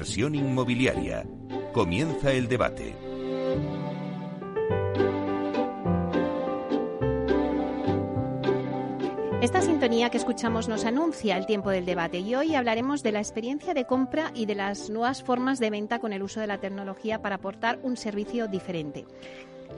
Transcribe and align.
Inversión 0.00 0.34
inmobiliaria. 0.34 1.26
Comienza 1.74 2.32
el 2.32 2.48
debate. 2.48 2.96
Esta 9.42 9.60
sintonía 9.60 10.08
que 10.08 10.16
escuchamos 10.16 10.70
nos 10.70 10.86
anuncia 10.86 11.36
el 11.36 11.44
tiempo 11.44 11.68
del 11.68 11.84
debate 11.84 12.20
y 12.20 12.34
hoy 12.34 12.54
hablaremos 12.54 13.02
de 13.02 13.12
la 13.12 13.18
experiencia 13.18 13.74
de 13.74 13.84
compra 13.84 14.32
y 14.34 14.46
de 14.46 14.54
las 14.54 14.88
nuevas 14.88 15.22
formas 15.22 15.58
de 15.58 15.68
venta 15.68 15.98
con 15.98 16.14
el 16.14 16.22
uso 16.22 16.40
de 16.40 16.46
la 16.46 16.60
tecnología 16.60 17.20
para 17.20 17.34
aportar 17.34 17.78
un 17.82 17.98
servicio 17.98 18.48
diferente. 18.48 19.04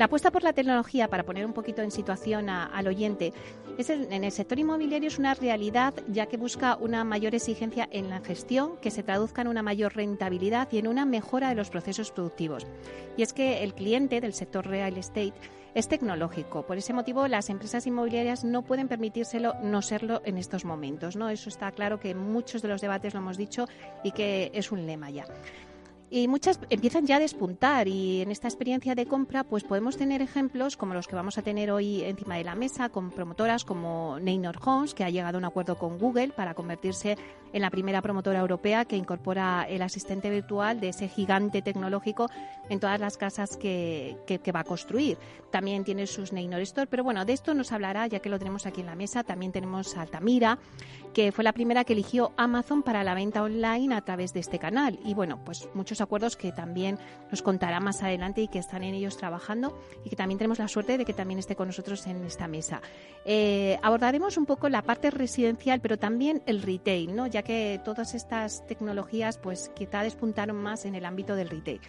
La 0.03 0.07
apuesta 0.07 0.33
por 0.33 0.43
la 0.43 0.53
tecnología, 0.53 1.07
para 1.07 1.23
poner 1.23 1.47
un 1.47 1.53
poquito 1.53 1.81
en 1.81 1.93
situación 1.93 2.51
al 2.51 2.89
oyente, 2.89 3.33
es 3.79 3.89
en 3.89 4.25
el 4.25 4.33
sector 4.33 4.59
inmobiliario 4.59 5.07
es 5.07 5.21
una 5.21 5.33
realidad 5.35 5.95
ya 6.09 6.27
que 6.27 6.37
busca 6.37 6.75
una 6.75 7.05
mayor 7.05 7.37
exigencia 7.37 7.89
en 7.93 8.11
la 8.11 8.19
gestión 8.19 8.77
que 8.79 8.91
se 8.91 9.05
traduzca 9.05 9.43
en 9.43 9.47
una 9.47 9.63
mayor 9.63 9.95
rentabilidad 9.95 10.67
y 10.73 10.79
en 10.79 10.89
una 10.89 11.05
mejora 11.07 11.51
de 11.51 11.55
los 11.55 11.71
procesos 11.71 12.11
productivos. 12.11 12.67
Y 13.17 13.23
es 13.23 13.33
que 13.33 13.63
el 13.63 13.75
cliente 13.75 14.21
del 14.21 14.35
sector 14.35 14.67
real 14.67 14.97
estate 14.97 15.35
es 15.73 15.87
tecnológico. 15.87 16.67
Por 16.67 16.79
ese 16.79 16.93
motivo, 16.93 17.29
las 17.29 17.49
empresas 17.49 17.87
inmobiliarias 17.87 18.43
no 18.43 18.63
pueden 18.63 18.89
permitírselo 18.89 19.55
no 19.63 19.83
serlo 19.83 20.21
en 20.25 20.37
estos 20.37 20.65
momentos. 20.65 21.15
¿no? 21.15 21.29
Eso 21.29 21.49
está 21.49 21.71
claro 21.71 22.01
que 22.01 22.17
muchos 22.17 22.61
de 22.61 22.67
los 22.67 22.81
debates 22.81 23.15
lo 23.15 23.21
hemos 23.21 23.37
dicho 23.37 23.69
y 24.03 24.11
que 24.11 24.51
es 24.53 24.73
un 24.73 24.85
lema 24.85 25.11
ya 25.11 25.27
y 26.13 26.29
muchas 26.29 26.61
empiezan 26.69 27.07
ya 27.07 27.17
a 27.17 27.21
despuntar 27.21 27.89
y 27.89 28.21
en 28.21 28.31
esta 28.31 28.47
experiencia 28.47 28.95
de 28.95 29.07
compra 29.07 29.45
pues 29.45 29.65
podemos 29.65 29.97
tener 29.97 30.21
ejemplos 30.21 30.77
como 30.77 30.93
los 30.93 31.09
que 31.09 31.17
vamos 31.17 31.39
a 31.39 31.43
tener 31.43 31.71
hoy 31.71 32.05
encima 32.05 32.37
de 32.37 32.45
la 32.45 32.55
mesa 32.55 32.91
con 32.91 33.11
promotoras 33.11 33.65
como 33.65 34.19
Neynor 34.21 34.59
Homes 34.63 34.93
que 34.93 35.05
ha 35.05 35.09
llegado 35.09 35.39
a 35.39 35.41
un 35.41 35.47
acuerdo 35.47 35.79
con 35.79 35.99
Google 35.99 36.29
para 36.29 36.53
convertirse 36.53 37.17
en 37.55 37.63
la 37.63 37.71
primera 37.71 38.03
promotora 38.03 38.41
europea 38.41 38.85
que 38.85 38.97
incorpora 38.97 39.65
el 39.67 39.81
asistente 39.81 40.29
virtual 40.29 40.81
de 40.81 40.91
ese 40.91 41.09
gigante 41.09 41.63
tecnológico 41.63 42.29
en 42.69 42.79
todas 42.79 43.01
las 43.01 43.17
casas 43.17 43.57
que, 43.57 44.19
que, 44.27 44.53
va 44.53 44.61
a 44.61 44.65
construir. 44.65 45.17
También 45.53 45.85
tiene 45.85 46.07
sus 46.07 46.33
Neynor 46.33 46.63
Store, 46.63 46.87
pero 46.87 47.05
bueno, 47.05 47.27
de 47.27 47.35
esto 47.35 47.53
nos 47.53 47.73
hablará 47.73 48.07
ya 48.07 48.21
que 48.21 48.31
lo 48.31 48.39
tenemos 48.39 48.65
aquí 48.65 48.81
en 48.81 48.87
la 48.87 48.97
mesa. 48.97 49.23
También 49.23 49.53
tenemos 49.53 49.99
Altamira, 49.99 50.59
que 51.13 51.31
fue 51.31 51.45
la 51.45 51.53
primera 51.53 51.85
que 51.85 51.93
eligió 51.93 52.33
Amazon 52.39 52.83
para 52.83 53.05
la 53.05 53.13
venta 53.13 53.43
online 53.43 53.95
a 53.95 54.01
través 54.01 54.33
de 54.33 54.41
este 54.41 54.59
canal. 54.59 54.99
Y 55.05 55.13
bueno, 55.13 55.45
pues 55.45 55.69
muchos 55.75 56.01
acuerdos 56.01 56.39
que 56.39 56.53
también 56.53 56.99
nos 57.31 57.43
contará 57.43 57.81
más 57.81 58.03
adelante 58.03 58.41
y 58.41 58.49
que 58.49 58.59
están 58.59 58.83
en 58.83 58.95
ellos 58.95 59.19
trabajando 59.19 59.79
y 60.07 60.09
que 60.09 60.17
también 60.17 60.39
tenemos 60.39 60.59
la 60.59 60.69
suerte 60.69 60.97
de 60.97 61.05
que 61.05 61.13
también 61.13 61.39
esté 61.39 61.55
con 61.55 61.67
nosotros 61.67 62.07
en 62.07 62.25
esta 62.25 62.49
mesa. 62.49 62.81
Eh, 63.27 63.79
abordaremos 63.83 64.39
un 64.39 64.47
poco 64.47 64.71
la 64.71 64.81
parte 64.81 65.11
residencial, 65.11 65.83
pero 65.83 65.99
también 65.99 66.43
el 66.47 66.63
retail, 66.63 67.15
¿no? 67.15 67.27
ya 67.27 67.43
que 67.43 67.79
todas 67.85 68.15
estas 68.15 68.67
tecnologías 68.67 69.37
pues 69.37 69.71
quizá 69.75 70.03
despuntaron 70.03 70.57
más 70.57 70.87
en 70.87 70.95
el 70.95 71.05
ámbito 71.05 71.37
del 71.37 71.51
retail. 71.51 71.83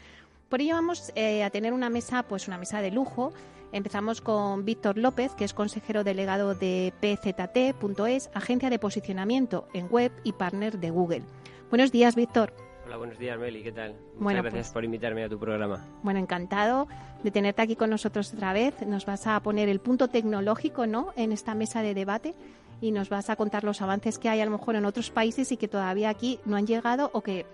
Por 0.54 0.62
ello 0.62 0.76
vamos 0.76 1.12
eh, 1.16 1.44
a 1.44 1.50
tener 1.50 1.74
una 1.74 1.90
mesa, 1.90 2.22
pues 2.22 2.48
una 2.48 2.60
mesa 2.60 2.80
de 2.80 2.92
lujo. 2.92 3.34
Empezamos 3.72 4.22
con 4.22 4.66
Víctor 4.66 5.00
López, 5.00 5.34
que 5.34 5.46
es 5.46 5.54
consejero 5.56 6.04
delegado 6.04 6.54
de 6.54 6.94
PZT.es, 7.02 8.30
agencia 8.36 8.70
de 8.70 8.78
posicionamiento 8.78 9.68
en 9.74 9.88
web 9.90 10.12
y 10.24 10.34
partner 10.34 10.78
de 10.78 10.92
Google. 10.92 11.24
Buenos 11.72 11.92
días, 11.92 12.16
Víctor. 12.16 12.54
Hola, 12.86 12.98
buenos 12.98 13.18
días, 13.18 13.40
Meli. 13.40 13.64
¿Qué 13.64 13.72
tal? 13.72 13.96
Muchas 14.20 14.44
gracias 14.44 14.68
pues 14.68 14.74
por 14.74 14.86
invitarme 14.86 15.24
a 15.24 15.30
tu 15.30 15.40
programa. 15.40 15.84
Bueno, 16.04 16.20
encantado 16.20 16.88
de 17.24 17.32
tenerte 17.32 17.64
aquí 17.64 17.76
con 17.76 17.90
nosotros 17.90 18.32
otra 18.32 18.54
vez. 18.54 18.80
Nos 18.86 19.08
vas 19.08 19.26
a 19.26 19.40
poner 19.40 19.70
el 19.70 19.80
punto 19.80 20.08
tecnológico, 20.08 20.86
¿no? 20.86 21.14
En 21.16 21.32
esta 21.32 21.56
mesa 21.56 21.82
de 21.82 21.96
debate 21.96 22.36
y 22.80 22.92
nos 22.92 23.10
vas 23.10 23.32
a 23.32 23.36
contar 23.38 23.64
los 23.64 23.82
avances 23.82 24.20
que 24.20 24.30
hay 24.30 24.42
a 24.42 24.46
lo 24.46 24.52
mejor 24.52 24.76
en 24.76 24.86
otros 24.86 25.10
países 25.10 25.52
y 25.52 25.58
que 25.58 25.68
todavía 25.68 26.10
aquí 26.10 26.40
no 26.46 26.58
han 26.58 26.68
llegado 26.68 27.10
o 27.12 27.22
que 27.22 27.48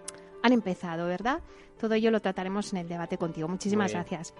han 0.44 0.54
empezado, 0.54 1.08
¿verdad? 1.08 1.40
Todo 1.80 1.94
ello 1.96 2.12
lo 2.12 2.20
trataremos 2.20 2.74
en 2.74 2.80
el 2.80 2.88
debate 2.88 3.18
contigo. 3.18 3.48
Muchísimas 3.48 3.92
gracias. 3.92 4.34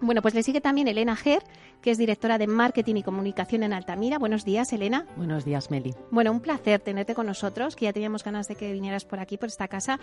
Bueno, 0.00 0.22
pues 0.22 0.34
le 0.34 0.42
sigue 0.42 0.60
también 0.60 0.88
Elena 0.88 1.16
Ger, 1.16 1.42
que 1.80 1.90
es 1.90 1.98
directora 1.98 2.36
de 2.36 2.46
Marketing 2.46 2.96
y 2.96 3.02
Comunicación 3.02 3.62
en 3.62 3.72
Altamira. 3.72 4.18
Buenos 4.18 4.44
días, 4.44 4.72
Elena. 4.72 5.06
Buenos 5.16 5.44
días, 5.44 5.70
Meli. 5.70 5.94
Bueno, 6.10 6.32
un 6.32 6.40
placer 6.40 6.80
tenerte 6.80 7.14
con 7.14 7.26
nosotros, 7.26 7.76
que 7.76 7.84
ya 7.84 7.92
teníamos 7.92 8.24
ganas 8.24 8.48
de 8.48 8.56
que 8.56 8.72
vinieras 8.72 9.04
por 9.04 9.20
aquí, 9.20 9.38
por 9.38 9.48
esta 9.48 9.68
casa. 9.68 10.00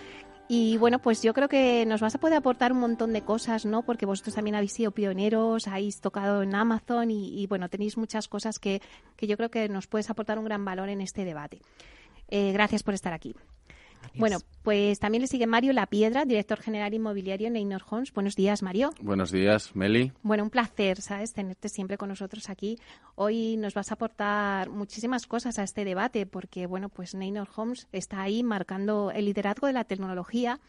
Y 0.48 0.78
bueno, 0.78 1.00
pues 1.00 1.22
yo 1.22 1.34
creo 1.34 1.50
que 1.50 1.86
nos 1.86 2.02
vas 2.02 2.16
a 2.16 2.20
poder 2.20 2.38
aportar 2.38 2.72
un 2.72 2.80
montón 2.80 3.12
de 3.14 3.22
cosas, 3.22 3.66
¿no? 3.66 3.84
Porque 3.84 4.06
vosotros 4.06 4.34
también 4.34 4.56
habéis 4.56 4.74
sido 4.74 4.92
pioneros, 4.92 5.68
habéis 5.68 6.00
tocado 6.00 6.42
en 6.42 6.56
Amazon 6.56 7.12
y, 7.12 7.46
bueno, 7.48 7.70
tenéis 7.70 7.98
muchas 7.98 8.28
cosas 8.28 8.60
que, 8.60 8.82
que, 9.18 9.28
yo 9.28 9.38
creo 9.38 9.52
que 9.52 9.68
nos 9.70 9.88
puedes 9.88 10.10
aportar 10.10 10.40
un 10.40 10.46
gran 10.46 10.64
valor 10.64 10.90
en 10.90 11.02
este 11.02 11.26
debate. 11.26 11.62
Eh, 12.30 12.54
gracias 12.54 12.82
por 12.82 12.94
estar 12.94 13.14
aquí. 13.14 13.36
Bueno, 14.16 14.38
pues 14.64 15.00
también 15.00 15.22
le 15.22 15.28
sigue 15.28 15.48
Mario 15.48 15.74
La 15.74 15.88
Piedra, 15.88 16.26
director 16.26 16.60
general 16.60 16.94
inmobiliario 16.94 17.48
en 17.48 17.54
Neynor 17.54 17.84
Homes. 17.90 18.14
Buenos 18.14 18.36
días, 18.36 18.62
Mario. 18.62 18.92
Buenos 19.02 19.32
días, 19.32 19.76
Meli. 19.76 20.12
Bueno, 20.22 20.44
un 20.44 20.50
placer, 20.50 21.02
¿sabes? 21.02 21.34
Tenerte 21.34 21.70
siempre 21.70 21.98
con 21.98 22.10
nosotros 22.10 22.50
aquí. 22.50 22.78
Hoy 23.16 23.58
nos 23.58 23.74
vas 23.74 23.92
a 23.92 23.96
aportar 23.96 24.70
muchísimas 24.70 25.28
cosas 25.28 25.60
a 25.60 25.64
este 25.64 25.86
debate 25.86 26.26
porque, 26.26 26.68
bueno, 26.68 26.90
pues 26.90 27.16
Neynor 27.16 27.48
Homes 27.56 27.88
está 27.92 28.22
ahí 28.22 28.44
marcando 28.44 29.12
el 29.12 29.26
liderazgo 29.26 29.68
de 29.68 29.74
la 29.74 29.84
tecnología 29.84 30.60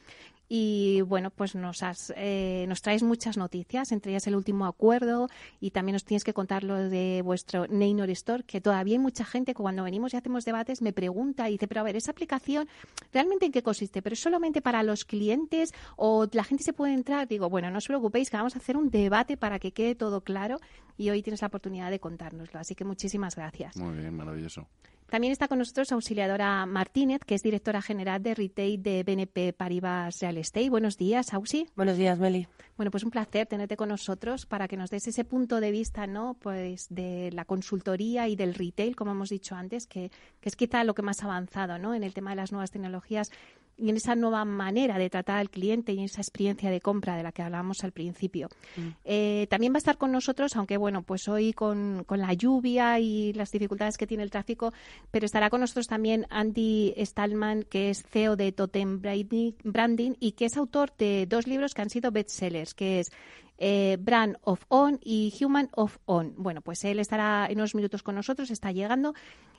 y 0.54 1.00
bueno, 1.00 1.30
pues 1.30 1.54
nos, 1.54 1.82
has, 1.82 2.12
eh, 2.14 2.66
nos 2.68 2.82
traes 2.82 3.02
muchas 3.02 3.38
noticias, 3.38 3.90
entre 3.90 4.12
ellas 4.12 4.26
el 4.26 4.36
último 4.36 4.66
acuerdo 4.66 5.30
y 5.60 5.70
también 5.70 5.94
nos 5.94 6.04
tienes 6.04 6.24
que 6.24 6.34
contar 6.34 6.62
lo 6.62 6.76
de 6.76 7.22
vuestro 7.24 7.66
Neynor 7.68 8.10
Store, 8.10 8.44
que 8.44 8.60
todavía 8.60 8.96
hay 8.96 8.98
mucha 8.98 9.24
gente 9.24 9.54
que 9.54 9.62
cuando 9.62 9.82
venimos 9.82 10.12
y 10.12 10.18
hacemos 10.18 10.44
debates 10.44 10.82
me 10.82 10.92
pregunta 10.92 11.48
y 11.48 11.52
dice, 11.52 11.68
pero 11.68 11.80
a 11.80 11.84
ver, 11.84 11.96
esa 11.96 12.10
aplicación 12.10 12.68
realmente 13.14 13.46
en 13.46 13.52
qué 13.52 13.62
consiste, 13.62 14.02
pero 14.02 14.12
es 14.12 14.20
solamente 14.20 14.60
para 14.60 14.82
los 14.82 15.06
clientes 15.06 15.72
o 15.96 16.28
la 16.30 16.44
gente 16.44 16.64
se 16.64 16.74
puede 16.74 16.92
entrar. 16.92 17.28
Digo, 17.28 17.48
bueno, 17.48 17.70
no 17.70 17.78
os 17.78 17.86
preocupéis 17.86 18.28
que 18.28 18.36
vamos 18.36 18.54
a 18.54 18.58
hacer 18.58 18.76
un 18.76 18.90
debate 18.90 19.38
para 19.38 19.58
que 19.58 19.72
quede 19.72 19.94
todo 19.94 20.20
claro 20.20 20.58
y 20.98 21.08
hoy 21.08 21.22
tienes 21.22 21.40
la 21.40 21.46
oportunidad 21.46 21.90
de 21.90 21.98
contárnoslo. 21.98 22.60
Así 22.60 22.74
que 22.74 22.84
muchísimas 22.84 23.36
gracias. 23.36 23.74
Muy 23.78 23.96
bien, 23.96 24.14
maravilloso. 24.14 24.69
También 25.12 25.30
está 25.32 25.46
con 25.46 25.58
nosotros 25.58 25.92
Auxiliadora 25.92 26.64
Martínez, 26.64 27.20
que 27.26 27.34
es 27.34 27.42
directora 27.42 27.82
general 27.82 28.22
de 28.22 28.34
Retail 28.34 28.82
de 28.82 29.02
BNP 29.02 29.52
Paribas 29.52 30.18
Real 30.20 30.38
Estate. 30.38 30.70
Buenos 30.70 30.96
días, 30.96 31.34
Auxi. 31.34 31.68
Buenos 31.76 31.98
días, 31.98 32.18
Meli. 32.18 32.48
Bueno, 32.78 32.90
pues 32.90 33.04
un 33.04 33.10
placer 33.10 33.46
tenerte 33.46 33.76
con 33.76 33.90
nosotros 33.90 34.46
para 34.46 34.68
que 34.68 34.78
nos 34.78 34.88
des 34.88 35.06
ese 35.06 35.26
punto 35.26 35.60
de 35.60 35.70
vista, 35.70 36.06
¿no? 36.06 36.32
Pues 36.40 36.86
de 36.88 37.28
la 37.30 37.44
consultoría 37.44 38.26
y 38.26 38.36
del 38.36 38.54
retail, 38.54 38.96
como 38.96 39.10
hemos 39.10 39.28
dicho 39.28 39.54
antes, 39.54 39.86
que, 39.86 40.10
que 40.40 40.48
es 40.48 40.56
quizá 40.56 40.82
lo 40.82 40.94
que 40.94 41.02
más 41.02 41.22
ha 41.22 41.26
avanzado, 41.26 41.76
¿no? 41.76 41.92
En 41.92 42.04
el 42.04 42.14
tema 42.14 42.30
de 42.30 42.36
las 42.36 42.50
nuevas 42.50 42.70
tecnologías 42.70 43.30
y 43.76 43.90
en 43.90 43.96
esa 43.96 44.14
nueva 44.14 44.44
manera 44.44 44.98
de 44.98 45.10
tratar 45.10 45.38
al 45.38 45.50
cliente 45.50 45.92
y 45.92 45.98
en 45.98 46.04
esa 46.04 46.20
experiencia 46.20 46.70
de 46.70 46.80
compra 46.80 47.16
de 47.16 47.22
la 47.22 47.32
que 47.32 47.42
hablábamos 47.42 47.84
al 47.84 47.92
principio. 47.92 48.48
Mm. 48.76 48.88
Eh, 49.04 49.46
también 49.50 49.72
va 49.72 49.76
a 49.76 49.78
estar 49.78 49.98
con 49.98 50.12
nosotros, 50.12 50.56
aunque 50.56 50.76
bueno, 50.76 51.02
pues 51.02 51.28
hoy 51.28 51.52
con, 51.52 52.04
con, 52.04 52.20
la 52.20 52.32
lluvia 52.34 52.98
y 52.98 53.32
las 53.32 53.50
dificultades 53.50 53.96
que 53.96 54.06
tiene 54.06 54.22
el 54.22 54.30
tráfico, 54.30 54.72
pero 55.10 55.26
estará 55.26 55.50
con 55.50 55.60
nosotros 55.60 55.86
también 55.86 56.26
Andy 56.30 56.94
Stallman, 56.98 57.64
que 57.64 57.90
es 57.90 58.04
CEO 58.10 58.36
de 58.36 58.52
Totem 58.52 59.00
Branding 59.00 60.14
y 60.20 60.32
que 60.32 60.46
es 60.46 60.56
autor 60.56 60.92
de 60.96 61.26
dos 61.26 61.46
libros 61.46 61.74
que 61.74 61.82
han 61.82 61.90
sido 61.90 62.10
bestsellers, 62.10 62.74
que 62.74 63.00
es 63.00 63.10
eh, 63.58 63.96
Brand 64.00 64.36
of 64.42 64.64
On 64.68 64.98
y 65.02 65.32
Human 65.40 65.68
of 65.72 65.98
On. 66.04 66.34
Bueno, 66.36 66.62
pues 66.62 66.84
él 66.84 66.98
estará 66.98 67.46
en 67.48 67.58
unos 67.58 67.74
minutos 67.74 68.02
con 68.02 68.14
nosotros, 68.14 68.50
está 68.50 68.72
llegando. 68.72 69.14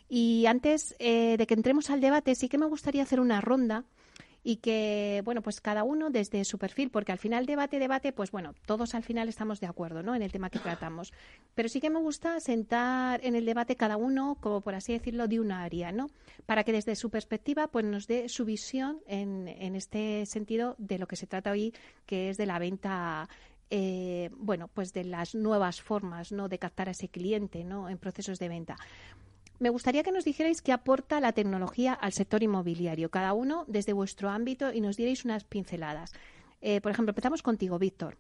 Y 0.10 0.46
antes 0.46 0.96
eh, 1.00 1.38
de 1.38 1.48
que 1.48 1.54
entremos 1.54 1.90
al 1.90 2.02
debate, 2.02 2.36
sí 2.36 2.50
que 2.50 2.58
me 2.58 2.66
gustaría 2.66 3.04
hacer 3.04 3.20
una 3.20 3.42
ronda 3.42 3.86
y 4.44 4.58
que, 4.58 5.22
bueno, 5.24 5.42
pues 5.42 5.62
cada 5.62 5.84
uno 5.84 6.10
desde 6.10 6.44
su 6.44 6.58
perfil, 6.58 6.90
porque 6.90 7.12
al 7.14 7.18
final 7.18 7.46
debate, 7.46 7.80
debate, 7.80 8.12
pues 8.12 8.32
bueno, 8.32 8.54
todos 8.66 8.94
al 8.94 9.04
final 9.04 9.30
estamos 9.30 9.62
de 9.62 9.68
acuerdo, 9.68 10.04
¿no? 10.04 10.16
En 10.16 10.22
el 10.22 10.32
tema 10.32 10.50
que 10.50 10.60
tratamos. 10.60 11.14
Pero 11.56 11.70
sí 11.70 11.80
que 11.80 11.90
me 11.90 12.00
gusta 12.00 12.40
sentar 12.42 13.22
en 13.24 13.36
el 13.36 13.46
debate 13.46 13.76
cada 13.76 13.96
uno, 13.96 14.38
como 14.42 14.62
por 14.62 14.76
así 14.76 14.92
decirlo, 14.92 15.28
de 15.28 15.40
una 15.40 15.64
área, 15.64 15.92
¿no? 15.92 16.10
Para 16.46 16.64
que 16.64 16.74
desde 16.74 16.96
su 16.96 17.10
perspectiva, 17.10 17.68
pues 17.68 17.86
nos 17.86 18.08
dé 18.08 18.28
su 18.28 18.44
visión 18.44 19.00
en, 19.08 19.48
en 19.48 19.76
este 19.76 20.26
sentido 20.26 20.76
de 20.78 21.00
lo 21.00 21.08
que 21.08 21.16
se 21.16 21.28
trata 21.28 21.52
hoy, 21.52 21.74
que 22.06 22.30
es 22.30 22.38
de 22.38 22.46
la 22.46 22.60
venta 22.60 23.30
eh, 23.70 24.30
bueno, 24.34 24.68
pues 24.68 24.94
de 24.94 25.04
las 25.04 25.34
nuevas 25.34 25.82
formas, 25.82 26.32
¿no? 26.32 26.48
De 26.48 26.60
captar 26.60 26.90
a 26.90 26.92
ese 26.92 27.08
cliente, 27.08 27.64
¿no? 27.64 27.90
En 27.90 27.98
procesos 27.98 28.38
de 28.38 28.50
venta 28.50 28.78
me 29.60 29.70
gustaría 29.70 30.04
que 30.04 30.12
nos 30.12 30.26
dijerais 30.26 30.62
qué 30.62 30.72
aporta 30.72 31.20
la 31.20 31.34
tecnología 31.34 31.94
al 31.94 32.14
sector 32.14 32.44
inmobiliario, 32.44 33.10
cada 33.10 33.34
uno 33.34 33.66
desde 33.68 33.94
vuestro 33.94 34.30
ámbito 34.30 34.72
y 34.74 34.82
nos 34.82 34.98
dierais 34.98 35.26
unas 35.26 35.44
pinceladas. 35.44 36.14
Eh, 36.62 36.82
por 36.82 36.92
ejemplo, 36.92 37.12
empezamos 37.12 37.42
contigo, 37.42 37.78
Víctor. 37.80 38.18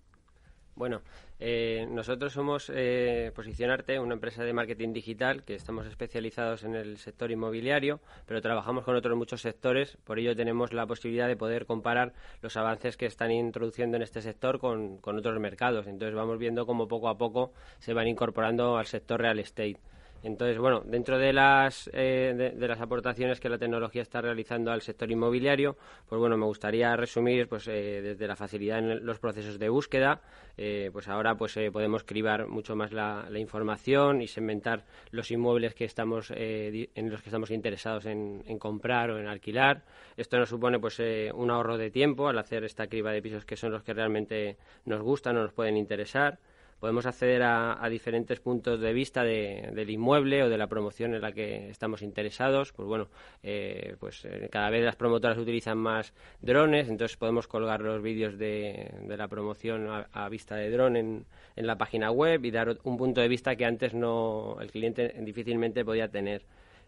Bueno, 0.75 1.01
eh, 1.39 1.87
nosotros 1.91 2.33
somos 2.33 2.71
eh, 2.73 3.31
Posicionarte, 3.35 3.99
una 3.99 4.15
empresa 4.15 4.43
de 4.43 4.53
marketing 4.53 4.91
digital 4.91 5.43
que 5.43 5.53
estamos 5.53 5.85
especializados 5.85 6.63
en 6.63 6.73
el 6.73 6.97
sector 6.97 7.29
inmobiliario, 7.29 7.99
pero 8.25 8.41
trabajamos 8.41 8.83
con 8.83 8.95
otros 8.95 9.15
muchos 9.15 9.41
sectores, 9.41 9.97
por 10.03 10.17
ello 10.17 10.35
tenemos 10.35 10.73
la 10.73 10.87
posibilidad 10.87 11.27
de 11.27 11.35
poder 11.35 11.67
comparar 11.67 12.13
los 12.41 12.57
avances 12.57 12.97
que 12.97 13.05
están 13.05 13.31
introduciendo 13.31 13.97
en 13.97 14.03
este 14.03 14.23
sector 14.23 14.59
con, 14.59 14.97
con 14.97 15.17
otros 15.17 15.39
mercados. 15.39 15.85
Entonces 15.85 16.15
vamos 16.15 16.39
viendo 16.39 16.65
cómo 16.65 16.87
poco 16.87 17.07
a 17.07 17.17
poco 17.19 17.53
se 17.77 17.93
van 17.93 18.07
incorporando 18.07 18.77
al 18.77 18.87
sector 18.87 19.21
real 19.21 19.39
estate. 19.39 19.77
Entonces, 20.23 20.57
bueno, 20.57 20.81
dentro 20.85 21.19
de 21.19 21.33
las, 21.33 21.89
eh, 21.91 22.53
de, 22.55 22.67
las 22.67 22.79
aportaciones 22.79 23.41
que 23.41 23.49
la 23.49 23.57
tecnología 23.57 24.01
está 24.01 24.21
realizando 24.21 24.71
al 24.71 24.81
sector 24.81 25.11
inmobiliario, 25.11 25.75
pues 26.07 26.17
bueno, 26.17 26.37
me 26.37 26.45
gustaría 26.45 26.95
resumir 26.95 27.49
pues 27.49 27.67
eh, 27.67 28.01
desde 28.01 28.25
la 28.25 28.37
facilidad 28.37 28.79
en 28.79 29.05
los 29.05 29.19
procesos 29.19 29.59
de 29.59 29.67
búsqueda, 29.67 30.21
eh, 30.57 30.89
pues 30.93 31.09
ahora 31.09 31.35
pues 31.35 31.59
podemos 31.73 32.05
cribar 32.05 32.47
mucho 32.47 32.73
más 32.73 32.93
la, 32.93 33.27
información 33.37 34.21
y 34.21 34.27
segmentar 34.27 34.85
los 35.11 35.29
inmuebles 35.29 35.73
que 35.73 35.83
estamos 35.83 36.31
en 36.31 37.09
los 37.09 37.21
que 37.21 37.29
estamos 37.29 37.51
interesados 37.51 38.05
en, 38.05 38.43
en, 38.47 38.57
comprar 38.57 39.11
o 39.11 39.19
en 39.19 39.27
alquilar. 39.27 39.83
Esto 40.15 40.37
nos 40.37 40.47
supone 40.47 40.79
pues 40.79 41.01
un 41.33 41.51
ahorro 41.51 41.77
de 41.77 41.91
tiempo 41.91 42.29
al 42.29 42.37
hacer 42.37 42.63
esta 42.63 42.87
criba 42.87 43.11
de 43.11 43.21
pisos 43.21 43.43
que 43.43 43.57
son 43.57 43.71
los 43.71 43.83
que 43.83 43.93
realmente 43.93 44.57
nos 44.85 45.01
gustan 45.01 45.35
o 45.35 45.41
nos 45.41 45.51
pueden 45.51 45.75
interesar 45.75 46.39
podemos 46.83 47.05
acceder 47.05 47.41
a, 47.43 47.87
diferentes 47.89 48.41
puntos 48.41 48.81
de 48.81 48.91
vista 48.91 49.23
del 49.23 49.89
inmueble 49.89 50.43
o 50.43 50.49
de 50.49 50.57
la 50.57 50.67
promoción 50.67 51.15
en 51.15 51.21
la 51.21 51.31
que 51.31 51.69
estamos 51.69 52.01
interesados. 52.01 52.73
Pues 52.73 52.85
bueno, 52.85 53.07
eh, 53.41 53.95
pues 54.01 54.25
eh, 54.25 54.49
cada 54.51 54.69
vez 54.69 54.83
las 54.83 54.97
promotoras 54.97 55.37
utilizan 55.37 55.77
más 55.77 56.13
drones, 56.41 56.89
entonces 56.89 57.15
podemos 57.15 57.47
colgar 57.47 57.79
los 57.79 58.01
vídeos 58.01 58.37
de, 58.37 58.91
la 59.07 59.29
promoción 59.29 59.87
a, 60.11 60.27
vista 60.27 60.57
de 60.57 60.69
dron 60.71 60.97
en, 60.97 61.25
la 61.55 61.77
página 61.77 62.11
web 62.11 62.43
y 62.43 62.51
dar 62.51 62.77
un 62.83 62.97
punto 62.97 63.21
de 63.21 63.29
vista 63.29 63.55
que 63.55 63.63
antes 63.63 63.93
no 63.93 64.57
el 64.59 64.69
cliente 64.69 65.15
difícilmente 65.21 65.85
podía 65.85 66.09
tener. 66.09 66.41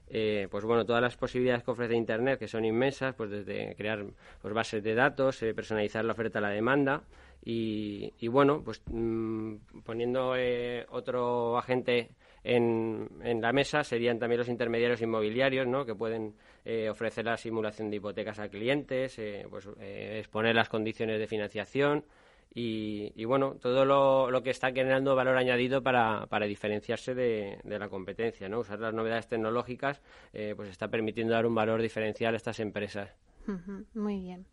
Eh, 0.09 0.49
pues 0.51 0.65
bueno, 0.65 0.85
todas 0.85 1.01
las 1.01 1.15
posibilidades 1.15 1.63
que 1.63 1.71
ofrece 1.71 1.95
Internet, 1.95 2.37
que 2.37 2.49
son 2.49 2.65
inmensas, 2.65 3.15
pues 3.15 3.29
desde 3.29 3.75
crear 3.77 4.03
pues 4.41 4.53
bases 4.53 4.83
de 4.83 4.93
datos, 4.93 5.37
personalizar 5.55 6.03
la 6.03 6.11
oferta 6.11 6.39
a 6.39 6.41
la 6.41 6.49
demanda, 6.49 7.03
y, 7.47 8.27
bueno, 8.27 8.63
pues 8.63 8.81
mm, 8.87 9.55
poniendo 9.83 10.35
eh, 10.35 10.83
otro 10.89 11.57
agente 11.59 12.09
en, 12.43 13.07
en, 13.21 13.39
la 13.39 13.53
mesa 13.53 13.83
serían 13.83 14.17
también 14.17 14.39
los 14.39 14.49
intermediarios 14.49 15.01
inmobiliarios, 15.01 15.67
¿no? 15.67 15.85
que 15.85 15.93
pueden 15.93 16.33
eh, 16.65 16.89
ofrecer 16.89 17.25
la 17.25 17.37
simulación 17.37 17.91
de 17.91 17.97
hipotecas 17.97 18.39
a 18.39 18.49
clientes, 18.49 19.19
eh, 19.19 19.45
pues, 19.47 19.69
exponer 19.79 20.55
las 20.55 20.69
condiciones 20.69 21.19
de 21.19 21.27
financiación 21.27 22.05
y, 22.57 23.25
bueno, 23.25 23.57
todo 23.61 23.83
lo, 23.83 24.31
lo, 24.31 24.41
que 24.41 24.49
está 24.49 24.71
generando 24.71 25.13
valor 25.13 25.37
añadido 25.37 25.83
para, 25.83 26.25
para 26.27 26.45
diferenciarse 26.45 27.13
de, 27.13 27.59
de, 27.63 27.79
la 27.79 27.89
competencia. 27.89 28.47
¿no? 28.47 28.59
Usar 28.59 28.79
las 28.79 28.93
novedades 28.93 29.27
tecnológicas 29.27 30.01
pues 30.31 30.69
está 30.69 30.87
permitiendo 30.87 31.33
dar 31.33 31.45
un 31.45 31.53
valor 31.53 31.81
diferencial 31.81 32.33
a 32.33 32.37
estas 32.37 32.61
empresas. 32.61 33.13
Muy 33.93 34.21
bien. 34.21 34.45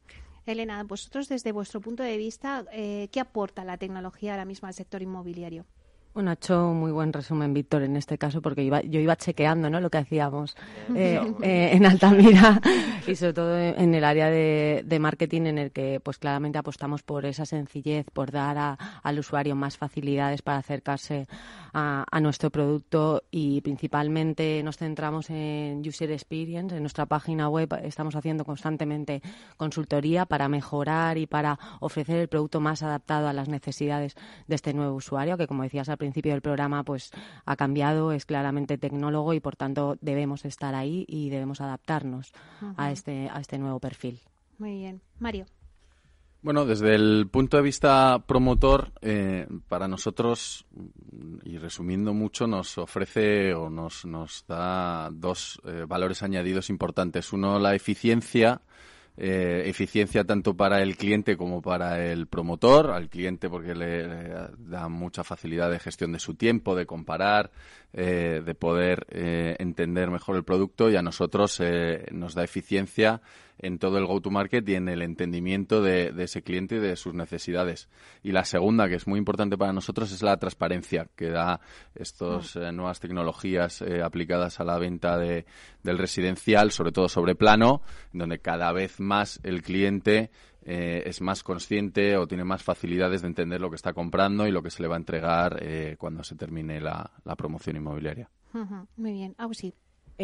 Elena, 0.46 0.82
vosotros 0.84 1.28
desde 1.28 1.52
vuestro 1.52 1.80
punto 1.80 2.02
de 2.02 2.16
vista, 2.16 2.64
eh, 2.72 3.08
¿qué 3.12 3.20
aporta 3.20 3.64
la 3.64 3.78
tecnología 3.78 4.32
ahora 4.32 4.44
mismo 4.44 4.68
al 4.68 4.74
sector 4.74 5.02
inmobiliario? 5.02 5.66
Bueno, 6.14 6.30
ha 6.30 6.34
hecho 6.34 6.74
muy 6.74 6.92
buen 6.92 7.10
resumen 7.10 7.54
Víctor 7.54 7.82
en 7.82 7.96
este 7.96 8.18
caso 8.18 8.42
porque 8.42 8.62
iba, 8.62 8.82
yo 8.82 9.00
iba 9.00 9.16
chequeando 9.16 9.70
¿no? 9.70 9.80
lo 9.80 9.88
que 9.88 9.96
hacíamos 9.96 10.54
eh, 10.94 11.18
eh, 11.42 11.70
en 11.72 11.86
Altamira 11.86 12.60
y 13.06 13.14
sobre 13.14 13.32
todo 13.32 13.58
en 13.58 13.94
el 13.94 14.04
área 14.04 14.28
de, 14.28 14.98
marketing 15.00 15.42
en 15.46 15.58
el 15.58 15.72
que 15.72 16.00
pues 16.00 16.18
claramente 16.18 16.58
apostamos 16.58 17.02
por 17.02 17.24
esa 17.24 17.46
sencillez, 17.46 18.06
por 18.12 18.30
dar 18.30 18.76
al 19.02 19.18
usuario 19.18 19.56
más 19.56 19.78
facilidades 19.78 20.42
para 20.42 20.58
acercarse 20.58 21.26
a, 21.72 22.04
nuestro 22.20 22.50
producto 22.50 23.24
y 23.30 23.62
principalmente 23.62 24.62
nos 24.62 24.76
centramos 24.76 25.30
en 25.30 25.80
user 25.80 26.12
experience. 26.12 26.76
En 26.76 26.82
nuestra 26.82 27.06
página 27.06 27.48
web 27.48 27.72
estamos 27.82 28.14
haciendo 28.14 28.44
constantemente 28.44 29.22
consultoría 29.56 30.26
para 30.26 30.48
mejorar 30.48 31.18
y 31.18 31.26
para 31.26 31.58
ofrecer 31.80 32.18
el 32.18 32.28
producto 32.28 32.60
más 32.60 32.82
adaptado 32.82 33.26
a 33.26 33.32
las 33.32 33.48
necesidades 33.48 34.14
de 34.46 34.54
este 34.54 34.74
nuevo 34.74 34.94
usuario 34.94 35.36
que 35.36 35.46
como 35.46 35.62
decías 35.62 35.88
al 35.88 35.98
principio 36.02 36.32
del 36.32 36.42
programa 36.42 36.82
pues 36.82 37.12
ha 37.44 37.54
cambiado, 37.54 38.10
es 38.10 38.26
claramente 38.26 38.76
tecnólogo 38.76 39.34
y 39.34 39.40
por 39.40 39.54
tanto 39.54 39.96
debemos 40.00 40.44
estar 40.44 40.74
ahí 40.74 41.04
y 41.08 41.30
debemos 41.30 41.60
adaptarnos 41.60 42.32
a 42.76 42.90
este 42.90 43.28
a 43.30 43.38
este 43.40 43.56
nuevo 43.58 43.78
perfil. 43.78 44.18
Muy 44.58 44.78
bien, 44.78 45.00
Mario. 45.20 45.46
Bueno, 46.42 46.64
desde 46.64 46.96
el 46.96 47.28
punto 47.30 47.56
de 47.56 47.62
vista 47.62 48.24
promotor, 48.26 48.90
eh, 49.00 49.46
para 49.68 49.86
nosotros, 49.86 50.66
y 51.44 51.56
resumiendo 51.58 52.12
mucho, 52.14 52.48
nos 52.48 52.78
ofrece 52.78 53.54
o 53.54 53.70
nos, 53.70 54.04
nos 54.04 54.44
da 54.48 55.08
dos 55.12 55.60
eh, 55.64 55.84
valores 55.86 56.20
añadidos 56.24 56.68
importantes. 56.68 57.32
Uno, 57.32 57.60
la 57.60 57.76
eficiencia 57.76 58.60
eh, 59.16 59.64
eficiencia 59.66 60.24
tanto 60.24 60.56
para 60.56 60.80
el 60.80 60.96
cliente 60.96 61.36
como 61.36 61.60
para 61.60 62.02
el 62.02 62.26
promotor, 62.26 62.92
al 62.92 63.10
cliente 63.10 63.50
porque 63.50 63.74
le, 63.74 64.08
da 64.56 64.88
mucha 64.88 65.22
facilidad 65.22 65.70
de 65.70 65.78
gestión 65.78 66.12
de 66.12 66.18
su 66.18 66.34
tiempo, 66.34 66.74
de 66.74 66.86
comparar, 66.86 67.50
eh, 67.92 68.40
de 68.44 68.54
poder 68.54 69.06
eh, 69.10 69.56
entender 69.58 70.10
mejor 70.10 70.36
el 70.36 70.44
producto 70.44 70.90
y 70.90 70.96
a 70.96 71.02
nosotros 71.02 71.60
nos 72.10 72.34
da 72.34 72.42
eficiencia 72.42 73.20
en 73.62 73.78
todo 73.78 73.96
el 73.98 74.06
go-to-market 74.06 74.68
y 74.68 74.74
en 74.74 74.88
el 74.88 75.02
entendimiento 75.02 75.80
de, 75.80 76.12
ese 76.18 76.42
cliente 76.42 76.76
y 76.76 76.78
de 76.80 76.96
sus 76.96 77.14
necesidades. 77.14 77.88
Y 78.22 78.32
la 78.32 78.44
segunda, 78.44 78.88
que 78.88 78.96
es 78.96 79.06
muy 79.06 79.18
importante 79.18 79.56
para 79.56 79.72
nosotros, 79.72 80.10
es 80.12 80.22
la 80.22 80.36
transparencia 80.36 81.08
que 81.16 81.30
da 81.30 81.60
estas 81.94 82.56
eh, 82.56 82.72
nuevas 82.72 82.98
tecnologías 82.98 83.80
eh, 83.80 84.02
aplicadas 84.02 84.58
a 84.58 84.64
la 84.64 84.78
venta 84.78 85.16
de, 85.16 85.46
del 85.84 85.98
residencial, 85.98 86.72
sobre 86.72 86.90
todo 86.90 87.08
sobre 87.08 87.36
plano, 87.36 87.82
donde 88.12 88.40
cada 88.40 88.72
vez 88.72 88.98
más 88.98 89.40
el 89.44 89.62
cliente 89.62 90.30
eh, 90.64 91.04
es 91.06 91.20
más 91.20 91.44
consciente 91.44 92.16
o 92.16 92.26
tiene 92.26 92.44
más 92.44 92.64
facilidades 92.64 93.22
de 93.22 93.28
entender 93.28 93.60
lo 93.60 93.70
que 93.70 93.76
está 93.76 93.92
comprando 93.92 94.46
y 94.46 94.50
lo 94.50 94.62
que 94.62 94.70
se 94.70 94.82
le 94.82 94.88
va 94.88 94.96
a 94.96 94.98
entregar 94.98 95.62
cuando 95.98 96.24
se 96.24 96.34
termine 96.34 96.80
la, 96.80 97.10
promoción 97.36 97.76
inmobiliaria. 97.76 98.28
Muy 98.96 99.12
bien. 99.12 99.36
sí. 99.52 99.72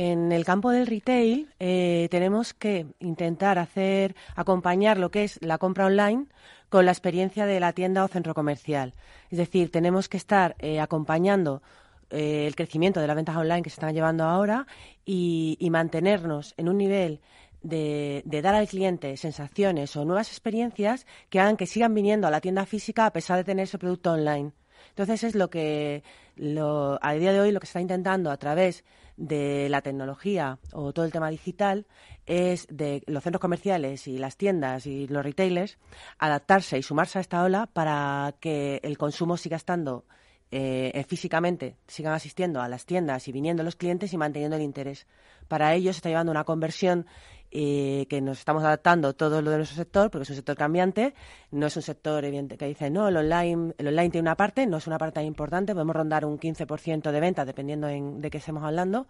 En 0.00 0.30
el 0.30 0.44
campo 0.44 0.70
del 0.70 0.86
retail 0.86 1.48
eh, 1.58 2.06
tenemos 2.12 2.54
que 2.54 2.86
intentar 3.00 3.58
hacer 3.58 4.14
acompañar 4.36 4.96
lo 4.96 5.10
que 5.10 5.24
es 5.24 5.40
la 5.42 5.58
compra 5.58 5.86
online 5.86 6.26
con 6.68 6.86
la 6.86 6.92
experiencia 6.92 7.46
de 7.46 7.58
la 7.58 7.72
tienda 7.72 8.04
o 8.04 8.06
centro 8.06 8.32
comercial. 8.32 8.94
Es 9.28 9.38
decir, 9.38 9.72
tenemos 9.72 10.08
que 10.08 10.16
estar 10.16 10.54
eh, 10.60 10.78
acompañando 10.78 11.62
eh, 12.10 12.46
el 12.46 12.54
crecimiento 12.54 13.00
de 13.00 13.08
las 13.08 13.16
ventas 13.16 13.34
online 13.34 13.62
que 13.62 13.70
se 13.70 13.80
están 13.80 13.92
llevando 13.92 14.22
ahora 14.22 14.68
y, 15.04 15.58
mantenernos 15.68 16.54
en 16.56 16.68
un 16.68 16.78
nivel 16.78 17.20
de, 17.62 18.22
dar 18.24 18.54
al 18.54 18.68
cliente 18.68 19.16
sensaciones 19.16 19.96
o 19.96 20.04
nuevas 20.04 20.28
experiencias 20.28 21.08
que 21.28 21.40
hagan 21.40 21.56
que 21.56 21.66
sigan 21.66 21.92
viniendo 21.92 22.28
a 22.28 22.30
la 22.30 22.40
tienda 22.40 22.66
física 22.66 23.04
a 23.04 23.12
pesar 23.12 23.38
de 23.38 23.42
tener 23.42 23.64
ese 23.64 23.78
producto 23.78 24.12
online. 24.12 24.52
Entonces 24.90 25.24
es 25.24 25.34
lo 25.34 25.50
que 25.50 26.04
a 27.00 27.14
día 27.14 27.32
de 27.32 27.40
hoy 27.40 27.50
lo 27.50 27.58
que 27.58 27.66
se 27.66 27.70
está 27.70 27.80
intentando 27.80 28.30
a 28.30 28.36
través 28.36 28.84
de 29.18 29.68
la 29.68 29.82
tecnología 29.82 30.58
o 30.72 30.92
todo 30.92 31.04
el 31.04 31.12
tema 31.12 31.28
digital 31.28 31.86
es 32.24 32.66
de 32.70 33.02
los 33.06 33.22
centros 33.24 33.40
comerciales 33.40 34.06
y 34.06 34.16
las 34.16 34.36
tiendas 34.36 34.86
y 34.86 35.08
los 35.08 35.24
retailers 35.24 35.76
adaptarse 36.18 36.78
y 36.78 36.82
sumarse 36.82 37.18
a 37.18 37.20
esta 37.20 37.42
ola 37.42 37.66
para 37.66 38.36
que 38.40 38.80
el 38.84 38.96
consumo 38.96 39.36
siga 39.36 39.56
estando 39.56 40.04
eh, 40.50 41.04
físicamente, 41.08 41.76
sigan 41.88 42.14
asistiendo 42.14 42.62
a 42.62 42.68
las 42.68 42.86
tiendas 42.86 43.28
y 43.28 43.32
viniendo 43.32 43.62
los 43.62 43.76
clientes 43.76 44.12
y 44.12 44.16
manteniendo 44.16 44.56
el 44.56 44.62
interés. 44.62 45.06
Para 45.48 45.74
ello 45.74 45.92
se 45.92 45.98
está 45.98 46.08
llevando 46.08 46.30
una 46.30 46.44
conversión 46.44 47.06
eh, 47.50 48.06
que 48.08 48.20
nos 48.20 48.38
estamos 48.38 48.62
adaptando 48.62 49.14
todo 49.14 49.40
lo 49.40 49.50
de 49.50 49.56
nuestro 49.58 49.76
sector, 49.76 50.10
porque 50.10 50.24
es 50.24 50.30
un 50.30 50.36
sector 50.36 50.56
cambiante, 50.56 51.14
no 51.50 51.66
es 51.66 51.76
un 51.76 51.82
sector 51.82 52.24
evidente 52.24 52.58
que 52.58 52.66
dice, 52.66 52.90
no, 52.90 53.08
el 53.08 53.16
online, 53.16 53.74
el 53.78 53.88
online 53.88 54.10
tiene 54.10 54.28
una 54.28 54.36
parte, 54.36 54.66
no 54.66 54.76
es 54.76 54.86
una 54.86 54.98
parte 54.98 55.14
tan 55.14 55.24
importante, 55.24 55.72
podemos 55.72 55.96
rondar 55.96 56.24
un 56.24 56.38
15% 56.38 57.10
de 57.10 57.20
ventas 57.20 57.46
dependiendo 57.46 57.86
de 57.86 58.30
qué 58.30 58.38
estemos 58.38 58.64
hablando, 58.64 59.06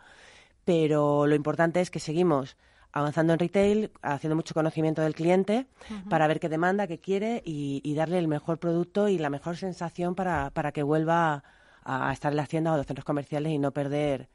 pero 0.64 1.26
lo 1.26 1.34
importante 1.34 1.80
es 1.80 1.90
que 1.90 1.98
seguimos 1.98 2.56
avanzando 2.92 3.32
en 3.32 3.38
retail, 3.38 3.90
haciendo 4.02 4.36
mucho 4.36 4.54
conocimiento 4.54 5.02
del 5.02 5.14
cliente 5.14 5.66
para 6.08 6.26
ver 6.26 6.40
qué 6.40 6.48
demanda, 6.48 6.86
qué 6.86 6.98
quiere 6.98 7.42
y, 7.44 7.94
darle 7.94 8.18
el 8.18 8.28
mejor 8.28 8.58
producto 8.58 9.08
y 9.08 9.18
la 9.18 9.30
mejor 9.30 9.56
sensación 9.56 10.14
para, 10.14 10.50
para 10.50 10.72
que 10.72 10.82
vuelva 10.82 11.42
a, 11.82 12.08
a 12.08 12.12
estar 12.12 12.32
en 12.32 12.36
la 12.36 12.44
hacienda 12.44 12.72
o 12.72 12.76
los 12.76 12.86
centros 12.86 13.04
comerciales 13.04 13.52
y 13.52 13.58
no 13.58 13.72
perder 13.72 14.28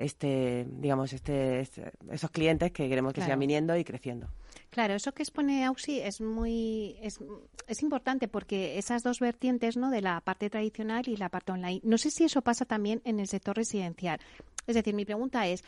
este, 0.00 0.66
digamos, 0.78 1.12
este, 1.12 1.60
este, 1.60 1.92
esos 2.10 2.30
clientes 2.30 2.72
que 2.72 2.88
queremos 2.88 3.12
que 3.12 3.20
sigan 3.20 3.38
viniendo 3.38 3.76
y 3.76 3.84
creciendo. 3.84 4.28
Claro, 4.70 4.94
eso 4.94 5.12
que 5.12 5.22
expone 5.22 5.64
Auxi 5.66 6.00
es 6.00 6.22
muy 6.22 6.96
es, 7.02 7.18
es, 7.66 7.82
importante 7.82 8.26
porque 8.26 8.78
esas 8.78 9.02
dos 9.02 9.20
vertientes, 9.20 9.76
¿no? 9.76 9.90
De 9.90 10.00
la 10.00 10.20
parte 10.22 10.48
tradicional 10.48 11.06
y 11.06 11.16
la 11.16 11.28
parte 11.28 11.52
online. 11.52 11.80
No 11.84 11.98
sé 11.98 12.10
si 12.10 12.24
eso 12.24 12.40
pasa 12.40 12.64
también 12.64 13.02
en 13.04 13.20
el 13.20 13.26
sector 13.26 13.56
residencial. 13.56 14.20
Es 14.66 14.74
decir, 14.74 14.94
mi 14.94 15.04
pregunta 15.04 15.46
es, 15.46 15.64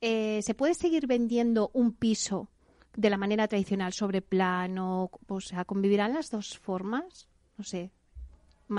eh, 0.00 0.40
¿se 0.42 0.54
puede 0.54 0.74
seguir 0.74 1.06
vendiendo 1.06 1.70
un 1.72 1.92
piso 1.92 2.48
de 2.96 3.10
la 3.10 3.16
manera 3.16 3.46
tradicional 3.46 3.92
sobre 3.92 4.22
plano? 4.22 5.10
O 5.28 5.40
sea, 5.40 5.64
¿convivirán 5.64 6.14
las 6.14 6.30
dos 6.30 6.58
formas? 6.58 7.28
No 7.56 7.62
sé. 7.62 7.92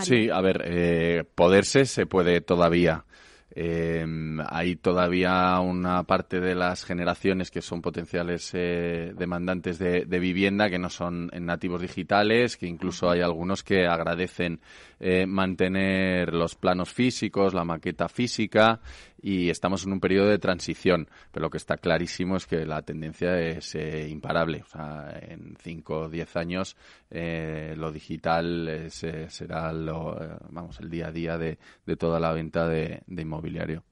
Sí, 0.04 0.30
a 0.30 0.42
ver, 0.42 0.62
eh, 0.66 1.24
poderse 1.36 1.86
se 1.86 2.06
puede 2.06 2.42
todavía. 2.42 3.06
Eh, 3.52 4.06
hay 4.48 4.76
todavía 4.76 5.60
una 5.60 6.04
parte 6.04 6.40
de 6.40 6.54
las 6.54 6.84
generaciones 6.86 7.50
que 7.50 7.62
son 7.62 7.82
potenciales 7.82 8.52
eh, 8.54 9.12
demandantes 9.18 9.80
de, 9.80 10.06
vivienda 10.20 10.70
que 10.70 10.78
no 10.78 10.90
son 10.90 11.32
nativos 11.34 11.82
digitales, 11.82 12.58
que 12.58 12.68
incluso 12.68 13.10
hay 13.10 13.22
algunos 13.22 13.64
que 13.64 13.88
agradecen 13.88 14.60
eh, 15.00 15.26
mantener 15.26 16.34
los 16.34 16.56
planos 16.56 16.94
físicos, 16.94 17.54
la 17.54 17.64
maqueta 17.64 18.08
física 18.08 18.82
y 19.22 19.50
estamos 19.50 19.86
en 19.86 19.94
un 19.94 20.00
periodo 20.00 20.30
de 20.30 20.40
transición, 20.40 21.08
pero 21.32 21.46
lo 21.46 21.50
que 21.50 21.58
está 21.58 21.78
clarísimo 21.78 22.38
es 22.38 22.46
que 22.46 22.66
la 22.66 22.82
tendencia 22.82 23.40
es 23.40 23.76
eh, 23.76 24.08
imparable. 24.10 24.62
O 24.64 24.68
sea, 24.68 25.20
en 25.22 25.56
5 25.58 26.00
o 26.00 26.10
10 26.10 26.36
años 26.36 26.78
eh, 27.10 27.74
lo 27.78 27.92
digital 27.92 28.88
será 28.90 29.74
lo, 29.74 30.18
vamos, 30.50 30.80
el 30.80 30.90
día 30.90 31.08
a 31.08 31.12
día 31.12 31.38
de, 31.38 31.58
toda 31.98 32.20
la 32.20 32.32
venta 32.32 32.68
de, 32.68 33.04
inmobiliario. 33.08 33.84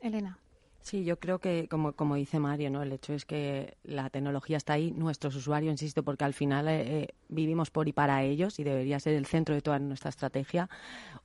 Elena. 0.00 0.38
Sí, 0.82 1.04
yo 1.04 1.18
creo 1.18 1.38
que, 1.40 1.68
como, 1.68 1.92
como 1.92 2.14
dice 2.14 2.38
Mario, 2.38 2.70
¿no? 2.70 2.82
el 2.82 2.92
hecho 2.92 3.12
es 3.12 3.26
que 3.26 3.76
la 3.84 4.08
tecnología 4.08 4.56
está 4.56 4.74
ahí, 4.74 4.92
nuestros 4.92 5.36
usuarios, 5.36 5.72
insisto, 5.72 6.02
porque 6.02 6.24
al 6.24 6.32
final 6.32 6.68
eh, 6.68 7.02
eh, 7.02 7.08
vivimos 7.28 7.70
por 7.70 7.86
y 7.86 7.92
para 7.92 8.22
ellos 8.22 8.58
y 8.58 8.64
debería 8.64 8.98
ser 8.98 9.14
el 9.14 9.26
centro 9.26 9.54
de 9.54 9.60
toda 9.60 9.78
nuestra 9.78 10.08
estrategia, 10.08 10.70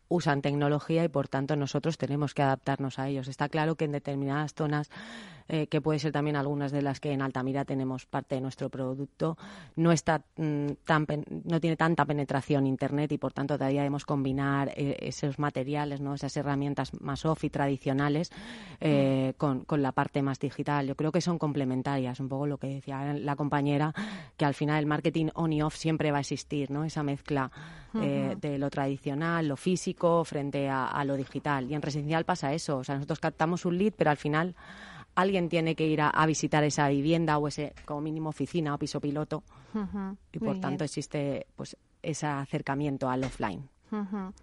usan 0.08 0.42
tecnología 0.42 1.04
y 1.04 1.08
por 1.08 1.28
tanto 1.28 1.56
nosotros 1.56 1.98
tenemos 1.98 2.34
que 2.34 2.44
adaptarnos 2.44 3.00
a 3.00 3.08
ellos. 3.08 3.28
Está 3.28 3.50
claro 3.50 3.76
que 3.76 3.86
en 3.86 3.92
determinadas 3.92 4.54
zonas 4.54 4.90
eh, 5.48 5.68
que 5.68 5.80
puede 5.80 6.00
ser 6.00 6.12
también 6.12 6.36
algunas 6.38 6.72
de 6.72 6.82
las 6.82 7.00
que 7.00 7.12
en 7.12 7.22
Altamira 7.22 7.66
tenemos 7.66 8.08
parte 8.08 8.34
de 8.34 8.42
nuestro 8.42 8.70
producto, 8.70 9.38
no 9.76 9.92
está 9.92 10.24
mm, 10.38 10.70
tan 10.86 11.06
no 11.44 11.60
tiene 11.60 11.78
tanta 11.78 12.04
penetración 12.04 12.66
internet 12.66 13.12
y 13.12 13.20
por 13.20 13.32
tanto 13.32 13.56
todavía 13.56 13.82
debemos 13.82 14.06
combinar 14.06 14.74
eh, 14.76 14.98
esos 15.02 15.38
materiales, 15.38 16.02
¿no? 16.02 16.16
esas 16.16 16.36
herramientas 16.36 17.00
más 17.00 17.26
off 17.26 17.44
y 17.44 17.52
tradicionales 17.52 18.32
eh, 18.82 19.34
con, 19.38 19.66
con, 19.66 19.84
la 19.84 19.92
parte 19.92 20.24
más 20.24 20.40
digital. 20.40 20.88
Yo 20.88 20.96
creo 20.96 21.12
que 21.12 21.22
son 21.22 21.38
complementarias, 21.38 22.20
un 22.20 22.28
poco 22.28 22.48
lo 22.48 22.58
que 22.58 22.68
decía 22.68 23.14
la 23.14 23.36
compañera, 23.36 23.94
que 24.38 24.46
al 24.46 24.56
final 24.56 24.80
el 24.80 24.88
marketing 24.88 25.28
on 25.36 25.54
y 25.54 25.62
off 25.62 25.76
siempre 25.76 26.10
va 26.10 26.18
a 26.18 26.22
existir, 26.22 26.72
¿no? 26.72 26.86
esa 26.86 27.04
mezcla 27.04 27.52
de 27.96 28.58
lo 28.58 28.70
tradicional, 28.70 29.48
lo 29.48 29.58
físico 29.58 30.24
frente 30.26 30.70
a, 30.70 30.88
a 30.88 31.06
lo 31.06 31.16
digital. 31.16 31.70
Y 31.70 31.76
en 31.76 31.82
residencial 31.82 32.26
pasa 32.26 32.54
eso, 32.54 32.78
o 32.78 32.84
sea, 32.84 32.96
nosotros 32.96 33.20
captamos 33.20 33.66
un 33.66 33.78
lead, 33.78 33.94
pero 33.98 34.12
al 34.12 34.18
final 34.18 34.56
alguien 35.16 35.50
tiene 35.50 35.76
que 35.76 35.88
ir 35.88 36.02
a, 36.02 36.26
visitar 36.26 36.64
esa 36.64 36.88
vivienda 36.90 37.38
o 37.38 37.48
ese, 37.48 37.74
como 37.86 38.02
mínimo, 38.02 38.30
oficina 38.30 38.76
o 38.76 38.78
piso 38.78 39.00
piloto. 39.00 39.44
y 40.32 40.40
por 40.40 40.60
tanto 40.60 40.84
existe 40.84 41.48
pues 41.56 41.76
ese 42.02 42.28
acercamiento 42.28 43.10
al 43.10 43.24
offline. 43.24 43.68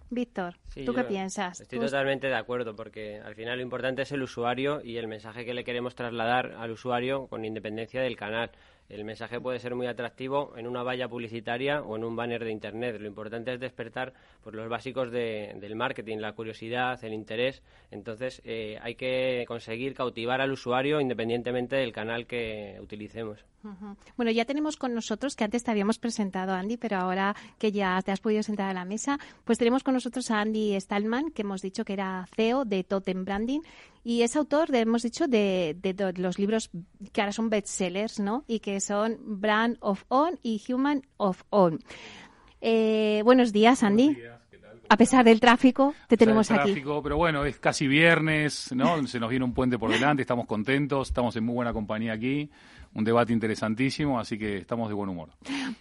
Víctor, 0.09 0.55
¿tú 0.85 0.93
qué 0.93 1.03
piensas? 1.03 1.61
Estoy 1.61 1.79
totalmente 1.79 2.27
de 2.27 2.35
acuerdo 2.35 2.75
porque 2.75 3.19
al 3.19 3.35
final 3.35 3.57
lo 3.57 3.63
importante 3.63 4.01
es 4.01 4.11
el 4.11 4.23
usuario 4.23 4.81
y 4.83 4.97
el 4.97 5.07
mensaje 5.07 5.45
que 5.45 5.53
le 5.53 5.63
queremos 5.63 5.93
trasladar 5.93 6.53
al 6.57 6.71
usuario 6.71 7.27
con 7.27 7.45
independencia 7.45 8.01
del 8.01 8.15
canal. 8.15 8.51
El 8.89 9.05
mensaje 9.05 9.39
puede 9.39 9.59
ser 9.59 9.75
muy 9.75 9.87
atractivo 9.87 10.53
en 10.57 10.67
una 10.67 10.83
valla 10.83 11.07
publicitaria 11.07 11.81
o 11.81 11.95
en 11.95 12.03
un 12.03 12.15
banner 12.15 12.43
de 12.43 12.51
Internet. 12.51 12.99
Lo 12.99 13.07
importante 13.07 13.53
es 13.53 13.59
despertar 13.59 14.13
pues, 14.43 14.55
los 14.55 14.69
básicos 14.69 15.11
del 15.11 15.75
marketing, 15.75 16.17
la 16.17 16.33
curiosidad, 16.33 17.03
el 17.03 17.13
interés. 17.13 17.63
Entonces 17.91 18.41
eh, 18.45 18.77
hay 18.81 18.95
que 18.95 19.45
conseguir 19.47 19.93
cautivar 19.93 20.41
al 20.41 20.51
usuario 20.51 20.99
independientemente 21.01 21.75
del 21.75 21.91
canal 21.91 22.27
que 22.27 22.77
utilicemos. 22.81 23.45
Bueno, 24.17 24.31
ya 24.31 24.43
tenemos 24.43 24.75
con 24.75 24.93
nosotros, 24.93 25.37
que 25.37 25.45
antes 25.45 25.63
te 25.63 25.71
habíamos 25.71 25.97
presentado, 25.97 26.51
Andy, 26.51 26.75
pero 26.75 26.97
ahora 26.97 27.33
que 27.57 27.71
ya 27.71 28.01
te 28.01 28.11
has 28.11 28.19
podido 28.19 28.43
sentar 28.43 28.69
a 28.69 28.73
la 28.73 28.83
mesa, 28.83 29.17
pues 29.45 29.57
tenemos 29.57 29.83
con 29.83 29.93
nosotros 29.93 30.29
a 30.31 30.41
Andy 30.41 30.75
Stallman, 30.79 31.31
que 31.31 31.43
hemos 31.43 31.61
dicho 31.61 31.85
que 31.85 31.93
era 31.93 32.27
CEO 32.35 32.65
de 32.65 32.83
Totem 32.83 33.23
Branding, 33.23 33.61
y 34.03 34.21
es 34.21 34.35
autor, 34.35 34.73
hemos 34.75 35.03
dicho, 35.03 35.27
de, 35.27 36.13
los 36.17 36.37
libros 36.37 36.69
que 37.11 37.21
ahora 37.21 37.31
son 37.31 37.49
bestsellers, 37.49 38.19
¿no? 38.19 38.43
Y 38.47 38.59
que 38.59 38.79
son 38.79 39.17
Brand 39.21 39.77
of 39.79 40.03
On 40.09 40.39
y 40.43 40.61
Human 40.67 41.03
of 41.17 41.43
On. 41.49 41.79
Eh, 42.59 43.21
buenos 43.23 43.53
días, 43.53 43.83
Andy. 43.83 44.17
A 44.89 44.97
pesar 44.97 45.23
del 45.23 45.39
tráfico, 45.39 45.95
te 46.07 46.17
tenemos 46.17 46.51
aquí. 46.51 46.83
Pero 46.83 47.17
bueno, 47.17 47.45
es 47.45 47.57
casi 47.59 47.87
viernes, 47.87 48.71
¿no? 48.75 49.07
Se 49.07 49.19
nos 49.19 49.29
viene 49.29 49.45
un 49.45 49.53
puente 49.53 49.79
por 49.79 49.89
delante, 49.89 50.21
estamos 50.21 50.45
contentos, 50.45 51.07
estamos 51.07 51.35
en 51.35 51.45
muy 51.45 51.55
buena 51.55 51.71
compañía 51.71 52.13
aquí 52.13 52.49
un 52.95 53.03
debate 53.03 53.33
interesantísimo, 53.33 54.19
así 54.19 54.37
que 54.37 54.57
estamos 54.57 54.87
de 54.89 54.95
buen 54.95 55.09
humor. 55.09 55.29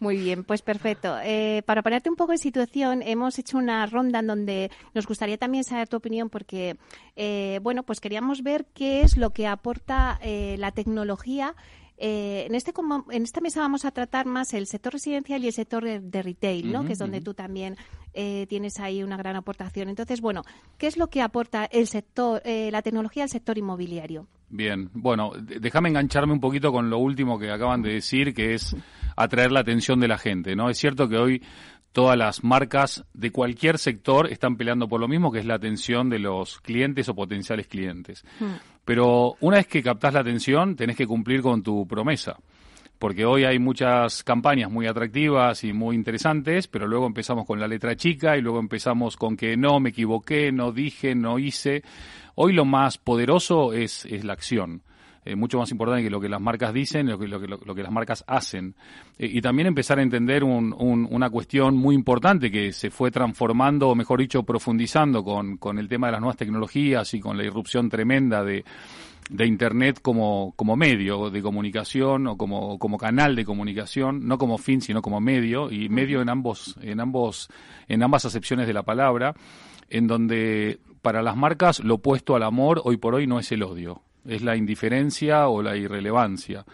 Muy 0.00 0.16
bien, 0.16 0.44
pues 0.44 0.62
perfecto. 0.62 1.16
Eh, 1.22 1.62
para 1.66 1.82
ponerte 1.82 2.08
un 2.08 2.16
poco 2.16 2.32
en 2.32 2.38
situación, 2.38 3.02
hemos 3.02 3.38
hecho 3.38 3.58
una 3.58 3.84
ronda 3.86 4.20
en 4.20 4.26
donde 4.26 4.70
nos 4.94 5.06
gustaría 5.06 5.36
también 5.36 5.64
saber 5.64 5.88
tu 5.88 5.96
opinión 5.96 6.30
porque, 6.30 6.76
eh, 7.16 7.60
bueno, 7.62 7.82
pues 7.82 8.00
queríamos 8.00 8.42
ver 8.42 8.66
qué 8.74 9.02
es 9.02 9.16
lo 9.16 9.30
que 9.30 9.46
aporta 9.46 10.18
eh, 10.22 10.56
la 10.58 10.72
tecnología 10.72 11.54
en, 12.04 12.54
este, 12.54 12.72
en 13.10 13.22
esta 13.22 13.40
mesa 13.40 13.60
vamos 13.60 13.84
a 13.84 13.90
tratar 13.90 14.26
más 14.26 14.52
el 14.54 14.66
sector 14.66 14.92
residencial 14.92 15.44
y 15.44 15.46
el 15.46 15.52
sector 15.52 15.84
de, 15.84 16.22
retail, 16.22 16.72
¿no? 16.72 16.84
que 16.84 16.94
es 16.94 16.98
donde 16.98 17.20
tú 17.20 17.34
también 17.34 17.76
tienes 18.12 18.80
ahí 18.80 19.02
una 19.02 19.16
gran 19.16 19.36
aportación. 19.36 19.88
Entonces, 19.88 20.20
bueno, 20.20 20.42
¿qué 20.78 20.86
es 20.86 20.96
lo 20.96 21.08
que 21.08 21.22
aporta 21.22 21.64
el 21.64 21.86
sector, 21.86 22.42
la 22.44 22.82
tecnología 22.82 23.22
al 23.22 23.28
sector 23.28 23.56
inmobiliario? 23.56 24.26
Bien, 24.48 24.90
bueno, 24.92 25.32
déjame 25.40 25.88
engancharme 25.88 26.34
un 26.34 26.40
poquito 26.40 26.72
con 26.72 26.90
lo 26.90 26.98
último 26.98 27.38
que 27.38 27.50
acaban 27.50 27.80
de 27.80 27.94
decir, 27.94 28.34
que 28.34 28.52
es 28.52 28.76
atraer 29.16 29.50
la 29.50 29.60
atención 29.60 29.98
de 29.98 30.08
la 30.08 30.18
gente, 30.18 30.54
¿no? 30.54 30.68
Es 30.68 30.76
cierto 30.76 31.08
que 31.08 31.16
hoy 31.16 31.42
todas 31.92 32.16
las 32.16 32.42
marcas 32.42 33.04
de 33.12 33.30
cualquier 33.30 33.78
sector 33.78 34.30
están 34.32 34.56
peleando 34.56 34.88
por 34.88 35.00
lo 35.00 35.08
mismo, 35.08 35.30
que 35.30 35.38
es 35.38 35.46
la 35.46 35.54
atención 35.54 36.08
de 36.10 36.18
los 36.18 36.60
clientes 36.60 37.08
o 37.08 37.14
potenciales 37.14 37.66
clientes. 37.66 38.24
Hmm. 38.40 38.54
Pero 38.84 39.36
una 39.40 39.58
vez 39.58 39.66
que 39.66 39.82
captás 39.82 40.14
la 40.14 40.20
atención, 40.20 40.74
tenés 40.74 40.96
que 40.96 41.06
cumplir 41.06 41.42
con 41.42 41.62
tu 41.62 41.86
promesa. 41.86 42.38
Porque 42.98 43.24
hoy 43.24 43.44
hay 43.44 43.58
muchas 43.58 44.22
campañas 44.22 44.70
muy 44.70 44.86
atractivas 44.86 45.64
y 45.64 45.72
muy 45.72 45.96
interesantes, 45.96 46.68
pero 46.68 46.86
luego 46.86 47.06
empezamos 47.06 47.44
con 47.44 47.58
la 47.58 47.66
letra 47.66 47.96
chica 47.96 48.36
y 48.36 48.40
luego 48.40 48.60
empezamos 48.60 49.16
con 49.16 49.36
que 49.36 49.56
no, 49.56 49.80
me 49.80 49.90
equivoqué, 49.90 50.52
no 50.52 50.70
dije, 50.72 51.14
no 51.14 51.38
hice. 51.38 51.82
Hoy 52.36 52.52
lo 52.52 52.64
más 52.64 52.98
poderoso 52.98 53.72
es, 53.72 54.04
es 54.06 54.24
la 54.24 54.34
acción. 54.34 54.82
Eh, 55.24 55.36
mucho 55.36 55.58
más 55.58 55.70
importante 55.70 56.02
que 56.02 56.10
lo 56.10 56.20
que 56.20 56.28
las 56.28 56.40
marcas 56.40 56.74
dicen, 56.74 57.08
lo 57.08 57.18
que, 57.18 57.28
lo 57.28 57.40
que, 57.40 57.46
lo 57.46 57.74
que 57.74 57.82
las 57.82 57.92
marcas 57.92 58.24
hacen. 58.26 58.74
Eh, 59.18 59.30
y 59.32 59.40
también 59.40 59.68
empezar 59.68 59.98
a 60.00 60.02
entender 60.02 60.42
un, 60.42 60.74
una 60.78 61.30
cuestión 61.30 61.76
muy 61.76 61.94
importante 61.94 62.50
que 62.50 62.72
se 62.72 62.90
fue 62.90 63.10
transformando, 63.10 63.88
o 63.88 63.94
mejor 63.94 64.18
dicho, 64.18 64.42
profundizando 64.42 65.22
con, 65.22 65.58
con 65.58 65.78
el 65.78 65.88
tema 65.88 66.08
de 66.08 66.12
las 66.12 66.20
nuevas 66.20 66.36
tecnologías 66.36 67.14
y 67.14 67.20
con 67.20 67.36
la 67.36 67.44
irrupción 67.44 67.88
tremenda 67.88 68.42
de, 68.42 68.64
de 69.30 69.46
Internet 69.46 70.00
como, 70.02 70.52
como 70.56 70.76
medio 70.76 71.30
de 71.30 71.40
comunicación 71.40 72.26
o 72.26 72.36
como, 72.36 72.78
como 72.78 72.98
canal 72.98 73.36
de 73.36 73.44
comunicación, 73.44 74.26
no 74.26 74.38
como 74.38 74.58
fin, 74.58 74.80
sino 74.80 75.02
como 75.02 75.20
medio, 75.20 75.70
y 75.70 75.88
medio 75.88 76.20
en 76.20 76.28
ambos, 76.28 76.76
en 76.82 77.00
ambos, 77.00 77.48
en 77.88 78.02
ambas 78.02 78.24
acepciones 78.24 78.66
de 78.66 78.72
la 78.72 78.82
palabra, 78.82 79.34
en 79.88 80.06
donde 80.06 80.80
para 81.00 81.22
las 81.22 81.36
marcas 81.36 81.80
lo 81.80 81.94
opuesto 81.94 82.36
al 82.36 82.42
amor 82.42 82.80
hoy 82.84 82.96
por 82.96 83.14
hoy 83.14 83.26
no 83.26 83.38
es 83.38 83.50
el 83.52 83.62
odio, 83.62 84.02
es 84.26 84.42
la 84.42 84.56
indiferencia 84.56 85.48
o 85.48 85.62
la 85.62 85.76
irrelevancia. 85.76 86.64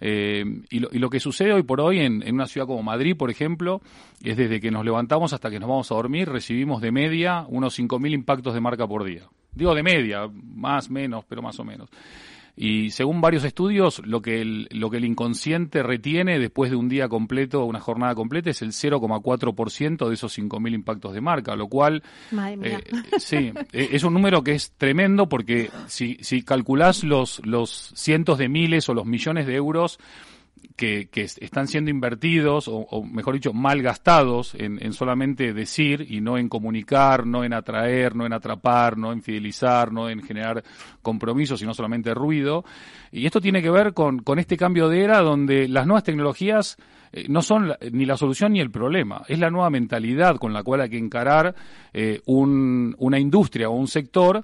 Eh, 0.00 0.44
y, 0.70 0.80
lo, 0.80 1.08
que 1.08 1.20
sucede 1.20 1.52
hoy 1.52 1.62
por 1.62 1.80
hoy 1.80 2.00
en, 2.00 2.22
una 2.32 2.46
ciudad 2.46 2.66
como 2.66 2.82
Madrid, 2.82 3.16
por 3.16 3.30
ejemplo, 3.30 3.80
es 4.22 4.36
desde 4.36 4.60
que 4.60 4.70
nos 4.70 4.84
levantamos 4.84 5.32
hasta 5.32 5.50
que 5.50 5.58
nos 5.58 5.68
vamos 5.68 5.90
a 5.90 5.94
dormir, 5.94 6.28
recibimos 6.28 6.82
de 6.82 6.92
media 6.92 7.46
unos 7.48 7.78
5.000 7.78 8.12
impactos 8.12 8.54
de 8.54 8.60
marca 8.60 8.86
por 8.86 9.04
día. 9.04 9.22
Digo 9.52 9.74
de 9.74 9.82
media, 9.82 10.28
más, 10.32 10.90
menos, 10.90 11.24
pero 11.26 11.40
más 11.40 11.58
o 11.60 11.64
menos. 11.64 11.88
Y 12.56 12.90
según 12.90 13.20
varios 13.20 13.42
estudios, 13.42 14.00
lo 14.04 14.22
que 14.22 14.40
el, 14.40 14.68
lo 14.70 14.88
que 14.88 14.98
el 14.98 15.04
inconsciente 15.04 15.82
retiene 15.82 16.38
después 16.38 16.70
de 16.70 16.76
un 16.76 16.88
día 16.88 17.08
completo, 17.08 17.64
una 17.64 17.80
jornada 17.80 18.14
completa, 18.14 18.50
es 18.50 18.62
el 18.62 18.70
0,4% 18.70 20.08
de 20.08 20.14
esos 20.14 20.38
5.000 20.38 20.74
impactos 20.74 21.14
de 21.14 21.20
marca, 21.20 21.56
lo 21.56 21.66
cual... 21.68 22.02
Eh, 22.62 22.78
sí, 23.18 23.52
e, 23.72 23.88
es 23.92 24.04
un 24.04 24.14
número 24.14 24.44
que 24.44 24.52
es 24.52 24.72
tremendo 24.76 25.28
porque 25.28 25.70
si, 25.88 26.16
si 26.20 26.42
calculás 26.42 27.02
los, 27.02 27.44
los 27.44 27.92
cientos 27.94 28.38
de 28.38 28.48
miles 28.48 28.88
o 28.88 28.94
los 28.94 29.06
millones 29.06 29.46
de 29.46 29.56
euros 29.56 29.98
que, 30.76 31.08
están 31.14 31.68
siendo 31.68 31.90
invertidos, 31.90 32.68
o, 32.68 33.04
mejor 33.04 33.34
dicho, 33.34 33.52
mal 33.52 33.80
gastados 33.80 34.54
en, 34.54 34.92
solamente 34.92 35.52
decir 35.52 36.06
y 36.08 36.20
no 36.20 36.36
en 36.36 36.48
comunicar, 36.48 37.26
no 37.26 37.44
en 37.44 37.52
atraer, 37.52 38.16
no 38.16 38.26
en 38.26 38.32
atrapar, 38.32 38.98
no 38.98 39.12
en 39.12 39.22
fidelizar, 39.22 39.92
no 39.92 40.08
en 40.08 40.22
generar 40.22 40.64
compromisos, 41.00 41.60
sino 41.60 41.74
solamente 41.74 42.12
ruido. 42.12 42.64
Y 43.12 43.26
esto 43.26 43.40
tiene 43.40 43.62
que 43.62 43.70
ver 43.70 43.94
con, 43.94 44.20
con 44.20 44.38
este 44.38 44.56
cambio 44.56 44.88
de 44.88 45.02
era 45.02 45.20
donde 45.20 45.68
las 45.68 45.86
nuevas 45.86 46.04
tecnologías 46.04 46.76
eh, 47.12 47.26
no 47.28 47.42
son 47.42 47.72
ni 47.92 48.04
la 48.06 48.16
solución 48.16 48.52
ni 48.52 48.60
el 48.60 48.72
problema, 48.72 49.22
es 49.28 49.38
la 49.38 49.50
nueva 49.50 49.70
mentalidad 49.70 50.36
con 50.36 50.52
la 50.52 50.64
cual 50.64 50.80
hay 50.80 50.90
que 50.90 50.98
encarar 50.98 51.54
eh, 51.92 52.20
un, 52.26 52.96
una 52.98 53.20
industria 53.20 53.68
o 53.68 53.72
un 53.72 53.86
sector 53.86 54.42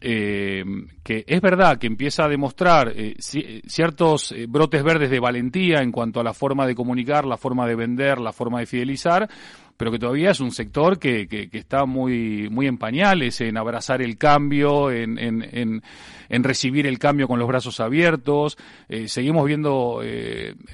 eh, 0.00 0.64
que 1.02 1.24
es 1.26 1.40
verdad 1.40 1.78
que 1.78 1.86
empieza 1.86 2.24
a 2.24 2.28
demostrar 2.28 2.92
eh, 2.94 3.16
ciertos 3.18 4.32
eh, 4.32 4.46
brotes 4.48 4.82
verdes 4.82 5.10
de 5.10 5.20
valentía 5.20 5.80
en 5.80 5.92
cuanto 5.92 6.20
a 6.20 6.24
la 6.24 6.34
forma 6.34 6.66
de 6.66 6.74
comunicar, 6.74 7.24
la 7.24 7.36
forma 7.36 7.66
de 7.66 7.76
vender, 7.76 8.18
la 8.18 8.32
forma 8.32 8.60
de 8.60 8.66
fidelizar, 8.66 9.28
pero 9.76 9.90
que 9.90 9.98
todavía 9.98 10.30
es 10.30 10.40
un 10.40 10.52
sector 10.52 10.98
que, 10.98 11.28
que, 11.28 11.48
está 11.52 11.84
muy, 11.86 12.48
muy 12.50 12.66
en 12.66 12.78
pañales, 12.78 13.40
en 13.40 13.56
abrazar 13.56 14.02
el 14.02 14.16
cambio, 14.16 14.90
en, 14.90 15.18
en, 15.18 15.82
en, 16.28 16.44
recibir 16.44 16.86
el 16.86 16.98
cambio 16.98 17.28
con 17.28 17.38
los 17.38 17.48
brazos 17.48 17.80
abiertos. 17.80 18.56
Eh, 18.88 19.08
seguimos 19.08 19.44
viendo 19.46 20.00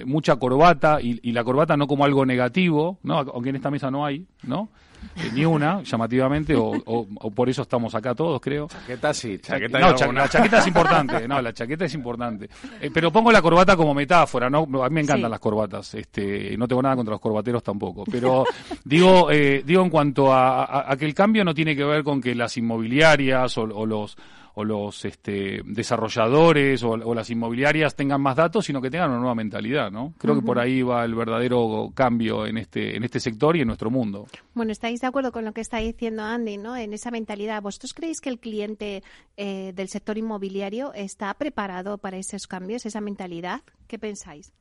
mucha 0.04 0.36
corbata 0.36 1.00
y, 1.00 1.18
y, 1.22 1.32
la 1.32 1.42
corbata 1.42 1.76
no 1.76 1.86
como 1.86 2.04
algo 2.04 2.24
negativo, 2.24 2.98
¿no? 3.02 3.18
aunque 3.18 3.50
en 3.50 3.56
esta 3.56 3.70
mesa 3.70 3.90
no 3.90 4.06
hay, 4.06 4.24
¿no? 4.44 4.68
Eh, 5.16 5.30
ni 5.32 5.44
una, 5.44 5.82
llamativamente, 5.82 6.54
o, 6.54 6.72
o, 6.84 7.30
por 7.30 7.48
eso 7.48 7.62
estamos 7.62 7.94
acá 7.94 8.14
todos, 8.14 8.40
creo. 8.40 8.68
Chaqueta 8.68 9.14
sí, 9.14 9.38
chaqueta 9.38 9.78
No, 9.78 10.12
la 10.12 10.28
chaqueta 10.28 10.58
es 10.58 10.66
importante, 10.66 11.28
no, 11.28 11.40
la 11.40 11.52
chaqueta 11.52 11.84
es 11.84 11.94
importante. 11.94 12.48
Eh, 12.80 12.90
pero 12.92 13.10
pongo 13.12 13.30
la 13.30 13.42
corbata 13.42 13.76
como 13.76 13.94
metáfora, 13.94 14.48
¿no? 14.48 14.66
A 14.82 14.88
mí 14.88 14.94
me 14.94 15.00
encantan 15.02 15.30
las 15.30 15.40
corbatas, 15.40 15.94
este, 15.94 16.56
no 16.56 16.66
tengo 16.66 16.82
nada 16.82 16.96
contra 16.96 17.12
los 17.12 17.20
corbateros 17.20 17.62
tampoco, 17.62 18.04
pero 18.10 18.44
digo, 18.84 19.30
eh, 19.30 19.62
digo 19.64 19.82
en 19.82 19.90
cuanto 19.90 20.32
a, 20.32 20.90
a, 20.90 20.96
que 20.96 21.04
el 21.04 21.14
cambio 21.14 21.44
no 21.44 21.54
tiene 21.54 21.76
que 21.76 21.84
ver 21.84 22.02
con 22.02 22.20
que 22.20 22.34
las 22.34 22.56
inmobiliarias 22.56 23.56
o, 23.58 23.62
o 23.62 23.86
los 23.86 24.16
o 24.54 24.64
los 24.64 25.04
este, 25.04 25.62
desarrolladores 25.64 26.82
o, 26.82 26.96
las 27.14 27.30
inmobiliarias 27.30 27.94
tengan 27.94 28.20
más 28.20 28.36
datos, 28.36 28.64
sino 28.64 28.80
que 28.80 28.90
tengan 28.90 29.10
una 29.10 29.20
nueva 29.20 29.34
mentalidad, 29.34 29.90
¿no? 29.90 30.14
Creo 30.18 30.34
que 30.34 30.42
por 30.42 30.58
ahí 30.58 30.82
va 30.82 31.04
el 31.04 31.14
verdadero 31.14 31.90
cambio 31.94 32.46
en 32.46 32.58
este, 32.58 32.96
en 32.96 33.04
este 33.04 33.20
sector 33.20 33.56
y 33.56 33.60
en 33.60 33.66
nuestro 33.66 33.90
mundo. 33.90 34.26
Bueno, 34.54 34.72
estáis 34.72 35.00
de 35.00 35.06
acuerdo 35.06 35.32
con 35.32 35.44
lo 35.44 35.52
que 35.52 35.60
está 35.60 35.78
diciendo 35.78 36.22
Andy, 36.22 36.58
¿no? 36.58 36.76
En 36.76 36.92
esa 36.92 37.10
mentalidad. 37.10 37.62
¿Vosotros 37.62 37.94
creéis 37.94 38.20
que 38.20 38.28
el 38.30 38.38
cliente 38.38 39.02
eh, 39.36 39.72
del 39.74 39.88
sector 39.88 40.18
inmobiliario 40.18 40.92
está 40.94 41.32
preparado 41.34 41.98
para 41.98 42.16
esos 42.16 42.46
cambios, 42.46 42.86
esa 42.86 43.00
mentalidad? 43.00 43.62
¿Qué 43.86 43.98
pensáis? 43.98 44.52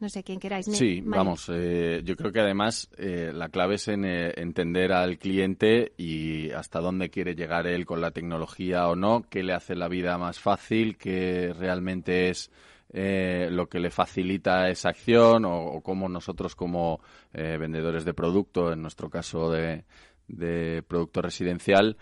No 0.00 0.08
sé 0.08 0.24
quién 0.24 0.40
queráis. 0.40 0.66
Sí, 0.66 1.00
vamos, 1.04 1.48
eh, 1.52 2.02
yo 2.04 2.16
creo 2.16 2.32
que 2.32 2.40
además 2.40 2.90
eh, 2.98 3.30
la 3.32 3.48
clave 3.48 3.76
es 3.76 3.88
en 3.88 4.04
eh, 4.04 4.32
entender 4.36 4.92
al 4.92 5.18
cliente 5.18 5.92
y 5.96 6.50
hasta 6.50 6.80
dónde 6.80 7.10
quiere 7.10 7.34
llegar 7.34 7.66
él 7.66 7.86
con 7.86 8.00
la 8.00 8.10
tecnología 8.10 8.88
o 8.88 8.96
no, 8.96 9.22
qué 9.30 9.44
le 9.44 9.54
hace 9.54 9.76
la 9.76 9.88
vida 9.88 10.18
más 10.18 10.40
fácil, 10.40 10.96
qué 10.96 11.54
realmente 11.56 12.28
es 12.28 12.50
lo 12.92 13.68
que 13.68 13.80
le 13.80 13.90
facilita 13.90 14.68
esa 14.68 14.90
acción 14.90 15.44
o, 15.44 15.80
cómo 15.82 16.08
nosotros 16.08 16.54
como 16.54 17.00
vendedores 17.32 18.04
de 18.04 18.14
producto, 18.14 18.72
en 18.72 18.82
nuestro 18.82 19.10
caso 19.10 19.50
de, 19.50 19.84
de 20.28 20.84
producto 20.86 21.20
residencial, 21.20 21.96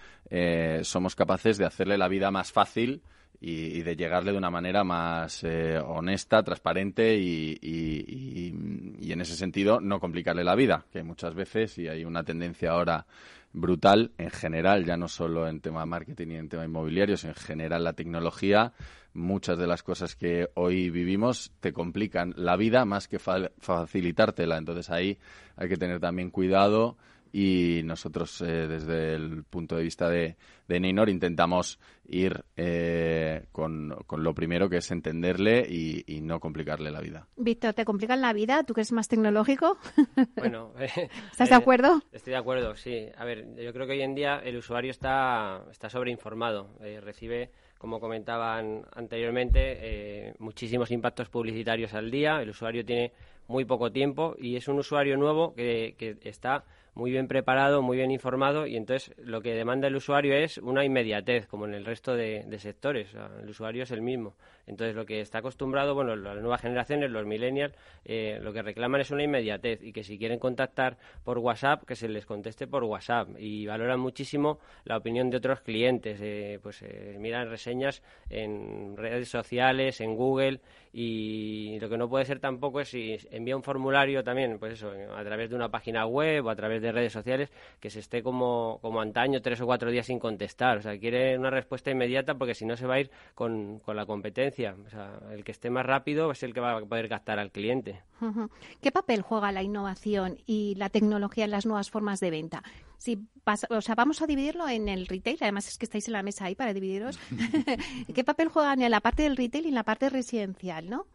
somos 0.82 1.16
capaces 1.16 1.56
de 1.56 1.64
hacerle 1.64 1.96
la 1.96 2.08
vida 2.08 2.30
más 2.30 2.52
fácil 2.52 3.00
y, 3.44 3.82
de 3.82 3.96
llegarle 3.96 4.30
de 4.30 4.38
una 4.38 4.50
manera 4.50 4.84
más 4.84 5.42
eh, 5.42 5.76
honesta, 5.76 6.44
transparente 6.44 7.16
y, 7.16 7.58
y, 7.60 9.12
en 9.12 9.20
ese 9.20 9.34
sentido 9.34 9.80
no 9.80 9.98
complicarle 9.98 10.44
la 10.44 10.54
vida, 10.54 10.86
que 10.92 11.02
muchas 11.02 11.34
veces, 11.34 11.76
y 11.76 11.88
hay 11.88 12.04
una 12.04 12.22
tendencia 12.22 12.70
ahora 12.70 13.04
brutal 13.52 14.12
en 14.16 14.30
general, 14.30 14.84
ya 14.84 14.96
no 14.96 15.08
solo 15.08 15.48
en 15.48 15.60
tema 15.60 15.84
marketing 15.84 16.28
y 16.28 16.36
en 16.36 16.48
tema 16.48 16.64
inmobiliario, 16.64 17.16
sino 17.16 17.32
en 17.32 17.38
general 17.38 17.84
la 17.84 17.92
tecnología, 17.92 18.72
muchas 19.12 19.58
de 19.58 19.66
las 19.66 19.82
cosas 19.82 20.14
que 20.14 20.48
hoy 20.54 20.88
vivimos 20.90 21.52
te 21.60 21.72
complican 21.72 22.32
la 22.36 22.56
vida 22.56 22.84
más 22.84 23.08
que 23.08 23.18
facilitártela. 23.18 24.56
Entonces 24.56 24.88
ahí 24.88 25.18
hay 25.56 25.68
que 25.68 25.76
tener 25.76 26.00
también 26.00 26.30
cuidado 26.30 26.96
y 27.32 27.80
nosotros 27.84 28.42
eh, 28.42 28.68
desde 28.68 29.14
el 29.14 29.44
punto 29.44 29.76
de 29.76 29.82
vista 29.82 30.08
de, 30.10 30.36
de 30.68 30.80
Neynor 30.80 31.08
intentamos 31.08 31.80
ir 32.04 32.44
eh, 32.56 33.46
con, 33.52 33.88
lo 33.88 34.34
primero 34.34 34.68
que 34.68 34.76
es 34.76 34.90
entenderle 34.90 35.66
y, 35.66 36.20
no 36.22 36.38
complicarle 36.38 36.90
la 36.90 37.00
vida. 37.00 37.26
Víctor, 37.36 37.72
¿te 37.74 37.84
complican 37.84 38.20
la 38.20 38.32
vida? 38.32 38.62
¿Tú 38.62 38.74
que 38.74 38.82
eres 38.82 38.92
más 38.92 39.08
tecnológico? 39.08 39.78
Bueno, 40.36 40.72
¿estás 41.30 41.48
de 41.48 41.54
acuerdo? 41.54 42.02
Estoy 42.12 42.32
de 42.32 42.38
acuerdo, 42.38 42.74
sí. 42.74 43.06
A 43.16 43.24
ver, 43.24 43.46
yo 43.56 43.72
creo 43.72 43.86
que 43.86 43.92
hoy 43.92 44.02
en 44.02 44.14
día 44.14 44.38
el 44.38 44.56
usuario 44.56 44.90
está, 44.90 45.64
está 45.70 45.88
sobreinformado, 45.88 46.76
eh, 46.80 47.00
recibe 47.00 47.50
como 47.78 47.98
comentaban 47.98 48.84
anteriormente, 48.94 50.34
muchísimos 50.38 50.90
impactos 50.92 51.28
publicitarios 51.28 51.94
al 51.94 52.10
día. 52.12 52.40
El 52.40 52.50
usuario 52.50 52.84
tiene 52.84 53.12
muy 53.48 53.64
poco 53.64 53.90
tiempo 53.90 54.36
y 54.38 54.54
es 54.56 54.68
un 54.68 54.78
usuario 54.78 55.16
nuevo 55.16 55.54
que, 55.54 55.96
que 55.98 56.16
está 56.28 56.64
muy 56.94 57.10
bien 57.10 57.26
preparado, 57.26 57.82
muy 57.82 57.96
bien 57.96 58.10
informado 58.10 58.66
y 58.66 58.76
entonces 58.76 59.14
lo 59.18 59.40
que 59.40 59.54
demanda 59.54 59.88
el 59.88 59.96
usuario 59.96 60.34
es 60.34 60.58
una 60.58 60.84
inmediatez, 60.84 61.46
como 61.46 61.66
en 61.66 61.74
el 61.74 61.84
resto 61.84 62.14
de, 62.14 62.44
sectores. 62.58 63.08
el 63.42 63.48
usuario 63.48 63.82
es 63.82 63.90
el 63.90 64.02
mismo. 64.02 64.34
Entonces 64.66 64.94
lo 64.94 65.06
que 65.06 65.20
está 65.20 65.38
acostumbrado, 65.38 65.94
bueno, 65.94 66.16
las 66.16 66.36
nuevas 66.38 66.60
generaciones, 66.60 67.10
los 67.10 67.26
millennials, 67.26 67.74
eh, 68.04 68.38
lo 68.42 68.52
que 68.52 68.62
reclaman 68.62 69.00
es 69.00 69.10
una 69.10 69.24
inmediatez 69.24 69.82
y 69.82 69.92
que 69.92 70.04
si 70.04 70.18
quieren 70.18 70.38
contactar 70.38 70.98
por 71.24 71.38
WhatsApp, 71.38 71.84
que 71.84 71.96
se 71.96 72.08
les 72.08 72.26
conteste 72.26 72.66
por 72.66 72.84
WhatsApp 72.84 73.28
y 73.38 73.66
valoran 73.66 74.00
muchísimo 74.00 74.58
la 74.84 74.96
opinión 74.96 75.30
de 75.30 75.38
otros 75.38 75.60
clientes. 75.60 76.18
Eh, 76.22 76.58
pues 76.62 76.82
eh, 76.82 77.16
miran 77.18 77.48
reseñas 77.48 78.02
en 78.30 78.96
redes 78.96 79.28
sociales, 79.28 80.00
en 80.00 80.16
Google 80.16 80.60
y 80.92 81.78
lo 81.80 81.88
que 81.88 81.96
no 81.96 82.08
puede 82.08 82.26
ser 82.26 82.38
tampoco 82.38 82.80
es 82.80 82.88
si 82.88 83.16
envía 83.30 83.56
un 83.56 83.62
formulario 83.62 84.22
también, 84.22 84.58
pues 84.58 84.74
eso, 84.74 84.92
a 85.16 85.24
través 85.24 85.48
de 85.48 85.56
una 85.56 85.70
página 85.70 86.06
web 86.06 86.44
o 86.44 86.50
a 86.50 86.56
través 86.56 86.82
de 86.82 86.92
redes 86.92 87.12
sociales, 87.12 87.50
que 87.80 87.88
se 87.88 88.00
esté 88.00 88.22
como, 88.22 88.78
como 88.82 89.00
antaño 89.00 89.40
tres 89.40 89.60
o 89.62 89.66
cuatro 89.66 89.90
días 89.90 90.06
sin 90.06 90.18
contestar. 90.18 90.78
O 90.78 90.82
sea, 90.82 90.98
quiere 90.98 91.38
una 91.38 91.50
respuesta 91.50 91.90
inmediata 91.90 92.34
porque 92.34 92.54
si 92.54 92.66
no 92.66 92.76
se 92.76 92.86
va 92.86 92.94
a 92.94 93.00
ir 93.00 93.10
con, 93.34 93.78
con 93.80 93.96
la 93.96 94.04
competencia. 94.04 94.51
O 94.60 94.90
sea, 94.90 95.18
el 95.32 95.44
que 95.44 95.52
esté 95.52 95.70
más 95.70 95.86
rápido 95.86 96.30
es 96.30 96.42
el 96.42 96.52
que 96.54 96.60
va 96.60 96.76
a 96.76 96.80
poder 96.80 97.08
captar 97.08 97.38
al 97.38 97.50
cliente. 97.50 98.02
¿Qué 98.80 98.92
papel 98.92 99.22
juega 99.22 99.50
la 99.52 99.62
innovación 99.62 100.38
y 100.46 100.74
la 100.76 100.88
tecnología 100.88 101.44
en 101.44 101.50
las 101.50 101.66
nuevas 101.66 101.90
formas 101.90 102.20
de 102.20 102.30
venta? 102.30 102.62
Si 102.98 103.18
o 103.70 103.80
sea, 103.80 103.94
vamos 103.94 104.22
a 104.22 104.26
dividirlo 104.26 104.68
en 104.68 104.88
el 104.88 105.06
retail, 105.06 105.38
además 105.40 105.66
es 105.66 105.78
que 105.78 105.86
estáis 105.86 106.06
en 106.06 106.12
la 106.12 106.22
mesa 106.22 106.44
ahí 106.44 106.54
para 106.54 106.72
dividiros. 106.72 107.18
¿Qué 108.14 108.24
papel 108.24 108.48
juegan 108.48 108.82
en 108.82 108.90
la 108.90 109.00
parte 109.00 109.24
del 109.24 109.36
retail 109.36 109.64
y 109.66 109.68
en 109.68 109.74
la 109.74 109.84
parte 109.84 110.08
residencial, 110.08 110.88
no? 110.88 111.06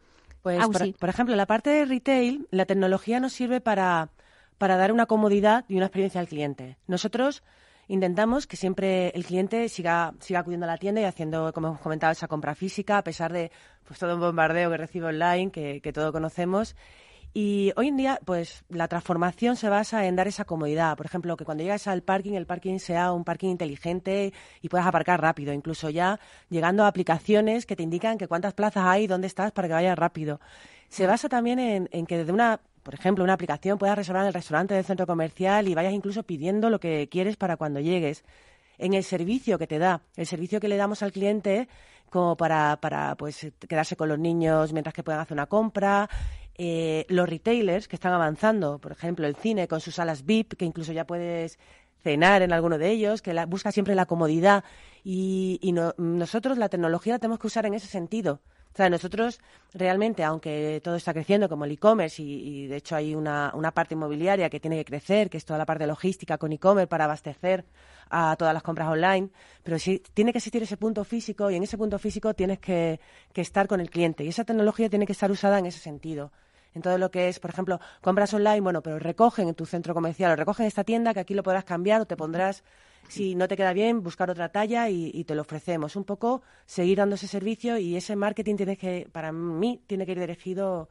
Pues, 0.41 0.65
por, 0.99 1.09
ejemplo, 1.09 1.33
en 1.33 1.37
la 1.37 1.45
parte 1.45 1.69
de 1.69 1.85
retail, 1.85 2.47
la 2.51 2.65
tecnología 2.65 3.19
nos 3.19 3.33
sirve 3.33 3.59
para, 3.59 4.11
para 4.57 4.77
dar 4.77 4.93
una 4.93 5.05
comodidad 5.05 5.65
y 5.67 5.75
una 5.75 5.87
experiencia 5.87 6.21
al 6.21 6.27
cliente. 6.27 6.77
Nosotros 6.87 7.43
intentamos 7.87 8.47
que 8.47 8.57
siempre 8.57 9.09
el 9.09 9.25
cliente 9.25 9.69
siga, 9.69 10.13
siga 10.19 10.39
acudiendo 10.39 10.65
a 10.65 10.67
la 10.67 10.77
tienda 10.77 11.01
y 11.01 11.05
haciendo, 11.05 11.51
como 11.53 11.67
hemos 11.67 11.79
comentado, 11.79 12.11
esa 12.11 12.27
compra 12.27 12.55
física, 12.55 12.97
a 12.97 13.03
pesar 13.03 13.33
de 13.33 13.51
pues, 13.85 13.99
todo 13.99 14.15
un 14.15 14.21
bombardeo 14.21 14.69
que 14.69 14.77
recibe 14.77 15.07
online, 15.07 15.51
que, 15.51 15.81
que 15.81 15.93
todo 15.93 16.11
conocemos. 16.11 16.75
Y 17.33 17.71
hoy 17.75 17.89
en 17.89 17.97
día, 17.97 18.19
pues 18.25 18.63
la 18.69 18.87
transformación 18.87 19.57
se 19.57 19.69
basa 19.69 20.07
en 20.07 20.15
dar 20.15 20.27
esa 20.27 20.45
comodidad. 20.45 20.97
Por 20.97 21.05
ejemplo, 21.05 21.37
que 21.37 21.45
cuando 21.45 21.63
llegas 21.63 21.87
al 21.87 22.01
parking, 22.01 22.33
el 22.33 22.47
parking 22.47 22.79
sea 22.79 23.11
un 23.11 23.23
parking 23.23 23.49
inteligente 23.49 24.33
y 24.61 24.69
puedas 24.69 24.87
aparcar 24.87 25.21
rápido. 25.21 25.53
Incluso 25.53 25.89
ya 25.89 26.19
llegando 26.49 26.83
a 26.83 26.87
aplicaciones 26.87 27.65
que 27.65 27.75
te 27.75 27.83
indican 27.83 28.17
que 28.17 28.27
cuántas 28.27 28.53
plazas 28.53 28.85
hay, 28.87 29.05
dónde 29.05 29.27
estás 29.27 29.51
para 29.51 29.67
que 29.67 29.75
vayas 29.75 29.99
rápido. 29.99 30.39
Se 30.89 31.05
basa 31.05 31.29
también 31.29 31.59
en, 31.59 31.89
en 31.91 32.07
que 32.07 32.17
desde 32.17 32.31
una, 32.31 32.59
por 32.87 32.93
ejemplo, 32.93 33.21
una 33.25 33.33
aplicación 33.33 33.77
puedas 33.77 33.97
reservar 33.97 34.21
en 34.21 34.27
el 34.29 34.33
restaurante 34.33 34.73
del 34.73 34.85
centro 34.85 35.05
comercial 35.05 35.67
y 35.67 35.75
vayas 35.75 35.91
incluso 35.91 36.23
pidiendo 36.23 36.69
lo 36.69 36.79
que 36.79 37.09
quieres 37.09 37.35
para 37.35 37.57
cuando 37.57 37.81
llegues. 37.81 38.23
En 38.77 38.93
el 38.93 39.03
servicio 39.03 39.59
que 39.59 39.67
te 39.67 39.77
da, 39.77 40.03
el 40.15 40.25
servicio 40.25 40.61
que 40.61 40.69
le 40.69 40.77
damos 40.77 41.03
al 41.03 41.11
cliente 41.11 41.67
como 42.09 42.37
para, 42.37 42.77
para 42.79 43.15
pues 43.17 43.45
quedarse 43.67 43.97
con 43.97 44.07
los 44.07 44.17
niños 44.17 44.71
mientras 44.71 44.93
que 44.93 45.03
puedan 45.03 45.19
hacer 45.19 45.35
una 45.35 45.47
compra, 45.47 46.09
eh, 46.57 47.05
los 47.09 47.27
retailers 47.27 47.89
que 47.89 47.97
están 47.97 48.13
avanzando, 48.13 48.79
por 48.79 48.93
ejemplo, 48.93 49.27
el 49.27 49.35
cine 49.35 49.67
con 49.67 49.81
sus 49.81 49.95
salas 49.95 50.23
VIP, 50.23 50.53
que 50.53 50.63
incluso 50.63 50.93
ya 50.93 51.05
puedes 51.05 51.59
cenar 52.01 52.41
en 52.41 52.53
alguno 52.53 52.77
de 52.77 52.89
ellos, 52.89 53.21
que 53.21 53.33
busca 53.47 53.73
siempre 53.73 53.95
la 53.95 54.05
comodidad. 54.05 54.63
Y, 55.03 55.75
nosotros 55.97 56.57
la 56.57 56.69
tecnología 56.69 57.15
la 57.15 57.19
tenemos 57.19 57.39
que 57.39 57.47
usar 57.47 57.65
en 57.65 57.73
ese 57.73 57.87
sentido. 57.87 58.39
O 58.77 58.79
sea, 58.79 58.91
nosotros 58.91 59.39
realmente, 59.73 60.23
aunque 60.23 60.79
todo 60.83 60.97
está 60.97 61.11
creciendo 61.11 61.49
como 61.49 61.65
el 61.65 61.71
e-commerce 61.71 62.21
y, 62.21 62.67
de 62.67 62.75
hecho 62.75 62.95
hay 62.95 63.15
una, 63.15 63.51
una, 63.55 63.71
parte 63.71 63.95
inmobiliaria 63.95 64.51
que 64.51 64.59
tiene 64.59 64.77
que 64.77 64.85
crecer, 64.85 65.31
que 65.31 65.37
es 65.37 65.45
toda 65.45 65.57
la 65.57 65.65
parte 65.65 65.87
logística 65.87 66.37
con 66.37 66.51
e-commerce 66.51 66.85
para 66.85 67.05
abastecer 67.05 67.65
a 68.11 68.35
todas 68.35 68.53
las 68.53 68.61
compras 68.61 68.87
online, 68.87 69.31
pero 69.63 69.79
sí 69.79 70.03
tiene 70.13 70.31
que 70.31 70.37
existir 70.37 70.61
ese 70.61 70.77
punto 70.77 71.03
físico 71.03 71.49
y 71.49 71.55
en 71.55 71.63
ese 71.63 71.75
punto 71.75 71.97
físico 71.97 72.35
tienes 72.35 72.59
que, 72.59 72.99
que 73.33 73.41
estar 73.41 73.67
con 73.67 73.81
el 73.81 73.89
cliente 73.89 74.23
y 74.23 74.27
esa 74.27 74.43
tecnología 74.43 74.91
tiene 74.91 75.07
que 75.07 75.13
estar 75.13 75.31
usada 75.31 75.57
en 75.57 75.65
ese 75.65 75.79
sentido 75.79 76.31
en 76.77 76.81
todo 76.81 76.97
lo 76.97 77.11
que 77.11 77.27
es, 77.27 77.39
por 77.39 77.49
ejemplo, 77.51 77.79
compras 78.01 78.33
online, 78.33 78.61
bueno, 78.61 78.81
pero 78.81 78.99
recogen 78.99 79.49
en 79.49 79.55
tu 79.55 79.65
centro 79.65 79.93
comercial 79.93 80.31
o 80.31 80.35
recogen 80.35 80.63
en 80.63 80.67
esta 80.67 80.83
tienda 80.83 81.13
que 81.13 81.19
aquí 81.19 81.33
lo 81.33 81.43
podrás 81.43 81.65
cambiar 81.65 82.01
o 82.01 82.05
te 82.05 82.15
pondrás, 82.15 82.63
si 83.09 83.35
no 83.35 83.47
te 83.47 83.57
queda 83.57 83.73
bien, 83.73 84.03
buscar 84.03 84.29
otra 84.29 84.49
talla 84.49 84.89
y, 84.89 85.23
te 85.23 85.35
lo 85.35 85.41
ofrecemos. 85.41 85.95
Un 85.95 86.03
poco 86.03 86.41
seguir 86.65 86.97
dando 86.97 87.15
ese 87.15 87.27
servicio 87.27 87.77
y 87.77 87.95
ese 87.95 88.15
marketing 88.15 88.55
tiene 88.55 88.77
que, 88.77 89.07
para 89.11 89.31
mí, 89.31 89.81
tiene 89.87 90.05
que 90.05 90.13
ir 90.13 90.19
dirigido 90.19 90.89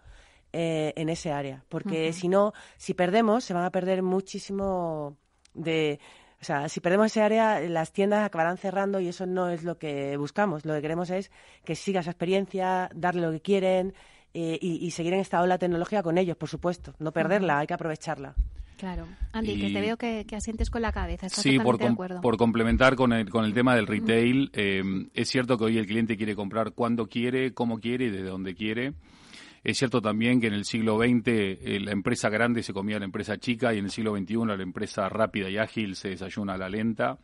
eh, 0.53 0.93
en 0.97 1.09
ese 1.09 1.33
área, 1.33 1.65
porque 1.69 2.13
si 2.13 2.29
no, 2.29 2.53
si 2.77 2.95
perdemos, 2.95 3.45
se 3.45 3.55
van 3.55 3.65
a 3.65 3.71
perder 3.71 4.03
muchísimo 4.03 5.17
de... 5.55 5.99
O 6.39 6.45
sea, 6.45 6.69
si 6.69 6.81
perdemos 6.81 7.07
ese 7.07 7.23
área, 7.23 7.61
las 7.61 7.93
tiendas 7.93 8.25
acabarán 8.25 8.59
cerrando 8.59 9.01
y 9.01 9.09
eso 9.09 9.25
no 9.25 9.49
es 9.49 9.65
lo 9.65 9.79
que 9.79 10.19
buscamos. 10.19 10.67
Lo 10.67 10.75
que 10.75 10.83
queremos 10.83 11.09
es 11.09 11.31
que 11.65 11.75
siga 11.75 12.01
esa 12.01 12.11
experiencia, 12.11 12.91
darle 12.95 13.23
lo 13.23 13.33
que 13.33 13.41
quieren, 13.41 13.95
eh, 14.39 14.59
y, 14.61 14.91
seguir 14.91 15.15
en 15.15 15.21
esta 15.21 15.41
ola 15.41 15.57
tecnología 15.57 16.03
con 16.03 16.19
ellos, 16.19 16.37
por 16.37 16.51
supuesto. 16.51 16.93
No 16.99 17.11
perderla, 17.11 17.61
hay 17.61 17.67
que 17.67 17.73
aprovecharla. 17.73 18.35
Claro. 18.77 19.07
Andy, 19.33 19.59
que 19.59 19.71
te 19.71 19.81
veo 19.81 19.97
que, 19.97 20.27
asientes 20.37 20.69
con 20.69 20.83
la 20.83 20.93
cabeza. 20.93 21.31
sí, 21.31 21.59
por, 21.59 21.79
por 22.21 22.37
complementar 22.37 22.97
con 22.97 23.15
el, 23.15 23.31
con 23.31 23.47
el 23.47 23.55
tema 23.55 23.75
del 23.75 23.87
retail, 23.87 24.51
eh, 24.53 24.83
es 25.15 25.31
cierto 25.31 25.57
que 25.57 25.65
hoy 25.65 25.79
el 25.79 25.87
cliente 25.87 26.19
quiere 26.19 26.37
comprar 26.37 26.73
cuando 26.73 27.07
quiere, 27.07 27.55
cómo 27.55 27.81
quiere 27.81 28.05
y 28.05 28.11
desde 28.11 28.29
donde 28.29 28.55
quiere. 28.55 28.93
Es 29.65 29.79
cierto 29.79 30.03
también 30.03 30.39
que 30.39 30.49
en 30.49 30.53
el 30.53 30.67
siglo 30.67 30.99
XX 30.99 31.23
eh, 31.27 31.79
la 31.81 31.93
empresa 31.93 32.29
grande 32.29 32.63
se 32.63 32.75
comía 32.75 32.97
a 32.97 32.99
la 32.99 33.07
empresa 33.07 33.39
chica 33.39 33.73
y 33.73 33.79
en 33.79 33.87
el 33.87 33.91
siglo 33.91 34.15
XXI 34.15 34.37
la 34.45 34.63
empresa 34.63 35.09
rápida 35.09 35.49
y 35.49 35.57
ágil 35.57 35.97
se 35.97 36.11
desayuna 36.11 36.55
a 36.55 36.59
la 36.59 36.69
lenta. 36.69 37.17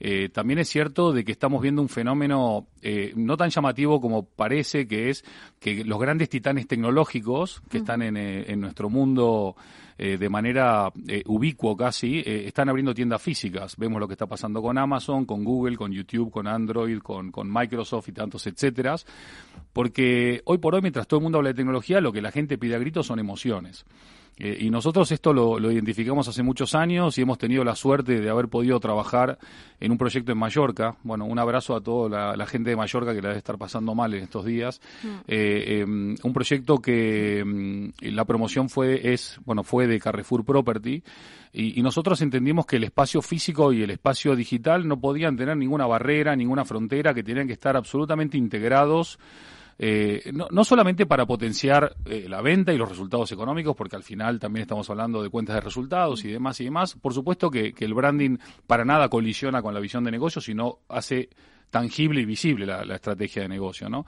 Eh, 0.00 0.28
también 0.28 0.58
es 0.58 0.68
cierto 0.68 1.12
de 1.12 1.24
que 1.24 1.32
estamos 1.32 1.62
viendo 1.62 1.82
un 1.82 1.88
fenómeno 1.88 2.66
eh, 2.82 3.12
no 3.16 3.36
tan 3.36 3.50
llamativo 3.50 4.00
como 4.00 4.24
parece, 4.24 4.86
que 4.86 5.10
es 5.10 5.24
que 5.60 5.84
los 5.84 5.98
grandes 5.98 6.28
titanes 6.28 6.66
tecnológicos 6.66 7.62
que 7.70 7.78
están 7.78 8.02
en, 8.02 8.16
eh, 8.16 8.44
en 8.48 8.60
nuestro 8.60 8.90
mundo 8.90 9.56
de 9.96 10.28
manera 10.28 10.90
ubicuo 11.26 11.76
casi, 11.76 12.20
están 12.26 12.68
abriendo 12.68 12.92
tiendas 12.92 13.22
físicas. 13.22 13.76
Vemos 13.76 14.00
lo 14.00 14.08
que 14.08 14.14
está 14.14 14.26
pasando 14.26 14.60
con 14.60 14.76
Amazon, 14.76 15.24
con 15.24 15.44
Google, 15.44 15.76
con 15.76 15.92
YouTube, 15.92 16.32
con 16.32 16.48
Android, 16.48 16.98
con, 16.98 17.30
con 17.30 17.48
Microsoft 17.48 18.08
y 18.08 18.12
tantos 18.12 18.44
etcétera. 18.48 18.96
Porque 19.72 20.42
hoy 20.46 20.58
por 20.58 20.74
hoy, 20.74 20.82
mientras 20.82 21.06
todo 21.06 21.18
el 21.18 21.22
mundo 21.22 21.38
habla 21.38 21.50
de 21.50 21.54
tecnología, 21.54 22.00
lo 22.00 22.12
que 22.12 22.22
la 22.22 22.32
gente 22.32 22.58
pide 22.58 22.74
a 22.74 22.78
gritos 22.78 23.06
son 23.06 23.20
emociones. 23.20 23.86
Eh, 24.36 24.58
y 24.60 24.70
nosotros 24.70 25.12
esto 25.12 25.32
lo, 25.32 25.70
identificamos 25.70 26.26
hace 26.26 26.42
muchos 26.42 26.74
años 26.74 27.16
y 27.16 27.22
hemos 27.22 27.38
tenido 27.38 27.62
la 27.62 27.76
suerte 27.76 28.20
de 28.20 28.30
haber 28.30 28.48
podido 28.48 28.80
trabajar 28.80 29.38
en 29.78 29.92
un 29.92 29.98
proyecto 29.98 30.32
en 30.32 30.38
Mallorca. 30.38 30.96
Bueno, 31.04 31.24
un 31.24 31.38
abrazo 31.38 31.76
a 31.76 31.80
toda 31.80 32.36
la, 32.36 32.46
gente 32.46 32.70
de 32.70 32.76
Mallorca 32.76 33.14
que 33.14 33.22
la 33.22 33.28
debe 33.28 33.38
estar 33.38 33.58
pasando 33.58 33.94
mal 33.94 34.12
en 34.14 34.24
estos 34.24 34.44
días. 34.44 34.80
Mm. 35.02 35.08
Eh, 35.28 35.80
em, 35.80 36.16
un 36.22 36.32
proyecto 36.32 36.78
que 36.78 37.40
em, 37.40 37.92
la 38.00 38.24
promoción 38.24 38.68
fue, 38.68 39.12
es, 39.12 39.38
bueno, 39.44 39.62
fue 39.62 39.86
de 39.86 40.00
Carrefour 40.00 40.44
Property 40.44 41.02
y, 41.52 41.78
y, 41.78 41.82
nosotros 41.82 42.20
entendimos 42.20 42.66
que 42.66 42.76
el 42.76 42.84
espacio 42.84 43.22
físico 43.22 43.72
y 43.72 43.82
el 43.82 43.90
espacio 43.90 44.34
digital 44.34 44.88
no 44.88 44.98
podían 44.98 45.36
tener 45.36 45.56
ninguna 45.56 45.86
barrera, 45.86 46.34
ninguna 46.34 46.64
frontera, 46.64 47.14
que 47.14 47.22
tenían 47.22 47.46
que 47.46 47.52
estar 47.52 47.76
absolutamente 47.76 48.36
integrados 48.36 49.18
eh, 49.78 50.30
no, 50.32 50.46
no, 50.50 50.64
solamente 50.64 51.06
para 51.06 51.26
potenciar 51.26 51.96
eh, 52.04 52.26
la 52.28 52.40
venta 52.40 52.72
y 52.72 52.78
los 52.78 52.88
resultados 52.88 53.32
económicos, 53.32 53.74
porque 53.76 53.96
al 53.96 54.02
final 54.02 54.38
también 54.38 54.62
estamos 54.62 54.88
hablando 54.90 55.22
de 55.22 55.30
cuentas 55.30 55.56
de 55.56 55.60
resultados 55.60 56.24
y 56.24 56.28
demás 56.28 56.60
y 56.60 56.64
demás. 56.64 56.94
Por 56.94 57.12
supuesto 57.12 57.50
que, 57.50 57.72
que 57.72 57.84
el 57.84 57.94
branding 57.94 58.38
para 58.66 58.84
nada 58.84 59.08
colisiona 59.08 59.62
con 59.62 59.74
la 59.74 59.80
visión 59.80 60.04
de 60.04 60.10
negocio, 60.10 60.40
sino 60.40 60.78
hace 60.88 61.28
tangible 61.70 62.20
y 62.20 62.24
visible 62.24 62.66
la, 62.66 62.84
la 62.84 62.94
estrategia 62.94 63.42
de 63.42 63.48
negocio, 63.48 63.88
¿no? 63.88 64.06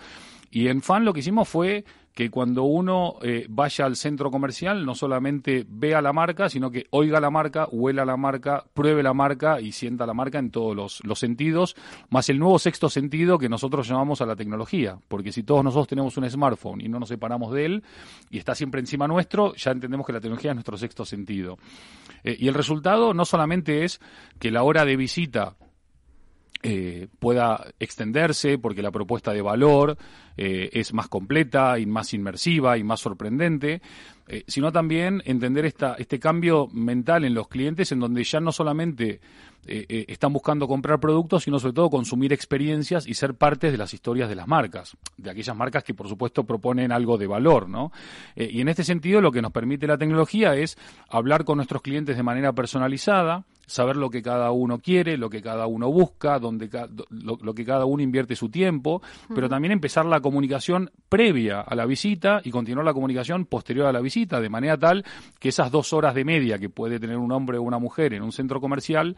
Y 0.51 0.69
en 0.69 0.83
FAN 0.83 1.05
lo 1.05 1.13
que 1.13 1.21
hicimos 1.21 1.49
fue 1.49 1.85
que 2.17 2.31
cuando 2.31 2.63
uno 2.63 3.17
eh, 3.21 3.45
vaya 3.51 3.85
al 3.85 3.95
centro 3.95 4.31
comercial 4.31 4.87
no 4.87 4.95
solamente 4.95 5.67
vea 5.69 6.01
la 6.01 6.15
marca, 6.15 6.49
sino 6.49 6.71
que 6.71 6.87
oiga 6.89 7.21
la 7.21 7.29
marca, 7.29 7.69
huela 7.71 8.07
la 8.07 8.17
marca, 8.17 8.65
pruebe 8.73 9.03
la 9.03 9.13
marca 9.13 9.61
y 9.61 9.73
sienta 9.73 10.07
la 10.07 10.15
marca 10.15 10.39
en 10.39 10.51
todos 10.51 10.75
los, 10.75 11.05
los 11.05 11.19
sentidos, 11.19 11.77
más 12.09 12.31
el 12.31 12.39
nuevo 12.39 12.59
sexto 12.59 12.89
sentido 12.89 13.37
que 13.37 13.51
nosotros 13.51 13.87
llamamos 13.87 14.23
a 14.23 14.27
la 14.27 14.35
tecnología, 14.35 14.99
porque 15.09 15.31
si 15.31 15.43
todos 15.43 15.63
nosotros 15.63 15.89
tenemos 15.89 16.17
un 16.17 16.31
smartphone 16.31 16.81
y 16.81 16.89
no 16.89 16.99
nos 16.99 17.11
separamos 17.11 17.53
de 17.53 17.67
él 17.67 17.85
y 18.31 18.39
está 18.39 18.55
siempre 18.55 18.81
encima 18.81 19.07
nuestro, 19.07 19.55
ya 19.55 19.73
entendemos 19.73 20.07
que 20.07 20.15
la 20.15 20.21
tecnología 20.21 20.53
es 20.53 20.57
nuestro 20.57 20.79
sexto 20.79 21.05
sentido. 21.05 21.59
Eh, 22.25 22.35
y 22.41 22.49
el 22.49 22.55
resultado 22.55 23.13
no 23.13 23.27
solamente 23.27 23.85
es 23.85 24.01
que 24.39 24.51
la 24.51 24.63
hora 24.63 24.87
de 24.87 24.97
visita 24.97 25.55
eh, 26.63 27.09
pueda 27.19 27.67
extenderse 27.79 28.59
porque 28.59 28.83
la 28.83 28.91
propuesta 28.91 29.33
de 29.33 29.43
valor 29.43 29.99
eh, 30.37 30.71
es 30.73 30.95
más 30.95 31.07
completa 31.07 31.79
y 31.79 31.87
más 31.87 32.15
inmersiva 32.15 32.79
y 32.79 32.83
más 32.83 33.01
sorprendente, 33.01 33.83
eh, 34.27 34.43
sino 34.47 34.73
también 34.73 35.23
entender 35.27 35.67
esta, 35.67 35.95
este 35.99 36.19
cambio 36.19 36.69
mental 36.73 37.25
en 37.25 37.35
los 37.35 37.49
clientes 37.49 37.93
en 37.93 38.01
donde 38.01 38.25
ya 38.25 38.41
no 38.41 38.53
solamente 38.53 39.21
están 39.69 40.33
buscando 40.33 40.69
comprar 40.69 41.01
productos, 41.01 41.43
sino 41.43 41.59
sobre 41.59 41.73
todo 41.73 41.91
consumir 41.91 42.33
experiencias 42.33 43.05
y 43.05 43.15
ser 43.15 43.35
parte 43.35 43.73
de 43.73 43.77
las 43.77 43.93
historias 43.93 44.29
de 44.29 44.37
las 44.37 44.47
marcas, 44.47 44.97
de 45.17 45.29
aquellas 45.29 45.57
marcas 45.57 45.83
que 45.83 45.93
por 45.93 46.09
supuesto 46.09 46.45
proponen 46.45 46.93
algo 46.93 47.19
de 47.19 47.27
valor, 47.27 47.69
¿no? 47.69 47.91
y 48.37 48.61
en 48.61 48.69
este 48.69 48.85
sentido 48.85 49.21
lo 49.21 49.33
que 49.33 49.43
nos 49.43 49.51
permite 49.51 49.89
la 49.89 49.99
tecnología 49.99 50.55
es 50.55 50.79
hablar 51.09 51.45
con 51.45 51.57
nuestros 51.57 51.83
clientes 51.83 52.17
de 52.17 52.23
manera 52.23 52.53
personalizada, 52.53 53.45
saber 53.67 53.97
lo 53.97 54.11
que 54.11 54.23
cada 54.23 54.51
uno 54.53 54.79
quiere, 54.79 55.17
lo 55.17 55.29
que 55.29 55.43
cada 55.43 55.67
uno 55.67 55.91
busca, 55.91 56.39
donde 56.39 56.71
lo, 57.11 57.55
que 57.55 57.65
cada 57.65 57.85
uno 57.85 58.03
invierte 58.03 58.37
su 58.37 58.49
tiempo, 58.49 59.03
pero 59.35 59.49
también 59.49 59.73
empezar 59.73 60.07
la 60.07 60.21
comunicación 60.21 60.91
previa 61.09 61.61
a 61.61 61.75
la 61.75 61.85
visita 61.87 62.41
y 62.45 62.51
continuar 62.51 62.85
la 62.85 62.95
comunicación 62.95 63.47
posterior 63.47 63.87
a 63.87 63.93
la 63.93 64.01
visita, 64.01 64.41
de 64.41 64.49
manera 64.49 64.79
tal 64.79 65.05
que 65.39 65.49
esas 65.49 65.71
dos 65.71 65.93
horas 65.93 66.15
de 66.15 66.25
media 66.25 66.59
que 66.59 66.69
puede 66.69 67.01
tener 67.01 67.17
un 67.17 67.33
hombre 67.33 67.59
o 67.59 67.63
una 67.63 67.79
mujer 67.79 68.15
en 68.15 68.23
un 68.23 68.33
centro 68.33 68.61
comercial 68.61 69.17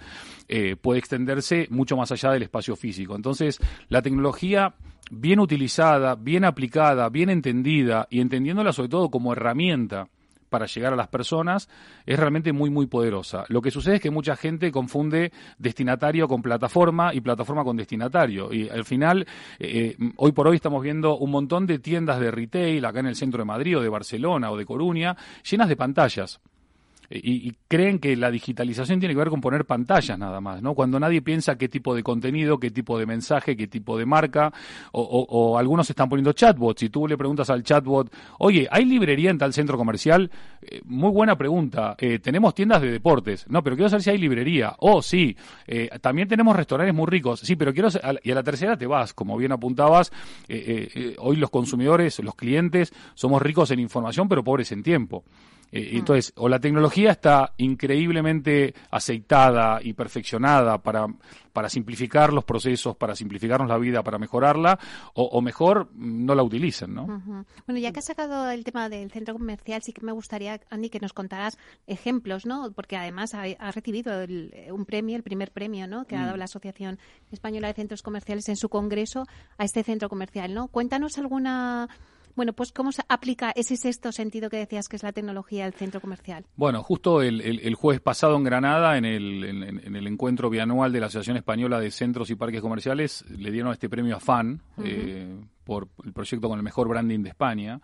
eh, 0.48 0.76
puede 0.76 0.98
extenderse 0.98 1.66
mucho 1.70 1.96
más 1.96 2.10
allá 2.10 2.32
del 2.32 2.42
espacio 2.42 2.74
físico. 2.76 3.14
Entonces, 3.14 3.58
la 3.88 4.02
tecnología 4.02 4.74
bien 5.10 5.40
utilizada, 5.40 6.14
bien 6.14 6.44
aplicada, 6.44 7.08
bien 7.08 7.30
entendida 7.30 8.06
y 8.10 8.20
entendiéndola 8.20 8.72
sobre 8.72 8.88
todo 8.88 9.10
como 9.10 9.32
herramienta 9.32 10.08
para 10.48 10.66
llegar 10.66 10.92
a 10.92 10.96
las 10.96 11.08
personas 11.08 11.68
es 12.06 12.18
realmente 12.18 12.52
muy, 12.52 12.70
muy 12.70 12.86
poderosa. 12.86 13.44
Lo 13.48 13.60
que 13.60 13.70
sucede 13.70 13.96
es 13.96 14.00
que 14.00 14.10
mucha 14.10 14.36
gente 14.36 14.72
confunde 14.72 15.32
destinatario 15.58 16.28
con 16.28 16.42
plataforma 16.42 17.14
y 17.14 17.20
plataforma 17.20 17.64
con 17.64 17.76
destinatario. 17.76 18.52
Y 18.52 18.68
al 18.68 18.84
final, 18.84 19.26
eh, 19.58 19.96
eh, 19.98 20.12
hoy 20.16 20.32
por 20.32 20.48
hoy 20.48 20.56
estamos 20.56 20.82
viendo 20.82 21.16
un 21.16 21.30
montón 21.30 21.66
de 21.66 21.78
tiendas 21.78 22.20
de 22.20 22.30
retail 22.30 22.84
acá 22.84 23.00
en 23.00 23.06
el 23.06 23.16
centro 23.16 23.38
de 23.38 23.44
Madrid 23.44 23.78
o 23.78 23.82
de 23.82 23.88
Barcelona 23.88 24.50
o 24.50 24.56
de 24.56 24.66
Coruña 24.66 25.16
llenas 25.42 25.68
de 25.68 25.76
pantallas 25.76 26.40
y, 27.10 27.52
creen 27.68 27.98
que 27.98 28.16
la 28.16 28.30
digitalización 28.30 29.00
tiene 29.00 29.14
que 29.14 29.18
ver 29.18 29.28
con 29.28 29.40
poner 29.40 29.64
pantallas 29.64 30.18
nada 30.18 30.40
más, 30.40 30.62
¿no? 30.62 30.74
Cuando 30.74 31.00
nadie 31.00 31.22
piensa 31.22 31.56
qué 31.56 31.68
tipo 31.68 31.94
de 31.94 32.02
contenido, 32.02 32.58
qué 32.58 32.70
tipo 32.70 32.98
de 32.98 33.06
mensaje, 33.06 33.56
qué 33.56 33.66
tipo 33.66 33.96
de 33.98 34.06
marca, 34.06 34.52
o, 34.92 35.58
algunos 35.58 35.88
están 35.88 36.08
poniendo 36.08 36.32
chatbots. 36.32 36.80
Si 36.80 36.90
tú 36.90 37.06
le 37.08 37.16
preguntas 37.16 37.48
al 37.50 37.62
chatbot, 37.62 38.12
oye, 38.38 38.68
¿hay 38.70 38.84
librería 38.84 39.30
en 39.30 39.38
tal 39.38 39.52
centro 39.52 39.78
comercial? 39.78 40.30
Eh, 40.60 40.80
muy 40.84 41.10
buena 41.10 41.36
pregunta. 41.36 41.94
Eh, 41.98 42.18
tenemos 42.18 42.54
tiendas 42.54 42.82
de 42.82 42.90
deportes. 42.90 43.46
No, 43.48 43.62
pero 43.62 43.76
quiero 43.76 43.88
saber 43.88 44.02
si 44.02 44.10
hay 44.10 44.18
librería. 44.18 44.74
Oh, 44.78 45.00
sí. 45.02 45.36
Eh, 45.66 45.88
también 46.00 46.28
tenemos 46.28 46.56
restaurantes 46.56 46.94
muy 46.94 47.06
ricos. 47.06 47.40
Sí, 47.40 47.56
pero 47.56 47.72
quiero 47.72 47.88
y 48.22 48.30
a 48.30 48.34
la 48.34 48.42
tercera 48.42 48.76
te 48.76 48.86
vas, 48.86 49.14
como 49.14 49.36
bien 49.36 49.52
apuntabas. 49.52 50.12
hoy 51.18 51.36
los 51.36 51.50
consumidores, 51.50 52.18
los 52.20 52.34
clientes, 52.34 52.92
somos 53.14 53.40
ricos 53.40 53.70
en 53.70 53.80
información, 53.80 54.28
pero 54.28 54.44
pobres 54.44 54.72
en 54.72 54.82
tiempo. 54.82 55.24
Eh, 55.70 55.90
entonces, 55.92 56.32
o 56.36 56.48
la 56.48 56.58
tecnología 56.58 57.12
está 57.12 57.52
increíblemente 57.58 58.74
aceitada 58.90 59.80
y 59.82 59.92
perfeccionada 59.92 60.78
para, 60.78 61.06
para 61.52 61.68
simplificar 61.68 62.32
los 62.32 62.44
procesos, 62.44 62.96
para 62.96 63.14
simplificarnos 63.14 63.68
la 63.68 63.78
vida, 63.78 64.02
para 64.02 64.18
mejorarla, 64.18 64.78
o, 65.14 65.40
mejor 65.40 65.90
no 65.94 66.34
la 66.34 66.42
utilicen, 66.42 66.94
¿no? 66.94 67.06
Bueno, 67.66 67.80
ya 67.80 67.92
que 67.92 67.98
has 67.98 68.06
sacado 68.06 68.50
el 68.50 68.64
tema 68.64 68.88
del 68.88 69.10
centro 69.10 69.34
comercial, 69.34 69.82
sí 69.82 69.92
que 69.92 70.04
me 70.04 70.12
gustaría, 70.12 70.60
Andy, 70.70 70.88
que 70.88 71.00
nos 71.00 71.12
contaras 71.12 71.58
ejemplos, 71.86 72.46
¿no? 72.46 72.72
Porque 72.72 72.96
además 72.96 73.34
ha, 73.34 73.70
recibido 73.72 74.12
un 74.72 74.84
premio, 74.84 75.16
el 75.16 75.22
primer 75.22 75.50
premio, 75.52 75.86
¿no? 75.86 76.04
Que 76.06 76.16
ha 76.16 76.22
dado 76.22 76.36
mm. 76.36 76.38
la 76.38 76.44
Asociación 76.44 76.98
Española 77.30 77.68
de 77.68 77.74
Centros 77.74 78.02
Comerciales 78.02 78.48
en 78.48 78.56
su 78.56 78.68
congreso 78.68 79.26
a 79.58 79.64
este 79.64 79.82
centro 79.82 80.08
comercial, 80.08 80.54
¿no? 80.54 80.68
Cuéntanos 80.68 81.18
alguna 81.18 81.88
bueno, 82.38 82.52
pues 82.52 82.70
¿cómo 82.70 82.92
se 82.92 83.02
aplica 83.08 83.50
ese 83.50 83.76
sexto 83.76 84.12
sentido 84.12 84.48
que 84.48 84.58
decías 84.58 84.88
que 84.88 84.94
es 84.94 85.02
la 85.02 85.10
tecnología 85.10 85.64
del 85.64 85.74
centro 85.74 86.00
comercial? 86.00 86.46
Bueno, 86.54 86.84
justo 86.84 87.20
el, 87.20 87.40
el, 87.40 87.74
jueves 87.74 88.00
pasado 88.00 88.36
en 88.36 88.44
Granada, 88.44 88.96
en 88.96 89.04
el, 89.04 89.42
en, 89.42 89.96
el 89.96 90.06
encuentro 90.06 90.48
bianual 90.48 90.92
de 90.92 91.00
la 91.00 91.06
Asociación 91.06 91.36
Española 91.36 91.80
de 91.80 91.90
Centros 91.90 92.30
y 92.30 92.36
Parques 92.36 92.60
Comerciales, 92.60 93.24
le 93.28 93.50
dieron 93.50 93.72
este 93.72 93.88
premio 93.88 94.14
a 94.14 94.20
FAN 94.20 94.62
eh, 94.84 95.36
por 95.68 95.88
el 96.02 96.14
proyecto 96.14 96.48
con 96.48 96.58
el 96.58 96.64
mejor 96.64 96.88
branding 96.88 97.22
de 97.22 97.28
España. 97.28 97.78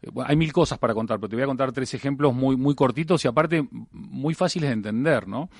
Eh, 0.00 0.08
hay 0.24 0.36
mil 0.36 0.52
cosas 0.52 0.78
para 0.78 0.94
contar, 0.94 1.18
pero 1.18 1.28
te 1.28 1.34
voy 1.34 1.42
a 1.42 1.46
contar 1.46 1.72
tres 1.72 1.92
ejemplos 1.94 2.32
muy, 2.32 2.56
muy 2.56 2.76
cortitos 2.76 3.24
y 3.24 3.28
aparte 3.28 3.68
muy 3.90 4.34
fáciles 4.34 4.70
de 4.70 4.74
entender, 4.74 5.26
¿no? 5.26 5.50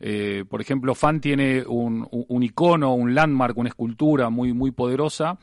Eh, 0.00 0.46
por 0.48 0.62
ejemplo, 0.62 0.94
FAN 0.94 1.20
tiene 1.20 1.64
un, 1.66 2.08
un, 2.10 2.42
icono, 2.42 2.94
un 2.94 3.14
landmark, 3.14 3.58
una 3.58 3.68
escultura 3.68 4.30
muy, 4.30 4.54
muy 4.54 4.70
poderosa 4.70 5.38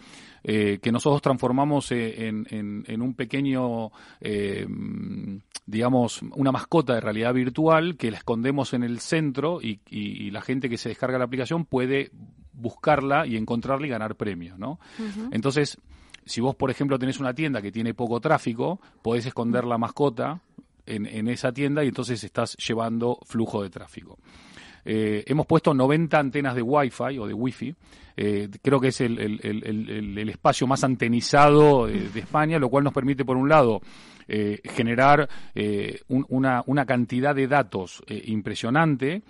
eh, 0.48 0.78
que 0.80 0.92
nosotros 0.92 1.24
transformamos 1.24 1.92
eh, 1.92 2.28
en, 2.28 3.02
un 3.02 3.16
pequeño, 3.16 3.90
eh, 4.22 4.68
digamos, 5.66 6.22
una 6.36 6.52
mascota 6.52 6.94
de 6.94 7.02
realidad 7.02 7.34
virtual 7.34 7.98
que 7.98 8.12
la 8.12 8.18
escondemos 8.18 8.76
en 8.76 8.84
el 8.84 9.00
centro 9.00 9.60
y, 9.60 10.30
la 10.30 10.42
gente 10.42 10.70
que 10.70 10.78
se 10.78 10.90
descarga 10.90 11.18
la 11.18 11.26
aplicación 11.26 11.66
puede 11.66 12.12
buscarla 12.56 13.26
y 13.26 13.38
encontrarla 13.38 13.88
y 13.88 13.90
ganar 13.90 14.16
premios, 14.16 14.58
¿no? 14.58 14.80
Entonces, 15.32 15.78
si 16.26 16.42
vos, 16.42 16.56
por 16.56 16.72
ejemplo, 16.72 16.98
tenés 16.98 17.20
una 17.20 17.34
tienda 17.34 17.62
que 17.62 17.72
tiene 17.72 17.94
poco 17.94 18.20
tráfico, 18.20 18.80
podés 19.02 19.26
esconder 19.26 19.66
la 19.66 19.78
mascota 19.78 20.42
en, 20.86 21.06
en 21.06 21.28
esa 21.28 21.52
tienda 21.52 21.84
y 21.84 21.88
entonces 21.88 22.24
estás 22.24 22.56
llevando 22.58 23.20
flujo 23.26 23.62
de 23.64 23.70
tráfico. 23.70 24.18
Eh, 24.88 25.24
hemos 25.26 25.48
puesto 25.48 25.74
90 25.74 26.18
antenas 26.18 26.56
de 26.56 26.62
Wi-Fi 26.62 27.18
o 27.18 27.28
de 27.28 27.34
Wi-Fi. 27.34 27.76
Eh, 28.18 28.50
creo 28.62 28.80
que 28.80 28.90
es 28.90 29.02
el, 29.02 29.20
el, 29.20 29.40
el, 29.44 30.18
el 30.18 30.30
espacio 30.30 30.68
más 30.68 30.84
antenizado 30.84 31.88
de, 31.88 32.20
España, 32.20 32.60
lo 32.60 32.70
cual 32.70 32.84
nos 32.84 32.94
permite, 32.94 33.26
por 33.26 33.36
un 33.36 33.50
lado, 33.50 33.82
eh, 34.28 34.60
generar 34.64 35.30
eh, 35.54 36.02
una, 36.08 36.64
una, 36.66 36.86
cantidad 36.86 37.36
de 37.36 37.48
datos 37.48 38.02
eh, 38.08 38.24
impresionante, 38.26 39.22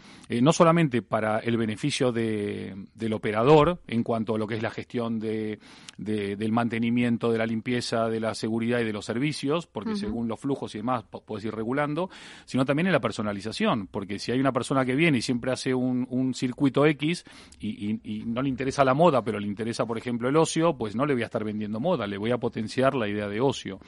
no 0.42 0.54
solamente 0.54 1.02
para 1.02 1.40
el 1.40 1.58
beneficio 1.58 2.12
de, 2.14 2.88
del 2.96 3.14
operador 3.14 3.82
en 3.88 4.04
cuanto 4.04 4.36
a 4.36 4.38
lo 4.38 4.48
que 4.48 4.56
es 4.56 4.64
la 4.64 4.72
gestión 4.72 5.20
de, 5.20 5.60
del 5.98 6.52
mantenimiento, 6.52 7.32
de 7.32 7.38
la 7.38 7.46
limpieza, 7.46 8.10
de 8.10 8.20
la 8.20 8.34
seguridad 8.34 8.80
y 8.80 8.86
de 8.86 8.94
los 8.94 9.06
servicios, 9.06 9.68
porque 9.68 9.96
según 9.96 10.28
los 10.28 10.40
flujos 10.40 10.74
y 10.76 10.80
demás 10.80 11.04
puedes 11.26 11.46
ir 11.46 11.54
regulando, 11.54 12.10
sino 12.46 12.66
también 12.66 12.88
en 12.88 12.94
la 12.94 13.02
personalización, 13.02 13.88
porque 13.88 14.18
si 14.18 14.32
hay 14.32 14.40
una 14.40 14.52
persona 14.52 14.86
que 14.86 14.96
viene 14.96 15.20
y 15.20 15.22
siempre 15.22 15.52
hace 15.52 15.74
un, 15.74 16.08
un 16.10 16.34
circuito 16.34 16.86
X 16.86 17.26
y, 17.60 18.00
y 18.04 18.24
no 18.26 18.42
le 18.42 18.50
interesa 18.50 18.84
la 18.84 18.94
moda, 18.94 19.24
pero 19.24 19.40
le 19.40 19.48
interesa, 19.48 19.86
por 19.86 19.98
ejemplo, 19.98 20.30
el 20.30 20.38
ocio, 20.38 20.76
pues 20.78 20.96
no 20.96 21.06
le 21.06 21.14
voy 21.14 21.24
a 21.24 21.26
estar 21.26 21.44
vendiendo 21.44 21.80
moda, 21.80 22.08
le 22.08 22.18
voy 22.18 22.32
a 22.32 22.38
potenciar 22.38 22.96
la 22.96 23.08
idea 23.08 23.28
de 23.28 23.42
ocio. 23.42 23.80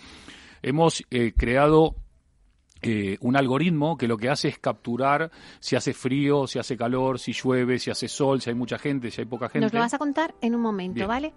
Hemos 0.62 1.04
eh, 1.12 1.34
creado 1.36 1.96
eh, 2.82 3.18
un 3.22 3.36
algoritmo 3.36 3.98
que 3.98 4.08
lo 4.08 4.18
que 4.18 4.30
hace 4.30 4.50
es 4.50 4.60
capturar 4.60 5.32
si 5.60 5.76
hace 5.76 5.94
frío, 5.94 6.46
si 6.48 6.60
hace 6.60 6.78
calor, 6.78 7.20
si 7.20 7.34
llueve, 7.34 7.80
si 7.80 7.90
hace 7.90 8.08
sol, 8.08 8.42
si 8.42 8.50
hay 8.50 8.56
mucha 8.56 8.78
gente, 8.78 9.10
si 9.10 9.22
hay 9.22 9.26
poca 9.26 9.50
gente. 9.50 9.66
Nos 9.66 9.74
lo 9.74 9.80
vas 9.80 9.94
a 9.94 9.98
contar 9.98 10.36
en 10.42 10.56
un 10.56 10.62
momento, 10.62 11.08
¿vale? 11.08 11.34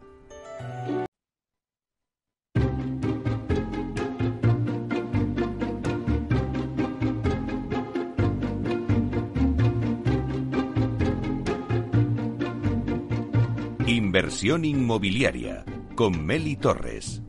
Inversión 13.86 14.64
inmobiliaria 14.64 15.64
con 15.96 16.24
Meli 16.24 16.56
Torres. 16.56 17.22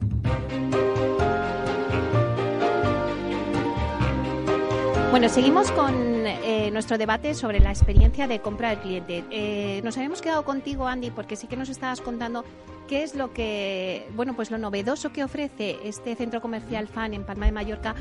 Bueno, 5.12 5.28
seguimos 5.28 5.70
con 5.74 5.94
eh, 6.26 6.70
nuestro 6.72 6.98
debate 6.98 7.34
sobre 7.34 7.60
la 7.60 7.70
experiencia 7.70 8.28
de 8.28 8.40
compra 8.40 8.70
del 8.70 8.80
cliente. 8.80 9.26
Eh, 9.30 9.82
nos 9.84 9.98
habíamos 9.98 10.22
quedado 10.22 10.46
contigo, 10.46 10.88
Andy, 10.88 11.12
porque 11.12 11.36
sí 11.36 11.48
que 11.48 11.58
nos 11.58 11.68
estabas 11.68 12.00
contando 12.00 12.46
qué 12.88 13.04
es 13.04 13.14
lo 13.14 13.34
que, 13.34 14.08
bueno, 14.16 14.38
pues 14.38 14.52
lo 14.52 14.58
novedoso 14.58 15.12
que 15.12 15.26
ofrece 15.26 15.80
este 15.84 16.16
centro 16.16 16.40
comercial 16.40 16.88
FAN 16.88 17.14
en 17.14 17.26
Palma 17.26 17.46
de 17.46 17.52
Mallorca 17.52 17.94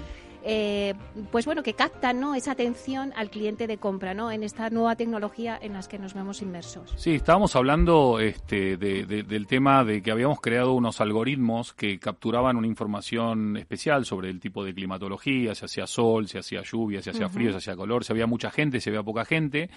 eh, 0.43 0.95
pues 1.31 1.47
bueno, 1.47 1.63
que 1.63 1.75
captan 1.75 2.21
¿no? 2.21 2.35
esa 2.35 2.53
atención 2.53 3.13
al 3.17 3.31
cliente 3.31 3.67
de 3.67 3.79
compra, 3.79 4.15
¿no? 4.15 4.31
En 4.31 4.43
esta 4.43 4.71
nueva 4.71 4.97
tecnología 4.97 5.59
en 5.61 5.75
las 5.75 5.89
que 5.89 5.99
nos 5.99 6.15
vemos 6.15 6.43
inmersos. 6.43 6.93
Sí, 6.97 7.13
estábamos 7.15 7.57
hablando 7.57 8.21
este, 8.21 8.77
del 8.77 9.47
tema 9.47 9.85
de 9.85 10.03
que 10.03 10.11
habíamos 10.11 10.41
creado 10.41 10.73
unos 10.73 11.01
algoritmos 11.01 11.73
que 11.73 11.99
capturaban 11.99 12.57
una 12.57 12.67
información 12.67 13.57
especial 13.57 14.05
sobre 14.05 14.31
el 14.31 14.41
tipo 14.41 14.65
de 14.65 14.75
climatología, 14.75 15.55
si 15.55 15.65
hacía 15.65 15.87
sol, 15.87 16.29
si 16.29 16.39
hacía 16.39 16.63
lluvia, 16.63 17.03
si 17.03 17.11
hacía 17.11 17.29
frío, 17.29 17.51
si 17.51 17.59
hacía 17.59 17.77
color, 17.77 18.05
si 18.05 18.13
había 18.13 18.27
mucha 18.27 18.51
gente, 18.51 18.81
si 18.81 18.91
había 18.91 19.03
poca 19.03 19.25
gente 19.25 19.71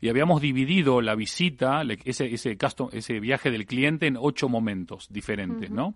y 0.00 0.08
habíamos 0.08 0.40
dividido 0.40 1.00
la 1.02 1.14
visita, 1.14 1.82
ese, 2.04 2.32
ese, 2.32 2.56
ese 2.92 3.20
viaje 3.20 3.50
del 3.50 3.66
cliente 3.66 4.06
en 4.06 4.16
ocho 4.18 4.48
momentos 4.48 5.08
diferentes, 5.10 5.70
¿no? 5.70 5.94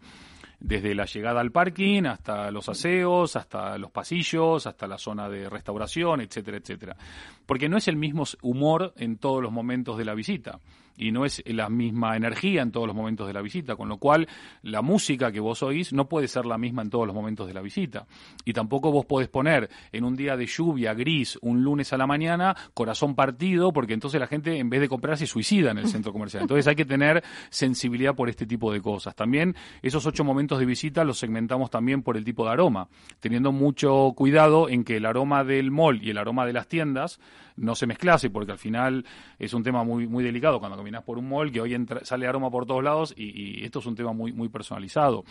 Desde 0.65 0.95
la 0.95 1.05
llegada 1.05 1.43
al 1.43 1.53
parking 1.53 2.05
hasta 2.05 2.51
los 2.51 2.71
aseos, 2.71 3.37
hasta 3.37 3.77
los 3.77 3.91
pasillos, 3.91 4.67
hasta 4.67 4.87
la 4.87 4.97
zona 4.97 5.29
de 5.29 5.51
restauración, 5.51 6.23
etcétera, 6.23 6.57
etcétera. 6.57 6.97
Porque 7.45 7.69
no 7.69 7.77
es 7.77 7.87
el 7.87 7.97
mismo 7.97 8.25
humor 8.41 8.95
en 8.97 9.19
todos 9.19 9.43
los 9.43 9.53
momentos 9.53 9.99
de 9.99 10.07
la 10.07 10.15
visita 10.15 10.59
y 10.97 11.13
no 11.13 11.25
es 11.25 11.43
la 11.47 11.69
misma 11.69 12.17
energía 12.17 12.63
en 12.63 12.71
todos 12.71 12.87
los 12.87 12.97
momentos 12.97 13.27
de 13.27 13.33
la 13.33 13.43
visita, 13.43 13.77
con 13.77 13.89
lo 13.89 13.99
cual 13.99 14.29
la 14.63 14.83
música 14.83 15.33
que 15.33 15.41
vos 15.41 15.63
oís 15.63 15.93
no 15.93 16.09
puede 16.09 16.29
ser 16.29 16.47
la 16.47 16.59
misma 16.59 16.83
en 16.83 16.91
todos 16.91 17.07
los 17.07 17.15
momentos 17.15 17.47
de 17.47 17.55
la 17.55 17.61
visita. 17.61 18.07
Y 18.45 18.53
tampoco 18.53 18.93
vos 18.93 19.07
podés 19.07 19.29
poner 19.29 19.69
en 19.93 20.05
un 20.05 20.17
día 20.17 20.37
de 20.37 20.47
lluvia 20.47 20.95
gris, 20.95 21.39
un 21.43 21.63
lunes 21.63 21.93
a 21.93 21.97
la 21.97 22.07
mañana, 22.07 22.57
corazón 22.75 23.15
partido, 23.15 23.73
porque 23.73 23.95
entonces 23.95 24.21
la 24.21 24.27
gente 24.27 24.59
en 24.59 24.71
vez 24.71 24.81
de 24.81 24.89
comprar 24.89 25.17
se 25.19 25.27
suicida 25.27 25.71
en 25.71 25.79
el 25.79 25.89
centro 25.89 26.13
comercial. 26.13 26.43
Entonces 26.43 26.67
hay 26.67 26.77
que 26.77 26.85
tener 26.85 27.23
sensibilidad 27.51 28.15
por 28.15 28.29
este 28.29 28.47
tipo 28.47 28.73
de 28.73 28.81
cosas. 28.81 29.15
También 29.15 29.55
esos 29.83 30.07
ocho 30.07 30.25
momentos 30.25 30.59
de 30.59 30.67
visita 30.67 31.05
los 31.05 31.19
segmentamos 31.19 31.71
también 31.71 32.03
por 32.03 32.17
el 32.17 32.25
tipo 32.25 32.45
de 32.45 32.53
aroma, 32.53 32.89
teniendo 33.21 33.53
mucho 33.53 34.13
cuidado 34.17 34.69
en 34.69 34.85
que 34.85 34.97
el 34.97 35.07
aroma 35.07 35.45
del 35.45 35.71
mall 35.71 36.03
y 36.03 36.11
el 36.11 36.19
aroma 36.19 36.47
de 36.47 36.53
las 36.53 36.69
tiendas 36.69 37.21
no 37.57 37.75
se 37.75 37.87
mezclase, 37.87 38.31
porque 38.31 38.53
al 38.53 38.59
final 38.59 39.05
es 39.39 39.55
un 39.55 39.63
tema 39.63 39.85
muy, 39.85 40.07
muy 40.07 40.25
delicado 40.25 40.59
cuando 40.59 40.77
caminas 40.77 41.03
por 41.03 41.19
un 41.19 41.29
mall, 41.29 41.53
que 41.53 41.61
hoy 41.61 41.77
sale 42.03 42.27
aroma 42.27 42.51
por 42.51 42.67
todos 42.67 42.83
lados 42.83 43.15
y, 43.17 43.65
esto 43.65 43.79
es 43.79 43.87
un 43.87 43.95
tema 43.95 44.13
muy, 44.13 44.33
muy 44.33 44.49
personalizado. 44.49 45.25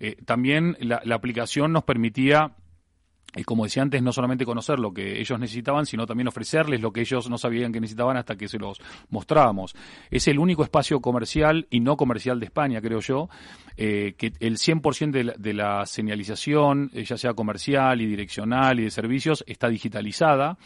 Eh, 0.00 0.16
también 0.24 0.76
la, 0.80 1.00
la 1.04 1.14
aplicación 1.14 1.72
nos 1.72 1.84
permitía 1.84 2.52
y 3.36 3.44
como 3.44 3.64
decía 3.64 3.82
antes, 3.82 4.02
no 4.02 4.12
solamente 4.12 4.46
conocer 4.46 4.78
lo 4.78 4.92
que 4.92 5.20
ellos 5.20 5.38
necesitaban, 5.38 5.84
sino 5.84 6.06
también 6.06 6.28
ofrecerles 6.28 6.80
lo 6.80 6.92
que 6.92 7.02
ellos 7.02 7.28
no 7.28 7.36
sabían 7.36 7.72
que 7.72 7.80
necesitaban 7.80 8.16
hasta 8.16 8.36
que 8.36 8.48
se 8.48 8.58
los 8.58 8.80
mostrábamos. 9.10 9.76
Es 10.10 10.28
el 10.28 10.38
único 10.38 10.62
espacio 10.62 11.00
comercial 11.00 11.66
y 11.70 11.80
no 11.80 11.96
comercial 11.96 12.40
de 12.40 12.46
España, 12.46 12.80
creo 12.80 13.00
yo, 13.00 13.28
eh, 13.76 14.14
que 14.16 14.32
el 14.40 14.56
100% 14.56 15.10
de 15.10 15.24
la, 15.24 15.34
de 15.36 15.52
la 15.52 15.84
señalización, 15.84 16.90
eh, 16.94 17.04
ya 17.04 17.18
sea 17.18 17.34
comercial 17.34 18.00
y 18.00 18.06
direccional 18.06 18.80
y 18.80 18.84
de 18.84 18.90
servicios, 18.90 19.44
está 19.46 19.68
digitalizada 19.68 20.56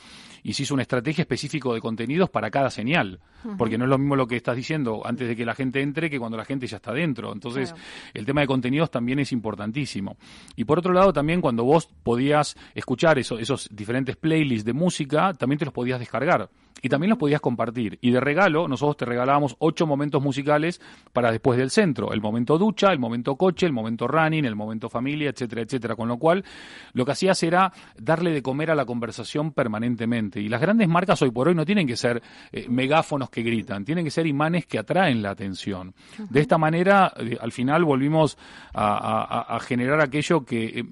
y 0.42 0.54
se 0.54 0.64
hizo 0.64 0.74
una 0.74 0.82
estrategia 0.82 1.22
específica 1.22 1.70
de 1.70 1.80
contenidos 1.80 2.30
para 2.30 2.50
cada 2.50 2.70
señal, 2.70 3.20
porque 3.58 3.78
no 3.78 3.84
es 3.84 3.90
lo 3.90 3.98
mismo 3.98 4.16
lo 4.16 4.26
que 4.26 4.36
estás 4.36 4.56
diciendo 4.56 5.02
antes 5.04 5.28
de 5.28 5.36
que 5.36 5.44
la 5.44 5.54
gente 5.54 5.80
entre 5.80 6.10
que 6.10 6.18
cuando 6.18 6.36
la 6.36 6.44
gente 6.44 6.66
ya 6.66 6.76
está 6.76 6.92
dentro. 6.92 7.32
Entonces, 7.32 7.74
el 8.14 8.26
tema 8.26 8.40
de 8.40 8.46
contenidos 8.46 8.90
también 8.90 9.18
es 9.18 9.32
importantísimo. 9.32 10.16
Y 10.56 10.64
por 10.64 10.78
otro 10.78 10.92
lado, 10.92 11.12
también 11.12 11.40
cuando 11.40 11.64
vos 11.64 11.88
podías 12.02 12.56
escuchar 12.74 13.18
esos 13.18 13.68
diferentes 13.70 14.16
playlists 14.16 14.64
de 14.64 14.72
música, 14.72 15.34
también 15.34 15.58
te 15.58 15.64
los 15.64 15.74
podías 15.74 16.00
descargar 16.00 16.48
y 16.82 16.88
también 16.88 17.10
los 17.10 17.18
podías 17.18 17.40
compartir. 17.40 17.98
Y 18.02 18.10
de 18.10 18.20
regalo, 18.20 18.66
nosotros 18.66 18.96
te 18.96 19.04
regalábamos 19.04 19.54
ocho 19.60 19.86
momentos 19.86 20.20
musicales 20.20 20.80
para 21.12 21.30
después 21.30 21.56
del 21.56 21.70
centro. 21.70 22.12
El 22.12 22.20
momento 22.20 22.58
ducha, 22.58 22.92
el 22.92 22.98
momento 22.98 23.36
coche, 23.36 23.66
el 23.66 23.72
momento 23.72 24.08
running, 24.08 24.44
el 24.44 24.56
momento 24.56 24.88
familia, 24.88 25.30
etcétera, 25.30 25.62
etcétera. 25.62 25.94
Con 25.94 26.08
lo 26.08 26.18
cual, 26.18 26.44
lo 26.92 27.04
que 27.04 27.12
hacías 27.12 27.40
era 27.44 27.72
darle 27.96 28.32
de 28.32 28.42
comer 28.42 28.72
a 28.72 28.74
la 28.74 28.84
conversación 28.84 29.52
permanentemente. 29.52 30.40
Y 30.40 30.48
las 30.48 30.60
grandes 30.60 30.88
marcas 30.88 31.22
hoy 31.22 31.30
por 31.30 31.46
hoy 31.46 31.54
no 31.54 31.64
tienen 31.64 31.86
que 31.86 31.96
ser 31.96 32.20
eh, 32.50 32.66
megáfonos 32.68 33.30
que 33.30 33.42
gritan, 33.42 33.84
tienen 33.84 34.04
que 34.04 34.10
ser 34.10 34.26
imanes 34.26 34.66
que 34.66 34.80
atraen 34.80 35.22
la 35.22 35.30
atención. 35.30 35.94
De 36.30 36.40
esta 36.40 36.58
manera, 36.58 37.12
eh, 37.16 37.38
al 37.40 37.52
final 37.52 37.84
volvimos 37.84 38.36
a, 38.74 39.58
generar 39.62 40.00
aquello 40.00 40.44
que 40.44 40.64
eh, 40.64 40.84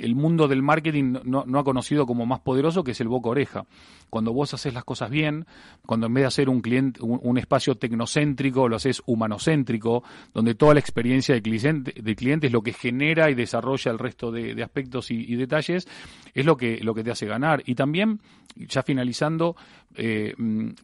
el 0.00 0.14
mundo 0.14 0.48
del 0.48 0.62
marketing 0.62 1.14
no, 1.24 1.44
no 1.46 1.58
ha 1.58 1.64
conocido 1.64 2.04
como 2.04 2.26
más 2.26 2.40
poderoso, 2.40 2.84
que 2.84 2.90
es 2.90 3.00
el 3.00 3.08
boca 3.08 3.30
oreja 3.30 3.64
cuando 4.10 4.32
vos 4.32 4.54
haces 4.54 4.74
las 4.74 4.84
cosas 4.84 5.10
bien, 5.10 5.46
cuando 5.86 6.06
en 6.06 6.14
vez 6.14 6.22
de 6.22 6.28
hacer 6.28 6.48
un 6.48 6.60
cliente, 6.60 7.00
un, 7.02 7.38
espacio 7.38 7.76
tecnocéntrico, 7.76 8.68
lo 8.68 8.76
haces 8.76 9.02
humanocéntrico, 9.06 10.02
donde 10.32 10.54
toda 10.54 10.74
la 10.74 10.80
experiencia 10.80 11.34
del 11.34 11.42
cliente, 11.42 11.92
cliente 12.16 12.46
es 12.48 12.52
lo 12.52 12.62
que 12.62 12.72
genera 12.72 13.30
y 13.30 13.34
desarrolla 13.34 13.92
el 13.92 13.98
resto 13.98 14.30
de, 14.30 14.62
aspectos 14.62 15.10
y, 15.10 15.36
detalles, 15.36 15.86
es 16.34 16.44
lo 16.44 16.56
que, 16.56 16.78
lo 16.82 16.94
que 16.94 17.04
te 17.04 17.10
hace 17.10 17.26
ganar. 17.26 17.62
Y 17.66 17.74
también, 17.74 18.20
ya 18.56 18.82
finalizando, 18.82 19.56
eh, 19.94 20.34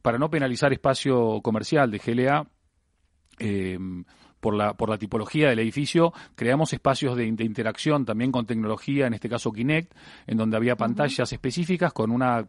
para 0.02 0.18
no 0.18 0.30
penalizar 0.30 0.72
espacio 0.72 1.40
comercial 1.42 1.90
de 1.90 1.98
GLA, 1.98 2.46
eh, 3.38 3.78
por 4.44 4.54
la, 4.54 4.74
por 4.74 4.90
la 4.90 4.98
tipología 4.98 5.48
del 5.48 5.60
edificio, 5.60 6.12
creamos 6.34 6.74
espacios 6.74 7.16
de, 7.16 7.24
interacción 7.24 8.04
también 8.04 8.30
con 8.30 8.44
tecnología, 8.44 9.06
en 9.06 9.14
este 9.14 9.26
caso 9.26 9.50
Kinect, 9.50 9.94
en 10.26 10.36
donde 10.36 10.58
había 10.58 10.76
pantallas 10.76 11.32
específicas 11.32 11.94
con 11.94 12.10
una 12.10 12.46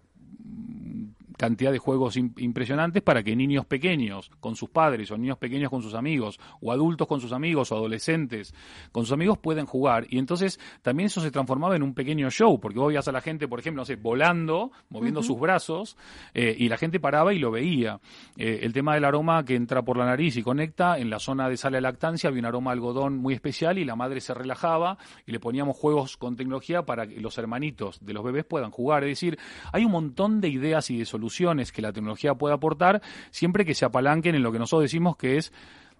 cantidad 1.37 1.71
de 1.71 1.79
juegos 1.79 2.17
impresionantes 2.17 3.03
para 3.03 3.23
que 3.23 3.35
niños 3.35 3.65
pequeños 3.65 4.31
con 4.39 4.55
sus 4.55 4.69
padres 4.69 5.11
o 5.11 5.17
niños 5.17 5.37
pequeños 5.37 5.69
con 5.69 5.81
sus 5.81 5.93
amigos 5.93 6.39
o 6.61 6.71
adultos 6.71 7.07
con 7.07 7.21
sus 7.21 7.31
amigos 7.31 7.71
o 7.71 7.75
adolescentes 7.75 8.53
con 8.91 9.03
sus 9.03 9.13
amigos 9.13 9.37
pueden 9.37 9.65
jugar. 9.65 10.07
Y 10.09 10.17
entonces 10.17 10.59
también 10.81 11.07
eso 11.07 11.21
se 11.21 11.31
transformaba 11.31 11.75
en 11.75 11.83
un 11.83 11.93
pequeño 11.93 12.29
show 12.29 12.59
porque 12.59 12.79
vos 12.79 12.89
veías 12.89 13.07
a 13.07 13.11
la 13.11 13.21
gente 13.21 13.47
por 13.47 13.59
ejemplo 13.59 13.81
no 13.81 13.85
sé 13.85 13.95
volando 13.95 14.71
moviendo 14.89 15.21
sus 15.21 15.39
brazos 15.39 15.97
eh, 16.33 16.55
y 16.57 16.69
la 16.69 16.77
gente 16.77 16.99
paraba 16.99 17.33
y 17.33 17.39
lo 17.39 17.51
veía. 17.51 17.99
Eh, 18.37 18.61
el 18.63 18.73
tema 18.73 18.95
del 18.95 19.05
aroma 19.05 19.43
que 19.43 19.55
entra 19.55 19.81
por 19.83 19.97
la 19.97 20.05
nariz 20.05 20.37
y 20.37 20.43
conecta 20.43 20.97
en 20.97 21.09
la 21.09 21.19
zona 21.19 21.49
de 21.49 21.57
sala 21.57 21.77
de 21.77 21.81
lactancia 21.81 22.29
había 22.29 22.39
un 22.39 22.45
aroma 22.45 22.71
algodón 22.71 23.17
muy 23.17 23.33
especial 23.33 23.77
y 23.77 23.85
la 23.85 23.95
madre 23.95 24.21
se 24.21 24.33
relajaba 24.33 24.97
y 25.25 25.31
le 25.31 25.39
poníamos 25.39 25.77
juegos 25.77 26.17
con 26.17 26.35
tecnología 26.35 26.83
para 26.83 27.07
que 27.07 27.19
los 27.19 27.37
hermanitos 27.37 28.03
de 28.05 28.13
los 28.13 28.23
bebés 28.23 28.45
puedan 28.45 28.71
jugar. 28.71 29.03
Es 29.03 29.09
decir 29.09 29.37
hay 29.73 29.83
un 29.83 29.91
montón 29.91 30.39
de 30.41 30.49
ideas 30.49 30.89
y 30.89 30.97
de 30.97 31.05
soluciones 31.05 31.24
que 31.71 31.81
la 31.81 31.93
tecnología 31.93 32.35
puede 32.35 32.53
aportar, 32.53 33.01
siempre 33.31 33.65
que 33.65 33.73
se 33.73 33.85
apalanquen 33.85 34.35
en 34.35 34.43
lo 34.43 34.51
que 34.51 34.59
nosotros 34.59 34.83
decimos 34.83 35.17
que 35.17 35.37
es 35.37 35.51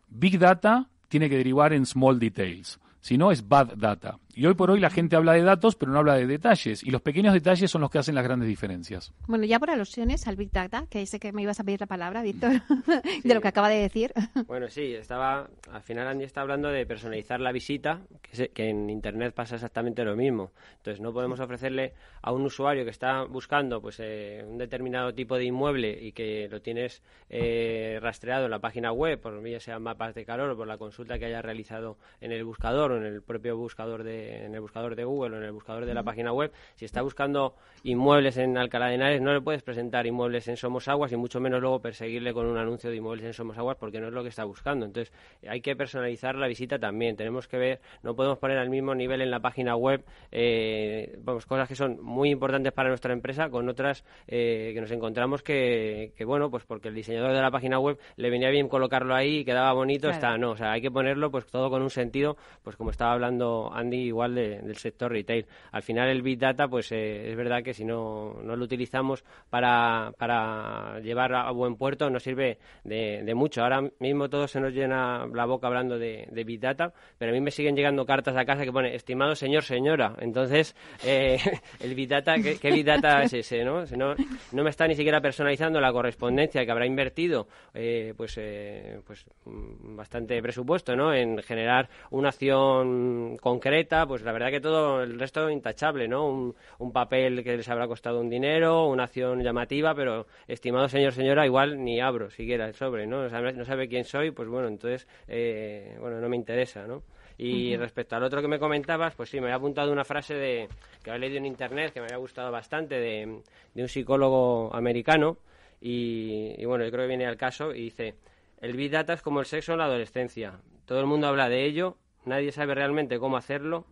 Big 0.09 0.39
Data 0.39 0.87
tiene 1.07 1.29
que 1.29 1.37
derivar 1.37 1.73
en 1.73 1.85
Small 1.85 2.19
Details. 2.19 2.79
Si 3.01 3.17
no, 3.17 3.31
es 3.31 3.47
bad 3.47 3.75
data. 3.77 4.17
Y 4.37 4.45
hoy 4.45 4.53
por 4.53 4.69
hoy 4.69 4.81
la 4.81 4.89
gente 4.89 5.15
habla 5.15 5.31
de 5.31 5.43
datos, 5.43 5.77
pero 5.77 5.93
no 5.93 5.99
habla 5.99 6.15
de 6.15 6.27
detalles. 6.27 6.83
Y 6.83 6.91
los 6.91 7.01
pequeños 7.01 7.33
detalles 7.33 7.71
son 7.71 7.79
los 7.79 7.89
que 7.89 7.99
hacen 7.99 8.15
las 8.15 8.23
grandes 8.25 8.49
diferencias. 8.49 9.13
Bueno, 9.27 9.45
ya 9.45 9.59
por 9.59 9.69
alusiones 9.69 10.27
al 10.27 10.35
Big 10.35 10.51
Data, 10.51 10.87
que 10.89 11.05
sé 11.05 11.21
que 11.21 11.31
me 11.31 11.41
ibas 11.41 11.61
a 11.61 11.63
pedir 11.63 11.79
la 11.79 11.87
palabra, 11.87 12.21
Víctor, 12.21 12.51
de 13.23 13.33
lo 13.33 13.39
que 13.39 13.47
acaba 13.47 13.69
de 13.69 13.79
decir. 13.79 14.13
Bueno, 14.47 14.69
sí, 14.69 14.93
estaba, 14.93 15.49
al 15.71 15.81
final 15.81 16.07
Andy 16.07 16.23
está 16.25 16.41
hablando 16.41 16.69
de 16.69 16.85
personalizar 16.85 17.39
la 17.39 17.51
visita, 17.51 18.01
que, 18.21 18.49
que 18.49 18.69
en 18.69 18.89
Internet 18.89 19.33
pasa 19.33 19.55
exactamente 19.55 20.03
lo 20.03 20.15
mismo. 20.15 20.51
Entonces, 20.77 21.01
no 21.01 21.13
podemos 21.13 21.39
ofrecerle 21.39 21.93
a 22.21 22.31
un 22.31 22.43
usuario 22.43 22.83
que 22.83 22.91
está 22.91 23.23
buscando 23.23 23.81
pues 23.81 23.99
eh, 23.99 24.45
un 24.47 24.57
determinado 24.57 25.13
tipo 25.13 25.37
de 25.37 25.45
inmueble 25.45 25.97
y 26.01 26.11
que 26.11 26.47
lo 26.49 26.61
tienes 26.61 27.01
eh, 27.29 27.99
rastreado 28.01 28.45
en 28.45 28.51
la 28.51 28.59
página 28.59 28.91
web, 28.91 29.19
por 29.19 29.45
ya 29.47 29.59
sean 29.59 29.81
mapas 29.81 30.13
de 30.13 30.25
calor 30.25 30.49
o 30.51 30.57
por 30.57 30.67
la 30.67 30.77
consulta 30.77 31.17
que 31.17 31.25
haya 31.25 31.41
realizado 31.41 31.97
en 32.21 32.31
el 32.31 32.43
buscador 32.43 32.91
o 32.91 32.97
en 32.97 33.05
el 33.05 33.21
propio 33.21 33.57
buscador 33.57 34.03
de, 34.03 34.24
en 34.25 34.53
el 34.53 34.61
buscador 34.61 34.95
de 34.95 35.03
Google 35.03 35.35
o 35.35 35.39
en 35.39 35.45
el 35.45 35.51
buscador 35.51 35.85
de 35.85 35.93
la 35.93 36.03
página 36.03 36.31
web, 36.31 36.51
si 36.75 36.85
está 36.85 37.01
buscando 37.01 37.55
inmuebles 37.83 38.37
en 38.37 38.57
Alcalá 38.57 38.87
de 38.87 38.95
Henares, 38.95 39.21
no 39.21 39.33
le 39.33 39.41
puedes 39.41 39.61
presentar 39.61 40.07
inmuebles 40.07 40.47
en 40.47 40.57
Somos 40.57 40.87
Aguas 40.87 41.11
y 41.11 41.17
mucho 41.17 41.39
menos 41.39 41.61
luego 41.61 41.79
perseguirle 41.79 42.33
con 42.33 42.47
un 42.47 42.57
anuncio 42.57 42.89
de 42.89 42.95
inmuebles 42.95 43.25
en 43.25 43.33
Somos 43.33 43.57
Aguas 43.57 43.77
porque 43.79 43.99
no 43.99 44.07
es 44.07 44.13
lo 44.13 44.23
que 44.23 44.29
está 44.29 44.43
buscando. 44.43 44.85
Entonces, 44.85 45.13
hay 45.47 45.61
que 45.61 45.75
personalizar 45.75 46.35
la 46.35 46.47
visita 46.47 46.79
también. 46.79 47.15
Tenemos 47.15 47.47
que 47.47 47.57
ver, 47.57 47.81
no 48.01 48.15
podemos 48.15 48.39
poner 48.39 48.57
al 48.57 48.69
mismo 48.69 48.95
nivel 48.95 49.21
en 49.21 49.29
la 49.29 49.39
página 49.39 49.75
web, 49.75 50.03
eh, 50.31 51.17
vamos, 51.23 51.45
cosas 51.45 51.67
que 51.67 51.75
son 51.75 52.01
muy 52.01 52.31
importantes 52.31 52.73
para 52.73 52.89
nuestra 52.89 53.13
empresa 53.13 53.49
con 53.49 53.69
otras 53.69 54.03
eh, 54.27 54.71
que 54.73 54.81
nos 54.81 54.91
encontramos 54.91 55.43
que, 55.43 56.13
que, 56.15 56.25
bueno, 56.25 56.49
pues 56.49 56.63
porque 56.65 56.87
el 56.87 56.95
diseñador 56.95 57.33
de 57.33 57.41
la 57.41 57.51
página 57.51 57.79
web 57.79 57.99
le 58.15 58.29
venía 58.29 58.49
bien 58.49 58.67
colocarlo 58.67 59.13
ahí 59.13 59.39
y 59.39 59.45
quedaba 59.45 59.73
bonito, 59.73 60.09
está, 60.09 60.37
no, 60.37 60.51
o 60.51 60.57
sea, 60.57 60.71
hay 60.71 60.81
que 60.81 60.91
ponerlo 60.91 61.29
pues 61.31 61.45
todo 61.45 61.69
con 61.69 61.81
un 61.81 61.89
sentido, 61.89 62.37
pues 62.63 62.75
como 62.75 62.91
estaba 62.91 63.13
hablando 63.13 63.71
Andy, 63.73 64.11
igual 64.15 64.35
del 64.35 64.75
sector 64.77 65.11
retail. 65.11 65.45
Al 65.71 65.83
final 65.83 66.09
el 66.09 66.21
Big 66.21 66.39
Data, 66.39 66.67
pues 66.67 66.91
eh, 66.91 67.29
es 67.29 67.35
verdad 67.35 67.61
que 67.63 67.73
si 67.73 67.83
no, 67.83 68.41
no 68.43 68.55
lo 68.55 68.63
utilizamos 68.63 69.23
para, 69.49 70.13
para 70.17 70.99
llevar 71.01 71.33
a 71.35 71.51
buen 71.51 71.75
puerto, 71.75 72.09
nos 72.09 72.23
sirve 72.23 72.57
de, 72.83 73.33
mucho. 73.35 73.61
Ahora 73.61 73.81
mismo 73.99 74.29
todo 74.29 74.47
se 74.47 74.59
nos 74.59 74.73
llena 74.73 75.27
la 75.27 75.45
boca 75.45 75.67
hablando 75.67 75.99
de, 75.99 76.27
de, 76.31 76.43
Big 76.43 76.59
Data, 76.59 76.93
pero 77.17 77.31
a 77.31 77.33
mí 77.33 77.41
me 77.41 77.51
siguen 77.51 77.75
llegando 77.75 78.05
cartas 78.05 78.37
a 78.37 78.45
casa 78.45 78.63
que 78.63 78.71
pone, 78.71 78.95
estimado 78.95 79.35
señor, 79.35 79.63
señora. 79.63 80.15
Entonces, 80.19 80.75
eh, 81.05 81.37
el 81.81 81.93
Big 81.93 82.07
Data, 82.07 82.35
¿qué, 82.35 82.57
¿qué, 82.57 82.71
Big 82.71 82.85
Data 82.85 83.23
es 83.23 83.33
ese? 83.33 83.63
¿no? 83.65 83.85
Si 83.85 83.97
no, 83.97 84.15
no 84.53 84.63
me 84.63 84.69
está 84.69 84.87
ni 84.87 84.95
siquiera 84.95 85.19
personalizando 85.19 85.81
la 85.81 85.91
correspondencia 85.91 86.65
que 86.65 86.71
habrá 86.71 86.85
invertido, 86.85 87.47
eh, 87.73 88.13
pues, 88.15 88.37
eh, 88.37 89.01
pues 89.05 89.25
mm, 89.45 89.95
bastante 89.95 90.41
presupuesto, 90.41 90.95
¿no? 90.95 91.13
En 91.13 91.41
generar 91.41 91.89
una 92.11 92.29
acción 92.29 93.37
concreta, 93.37 94.04
pues 94.07 94.21
la 94.23 94.31
verdad 94.31 94.49
que 94.51 94.59
todo 94.61 95.03
el 95.03 95.19
resto 95.19 95.49
intachable, 95.49 96.07
¿no? 96.07 96.27
Un, 96.27 96.55
un 96.79 96.91
papel 96.91 97.43
que 97.43 97.57
les 97.57 97.67
habrá 97.69 97.87
costado 97.87 98.19
un 98.19 98.29
dinero, 98.29 98.87
una 98.87 99.03
acción 99.03 99.41
llamativa, 99.41 99.93
pero 99.95 100.25
estimado 100.47 100.87
señor, 100.87 101.13
señora, 101.13 101.45
igual 101.45 101.83
ni 101.83 101.99
abro 101.99 102.29
siquiera 102.29 102.67
el 102.67 102.73
sobre, 102.73 103.05
¿no? 103.07 103.21
O 103.21 103.29
sea, 103.29 103.41
no 103.41 103.65
sabe 103.65 103.87
quién 103.87 104.03
soy, 104.03 104.31
pues 104.31 104.47
bueno, 104.47 104.67
entonces, 104.67 105.07
eh, 105.27 105.97
bueno, 105.99 106.19
no 106.19 106.29
me 106.29 106.35
interesa, 106.35 106.85
¿no? 106.87 107.03
Y 107.37 107.73
uh 107.73 107.77
-huh. 107.77 107.79
respecto 107.79 108.15
al 108.15 108.23
otro 108.23 108.41
que 108.41 108.47
me 108.47 108.59
comentabas, 108.59 109.13
pues 109.15 109.29
sí, 109.29 109.39
me 109.39 109.47
había 109.47 109.57
apuntado 109.57 109.91
una 109.91 110.05
frase 110.05 110.35
de, 110.35 110.69
que 111.03 111.11
había 111.11 111.19
leído 111.19 111.37
en 111.37 111.45
internet 111.45 111.91
que 111.93 111.99
me 111.99 112.05
había 112.05 112.17
gustado 112.17 112.51
bastante 112.51 112.95
de, 112.95 113.41
de 113.73 113.81
un 113.81 113.89
psicólogo 113.89 114.73
americano. 114.73 115.37
Y, 115.81 116.55
y, 116.57 116.65
bueno, 116.65 116.85
yo 116.85 116.91
creo 116.91 117.03
que 117.03 117.09
viene 117.09 117.25
al 117.25 117.35
caso 117.35 117.73
y 117.73 117.81
dice: 117.83 118.15
El 118.61 118.77
Big 118.77 118.89
Data 118.89 119.13
es 119.13 119.21
como 119.21 119.41
el 119.41 119.45
sexo 119.45 119.73
en 119.73 119.79
la 119.79 119.85
adolescencia. 119.85 120.59
Todo 120.85 120.99
el 121.01 121.07
mundo 121.07 121.27
habla 121.27 121.49
de 121.49 121.65
ello, 121.65 121.97
nadie 122.25 122.51
sabe 122.53 122.73
realmente 122.73 123.19
cómo 123.19 123.35
hacerlo, 123.37 123.85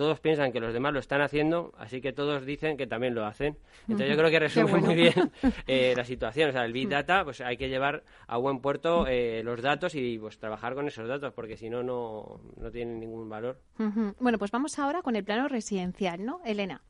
todos 0.00 0.18
piensan 0.18 0.50
que 0.50 0.60
los 0.60 0.72
demás 0.72 0.94
lo 0.94 0.98
están 0.98 1.20
haciendo, 1.20 1.74
así 1.76 2.00
que 2.00 2.14
todos 2.14 2.46
dicen 2.46 2.78
que 2.78 2.86
también 2.86 3.14
lo 3.14 3.26
hacen. 3.26 3.58
Entonces 3.82 4.08
yo 4.08 4.16
creo 4.16 4.30
que 4.30 4.38
resume 4.38 4.70
bueno. 4.70 4.86
muy 4.86 4.94
bien 4.94 5.12
eh, 5.66 5.92
la 5.94 6.06
situación. 6.06 6.48
O 6.48 6.52
sea, 6.52 6.64
el 6.64 6.72
Big 6.72 6.88
Data, 6.88 7.22
pues 7.22 7.42
hay 7.42 7.58
que 7.58 7.68
llevar 7.68 8.02
a 8.26 8.38
buen 8.38 8.60
puerto 8.60 9.06
eh, 9.06 9.42
los 9.44 9.60
datos 9.60 9.94
y 9.94 10.18
pues 10.18 10.38
trabajar 10.38 10.74
con 10.74 10.86
esos 10.88 11.06
datos, 11.06 11.34
porque 11.34 11.58
si 11.58 11.68
no, 11.68 11.82
no, 11.82 12.40
no 12.56 12.70
tienen 12.70 12.98
ningún 12.98 13.28
valor. 13.28 13.60
Uh 13.78 13.82
-huh. 13.82 14.14
Bueno, 14.18 14.38
pues 14.38 14.50
vamos 14.50 14.78
ahora 14.78 15.02
con 15.02 15.16
el 15.16 15.24
plano 15.24 15.48
residencial, 15.48 16.24
¿no? 16.24 16.40
Elena. 16.46 16.80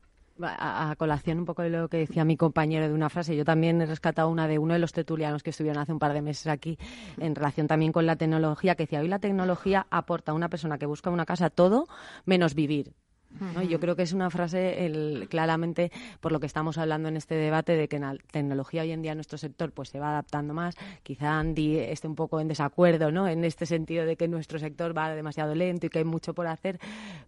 A, 0.43 0.95
colación 0.97 1.39
un 1.39 1.45
poco 1.45 1.61
de 1.61 1.69
lo 1.69 1.87
que 1.89 1.97
decía 1.97 2.25
mi 2.25 2.37
compañero 2.37 2.87
de 2.87 2.93
una 2.93 3.09
frase, 3.09 3.35
yo 3.35 3.45
también 3.45 3.81
he 3.81 3.85
rescatado 3.85 4.29
una 4.29 4.47
de 4.47 4.57
uno 4.57 4.73
de 4.73 4.79
los 4.79 4.91
tertulianos 4.91 5.43
que 5.43 5.49
estuvieron 5.51 5.81
hace 5.81 5.93
un 5.93 5.99
par 5.99 6.13
de 6.13 6.21
meses 6.21 6.47
aquí 6.47 6.77
en 7.19 7.35
relación 7.35 7.67
también 7.67 7.91
con 7.91 8.05
la 8.05 8.15
tecnología, 8.15 8.75
que 8.75 8.83
decía, 8.83 8.99
hoy 8.99 9.07
la 9.07 9.19
tecnología 9.19 9.87
aporta 9.89 10.31
a 10.31 10.35
una 10.35 10.49
persona 10.49 10.77
que 10.77 10.85
busca 10.85 11.09
una 11.09 11.25
casa 11.25 11.49
todo 11.49 11.87
menos 12.25 12.55
vivir. 12.55 12.93
¿No? 13.39 13.61
Yo 13.61 13.79
creo 13.79 13.95
que 13.95 14.03
es 14.03 14.13
una 14.13 14.29
frase 14.29 14.85
el, 14.85 15.27
claramente 15.29 15.91
por 16.19 16.31
lo 16.31 16.39
que 16.39 16.45
estamos 16.45 16.77
hablando 16.77 17.09
en 17.09 17.17
este 17.17 17.35
debate 17.35 17.75
de 17.75 17.87
que 17.87 17.97
en 17.97 18.03
la 18.03 18.15
tecnología 18.31 18.81
hoy 18.81 18.91
en 18.91 19.01
día 19.01 19.15
nuestro 19.15 19.37
sector 19.37 19.71
pues 19.71 19.89
se 19.89 19.99
va 19.99 20.09
adaptando 20.09 20.53
más. 20.53 20.75
Quizá 21.03 21.39
Andy 21.39 21.77
esté 21.77 22.07
un 22.07 22.15
poco 22.15 22.39
en 22.39 22.47
desacuerdo 22.47 23.11
¿no? 23.11 23.27
en 23.27 23.43
este 23.43 23.65
sentido 23.65 24.05
de 24.05 24.15
que 24.15 24.27
nuestro 24.27 24.59
sector 24.59 24.95
va 24.97 25.13
demasiado 25.13 25.55
lento 25.55 25.85
y 25.85 25.89
que 25.89 25.99
hay 25.99 26.05
mucho 26.05 26.33
por 26.33 26.47
hacer, 26.47 26.79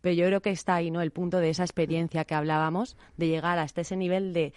pero 0.01 0.15
yo 0.15 0.25
creo 0.25 0.41
que 0.41 0.51
está 0.51 0.75
ahí 0.75 0.91
¿no? 0.91 1.01
el 1.01 1.11
punto 1.11 1.37
de 1.37 1.49
esa 1.49 1.63
experiencia 1.63 2.25
que 2.25 2.35
hablábamos 2.35 2.97
de 3.17 3.27
llegar 3.27 3.59
hasta 3.59 3.81
ese 3.81 3.95
nivel 3.95 4.33
de 4.33 4.53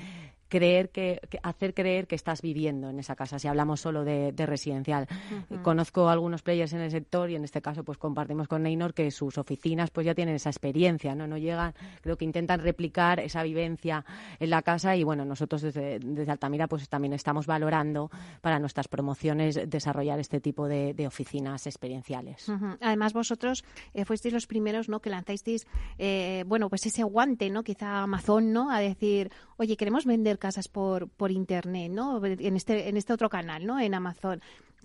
creer 0.49 0.91
que, 0.91 1.21
que, 1.29 1.39
hacer 1.43 1.75
creer 1.75 2.07
que 2.07 2.15
estás 2.15 2.43
viviendo 2.43 2.91
en 2.91 2.99
esa 2.99 3.17
casa 3.17 3.39
si 3.39 3.49
hablamos 3.49 3.81
solo 3.81 4.05
de, 4.05 4.33
de 4.33 4.47
residencial. 4.47 5.09
Uh 5.51 5.55
-huh. 5.55 5.63
conozco 5.63 6.09
algunos 6.09 6.43
players 6.43 6.73
en 6.73 6.81
el 6.81 6.91
sector 6.91 7.31
y 7.31 7.35
en 7.37 7.45
este 7.45 7.61
caso 7.61 7.85
pues 7.85 7.99
compartimos 7.99 8.49
con 8.49 8.63
Neynor 8.63 8.95
que 8.95 9.11
sus 9.11 9.39
oficinas 9.39 9.91
pues 9.91 10.07
ya 10.07 10.15
tienen 10.15 10.35
esa 10.35 10.51
experiencia 10.51 11.15
no 11.15 11.27
no 11.27 11.37
llegan 11.37 11.75
creo 12.03 12.17
que 12.17 12.25
intentan 12.25 12.61
replicar 12.61 13.21
esa 13.21 13.43
vivencia 13.43 14.05
en 14.39 14.51
la 14.51 14.63
casa 14.63 14.97
y 14.97 15.05
bueno 15.05 15.25
nosotros 15.25 15.63
desde, 15.63 15.99
desde 15.99 16.33
Altamira 16.33 16.69
pues 16.69 16.89
también 16.89 17.13
estamos 17.13 17.47
valorando 17.47 18.11
para 18.41 18.59
nuestras 18.59 18.89
promociones 18.89 19.59
desarrollar 19.69 20.19
este 20.19 20.41
tipo 20.41 20.69
de, 20.69 20.95
de 20.95 21.07
oficinas 21.07 21.67
experienciales. 21.67 22.49
Uh 22.49 22.53
-huh. 22.53 22.79
además 22.81 23.13
vosotros 23.13 23.65
eh, 23.95 24.05
fuisteis 24.05 24.35
los 24.35 24.47
primeros 24.47 24.89
no 24.89 25.01
que 25.01 25.11
lanzasteis 25.11 25.67
eh, 25.99 26.45
bueno 26.47 26.69
pues 26.69 26.87
ese 26.87 27.03
guante 27.03 27.51
no 27.51 27.63
quizá 27.63 28.03
Amazon 28.03 28.53
no 28.53 28.71
a 28.71 28.81
decir 28.81 29.31
oye 29.57 29.77
queremos 29.77 30.05
vender 30.05 30.39
casas 30.39 30.69
por, 30.69 31.09
por 31.09 31.31
internet, 31.31 31.91
¿no? 31.91 32.25
En 32.25 32.57
este, 32.57 32.89
en 32.89 32.97
este 32.97 33.13
otro 33.13 33.29
canal, 33.29 33.67
¿no? 33.67 33.79
En 33.81 33.95
Amazon. 33.95 34.41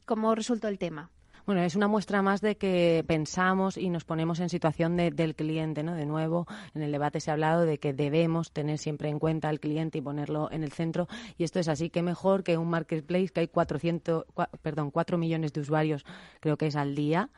¿Cómo 0.06 0.34
resultó 0.36 0.68
el 0.68 0.78
tema? 0.78 1.10
Bueno, 1.46 1.64
es 1.64 1.76
una 1.76 1.88
muestra 1.88 2.22
más 2.22 2.42
de 2.42 2.56
que 2.56 3.04
pensamos 3.08 3.76
y 3.76 3.90
nos 3.90 4.06
ponemos 4.06 4.40
en 4.40 4.50
situación 4.50 4.96
de, 4.96 5.10
del 5.10 5.36
cliente, 5.36 5.82
¿no? 5.82 5.96
De 5.96 6.06
nuevo, 6.06 6.46
en 6.76 6.84
el 6.84 6.92
debate 6.92 7.20
se 7.20 7.32
ha 7.32 7.34
hablado 7.34 7.66
de 7.66 7.80
que 7.80 7.94
debemos 7.94 8.52
tener 8.52 8.78
siempre 8.78 9.10
en 9.10 9.18
cuenta 9.18 9.50
al 9.50 9.60
cliente 9.60 9.98
y 9.98 10.02
ponerlo 10.02 10.52
en 10.52 10.64
el 10.64 10.72
centro. 10.72 11.08
Y 11.38 11.44
esto 11.44 11.60
es 11.60 11.68
así, 11.68 11.90
que 11.90 12.04
mejor 12.04 12.44
que 12.44 12.58
un 12.58 12.70
marketplace 12.70 13.30
que 13.30 13.40
hay 13.42 13.48
400, 13.48 14.26
perdón, 14.62 14.92
4 14.92 15.18
millones 15.18 15.52
de 15.54 15.62
usuarios, 15.62 16.06
creo 16.42 16.58
que 16.58 16.68
es 16.68 16.76
al 16.76 16.94
día 16.94 17.30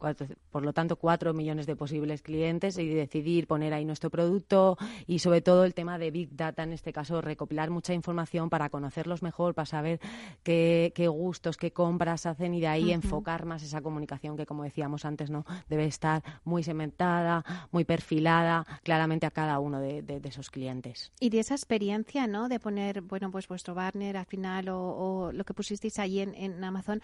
cuatro, 0.00 0.26
por 0.50 0.64
lo 0.64 0.72
tanto, 0.72 0.96
cuatro 0.96 1.32
millones 1.32 1.66
de 1.66 1.76
posibles 1.76 2.22
clientes 2.22 2.76
y 2.78 2.88
decidir 2.88 3.46
poner 3.46 3.72
ahí 3.72 3.84
nuestro 3.84 4.10
producto 4.10 4.76
y 5.06 5.20
sobre 5.20 5.42
todo 5.42 5.64
el 5.64 5.74
tema 5.74 5.98
de 5.98 6.10
Big 6.10 6.34
Data, 6.34 6.64
en 6.64 6.72
este 6.72 6.92
caso, 6.92 7.20
recopilar 7.20 7.70
mucha 7.70 7.94
información 7.94 8.50
para 8.50 8.70
conocerlos 8.70 9.22
mejor, 9.22 9.54
para 9.54 9.66
saber 9.66 10.00
qué, 10.42 10.92
qué 10.96 11.06
gustos, 11.06 11.56
qué 11.56 11.70
compras 11.72 12.26
hacen 12.26 12.54
y 12.54 12.60
de 12.60 12.66
ahí 12.66 12.84
uh 12.84 12.88
-huh. 12.88 12.94
enfocar 12.94 13.44
más 13.44 13.62
esa 13.62 13.80
comunicación 13.82 14.36
que, 14.36 14.46
como 14.46 14.64
decíamos 14.64 15.04
antes, 15.04 15.30
no 15.30 15.44
debe 15.68 15.84
estar 15.84 16.22
muy 16.44 16.62
segmentada, 16.62 17.44
muy 17.70 17.84
perfilada 17.84 18.66
claramente 18.82 19.26
a 19.26 19.30
cada 19.30 19.60
uno 19.60 19.80
de, 19.80 20.02
de, 20.02 20.18
de 20.18 20.28
esos 20.28 20.50
clientes. 20.50 21.12
Y 21.20 21.28
de 21.28 21.40
esa 21.40 21.54
experiencia, 21.54 22.26
¿no? 22.26 22.48
De 22.48 22.58
poner, 22.58 23.02
bueno, 23.02 23.30
pues 23.30 23.46
vuestro 23.46 23.74
banner 23.74 24.16
al 24.16 24.26
final 24.26 24.70
o, 24.70 24.80
o 24.80 25.32
lo 25.32 25.44
que 25.44 25.52
pusisteis 25.52 25.98
ahí 25.98 26.20
en, 26.20 26.34
en 26.34 26.64
Amazon, 26.64 27.02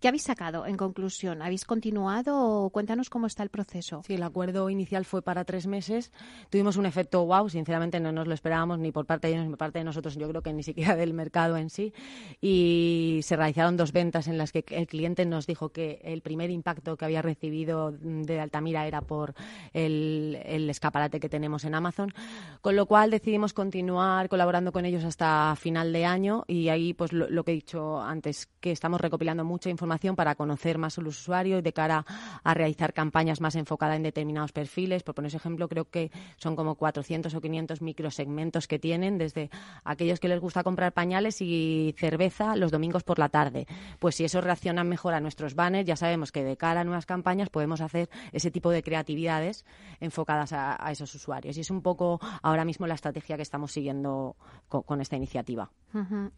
¿Qué 0.00 0.06
habéis 0.06 0.22
sacado 0.22 0.64
en 0.64 0.76
conclusión? 0.76 1.42
¿Habéis 1.42 1.64
continuado 1.64 2.38
o 2.38 2.70
cuéntanos 2.70 3.10
cómo 3.10 3.26
está 3.26 3.42
el 3.42 3.48
proceso? 3.48 4.02
Sí, 4.06 4.14
el 4.14 4.22
acuerdo 4.22 4.70
inicial 4.70 5.04
fue 5.04 5.22
para 5.22 5.44
tres 5.44 5.66
meses. 5.66 6.12
Tuvimos 6.50 6.76
un 6.76 6.86
efecto 6.86 7.26
wow, 7.26 7.48
sinceramente 7.48 7.98
no 7.98 8.12
nos 8.12 8.28
lo 8.28 8.34
esperábamos 8.34 8.78
ni 8.78 8.92
por 8.92 9.06
parte 9.06 9.26
de 9.26 9.32
ellos 9.32 9.44
ni 9.44 9.50
por 9.50 9.58
parte 9.58 9.80
de 9.80 9.84
nosotros, 9.84 10.14
yo 10.14 10.28
creo 10.28 10.40
que 10.40 10.52
ni 10.52 10.62
siquiera 10.62 10.94
del 10.94 11.14
mercado 11.14 11.56
en 11.56 11.68
sí. 11.68 11.92
Y 12.40 13.18
se 13.24 13.34
realizaron 13.34 13.76
dos 13.76 13.90
ventas 13.90 14.28
en 14.28 14.38
las 14.38 14.52
que 14.52 14.64
el 14.68 14.86
cliente 14.86 15.26
nos 15.26 15.48
dijo 15.48 15.70
que 15.70 16.00
el 16.04 16.22
primer 16.22 16.50
impacto 16.50 16.96
que 16.96 17.04
había 17.04 17.20
recibido 17.20 17.90
de 17.90 18.38
Altamira 18.38 18.86
era 18.86 19.00
por 19.00 19.34
el, 19.72 20.40
el 20.44 20.70
escaparate 20.70 21.18
que 21.18 21.28
tenemos 21.28 21.64
en 21.64 21.74
Amazon, 21.74 22.14
con 22.60 22.76
lo 22.76 22.86
cual 22.86 23.10
decidimos 23.10 23.52
continuar 23.52 24.28
colaborando 24.28 24.70
con 24.70 24.84
ellos 24.84 25.02
hasta 25.02 25.56
final 25.56 25.92
de 25.92 26.04
año 26.04 26.44
y 26.46 26.68
ahí 26.68 26.94
pues 26.94 27.12
lo, 27.12 27.28
lo 27.28 27.42
que 27.42 27.50
he 27.50 27.54
dicho 27.54 28.00
antes, 28.00 28.48
que 28.60 28.70
estamos 28.70 29.00
recopilando 29.00 29.44
mucha 29.44 29.68
información 29.68 29.87
información 29.88 30.16
para 30.16 30.34
conocer 30.34 30.76
más 30.76 30.98
al 30.98 31.06
usuario 31.06 31.58
y 31.58 31.62
de 31.62 31.72
cara 31.72 32.04
a 32.44 32.52
realizar 32.52 32.92
campañas 32.92 33.40
más 33.40 33.54
enfocadas 33.54 33.96
en 33.96 34.02
determinados 34.02 34.52
perfiles. 34.52 35.02
Por 35.02 35.14
poner 35.14 35.28
ese 35.28 35.38
ejemplo, 35.38 35.66
creo 35.66 35.86
que 35.86 36.10
son 36.36 36.56
como 36.56 36.74
400 36.74 37.32
o 37.34 37.40
500 37.40 37.80
microsegmentos 37.80 38.68
que 38.68 38.78
tienen, 38.78 39.16
desde 39.16 39.48
aquellos 39.84 40.20
que 40.20 40.28
les 40.28 40.40
gusta 40.40 40.62
comprar 40.62 40.92
pañales 40.92 41.40
y 41.40 41.94
cerveza 41.96 42.54
los 42.54 42.70
domingos 42.70 43.02
por 43.02 43.18
la 43.18 43.30
tarde. 43.30 43.66
Pues 43.98 44.16
si 44.16 44.24
eso 44.24 44.42
reacciona 44.42 44.84
mejor 44.84 45.14
a 45.14 45.20
nuestros 45.20 45.54
banners, 45.54 45.86
ya 45.86 45.96
sabemos 45.96 46.32
que 46.32 46.44
de 46.44 46.58
cara 46.58 46.82
a 46.82 46.84
nuevas 46.84 47.06
campañas 47.06 47.48
podemos 47.48 47.80
hacer 47.80 48.10
ese 48.32 48.50
tipo 48.50 48.70
de 48.70 48.82
creatividades 48.82 49.64
enfocadas 50.00 50.52
a, 50.52 50.76
esos 50.92 51.14
usuarios. 51.14 51.56
Y 51.56 51.60
es 51.60 51.70
un 51.70 51.80
poco 51.80 52.20
ahora 52.42 52.66
mismo 52.66 52.86
la 52.86 52.94
estrategia 52.94 53.36
que 53.36 53.42
estamos 53.42 53.72
siguiendo 53.72 54.36
con, 54.68 55.00
esta 55.00 55.16
iniciativa. 55.16 55.70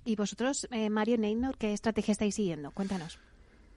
¿Y 0.04 0.14
vosotros, 0.14 0.68
eh, 0.70 0.88
Mario 0.88 1.18
Neynor, 1.18 1.56
qué 1.58 1.72
estrategia 1.72 2.12
estáis 2.12 2.36
siguiendo? 2.36 2.70
Cuéntanos. 2.70 3.18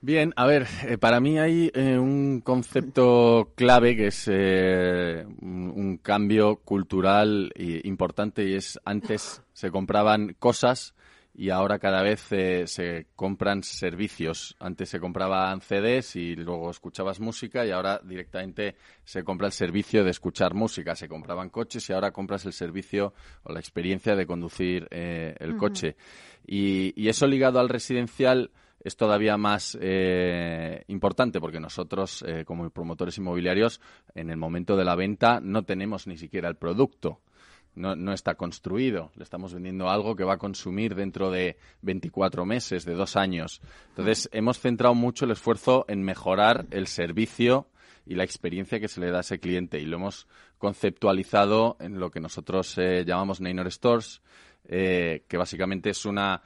Bien, 0.06 0.34
a 0.36 0.44
ver, 0.44 0.66
eh, 0.86 0.98
para 0.98 1.18
mí 1.18 1.38
hay 1.38 1.70
eh, 1.72 1.98
un 1.98 2.42
concepto 2.42 3.52
clave 3.54 3.96
que 3.96 4.08
es 4.08 4.28
un, 4.28 5.98
cambio 6.02 6.56
cultural 6.56 7.50
importante 7.56 8.44
y 8.44 8.52
es 8.52 8.78
antes 8.84 9.40
se 9.54 9.70
compraban 9.70 10.36
cosas 10.38 10.94
y 11.36 11.50
ahora 11.50 11.80
cada 11.80 12.02
vez 12.02 12.30
eh, 12.30 12.66
se 12.66 13.06
compran 13.16 13.64
servicios. 13.64 14.56
Antes 14.60 14.88
se 14.88 15.00
compraban 15.00 15.60
CDs 15.60 16.14
y 16.14 16.36
luego 16.36 16.70
escuchabas 16.70 17.18
música 17.18 17.66
y 17.66 17.72
ahora 17.72 18.00
directamente 18.04 18.76
se 19.04 19.24
compra 19.24 19.48
el 19.48 19.52
servicio 19.52 20.04
de 20.04 20.10
escuchar 20.10 20.54
música. 20.54 20.94
Se 20.94 21.08
compraban 21.08 21.50
coches 21.50 21.90
y 21.90 21.92
ahora 21.92 22.12
compras 22.12 22.46
el 22.46 22.52
servicio 22.52 23.14
o 23.42 23.52
la 23.52 23.58
experiencia 23.58 24.14
de 24.14 24.26
conducir 24.26 24.86
eh, 24.90 25.34
el 25.40 25.56
coche. 25.56 25.96
Y, 26.46 27.08
eso 27.08 27.26
ligado 27.26 27.58
al 27.58 27.68
residencial 27.68 28.50
es 28.84 28.96
todavía 28.96 29.36
más 29.36 29.76
eh, 29.80 30.84
importante 30.86 31.40
porque 31.40 31.58
nosotros, 31.58 32.24
como 32.44 32.70
promotores 32.70 33.18
inmobiliarios, 33.18 33.80
en 34.14 34.30
el 34.30 34.36
momento 34.36 34.76
de 34.76 34.84
la 34.84 34.94
venta 34.94 35.40
no 35.40 35.64
tenemos 35.64 36.06
ni 36.06 36.16
siquiera 36.16 36.48
el 36.48 36.56
producto 36.56 37.20
no, 37.74 37.96
no, 37.96 38.12
está 38.12 38.34
construido. 38.34 39.10
Le 39.16 39.24
estamos 39.24 39.52
vendiendo 39.52 39.88
algo 39.88 40.14
que 40.16 40.24
va 40.24 40.34
a 40.34 40.38
consumir 40.38 40.94
dentro 40.94 41.30
de 41.30 41.56
24 41.82 42.44
meses, 42.44 42.84
de 42.84 42.94
dos 42.94 43.16
años. 43.16 43.60
Entonces, 43.88 44.28
hemos 44.32 44.60
centrado 44.60 44.94
mucho 44.94 45.24
el 45.24 45.32
esfuerzo 45.32 45.84
en 45.88 46.02
mejorar 46.02 46.66
el 46.70 46.86
servicio 46.86 47.68
y 48.06 48.14
la 48.14 48.24
experiencia 48.24 48.80
que 48.80 48.88
se 48.88 49.00
le 49.00 49.10
da 49.10 49.18
a 49.18 49.20
ese 49.20 49.38
cliente 49.38 49.80
y 49.80 49.86
lo 49.86 49.96
hemos 49.96 50.28
conceptualizado 50.58 51.76
en 51.80 51.98
lo 51.98 52.10
que 52.10 52.20
nosotros 52.20 52.76
eh, 52.78 53.04
llamamos 53.06 53.40
Neynor 53.40 53.70
Stores, 53.72 54.22
eh, 54.66 55.24
que 55.26 55.36
básicamente 55.36 55.90
es 55.90 56.04
una 56.04 56.42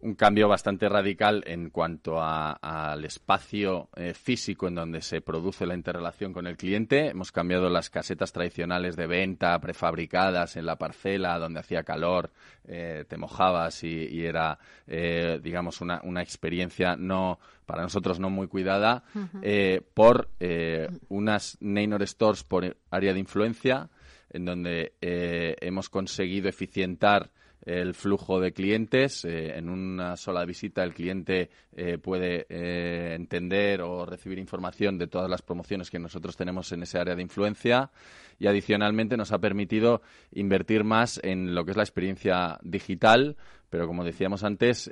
un 0.00 0.14
cambio 0.14 0.48
bastante 0.48 0.88
radical 0.88 1.42
en 1.46 1.70
cuanto 1.70 2.20
al 2.20 3.04
espacio 3.04 3.88
eh, 3.96 4.14
físico 4.14 4.68
en 4.68 4.74
donde 4.74 5.00
se 5.00 5.20
produce 5.20 5.66
la 5.66 5.74
interrelación 5.74 6.32
con 6.32 6.46
el 6.46 6.56
cliente. 6.56 7.08
Hemos 7.08 7.32
cambiado 7.32 7.68
las 7.68 7.90
casetas 7.90 8.32
tradicionales 8.32 8.96
de 8.96 9.06
venta 9.06 9.58
prefabricadas 9.60 10.56
en 10.56 10.66
la 10.66 10.76
parcela 10.76 11.38
donde 11.38 11.60
hacía 11.60 11.82
calor, 11.82 12.30
eh, 12.66 13.04
te 13.08 13.16
mojabas 13.16 13.82
y, 13.84 14.24
era, 14.24 14.58
eh, 14.86 15.40
digamos, 15.42 15.80
una, 15.80 16.00
una, 16.04 16.22
experiencia 16.22 16.96
no 16.96 17.38
para 17.66 17.82
nosotros 17.82 18.18
no 18.18 18.30
muy 18.30 18.48
cuidada 18.48 19.04
por 19.94 20.30
unas 21.08 21.56
Neynor 21.60 22.06
Stores 22.06 22.42
por 22.42 22.76
área 22.90 23.12
de 23.12 23.18
influencia 23.20 23.90
en 24.30 24.44
donde 24.46 24.94
hemos 25.00 25.88
conseguido 25.90 26.48
eficientar 26.48 27.30
el 27.68 27.92
flujo 27.92 28.40
de 28.40 28.52
clientes. 28.52 29.26
Eh, 29.26 29.58
en 29.58 29.68
una 29.68 30.16
sola 30.16 30.44
visita 30.46 30.82
el 30.82 30.94
cliente 30.94 31.50
eh, 31.76 31.98
puede 31.98 32.46
eh, 32.48 33.14
entender 33.14 33.82
o 33.82 34.06
recibir 34.06 34.38
información 34.38 34.96
de 34.96 35.06
todas 35.06 35.28
las 35.28 35.42
promociones 35.42 35.90
que 35.90 35.98
nosotros 35.98 36.34
tenemos 36.34 36.72
en 36.72 36.82
ese 36.82 36.98
área 36.98 37.14
de 37.14 37.22
influencia 37.22 37.90
y 38.38 38.46
adicionalmente 38.46 39.18
nos 39.18 39.32
ha 39.32 39.38
permitido 39.38 40.00
invertir 40.32 40.82
más 40.82 41.20
en 41.22 41.54
lo 41.54 41.66
que 41.66 41.72
es 41.72 41.76
la 41.76 41.82
experiencia 41.82 42.58
digital, 42.62 43.36
pero 43.68 43.86
como 43.86 44.02
decíamos 44.02 44.44
antes, 44.44 44.90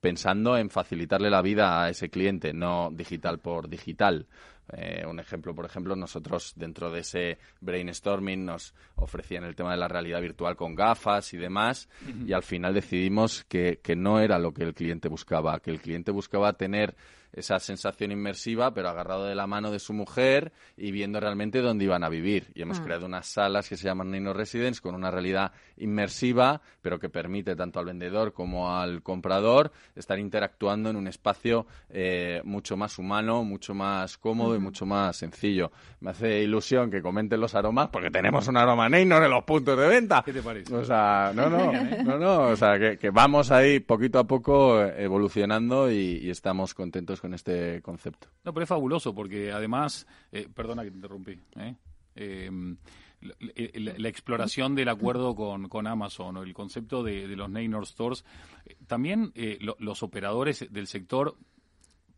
pensando 0.00 0.58
en 0.58 0.68
facilitarle 0.68 1.30
la 1.30 1.40
vida 1.40 1.84
a 1.84 1.88
ese 1.88 2.10
cliente, 2.10 2.52
no 2.52 2.90
digital 2.92 3.38
por 3.38 3.68
digital. 3.68 4.26
Eh, 4.72 5.04
un 5.06 5.20
ejemplo, 5.20 5.54
por 5.54 5.66
ejemplo, 5.66 5.94
nosotros 5.94 6.54
dentro 6.56 6.90
de 6.90 7.00
ese 7.00 7.38
brainstorming 7.60 8.46
nos 8.46 8.74
ofrecían 8.96 9.44
el 9.44 9.54
tema 9.54 9.72
de 9.72 9.76
la 9.76 9.88
realidad 9.88 10.20
virtual 10.20 10.56
con 10.56 10.74
gafas 10.74 11.34
y 11.34 11.36
demás, 11.36 11.88
y 12.26 12.32
al 12.32 12.42
final 12.42 12.72
decidimos 12.72 13.44
que, 13.44 13.80
que 13.82 13.94
no 13.94 14.20
era 14.20 14.38
lo 14.38 14.54
que 14.54 14.64
el 14.64 14.74
cliente 14.74 15.08
buscaba, 15.08 15.60
que 15.60 15.70
el 15.70 15.80
cliente 15.80 16.10
buscaba 16.12 16.54
tener 16.54 16.96
esa 17.34 17.58
sensación 17.58 18.12
inmersiva, 18.12 18.72
pero 18.72 18.88
agarrado 18.88 19.24
de 19.24 19.34
la 19.34 19.46
mano 19.46 19.70
de 19.70 19.78
su 19.78 19.92
mujer 19.92 20.52
y 20.76 20.92
viendo 20.92 21.20
realmente 21.20 21.60
dónde 21.60 21.84
iban 21.84 22.04
a 22.04 22.08
vivir. 22.08 22.46
Y 22.54 22.62
hemos 22.62 22.80
mm. 22.80 22.84
creado 22.84 23.06
unas 23.06 23.26
salas 23.26 23.68
que 23.68 23.76
se 23.76 23.84
llaman 23.84 24.10
Nino 24.10 24.32
Residence 24.32 24.80
con 24.80 24.94
una 24.94 25.10
realidad 25.10 25.52
inmersiva, 25.76 26.60
pero 26.80 26.98
que 26.98 27.08
permite 27.08 27.56
tanto 27.56 27.80
al 27.80 27.86
vendedor 27.86 28.32
como 28.32 28.76
al 28.76 29.02
comprador 29.02 29.72
estar 29.96 30.18
interactuando 30.18 30.90
en 30.90 30.96
un 30.96 31.08
espacio 31.08 31.66
eh, 31.90 32.40
mucho 32.44 32.76
más 32.76 32.98
humano, 32.98 33.42
mucho 33.42 33.74
más 33.74 34.16
cómodo 34.16 34.54
y 34.54 34.60
mucho 34.60 34.86
más 34.86 35.16
sencillo. 35.16 35.72
Me 36.00 36.10
hace 36.10 36.42
ilusión 36.42 36.90
que 36.90 37.02
comenten 37.02 37.40
los 37.40 37.54
aromas 37.54 37.88
porque 37.88 38.10
tenemos 38.10 38.46
un 38.46 38.56
aroma 38.56 38.88
Neynor 38.88 39.24
en 39.24 39.30
los 39.30 39.44
puntos 39.44 39.78
de 39.78 39.88
venta. 39.88 40.22
¿Qué 40.24 40.32
te 40.32 40.42
parece? 40.42 40.74
O 40.74 40.84
sea, 40.84 41.32
no, 41.34 41.50
no, 41.50 41.72
no, 42.04 42.18
no, 42.18 42.40
o 42.48 42.56
sea, 42.56 42.78
que, 42.78 43.10
vamos 43.10 43.50
ahí 43.50 43.80
poquito 43.80 44.18
a 44.18 44.24
poco 44.24 44.80
evolucionando 44.82 45.90
y 45.90 46.30
estamos 46.30 46.74
contentos 46.74 47.23
con 47.24 47.32
este 47.32 47.80
concepto. 47.80 48.28
No, 48.44 48.52
pero 48.52 48.64
es 48.64 48.68
fabuloso 48.68 49.14
porque 49.14 49.50
además, 49.50 50.06
eh, 50.30 50.46
perdona 50.54 50.84
que 50.84 50.90
te 50.90 50.96
interrumpí, 50.96 51.40
¿eh? 51.56 51.74
Em, 52.16 52.76
la, 53.22 54.08
exploración 54.10 54.74
del 54.74 54.90
acuerdo 54.90 55.34
con, 55.34 55.70
con, 55.70 55.86
Amazon 55.86 56.36
o 56.36 56.42
el 56.42 56.52
concepto 56.52 57.02
de, 57.02 57.26
los 57.28 57.48
Neynor 57.48 57.86
Stores, 57.86 58.26
eh, 58.66 58.76
también 58.86 59.32
los 59.78 60.02
operadores 60.02 60.66
del 60.70 60.86
sector 60.86 61.38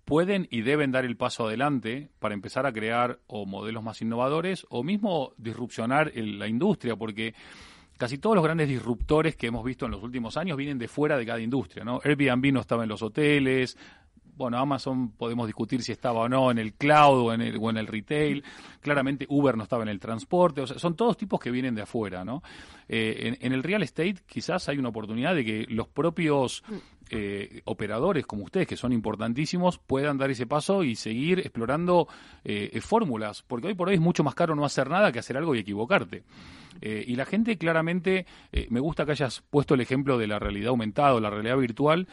pueden 0.04 0.48
y 0.50 0.62
deben 0.62 0.90
dar 0.90 1.04
el 1.04 1.16
paso 1.16 1.46
adelante 1.46 2.10
para 2.18 2.34
empezar 2.34 2.66
a 2.66 2.72
crear 2.72 3.20
o 3.28 3.46
modelos 3.46 3.84
más 3.84 4.02
innovadores 4.02 4.66
o 4.70 4.82
mismo 4.82 5.34
disrupcionar 5.36 6.10
la 6.16 6.48
industria, 6.48 6.96
porque 6.96 7.32
casi 7.96 8.18
todos 8.18 8.34
los 8.34 8.44
grandes 8.44 8.68
disruptores 8.68 9.36
que 9.36 9.46
hemos 9.46 9.64
visto 9.64 9.86
en 9.86 9.92
los 9.92 10.02
últimos 10.02 10.36
años 10.36 10.56
vienen 10.56 10.78
de 10.78 10.88
fuera 10.88 11.16
de 11.16 11.24
cada 11.24 11.40
industria, 11.40 11.84
¿no? 11.84 12.00
Airbnb 12.02 12.52
no 12.52 12.60
estaba 12.60 12.82
en 12.82 12.88
los 12.88 13.02
hoteles, 13.02 13.78
bueno, 14.36 14.58
Amazon 14.58 15.12
podemos 15.12 15.46
discutir 15.46 15.82
si 15.82 15.92
estaba 15.92 16.20
o 16.20 16.28
no 16.28 16.50
en 16.50 16.58
el 16.58 16.74
cloud 16.74 17.26
o 17.26 17.32
en 17.32 17.40
el, 17.40 17.58
o 17.60 17.70
en 17.70 17.78
el 17.78 17.86
retail. 17.86 18.44
Claramente 18.80 19.26
Uber 19.28 19.56
no 19.56 19.62
estaba 19.62 19.82
en 19.82 19.88
el 19.88 19.98
transporte. 19.98 20.60
O 20.60 20.66
sea, 20.66 20.78
son 20.78 20.94
todos 20.94 21.16
tipos 21.16 21.40
que 21.40 21.50
vienen 21.50 21.74
de 21.74 21.82
afuera, 21.82 22.24
¿no? 22.24 22.42
Eh, 22.88 23.36
en, 23.40 23.52
el 23.52 23.62
real 23.62 23.82
estate 23.82 24.16
quizás 24.26 24.68
hay 24.68 24.78
una 24.78 24.90
oportunidad 24.90 25.34
de 25.34 25.44
que 25.44 25.66
los 25.70 25.88
propios 25.88 26.62
eh, 27.10 27.62
operadores 27.64 28.26
como 28.26 28.44
ustedes, 28.44 28.66
que 28.66 28.76
son 28.76 28.92
importantísimos, 28.92 29.78
puedan 29.78 30.18
dar 30.18 30.30
ese 30.30 30.46
paso 30.46 30.84
y 30.84 30.96
seguir 30.96 31.40
explorando 31.40 32.06
eh, 32.44 32.78
fórmulas. 32.82 33.42
Porque 33.42 33.68
hoy 33.68 33.74
por 33.74 33.88
hoy 33.88 33.94
es 33.94 34.00
mucho 34.00 34.22
más 34.22 34.34
caro 34.34 34.54
no 34.54 34.66
hacer 34.66 34.90
nada 34.90 35.12
que 35.12 35.18
hacer 35.18 35.38
algo 35.38 35.54
y 35.54 35.60
equivocarte. 35.60 36.24
y 36.82 37.16
la 37.16 37.24
gente 37.24 37.56
claramente, 37.56 38.26
me 38.68 38.80
gusta 38.80 39.06
que 39.06 39.12
hayas 39.12 39.42
puesto 39.48 39.72
el 39.72 39.80
ejemplo 39.80 40.18
de 40.18 40.26
la 40.26 40.38
realidad 40.38 40.68
aumentada 40.68 41.14
o 41.14 41.20
la 41.20 41.30
realidad 41.30 41.56
virtual, 41.56 42.06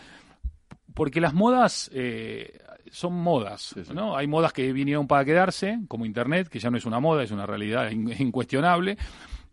porque 0.94 1.22
las 1.22 1.34
modas 1.34 1.89
eh, 1.94 2.60
son 2.91 3.14
modas, 3.14 3.76
¿no? 3.94 4.16
Hay 4.16 4.28
modas 4.28 4.54
que 4.54 4.72
vinieron 4.72 5.08
para 5.08 5.26
quedarse, 5.26 5.80
como 5.88 6.06
Internet, 6.06 6.48
que 6.48 6.60
ya 6.60 6.70
no 6.70 6.78
es 6.78 6.86
una 6.86 7.00
moda, 7.00 7.24
es 7.24 7.32
una 7.32 7.46
realidad 7.46 7.89
incuestionable. 8.20 8.98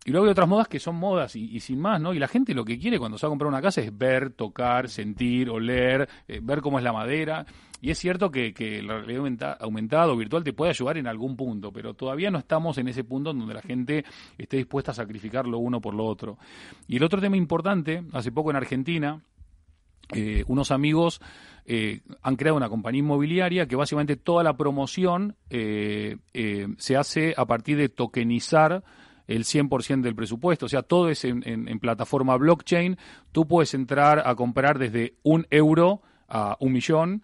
Y 0.04 0.12
luego 0.12 0.26
hay 0.26 0.32
otras 0.32 0.48
modas 0.48 0.66
que 0.66 0.78
son 0.78 0.96
modas 0.96 1.36
y, 1.36 1.60
sin 1.60 1.78
más, 1.78 2.00
¿no? 2.00 2.14
Y 2.14 2.18
la 2.18 2.26
gente 2.26 2.54
lo 2.54 2.64
que 2.64 2.78
quiere 2.78 2.98
cuando 2.98 3.18
se 3.18 3.26
va 3.26 3.28
a 3.28 3.32
comprar 3.32 3.48
una 3.48 3.60
casa 3.60 3.82
es 3.82 3.96
ver, 3.96 4.30
tocar, 4.30 4.88
sentir, 4.88 5.50
oler, 5.50 6.08
eh, 6.26 6.40
ver 6.42 6.62
cómo 6.62 6.78
es 6.78 6.84
la 6.84 6.92
madera. 6.92 7.44
Y 7.82 7.90
es 7.90 7.98
cierto 7.98 8.30
que, 8.30 8.54
que 8.54 8.82
la 8.82 9.00
realidad 9.00 9.58
aumentada 9.60 10.08
o 10.08 10.16
virtual 10.16 10.42
te 10.42 10.54
puede 10.54 10.70
ayudar 10.70 10.96
en 10.96 11.06
algún 11.06 11.36
punto, 11.36 11.70
pero 11.70 11.94
todavía 11.94 12.30
no 12.30 12.38
estamos 12.38 12.78
en 12.78 12.88
ese 12.88 13.04
punto 13.04 13.30
en 13.30 13.40
donde 13.40 13.54
la 13.54 13.62
gente 13.62 14.04
esté 14.38 14.56
dispuesta 14.56 14.92
a 14.92 14.94
sacrificar 14.94 15.46
lo 15.46 15.58
uno 15.58 15.80
por 15.80 15.94
lo 15.94 16.06
otro. 16.06 16.38
Y 16.88 16.96
el 16.96 17.04
otro 17.04 17.20
tema 17.20 17.36
importante, 17.36 18.02
hace 18.12 18.32
poco 18.32 18.50
en 18.50 18.56
Argentina, 18.56 19.20
eh, 20.12 20.44
unos 20.48 20.70
amigos 20.70 21.20
eh, 21.64 22.00
han 22.22 22.36
creado 22.36 22.56
una 22.56 22.68
compañía 22.68 23.00
inmobiliaria 23.00 23.66
que 23.66 23.76
básicamente 23.76 24.16
toda 24.16 24.42
la 24.42 24.56
promoción 24.56 25.36
eh, 25.50 26.16
se 26.78 26.96
hace 26.96 27.34
a 27.36 27.46
partir 27.46 27.76
de 27.76 27.88
tokenizar 27.88 28.82
el 29.28 29.44
100% 29.44 30.00
del 30.00 30.16
presupuesto, 30.16 30.66
o 30.66 30.68
sea, 30.68 30.82
todo 30.82 31.08
es 31.08 31.24
en, 31.24 31.78
plataforma 31.78 32.36
blockchain, 32.36 32.96
tú 33.30 33.46
puedes 33.46 33.74
entrar 33.74 34.26
a 34.26 34.34
comprar 34.34 34.76
desde 34.76 35.14
un 35.22 35.46
euro 35.50 36.02
a 36.26 36.56
un 36.58 36.72
millón, 36.72 37.22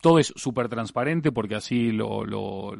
todo 0.00 0.18
es 0.18 0.32
súper 0.36 0.70
transparente 0.70 1.32
porque 1.32 1.56
así 1.56 1.92
lo, 1.92 2.24
lo, 2.24 2.72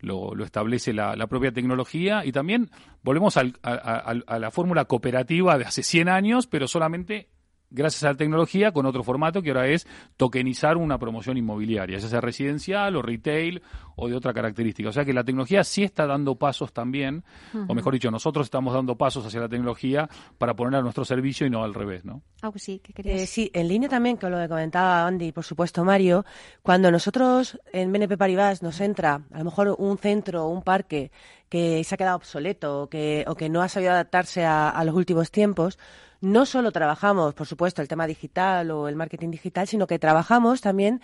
lo, 0.00 0.44
establece 0.44 0.92
la, 0.92 1.26
propia 1.28 1.52
tecnología. 1.52 2.24
Y 2.24 2.32
también 2.32 2.70
volvemos 3.04 3.36
a, 3.36 3.42
a 3.62 4.38
la 4.40 4.50
fórmula 4.50 4.86
cooperativa 4.86 5.58
de 5.58 5.64
hace 5.64 5.84
100 5.84 6.08
años, 6.08 6.48
pero 6.48 6.66
solamente 6.66 7.28
gracias 7.70 8.04
a 8.04 8.08
la 8.08 8.14
tecnología 8.14 8.72
con 8.72 8.86
otro 8.86 9.02
formato 9.02 9.42
que 9.42 9.50
ahora 9.50 9.68
es 9.68 9.86
tokenizar 10.16 10.76
una 10.76 10.98
promoción 10.98 11.36
inmobiliaria, 11.36 11.98
ya 11.98 12.08
sea 12.08 12.20
residencial 12.20 12.96
o 12.96 13.02
retail 13.02 13.62
o 13.96 14.08
de 14.08 14.14
otra 14.14 14.32
característica. 14.32 14.88
O 14.88 14.92
sea 14.92 15.04
que 15.04 15.12
la 15.12 15.24
tecnología 15.24 15.64
sí 15.64 15.82
está 15.82 16.06
dando 16.06 16.36
pasos 16.36 16.72
también, 16.72 17.24
o 17.66 17.74
mejor 17.74 17.92
dicho, 17.94 18.10
nosotros 18.10 18.46
estamos 18.46 18.72
dando 18.72 18.96
pasos 18.96 19.26
hacia 19.26 19.40
la 19.40 19.48
tecnología 19.48 20.08
para 20.38 20.54
poner 20.54 20.78
a 20.78 20.82
nuestro 20.82 21.04
servicio 21.04 21.46
y 21.46 21.50
no 21.50 21.64
al 21.64 21.74
revés, 21.74 22.04
¿no? 22.04 22.22
Ah, 22.42 22.50
pues 22.50 22.62
sí, 22.62 22.80
eh, 22.96 23.26
sí, 23.26 23.50
en 23.52 23.68
línea 23.68 23.88
también 23.88 24.16
con 24.16 24.30
lo 24.30 24.38
que 24.38 24.48
comentaba 24.48 25.06
Andy, 25.06 25.32
por 25.32 25.44
supuesto 25.44 25.84
Mario, 25.84 26.24
cuando 26.62 26.90
nosotros 26.90 27.58
en 27.72 27.92
BNP 27.92 28.16
Paribas 28.16 28.62
nos 28.62 28.80
entra 28.80 29.22
a 29.32 29.38
lo 29.38 29.44
mejor 29.44 29.74
un 29.78 29.98
centro 29.98 30.44
o 30.44 30.48
un 30.48 30.62
parque 30.62 31.10
que 31.48 31.82
se 31.82 31.94
ha 31.94 31.98
quedado 31.98 32.16
obsoleto 32.16 32.82
o 32.82 32.88
que, 32.88 33.24
o 33.26 33.34
que 33.34 33.48
no 33.48 33.62
ha 33.62 33.68
sabido 33.68 33.92
adaptarse 33.92 34.44
a 34.44 34.82
los 34.84 34.94
últimos 34.94 35.30
tiempos, 35.30 35.78
no 36.20 36.46
solo 36.46 36.72
trabajamos, 36.72 37.34
por 37.34 37.46
supuesto, 37.46 37.82
el 37.82 37.88
tema 37.88 38.06
digital 38.06 38.70
o 38.70 38.88
el 38.88 38.96
marketing 38.96 39.30
digital, 39.30 39.68
sino 39.68 39.86
que 39.86 39.98
trabajamos 39.98 40.60
también 40.60 41.00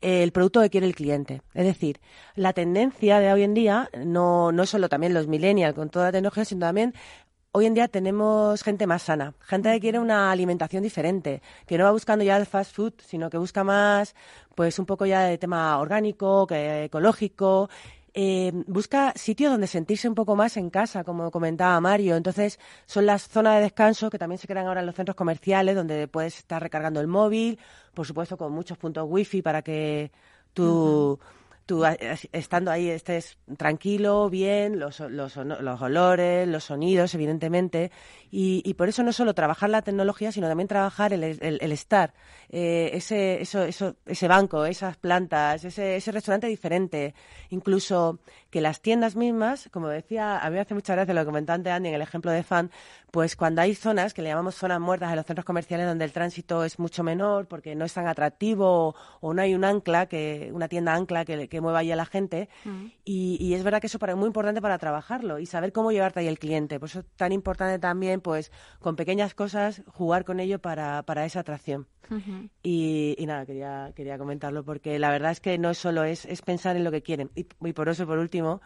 el 0.00 0.32
producto 0.32 0.60
que 0.60 0.70
quiere 0.70 0.86
el 0.86 0.94
cliente. 0.94 1.42
Es 1.54 1.64
decir, 1.64 2.00
la 2.34 2.52
tendencia 2.52 3.18
de 3.18 3.32
hoy 3.32 3.42
en 3.42 3.54
día, 3.54 3.90
no, 4.04 4.52
no 4.52 4.66
solo 4.66 4.88
también 4.88 5.14
los 5.14 5.26
millennials 5.26 5.74
con 5.74 5.88
toda 5.88 6.06
la 6.06 6.12
tecnología, 6.12 6.44
sino 6.44 6.66
también 6.66 6.94
hoy 7.52 7.64
en 7.64 7.72
día 7.72 7.88
tenemos 7.88 8.62
gente 8.62 8.86
más 8.86 9.04
sana, 9.04 9.32
gente 9.40 9.72
que 9.72 9.80
quiere 9.80 9.98
una 9.98 10.30
alimentación 10.30 10.82
diferente, 10.82 11.40
que 11.66 11.78
no 11.78 11.84
va 11.84 11.90
buscando 11.90 12.22
ya 12.22 12.36
el 12.36 12.44
fast 12.44 12.74
food, 12.74 12.92
sino 12.98 13.30
que 13.30 13.38
busca 13.38 13.64
más, 13.64 14.14
pues 14.54 14.78
un 14.78 14.84
poco 14.84 15.06
ya 15.06 15.22
de 15.22 15.38
tema 15.38 15.78
orgánico, 15.78 16.46
que 16.46 16.84
ecológico 16.84 17.70
eh, 18.18 18.50
busca 18.66 19.12
sitios 19.14 19.52
donde 19.52 19.66
sentirse 19.66 20.08
un 20.08 20.14
poco 20.14 20.36
más 20.36 20.56
en 20.56 20.70
casa, 20.70 21.04
como 21.04 21.30
comentaba 21.30 21.78
Mario. 21.82 22.16
Entonces, 22.16 22.58
son 22.86 23.04
las 23.04 23.28
zonas 23.28 23.56
de 23.56 23.60
descanso 23.60 24.08
que 24.08 24.18
también 24.18 24.38
se 24.38 24.46
crean 24.46 24.66
ahora 24.66 24.80
en 24.80 24.86
los 24.86 24.94
centros 24.94 25.14
comerciales, 25.14 25.76
donde 25.76 26.08
puedes 26.08 26.38
estar 26.38 26.62
recargando 26.62 26.98
el 27.02 27.08
móvil, 27.08 27.58
por 27.92 28.06
supuesto 28.06 28.38
con 28.38 28.52
muchos 28.52 28.78
puntos 28.78 29.04
wifi 29.06 29.42
para 29.42 29.60
que 29.60 30.10
tu, 30.54 31.18
tú 31.66 31.84
estando 32.32 32.70
ahí 32.70 32.88
estés 32.88 33.38
tranquilo, 33.56 34.30
bien, 34.30 34.78
los, 34.78 35.00
los, 35.00 35.36
los 35.36 35.82
olores, 35.82 36.46
los 36.46 36.64
sonidos, 36.64 37.14
evidentemente, 37.14 37.90
y, 38.30 38.62
y, 38.64 38.74
por 38.74 38.88
eso 38.88 39.02
no 39.02 39.12
solo 39.12 39.34
trabajar 39.34 39.70
la 39.70 39.82
tecnología, 39.82 40.30
sino 40.30 40.46
también 40.46 40.68
trabajar 40.68 41.12
el, 41.12 41.24
el, 41.24 41.72
estar, 41.72 42.14
eh, 42.50 42.90
ese, 42.92 43.42
eso, 43.42 43.62
eso, 43.64 43.96
ese 44.06 44.28
banco, 44.28 44.64
esas 44.64 44.96
plantas, 44.96 45.64
ese, 45.64 45.96
ese 45.96 46.12
restaurante 46.12 46.46
diferente, 46.46 47.14
incluso 47.50 48.20
que 48.50 48.60
las 48.60 48.80
tiendas 48.80 49.16
mismas, 49.16 49.68
como 49.72 49.88
decía, 49.88 50.38
a 50.38 50.48
mí 50.48 50.54
me 50.54 50.60
hace 50.60 50.74
mucha 50.74 50.94
gracia 50.94 51.14
lo 51.14 51.20
que 51.22 51.26
comentaba 51.26 51.56
antes 51.56 51.72
Andy 51.72 51.88
en 51.88 51.94
el 51.96 52.02
ejemplo 52.02 52.30
de 52.30 52.42
fan, 52.42 52.70
pues 53.10 53.36
cuando 53.36 53.62
hay 53.62 53.74
zonas 53.74 54.14
que 54.14 54.22
le 54.22 54.28
llamamos 54.28 54.54
zonas 54.54 54.80
muertas 54.80 55.10
en 55.10 55.16
los 55.16 55.26
centros 55.26 55.44
comerciales 55.44 55.86
donde 55.86 56.04
el 56.04 56.12
tránsito 56.12 56.64
es 56.64 56.78
mucho 56.78 57.02
menor 57.02 57.46
porque 57.46 57.74
no 57.74 57.84
es 57.84 57.92
tan 57.92 58.06
atractivo 58.06 58.94
o, 59.20 59.34
no 59.34 59.42
hay 59.42 59.54
un 59.54 59.64
ancla, 59.64 60.06
que 60.06 60.50
una 60.52 60.68
tienda 60.68 60.94
ancla 60.94 61.24
que, 61.24 61.48
que 61.48 61.55
mueva 61.60 61.80
ahí 61.80 61.92
a 61.92 61.96
la 61.96 62.06
gente. 62.06 62.48
Mm. 62.64 62.86
Y, 63.04 63.54
es 63.54 63.62
verdad 63.64 63.80
que 63.80 63.86
eso 63.86 63.98
es 64.00 64.16
muy 64.16 64.26
importante 64.26 64.60
para 64.60 64.78
trabajarlo 64.78 65.38
y 65.38 65.46
saber 65.46 65.72
cómo 65.72 65.92
llevarte 65.92 66.20
ahí 66.20 66.28
el 66.28 66.38
cliente. 66.38 66.78
Por 66.78 66.88
eso 66.88 67.00
es 67.00 67.06
tan 67.16 67.32
importante 67.32 67.78
también, 67.78 68.20
pues, 68.20 68.52
con 68.80 68.96
pequeñas 68.96 69.34
cosas, 69.34 69.82
jugar 69.86 70.24
con 70.24 70.40
ello 70.40 70.58
para, 70.60 71.02
para 71.02 71.24
esa 71.24 71.40
atracción. 71.40 71.86
y, 72.62 73.16
nada, 73.26 73.46
quería, 73.46 73.92
quería 73.94 74.18
comentarlo 74.18 74.64
porque 74.64 74.98
la 74.98 75.10
verdad 75.10 75.32
es 75.32 75.40
que 75.40 75.58
no 75.58 75.74
solo 75.74 76.04
es, 76.04 76.24
es 76.24 76.42
pensar 76.42 76.76
en 76.76 76.84
lo 76.84 76.90
que 76.90 77.02
quieren. 77.02 77.30
Y, 77.34 77.46
y 77.60 77.72
por 77.72 77.88
eso, 77.88 78.06
por 78.06 78.18
último, 78.18 78.60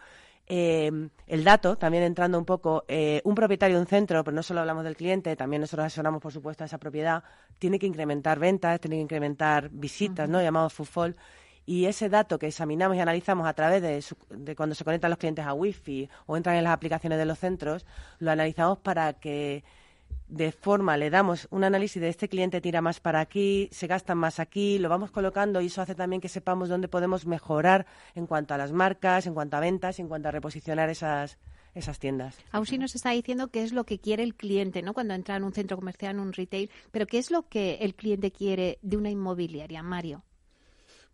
eh, 0.53 0.91
el 1.27 1.43
dato, 1.45 1.77
también 1.77 2.03
entrando 2.03 2.37
un 2.37 2.43
poco, 2.43 2.83
eh, 2.89 3.21
un 3.23 3.35
propietario 3.35 3.77
de 3.77 3.81
un 3.83 3.87
centro, 3.87 4.21
pero 4.21 4.35
no 4.35 4.43
solo 4.43 4.59
hablamos 4.59 4.83
del 4.83 4.97
cliente, 4.97 5.33
también 5.37 5.61
nosotros 5.61 5.85
asesoramos, 5.85 6.21
por 6.21 6.33
supuesto, 6.33 6.63
a 6.63 6.67
esa 6.67 6.77
propiedad, 6.77 7.23
tiene 7.57 7.79
que 7.79 7.87
incrementar 7.87 8.37
ventas, 8.37 8.79
tiene 8.81 8.97
que 8.97 9.03
incrementar 9.03 9.69
visitas, 9.69 10.27
¿no? 10.27 10.41
Llamado 10.41 10.69
footfall. 10.69 11.15
Y 11.65 11.85
ese 11.85 12.09
dato 12.09 12.39
que 12.39 12.47
examinamos 12.47 12.97
y 12.97 12.99
analizamos 12.99 13.47
a 13.47 13.53
través 13.53 13.81
de, 13.81 14.03
de 14.35 14.55
cuando 14.55 14.75
se 14.75 14.83
conectan 14.83 15.11
los 15.11 15.19
clientes 15.19 15.45
a 15.45 15.53
Wi-Fi 15.53 16.09
o 16.25 16.37
entran 16.37 16.55
en 16.55 16.63
las 16.63 16.73
aplicaciones 16.73 17.19
de 17.19 17.25
los 17.25 17.39
centros, 17.39 17.85
lo 18.19 18.31
analizamos 18.31 18.79
para 18.79 19.13
que 19.13 19.63
de 20.31 20.53
forma 20.53 20.95
le 20.95 21.09
damos 21.09 21.47
un 21.51 21.65
análisis 21.65 22.01
de 22.01 22.07
este 22.07 22.29
cliente 22.29 22.61
tira 22.61 22.81
más 22.81 23.01
para 23.01 23.19
aquí, 23.19 23.67
se 23.71 23.87
gastan 23.87 24.17
más 24.17 24.39
aquí, 24.39 24.79
lo 24.79 24.87
vamos 24.87 25.11
colocando 25.11 25.59
y 25.59 25.65
eso 25.65 25.81
hace 25.81 25.93
también 25.93 26.21
que 26.21 26.29
sepamos 26.29 26.69
dónde 26.69 26.87
podemos 26.87 27.25
mejorar 27.25 27.85
en 28.15 28.27
cuanto 28.27 28.53
a 28.53 28.57
las 28.57 28.71
marcas, 28.71 29.27
en 29.27 29.33
cuanto 29.33 29.57
a 29.57 29.59
ventas, 29.59 29.99
en 29.99 30.07
cuanto 30.07 30.29
a 30.29 30.31
reposicionar 30.31 30.89
esas 30.89 31.37
esas 31.73 31.99
tiendas. 31.99 32.37
Aún 32.51 32.65
sí 32.65 32.77
nos 32.77 32.95
está 32.95 33.11
diciendo 33.11 33.49
qué 33.49 33.63
es 33.63 33.71
lo 33.71 33.85
que 33.85 33.99
quiere 33.99 34.23
el 34.23 34.35
cliente, 34.35 34.81
¿no? 34.81 34.93
Cuando 34.93 35.13
entra 35.13 35.37
en 35.37 35.43
un 35.43 35.53
centro 35.53 35.77
comercial, 35.77 36.15
en 36.15 36.19
un 36.19 36.33
retail, 36.33 36.69
pero 36.91 37.07
qué 37.07 37.17
es 37.17 37.31
lo 37.31 37.47
que 37.47 37.75
el 37.75 37.95
cliente 37.95 38.31
quiere 38.31 38.77
de 38.81 38.97
una 38.97 39.09
inmobiliaria, 39.09 39.81
Mario. 39.81 40.23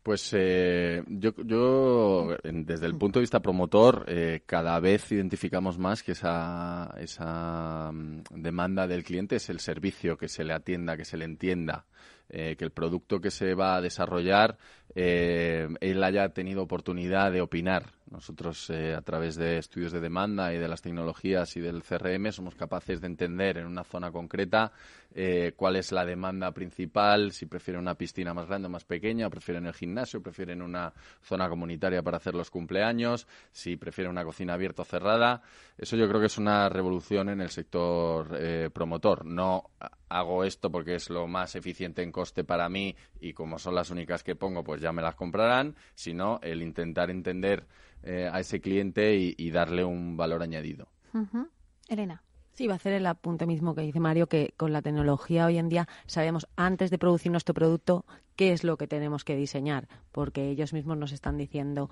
Pues 0.08 0.32
eh, 0.32 1.04
yo, 1.06 1.34
yo, 1.44 2.38
desde 2.42 2.86
el 2.86 2.96
punto 2.96 3.20
de 3.20 3.24
vista 3.24 3.42
promotor, 3.42 4.06
eh, 4.08 4.42
cada 4.46 4.80
vez 4.80 5.12
identificamos 5.12 5.78
más 5.78 6.02
que 6.02 6.14
esa, 6.14 6.96
esa 6.98 7.92
mm, 7.92 8.24
demanda 8.32 8.88
del 8.88 9.04
cliente 9.04 9.36
es 9.36 9.50
el 9.50 9.60
servicio, 9.60 10.18
que 10.18 10.30
se 10.30 10.46
le 10.46 10.54
atienda, 10.54 10.96
que 10.96 11.04
se 11.04 11.18
le 11.18 11.26
entienda. 11.26 11.84
Eh, 12.30 12.58
que 12.58 12.66
el 12.66 12.72
producto 12.72 13.22
que 13.22 13.32
se 13.32 13.54
va 13.54 13.78
a 13.78 13.82
desarrollar 13.82 14.58
eh, 14.96 15.70
él 15.80 16.04
haya 16.04 16.28
tenido 16.30 16.62
oportunidad 16.62 17.32
de 17.32 17.40
opinar. 17.40 17.92
Nosotros, 18.12 18.70
eh, 18.70 18.96
a 18.96 19.02
través 19.02 19.36
de 19.36 19.60
estudios 19.60 19.94
de 19.94 20.02
demanda 20.02 20.54
y 20.54 20.58
de 20.58 20.68
las 20.68 20.82
tecnologías 20.82 21.56
y 21.56 21.62
del 21.62 21.84
CRM, 21.84 22.32
somos 22.34 22.56
capaces 22.56 23.00
de 23.00 23.08
entender 23.08 23.58
en 23.58 23.66
una 23.66 23.86
zona 23.86 24.12
concreta 24.12 24.74
cuál 25.56 25.76
es 25.78 25.92
la 25.92 26.06
demanda 26.06 26.52
principal, 26.52 27.32
si 27.32 27.48
prefieren 27.48 27.82
una 27.82 27.96
piscina 27.96 28.34
más 28.34 28.48
grande 28.48 28.68
o 28.68 28.70
más 28.70 28.86
pequeña, 28.86 29.30
prefieren 29.30 29.66
el 29.66 29.74
gimnasio, 29.74 30.22
prefieren 30.22 30.62
una 30.62 30.94
zona 31.22 31.50
comunitaria 31.50 32.04
para 32.04 32.18
hacer 32.18 32.36
los 32.36 32.52
cumpleaños, 32.52 33.28
si 33.52 33.78
prefieren 33.78 34.12
una 34.12 34.24
cocina 34.24 34.54
abierta 34.54 34.84
o 34.84 34.86
cerrada. 34.86 35.42
Eso 35.78 35.96
yo 35.96 36.08
creo 36.08 36.20
que 36.20 36.28
es 36.28 36.38
una 36.38 36.70
revolución 36.70 37.30
en 37.30 37.42
el 37.42 37.50
sector 37.50 38.38
promotor. 38.72 39.26
No 39.26 39.72
hago 40.10 40.44
esto 40.44 40.72
porque 40.72 40.96
es 40.96 41.10
lo 41.10 41.28
más 41.28 41.56
eficiente 41.56 42.02
en 42.02 42.12
coste 42.12 42.44
para 42.44 42.70
mí 42.70 42.96
y 43.20 43.34
como 43.34 43.60
son 43.60 43.76
las 43.76 43.90
únicas 43.90 44.24
que 44.24 44.36
pongo, 44.36 44.64
pues 44.64 44.82
ya 44.82 44.92
me 44.92 45.02
las 45.02 45.16
comprarán, 45.16 45.76
sino 45.96 46.40
el 46.42 46.62
intentar 46.62 47.10
entender 47.10 47.68
eh, 48.04 48.30
a 48.32 48.40
ese 48.40 48.62
cliente 48.62 49.16
y, 49.16 49.52
darle 49.52 49.84
un 49.84 50.18
valor 50.18 50.44
añadido. 50.44 50.88
Elena. 51.88 52.22
Sí, 52.58 52.66
va 52.66 52.74
a 52.74 52.78
hacer 52.78 52.94
el 52.94 53.06
apunte 53.06 53.46
mismo 53.46 53.76
que 53.76 53.82
dice 53.82 54.00
Mario, 54.00 54.26
que 54.26 54.56
con 54.58 54.74
la 54.74 54.82
tecnología 54.82 55.46
hoy 55.46 55.60
en 55.60 55.70
día 55.70 55.88
sabemos 56.08 56.48
antes 56.56 56.90
de 56.90 56.98
producir 56.98 57.32
nuestro 57.32 57.54
producto 57.54 58.04
qué 58.36 58.52
es 58.52 58.64
lo 58.64 58.78
que 58.78 58.88
tenemos 58.88 59.24
que 59.24 59.36
diseñar, 59.36 59.88
porque 60.12 60.50
ellos 60.50 60.74
mismos 60.74 60.98
nos 60.98 61.12
están 61.12 61.38
diciendo 61.38 61.88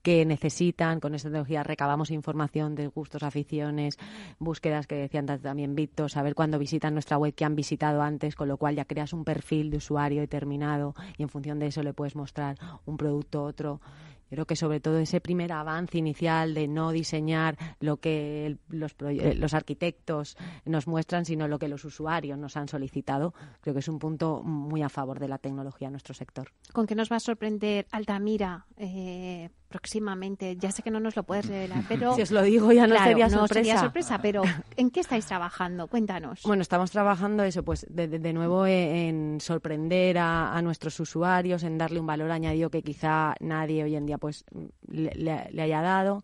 que 0.00 0.24
necesitan. 0.24 1.00
Con 1.00 1.14
esta 1.14 1.28
tecnología 1.28 1.64
recabamos 1.64 2.10
información 2.10 2.76
de 2.76 2.86
gustos, 2.86 3.24
aficiones, 3.24 3.98
búsquedas 4.38 4.86
que 4.86 4.94
decían 4.94 5.26
también 5.26 5.74
Víctor, 5.74 6.10
saber 6.10 6.34
cuándo 6.34 6.58
visitan 6.58 6.94
nuestra 6.94 7.18
web 7.18 7.34
que 7.34 7.44
han 7.44 7.54
visitado 7.54 8.00
antes, 8.00 8.36
con 8.36 8.48
lo 8.48 8.56
cual 8.56 8.74
ya 8.74 8.86
creas 8.86 9.12
un 9.12 9.22
perfil 9.22 9.68
de 9.70 9.76
usuario 9.76 10.22
determinado 10.22 10.94
y 11.18 11.24
en 11.24 11.28
función 11.28 11.58
de 11.58 11.66
eso 11.66 11.82
le 11.82 11.92
puedes 11.92 12.16
mostrar 12.16 12.56
un 12.86 12.96
producto, 12.96 13.44
otro. 13.44 13.82
Creo 14.28 14.46
que 14.46 14.56
sobre 14.56 14.80
todo 14.80 14.98
ese 14.98 15.20
primer 15.20 15.52
avance 15.52 15.98
inicial 15.98 16.54
de 16.54 16.68
no 16.68 16.90
diseñar 16.90 17.56
lo 17.80 17.98
que 17.98 18.58
los, 18.68 18.96
eh, 19.00 19.34
los 19.34 19.54
arquitectos 19.54 20.36
nos 20.64 20.86
muestran, 20.86 21.24
sino 21.24 21.48
lo 21.48 21.58
que 21.58 21.68
los 21.68 21.84
usuarios 21.84 22.38
nos 22.38 22.56
han 22.56 22.68
solicitado, 22.68 23.34
creo 23.60 23.74
que 23.74 23.80
es 23.80 23.88
un 23.88 23.98
punto 23.98 24.42
muy 24.42 24.82
a 24.82 24.88
favor 24.88 25.20
de 25.20 25.28
la 25.28 25.38
tecnología 25.38 25.88
en 25.88 25.92
nuestro 25.92 26.14
sector. 26.14 26.50
¿Con 26.72 26.86
qué 26.86 26.94
nos 26.94 27.10
va 27.10 27.16
a 27.16 27.20
sorprender 27.20 27.86
Altamira 27.90 28.66
eh, 28.76 29.50
próximamente? 29.68 30.56
Ya 30.56 30.70
sé 30.70 30.82
que 30.82 30.90
no 30.90 31.00
nos 31.00 31.16
lo 31.16 31.22
puedes 31.22 31.46
revelar, 31.46 31.84
pero... 31.88 32.14
Si 32.14 32.22
os 32.22 32.30
lo 32.30 32.42
digo 32.42 32.72
ya 32.72 32.86
no 32.86 32.96
sería 32.98 33.28
sorpresa. 33.28 33.38
No 33.38 33.48
sería 33.48 33.78
sorpresa, 33.78 34.18
pero 34.20 34.42
¿en 34.76 34.90
qué 34.90 35.00
estáis 35.00 35.26
trabajando? 35.26 35.86
Cuéntanos. 35.88 36.42
Bueno, 36.44 36.62
estamos 36.62 36.90
trabajando 36.90 37.42
eso, 37.42 37.62
pues 37.62 37.86
de, 37.88 38.08
de, 38.08 38.32
nuevo 38.32 38.66
e, 38.66 39.08
en, 39.08 39.40
sorprender 39.40 40.18
a, 40.18 40.56
a, 40.56 40.62
nuestros 40.62 40.98
usuarios, 41.00 41.62
en 41.62 41.78
darle 41.78 42.00
un 42.00 42.06
valor 42.06 42.30
añadido 42.30 42.70
que 42.70 42.82
quizá 42.82 43.34
nadie 43.40 43.84
hoy 43.84 43.96
en 43.96 44.06
día 44.06 44.18
pues 44.18 44.44
le, 44.88 45.12
le, 45.50 45.62
haya 45.62 45.80
dado. 45.82 46.22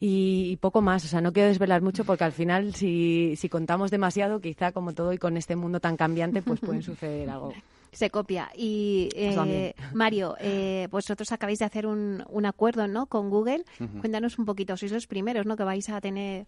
Y, 0.00 0.56
poco 0.58 0.80
más. 0.80 1.04
O 1.04 1.08
sea, 1.08 1.20
no 1.20 1.32
quiero 1.32 1.48
desvelar 1.48 1.82
mucho 1.82 2.04
porque 2.04 2.24
al 2.24 2.32
final, 2.32 2.74
si, 2.74 3.34
si 3.36 3.48
contamos 3.48 3.90
demasiado, 3.90 4.40
quizá 4.40 4.70
como 4.72 4.92
todo 4.92 5.12
y 5.12 5.18
con 5.18 5.36
este 5.36 5.56
mundo 5.56 5.80
tan 5.80 5.96
cambiante, 5.96 6.42
pues 6.42 6.60
puede 6.60 6.82
suceder 6.82 7.28
algo. 7.28 7.52
Se 7.98 8.10
copia. 8.10 8.48
Y 8.54 9.08
pues 9.12 9.36
eh, 9.48 9.74
Mario, 9.92 10.36
eh, 10.40 10.86
vosotros 10.88 11.32
acabáis 11.32 11.58
de 11.58 11.64
hacer 11.64 11.84
un, 11.84 12.22
un 12.28 12.46
acuerdo 12.46 12.86
¿no? 12.86 13.06
con 13.06 13.28
Google. 13.28 13.64
Cuéntanos 14.00 14.38
un 14.38 14.44
poquito, 14.44 14.76
sois 14.76 14.92
los 14.92 15.08
primeros 15.08 15.46
¿no? 15.46 15.56
que 15.56 15.64
vais 15.64 15.88
a 15.88 16.00
tener 16.00 16.46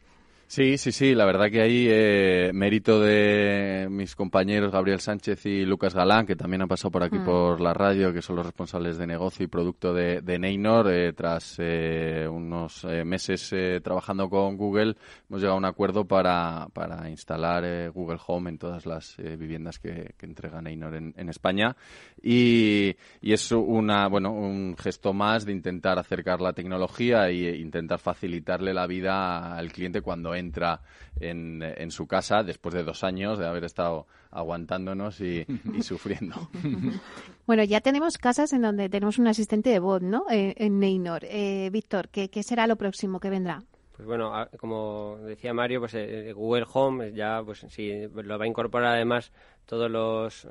Sí, 0.51 0.79
sí, 0.79 0.91
sí, 0.91 1.15
la 1.15 1.27
verdad 1.27 1.49
que 1.49 1.63
hay 1.63 1.87
eh, 1.89 2.51
mérito 2.53 2.99
de 3.01 3.87
mis 3.89 4.17
compañeros 4.17 4.73
Gabriel 4.73 4.99
Sánchez 4.99 5.47
y 5.47 5.65
Lucas 5.65 5.95
Galán, 5.95 6.27
que 6.27 6.35
también 6.35 6.63
han 6.63 6.67
pasado 6.67 6.91
por 6.91 7.05
aquí 7.05 7.21
mm. 7.21 7.25
por 7.25 7.61
la 7.61 7.73
radio, 7.73 8.13
que 8.13 8.21
son 8.21 8.35
los 8.35 8.45
responsables 8.45 8.99
de 8.99 9.07
negocio 9.07 9.45
y 9.45 9.47
producto 9.47 9.95
de, 9.95 10.23
de 10.23 10.41
Neynor. 10.41 10.93
Eh, 10.93 11.13
tras 11.13 11.55
eh, 11.59 12.27
unos 12.29 12.85
meses 13.05 13.55
trabajando 13.81 14.29
con 14.29 14.57
Google, 14.57 14.97
hemos 15.29 15.41
llegado 15.41 15.55
a 15.55 15.59
un 15.59 15.67
acuerdo 15.67 16.05
para, 16.05 16.67
para 16.73 17.09
instalar 17.09 17.93
Google 17.93 18.19
Home 18.27 18.51
en 18.51 18.59
todas 18.59 18.87
las 18.87 19.19
viviendas 19.19 19.79
que, 19.79 20.15
que, 20.19 20.27
entrega 20.27 20.61
Neynor 20.61 20.97
en, 20.97 21.15
en 21.17 21.29
España. 21.29 21.77
Y, 22.21 22.97
y, 23.21 23.33
es 23.33 23.53
una, 23.53 24.09
bueno, 24.09 24.33
un 24.33 24.77
gesto 24.77 25.13
más 25.13 25.47
de 25.47 25.53
intentar 25.53 25.97
acercar 26.01 26.41
la 26.41 26.55
tecnología 26.55 27.29
e 27.29 27.57
intentar 27.57 28.01
facilitarle 28.01 28.75
la 28.75 28.89
vida 28.89 29.55
al 29.57 29.71
cliente 29.71 30.01
cuando 30.01 30.35
entra 30.35 30.40
en, 30.41 31.63
en, 31.63 31.91
su 31.91 32.07
casa 32.07 32.43
después 32.43 32.75
de 32.75 32.83
dos 32.83 33.05
años 33.05 33.39
de 33.39 33.47
haber 33.47 33.65
estado 33.65 34.07
aguantándonos 34.31 35.21
y, 35.21 35.47
sufriendo. 35.83 36.37
Bueno, 37.47 37.65
ya 37.65 37.81
tenemos 37.81 38.17
casas 38.17 38.53
en 38.53 38.63
donde 38.63 38.89
tenemos 38.89 39.19
un 39.19 39.27
asistente 39.27 39.71
de 39.71 39.81
voz, 39.81 40.03
¿no? 40.03 40.25
Eh, 40.31 40.55
en 40.57 40.79
Neynor. 40.79 41.25
Eh, 41.25 41.69
Víctor, 41.73 42.09
¿qué, 42.09 42.31
¿qué 42.31 42.45
será 42.45 42.69
lo 42.69 42.77
próximo 42.77 43.19
que 43.19 43.29
vendrá? 43.29 43.65
Pues 43.97 44.07
bueno, 44.07 44.33
como 44.61 45.17
decía 45.25 45.53
Mario, 45.53 45.81
pues 45.81 45.95
eh, 45.95 46.33
Google 46.33 46.65
Home 46.73 47.13
ya, 47.13 47.43
pues 47.45 47.67
si 47.69 48.07
lo 48.07 48.39
va 48.39 48.45
a 48.45 48.47
incorporar 48.47 48.95
además 48.95 49.33
todos 49.67 49.91
los 49.91 50.47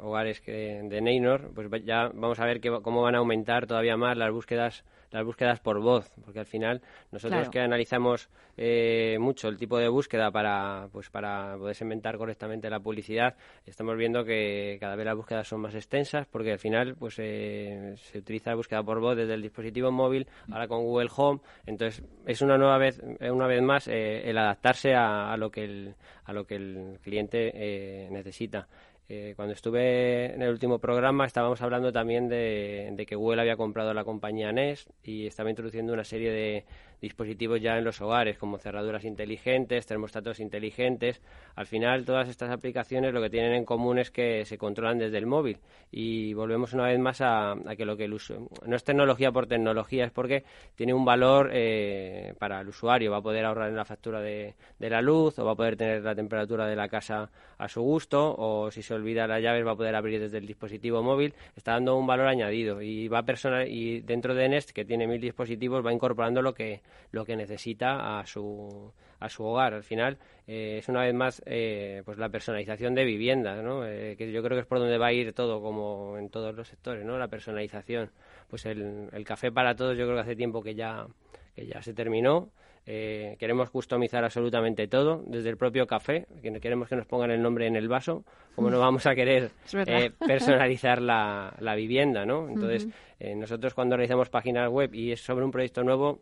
hogares 0.00 0.40
que, 0.40 0.80
de 0.84 1.00
Neynor, 1.00 1.50
pues 1.52 1.68
ya 1.84 2.10
vamos 2.14 2.38
a 2.38 2.44
ver 2.44 2.60
que, 2.60 2.70
cómo 2.82 3.02
van 3.02 3.16
a 3.16 3.18
aumentar 3.18 3.66
todavía 3.66 3.96
más 3.96 4.16
las 4.16 4.30
búsquedas 4.30 4.84
las 5.14 5.24
búsquedas 5.24 5.60
por 5.60 5.80
voz, 5.80 6.10
porque 6.24 6.40
al 6.40 6.46
final 6.46 6.82
nosotros 7.12 7.48
que 7.48 7.60
analizamos 7.60 8.28
eh, 8.56 9.16
mucho 9.20 9.46
el 9.46 9.56
tipo 9.56 9.78
de 9.78 9.88
búsqueda 9.88 10.32
para, 10.32 10.88
pues 10.90 11.08
para 11.08 11.56
poder 11.56 11.76
segmentar 11.76 12.18
correctamente 12.18 12.68
la 12.68 12.80
publicidad, 12.80 13.36
estamos 13.64 13.96
viendo 13.96 14.24
que 14.24 14.76
cada 14.80 14.96
vez 14.96 15.06
las 15.06 15.14
búsquedas 15.14 15.46
son 15.46 15.60
más 15.60 15.74
extensas, 15.76 16.26
porque 16.26 16.50
al 16.50 16.58
final 16.58 16.96
pues 16.96 17.14
eh, 17.20 17.94
se 17.96 18.18
utiliza 18.18 18.50
la 18.50 18.56
búsqueda 18.56 18.82
por 18.82 18.98
voz 18.98 19.16
desde 19.16 19.34
el 19.34 19.42
dispositivo 19.42 19.92
móvil, 19.92 20.26
ahora 20.50 20.66
con 20.66 20.82
Google 20.82 21.10
Home, 21.16 21.40
entonces 21.64 22.04
es 22.26 22.42
una 22.42 22.58
nueva 22.58 22.78
vez, 22.78 23.00
una 23.20 23.46
vez 23.46 23.62
más 23.62 23.86
eh, 23.86 24.28
el 24.28 24.36
adaptarse 24.36 24.94
a, 24.94 25.36
lo 25.36 25.48
que 25.48 25.62
el, 25.62 25.94
a 26.24 26.32
lo 26.32 26.44
que 26.44 26.56
el 26.56 26.98
cliente 27.02 28.08
necesita. 28.10 28.66
Eh, 29.08 29.34
cuando 29.36 29.52
estuve 29.52 30.32
en 30.34 30.40
el 30.40 30.48
último 30.50 30.78
programa 30.78 31.26
estábamos 31.26 31.60
hablando 31.60 31.92
también 31.92 32.28
de, 32.28 33.04
que 33.06 33.16
Google 33.16 33.42
había 33.42 33.56
comprado 33.56 33.92
la 33.92 34.02
compañía 34.02 34.50
Nest 34.50 34.88
y 35.02 35.26
estaba 35.26 35.50
introduciendo 35.50 35.92
una 35.92 36.04
serie 36.04 36.30
de, 36.30 36.64
dispositivos 37.04 37.60
ya 37.60 37.76
en 37.76 37.84
los 37.84 38.00
hogares, 38.00 38.38
como 38.38 38.58
cerraduras 38.58 39.04
inteligentes, 39.04 39.86
termostatos 39.86 40.40
inteligentes. 40.40 41.20
Al 41.54 41.66
final, 41.66 42.04
todas 42.04 42.28
estas 42.28 42.50
aplicaciones 42.50 43.12
lo 43.12 43.20
que 43.20 43.30
tienen 43.30 43.52
en 43.52 43.64
común 43.64 43.98
es 43.98 44.10
que 44.10 44.44
se 44.44 44.58
controlan 44.58 44.98
desde 44.98 45.18
el 45.18 45.26
móvil. 45.26 45.58
Y 45.92 46.34
volvemos 46.34 46.72
una 46.72 46.86
vez 46.86 46.98
más 46.98 47.20
a, 47.20 47.54
que 47.76 47.84
lo 47.84 47.96
que 47.96 48.04
el 48.04 48.14
uso 48.14 48.48
no 48.66 48.74
es 48.74 48.84
tecnología 48.84 49.30
por 49.30 49.46
tecnología, 49.46 50.06
es 50.06 50.12
porque 50.12 50.44
tiene 50.74 50.94
un 50.94 51.04
valor 51.04 51.50
eh, 51.52 52.34
para 52.38 52.60
el 52.60 52.68
usuario. 52.68 53.12
Va 53.12 53.18
a 53.18 53.22
poder 53.22 53.44
ahorrar 53.44 53.68
en 53.68 53.76
la 53.76 53.84
factura 53.84 54.20
de, 54.20 54.54
la 54.80 55.02
luz, 55.02 55.38
o 55.38 55.44
va 55.44 55.52
a 55.52 55.56
poder 55.56 55.76
tener 55.76 56.02
la 56.02 56.14
temperatura 56.14 56.66
de 56.66 56.74
la 56.74 56.88
casa 56.88 57.30
a 57.58 57.68
su 57.68 57.82
gusto, 57.82 58.34
o 58.36 58.70
si 58.70 58.82
se 58.82 58.94
olvida 58.94 59.26
las 59.26 59.42
llaves 59.42 59.66
va 59.66 59.72
a 59.72 59.76
poder 59.76 59.94
abrir 59.94 60.20
desde 60.20 60.38
el 60.38 60.46
dispositivo 60.46 61.02
móvil. 61.02 61.34
Está 61.54 61.72
dando 61.72 61.96
un 61.96 62.06
valor 62.06 62.28
añadido 62.28 62.80
y 62.80 63.08
va 63.08 63.18
a 63.18 63.22
personal 63.24 63.68
y 63.68 64.00
dentro 64.00 64.34
de 64.34 64.48
Nest, 64.48 64.70
que 64.70 64.84
tiene 64.84 65.06
mil 65.06 65.20
dispositivos, 65.20 65.84
va 65.84 65.92
incorporando 65.92 66.40
lo 66.40 66.54
que 66.54 66.80
lo 67.10 67.24
que 67.24 67.36
necesita 67.36 68.18
a 68.18 68.26
su, 68.26 68.92
a 69.20 69.28
su 69.28 69.44
hogar. 69.44 69.74
Al 69.74 69.84
final 69.84 70.18
eh, 70.46 70.76
es 70.78 70.88
una 70.88 71.02
vez 71.02 71.14
más 71.14 71.42
eh, 71.46 72.02
pues 72.04 72.18
la 72.18 72.28
personalización 72.28 72.94
de 72.94 73.04
viviendas, 73.04 73.62
¿no? 73.62 73.86
Eh, 73.86 74.16
que 74.16 74.30
yo 74.30 74.42
creo 74.42 74.56
que 74.56 74.62
es 74.62 74.66
por 74.66 74.78
donde 74.78 74.98
va 74.98 75.06
a 75.06 75.12
ir 75.12 75.32
todo, 75.32 75.62
como 75.62 76.18
en 76.18 76.28
todos 76.30 76.54
los 76.54 76.68
sectores, 76.68 77.04
¿no? 77.04 77.18
la 77.18 77.28
personalización. 77.28 78.10
Pues 78.48 78.66
el, 78.66 79.08
el 79.12 79.24
café 79.24 79.50
para 79.50 79.74
todos 79.74 79.96
yo 79.96 80.04
creo 80.04 80.16
que 80.16 80.22
hace 80.22 80.36
tiempo 80.36 80.62
que 80.62 80.74
ya, 80.74 81.06
que 81.54 81.66
ya 81.66 81.82
se 81.82 81.94
terminó. 81.94 82.50
Eh, 82.86 83.36
queremos 83.38 83.70
customizar 83.70 84.24
absolutamente 84.24 84.86
todo, 84.88 85.22
desde 85.26 85.48
el 85.48 85.56
propio 85.56 85.86
café, 85.86 86.26
que 86.42 86.52
queremos 86.60 86.86
que 86.86 86.96
nos 86.96 87.06
pongan 87.06 87.30
el 87.30 87.40
nombre 87.40 87.66
en 87.66 87.76
el 87.76 87.88
vaso, 87.88 88.24
como 88.54 88.68
no 88.68 88.78
vamos 88.78 89.06
a 89.06 89.14
querer 89.14 89.52
eh, 89.86 90.10
personalizar 90.18 91.00
la, 91.00 91.54
la, 91.60 91.74
vivienda, 91.76 92.26
¿no? 92.26 92.46
Entonces, 92.46 92.86
eh, 93.18 93.34
nosotros 93.34 93.72
cuando 93.72 93.96
realizamos 93.96 94.28
páginas 94.28 94.68
web 94.68 94.94
y 94.94 95.12
es 95.12 95.22
sobre 95.22 95.46
un 95.46 95.50
proyecto 95.50 95.82
nuevo, 95.82 96.20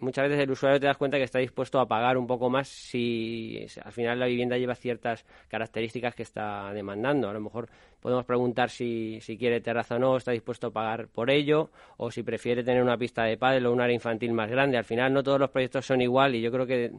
muchas 0.00 0.28
veces 0.28 0.44
el 0.44 0.50
usuario 0.50 0.78
te 0.78 0.86
das 0.86 0.98
cuenta 0.98 1.16
que 1.16 1.24
está 1.24 1.38
dispuesto 1.38 1.80
a 1.80 1.88
pagar 1.88 2.18
un 2.18 2.26
poco 2.26 2.50
más 2.50 2.68
si 2.68 3.66
al 3.82 3.92
final 3.92 4.20
la 4.20 4.26
vivienda 4.26 4.58
lleva 4.58 4.74
ciertas 4.74 5.24
características 5.48 6.14
que 6.14 6.24
está 6.24 6.74
demandando. 6.74 7.30
A 7.30 7.32
lo 7.32 7.40
mejor 7.40 7.70
podemos 8.02 8.24
preguntar 8.24 8.68
si, 8.68 9.20
si 9.20 9.38
quiere 9.38 9.60
terraza 9.60 9.94
o 9.94 9.98
no, 9.98 10.16
está 10.16 10.32
dispuesto 10.32 10.66
a 10.66 10.70
pagar 10.72 11.06
por 11.06 11.30
ello, 11.30 11.70
o 11.96 12.10
si 12.10 12.24
prefiere 12.24 12.64
tener 12.64 12.82
una 12.82 12.98
pista 12.98 13.22
de 13.22 13.36
pádel 13.36 13.66
o 13.66 13.72
un 13.72 13.80
área 13.80 13.94
infantil 13.94 14.32
más 14.32 14.50
grande. 14.50 14.76
Al 14.76 14.84
final 14.84 15.14
no 15.14 15.22
todos 15.22 15.38
los 15.38 15.50
proyectos 15.50 15.86
son 15.86 16.02
igual 16.02 16.34
y 16.34 16.42
yo 16.42 16.50
creo 16.50 16.66
que 16.66 16.92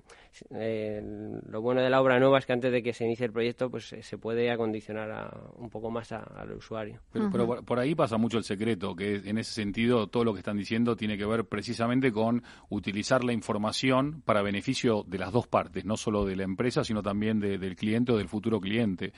eh, 0.51 1.01
lo 1.49 1.61
bueno 1.61 1.81
de 1.81 1.89
la 1.89 2.01
obra 2.01 2.19
nueva 2.19 2.39
es 2.39 2.45
que 2.45 2.53
antes 2.53 2.71
de 2.71 2.81
que 2.81 2.93
se 2.93 3.05
inicie 3.05 3.25
el 3.25 3.33
proyecto 3.33 3.69
pues 3.69 3.91
eh, 3.93 4.01
se 4.01 4.17
puede 4.17 4.49
acondicionar 4.49 5.37
un 5.57 5.69
poco 5.69 5.91
más 5.91 6.11
al 6.13 6.53
usuario. 6.53 7.01
Pero, 7.11 7.63
por, 7.63 7.79
ahí 7.79 7.95
pasa 7.95 8.17
mucho 8.17 8.37
el 8.37 8.45
secreto, 8.45 8.95
que 8.95 9.15
en 9.25 9.37
ese 9.37 9.51
sentido 9.51 10.07
todo 10.07 10.23
lo 10.23 10.33
que 10.33 10.39
están 10.39 10.57
diciendo 10.57 10.95
tiene 10.95 11.17
que 11.17 11.25
ver 11.25 11.45
precisamente 11.45 12.13
con 12.13 12.43
utilizar 12.69 13.25
la 13.25 13.33
información 13.33 14.21
para 14.23 14.41
beneficio 14.41 15.03
de 15.05 15.17
las 15.17 15.33
dos 15.33 15.47
partes, 15.47 15.83
no 15.83 15.97
solo 15.97 16.23
de 16.23 16.37
la 16.37 16.43
empresa, 16.43 16.85
sino 16.85 17.03
también 17.03 17.41
del 17.41 17.75
cliente 17.75 18.13
o 18.13 18.17
del 18.17 18.29
futuro 18.29 18.61
cliente. 18.61 19.11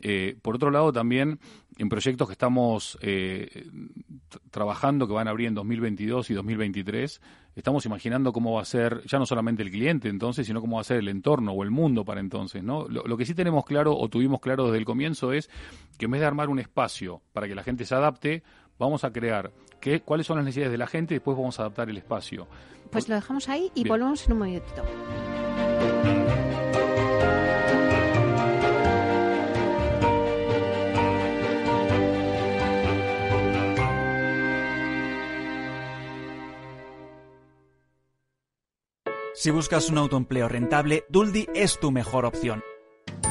Eh, 0.00 0.36
por 0.42 0.56
otro 0.56 0.70
lado, 0.70 0.92
también 0.92 1.19
en 1.20 1.88
proyectos 1.88 2.28
que 2.28 2.32
estamos 2.32 2.98
trabajando, 4.50 5.06
que 5.06 5.12
van 5.12 5.28
a 5.28 5.30
abrir 5.30 5.48
en 5.48 5.54
2022 5.54 6.30
y 6.30 6.34
2023, 6.34 7.20
estamos 7.54 7.84
imaginando 7.86 8.32
cómo 8.32 8.54
va 8.54 8.62
a 8.62 8.64
ser 8.64 9.02
ya 9.06 9.18
no 9.18 9.26
solamente 9.26 9.62
el 9.62 9.70
cliente 9.70 10.08
entonces, 10.08 10.46
sino 10.46 10.60
cómo 10.60 10.76
va 10.76 10.82
a 10.82 10.84
ser 10.84 10.98
el 10.98 11.08
entorno 11.08 11.52
o 11.52 11.62
el 11.62 11.70
mundo 11.70 12.04
para 12.04 12.20
entonces, 12.20 12.62
¿no? 12.62 12.86
Lo, 12.88 13.16
que 13.16 13.26
sí 13.26 13.34
tenemos 13.34 13.64
claro 13.64 13.96
o 13.96 14.08
tuvimos 14.08 14.40
claro 14.40 14.66
desde 14.66 14.78
el 14.78 14.84
comienzo 14.84 15.32
es 15.32 15.50
que 15.98 16.06
en 16.06 16.12
vez 16.12 16.20
de 16.20 16.26
armar 16.26 16.48
un 16.48 16.58
espacio 16.58 17.22
para 17.32 17.48
que 17.48 17.54
la 17.54 17.62
gente 17.62 17.84
se 17.84 17.94
adapte, 17.94 18.42
vamos 18.78 19.04
a 19.04 19.12
crear 19.12 19.52
qué, 19.80 20.00
cuáles 20.00 20.26
son 20.26 20.36
las 20.36 20.44
necesidades 20.44 20.72
de 20.72 20.78
la 20.78 20.86
gente 20.86 21.14
y 21.14 21.16
después 21.16 21.36
vamos 21.36 21.58
a 21.58 21.62
adaptar 21.62 21.90
el 21.90 21.96
espacio. 21.96 22.46
Pues 22.90 23.08
lo 23.08 23.14
dejamos 23.14 23.48
ahí 23.48 23.70
y 23.74 23.86
volvemos 23.86 24.26
en 24.26 24.32
un 24.32 24.40
minutito. 24.40 24.82
Si 39.40 39.50
buscas 39.50 39.88
un 39.88 39.96
autoempleo 39.96 40.50
rentable, 40.50 41.06
Duldi 41.08 41.46
es 41.54 41.80
tu 41.80 41.90
mejor 41.90 42.26
opción. 42.26 42.62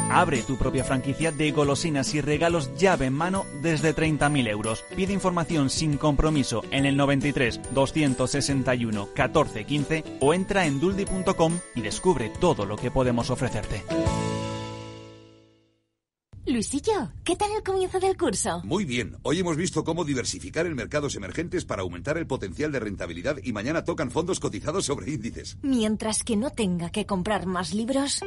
Abre 0.09 0.41
tu 0.41 0.57
propia 0.57 0.83
franquicia 0.83 1.31
de 1.31 1.51
golosinas 1.51 2.15
y 2.15 2.21
regalos 2.21 2.75
llave 2.79 3.05
en 3.05 3.13
mano 3.13 3.45
desde 3.61 3.95
30.000 3.95 4.47
euros. 4.47 4.83
Pide 4.95 5.13
información 5.13 5.69
sin 5.69 5.97
compromiso 5.97 6.63
en 6.71 6.87
el 6.87 6.97
93 6.97 7.61
261 7.75 9.09
14 9.13 9.65
15 9.65 10.03
o 10.19 10.33
entra 10.33 10.65
en 10.65 10.79
duldi.com 10.79 11.59
y 11.75 11.81
descubre 11.81 12.31
todo 12.39 12.65
lo 12.65 12.75
que 12.75 12.89
podemos 12.89 13.29
ofrecerte. 13.29 13.83
Luisillo, 16.49 17.11
¿qué 17.23 17.35
tal 17.35 17.51
el 17.55 17.61
comienzo 17.61 17.99
del 17.99 18.17
curso? 18.17 18.61
Muy 18.63 18.83
bien. 18.83 19.17
Hoy 19.21 19.37
hemos 19.37 19.55
visto 19.55 19.83
cómo 19.83 20.03
diversificar 20.03 20.65
en 20.65 20.73
mercados 20.73 21.15
emergentes 21.15 21.63
para 21.63 21.83
aumentar 21.83 22.17
el 22.17 22.25
potencial 22.25 22.71
de 22.71 22.79
rentabilidad 22.79 23.37
y 23.43 23.53
mañana 23.53 23.83
tocan 23.83 24.09
fondos 24.09 24.39
cotizados 24.39 24.85
sobre 24.85 25.11
índices. 25.11 25.59
Mientras 25.61 26.23
que 26.23 26.35
no 26.37 26.49
tenga 26.49 26.89
que 26.89 27.05
comprar 27.05 27.45
más 27.45 27.75
libros. 27.75 28.21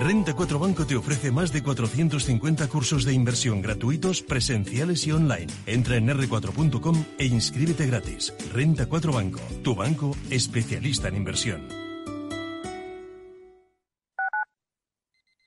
Renta 0.00 0.34
4 0.34 0.58
Banco 0.58 0.86
te 0.86 0.96
ofrece 0.96 1.30
más 1.30 1.52
de 1.52 1.62
450 1.62 2.66
cursos 2.66 3.04
de 3.04 3.12
inversión 3.12 3.62
gratuitos, 3.62 4.20
presenciales 4.20 5.06
y 5.06 5.12
online. 5.12 5.46
Entra 5.66 5.96
en 5.96 6.08
r4.com 6.08 7.04
e 7.16 7.26
inscríbete 7.26 7.86
gratis. 7.86 8.34
Renta 8.52 8.86
4 8.86 9.12
Banco, 9.12 9.40
tu 9.62 9.76
banco 9.76 10.16
especialista 10.30 11.06
en 11.06 11.16
inversión. 11.16 11.87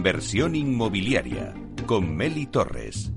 Inversión 0.00 0.54
inmobiliaria 0.54 1.52
con 1.84 2.16
Meli 2.16 2.46
Torres. 2.46 3.12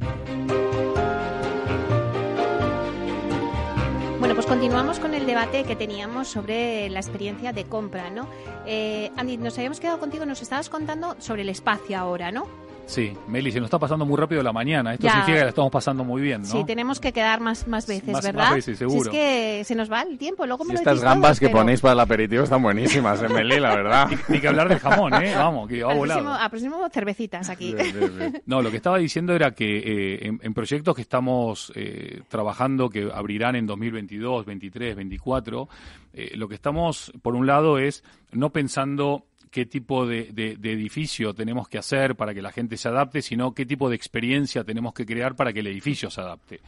Bueno, 4.20 4.36
pues 4.36 4.46
continuamos 4.46 5.00
con 5.00 5.14
el 5.14 5.26
debate 5.26 5.64
que 5.64 5.78
teníamos 5.78 6.28
sobre 6.28 6.90
la 6.90 7.00
experiencia 7.00 7.54
de 7.54 7.64
compra, 7.64 8.10
¿no? 8.10 8.28
Eh, 8.68 9.12
Andy, 9.16 9.38
nos 9.38 9.58
habíamos 9.58 9.80
quedado 9.80 9.98
contigo, 9.98 10.26
nos 10.26 10.42
estabas 10.42 10.68
contando 10.68 11.16
sobre 11.20 11.44
el 11.44 11.50
espacio 11.50 11.98
ahora, 11.98 12.34
¿no? 12.34 12.48
Sí, 12.86 13.14
Meli, 13.28 13.52
se 13.52 13.60
nos 13.60 13.68
está 13.68 13.80
pasando 13.80 14.06
muy 14.06 14.18
rápido 14.18 14.44
la 14.44 14.52
mañana. 14.52 14.94
Esto 14.94 15.06
Ya. 15.08 15.12
significa 15.14 15.38
que 15.38 15.44
la 15.46 15.50
estamos 15.50 15.72
pasando 15.72 16.04
muy 16.04 16.22
bien, 16.22 16.42
¿no? 16.42 16.48
Sí, 16.48 16.64
tenemos 16.66 17.00
que 17.00 17.12
quedar 17.14 17.40
más, 17.40 17.68
más 17.68 17.88
veces, 17.88 18.12
Más- 18.14 18.24
¿verdad? 18.24 18.44
más 18.46 18.56
veces, 18.56 18.78
seguro. 18.78 19.10
Si 19.10 19.18
es 19.18 19.24
que 19.58 19.64
se 19.64 19.74
nos 19.74 19.92
va 19.92 20.02
el 20.02 20.18
tiempo, 20.18 20.46
luego 20.46 20.64
me 20.66 20.74
Y 20.74 20.76
lo 20.76 20.80
estas 20.80 21.02
gambas 21.02 21.30
todos, 21.32 21.40
que 21.40 21.46
pero 21.48 21.60
ponéis 21.60 21.82
para 21.82 21.94
el 21.94 22.00
aperitivo 22.02 22.44
están 22.44 22.62
buenísimas, 22.62 23.24
Emily, 23.24 23.60
la 23.60 23.76
verdad. 23.76 24.10
Ni 24.28 24.40
que 24.40 24.48
hablar 24.48 24.68
del 24.70 24.80
jamón, 24.80 25.14
¿eh? 25.24 25.34
Vamos, 25.34 25.68
que 25.70 25.82
va 25.82 25.94
volado. 25.94 26.20
próximo, 26.22 26.44
al 26.44 26.50
próximo 26.50 26.90
cervecitas 26.92 27.50
aquí. 27.50 27.74
No, 28.46 28.62
lo 28.62 28.70
que 28.70 28.78
estaba 28.78 28.98
diciendo 28.98 29.34
era 29.34 29.52
que 29.52 29.78
eh, 29.78 30.28
en, 30.28 30.40
en 30.44 30.54
proyectos 30.54 30.94
que 30.96 31.02
estamos 31.02 31.72
eh, 31.76 32.22
trabajando, 32.28 32.90
que 32.90 33.10
abrirán 33.14 33.56
en 33.56 33.66
2022, 33.66 34.46
23, 34.46 34.96
24, 34.98 35.70
eh, 36.14 36.32
lo 36.36 36.48
que 36.48 36.56
estamos, 36.56 37.12
por 37.22 37.36
un 37.36 37.48
lado, 37.48 37.80
es 37.80 38.04
no 38.32 38.52
pensando 38.52 39.26
qué 39.54 39.66
tipo 39.68 40.06
de, 40.08 40.32
de- 40.34 40.58
de 40.58 40.72
edificio 40.74 41.34
tenemos 41.34 41.68
que 41.70 41.78
hacer 41.78 42.16
para 42.16 42.34
que 42.34 42.42
la 42.42 42.52
gente 42.52 42.76
se 42.76 42.88
adapte, 42.90 43.22
sino 43.22 43.54
qué 43.54 43.66
tipo 43.66 43.88
de 43.90 43.96
experiencia 43.96 44.64
tenemos 44.64 44.94
que 44.94 45.06
crear 45.06 45.36
para 45.36 45.54
que 45.54 45.60
el 45.60 45.68
edificio 45.68 46.10
se 46.10 46.22
adapte. 46.22 46.60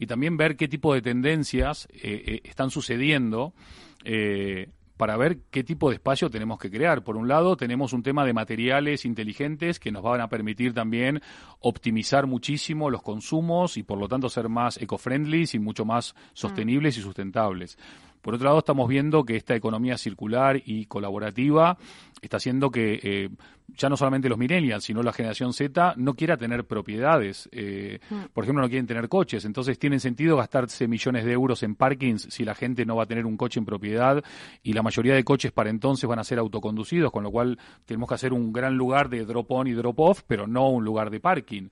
Y 0.00 0.06
también 0.06 0.36
ver 0.36 0.56
qué 0.56 0.66
tipo 0.66 0.92
de 0.92 1.00
tendencias 1.00 1.86
eh, 1.92 2.22
eh, 2.26 2.40
están 2.44 2.70
sucediendo. 2.70 3.52
eh, 4.04 4.68
para 4.96 5.16
ver 5.16 5.38
qué 5.50 5.64
tipo 5.64 5.88
de 5.90 5.96
espacio 5.96 6.30
tenemos 6.30 6.56
que 6.60 6.70
crear. 6.70 7.02
Por 7.02 7.16
un 7.16 7.26
lado, 7.26 7.56
tenemos 7.56 7.92
un 7.92 8.04
tema 8.04 8.24
de 8.24 8.32
materiales 8.32 9.04
inteligentes 9.04 9.80
que 9.80 9.90
nos 9.90 10.04
van 10.04 10.20
a 10.20 10.28
permitir 10.28 10.72
también 10.72 11.20
optimizar 11.58 12.28
muchísimo 12.28 12.90
los 12.90 13.02
consumos 13.02 13.76
y 13.76 13.82
por 13.82 13.98
lo 13.98 14.06
tanto 14.06 14.28
ser 14.28 14.48
más 14.48 14.76
eco-friendly 14.80 15.48
y 15.52 15.58
mucho 15.58 15.84
más 15.84 16.14
sostenibles 16.32 16.96
y 16.96 17.00
sustentables. 17.02 17.76
Por 18.24 18.34
otro 18.34 18.46
lado, 18.46 18.60
estamos 18.60 18.88
viendo 18.88 19.22
que 19.22 19.36
esta 19.36 19.54
economía 19.54 19.98
circular 19.98 20.62
y 20.64 20.86
colaborativa 20.86 21.76
está 22.22 22.38
haciendo 22.38 22.70
que 22.70 22.98
eh, 23.02 23.28
ya 23.76 23.90
no 23.90 23.98
solamente 23.98 24.30
los 24.30 24.38
millennials, 24.38 24.84
sino 24.84 25.02
la 25.02 25.12
generación 25.12 25.52
Z 25.52 25.92
no 25.98 26.14
quiera 26.14 26.38
tener 26.38 26.64
propiedades. 26.64 27.50
Eh, 27.52 27.98
Por 28.32 28.44
ejemplo, 28.44 28.62
no 28.62 28.70
quieren 28.70 28.86
tener 28.86 29.10
coches. 29.10 29.44
Entonces, 29.44 29.78
tiene 29.78 30.00
sentido 30.00 30.38
gastarse 30.38 30.88
millones 30.88 31.26
de 31.26 31.32
euros 31.32 31.62
en 31.64 31.74
parkings 31.74 32.28
si 32.30 32.46
la 32.46 32.54
gente 32.54 32.86
no 32.86 32.96
va 32.96 33.02
a 33.02 33.06
tener 33.06 33.26
un 33.26 33.36
coche 33.36 33.60
en 33.60 33.66
propiedad 33.66 34.24
y 34.62 34.72
la 34.72 34.82
mayoría 34.82 35.14
de 35.14 35.22
coches 35.22 35.52
para 35.52 35.68
entonces 35.68 36.08
van 36.08 36.18
a 36.18 36.24
ser 36.24 36.38
autoconducidos, 36.38 37.12
con 37.12 37.24
lo 37.24 37.30
cual 37.30 37.58
tenemos 37.84 38.08
que 38.08 38.14
hacer 38.14 38.32
un 38.32 38.54
gran 38.54 38.74
lugar 38.74 39.10
de 39.10 39.26
drop-on 39.26 39.66
y 39.66 39.72
drop-off, 39.72 40.22
pero 40.26 40.46
no 40.46 40.70
un 40.70 40.82
lugar 40.82 41.10
de 41.10 41.20
parking 41.20 41.68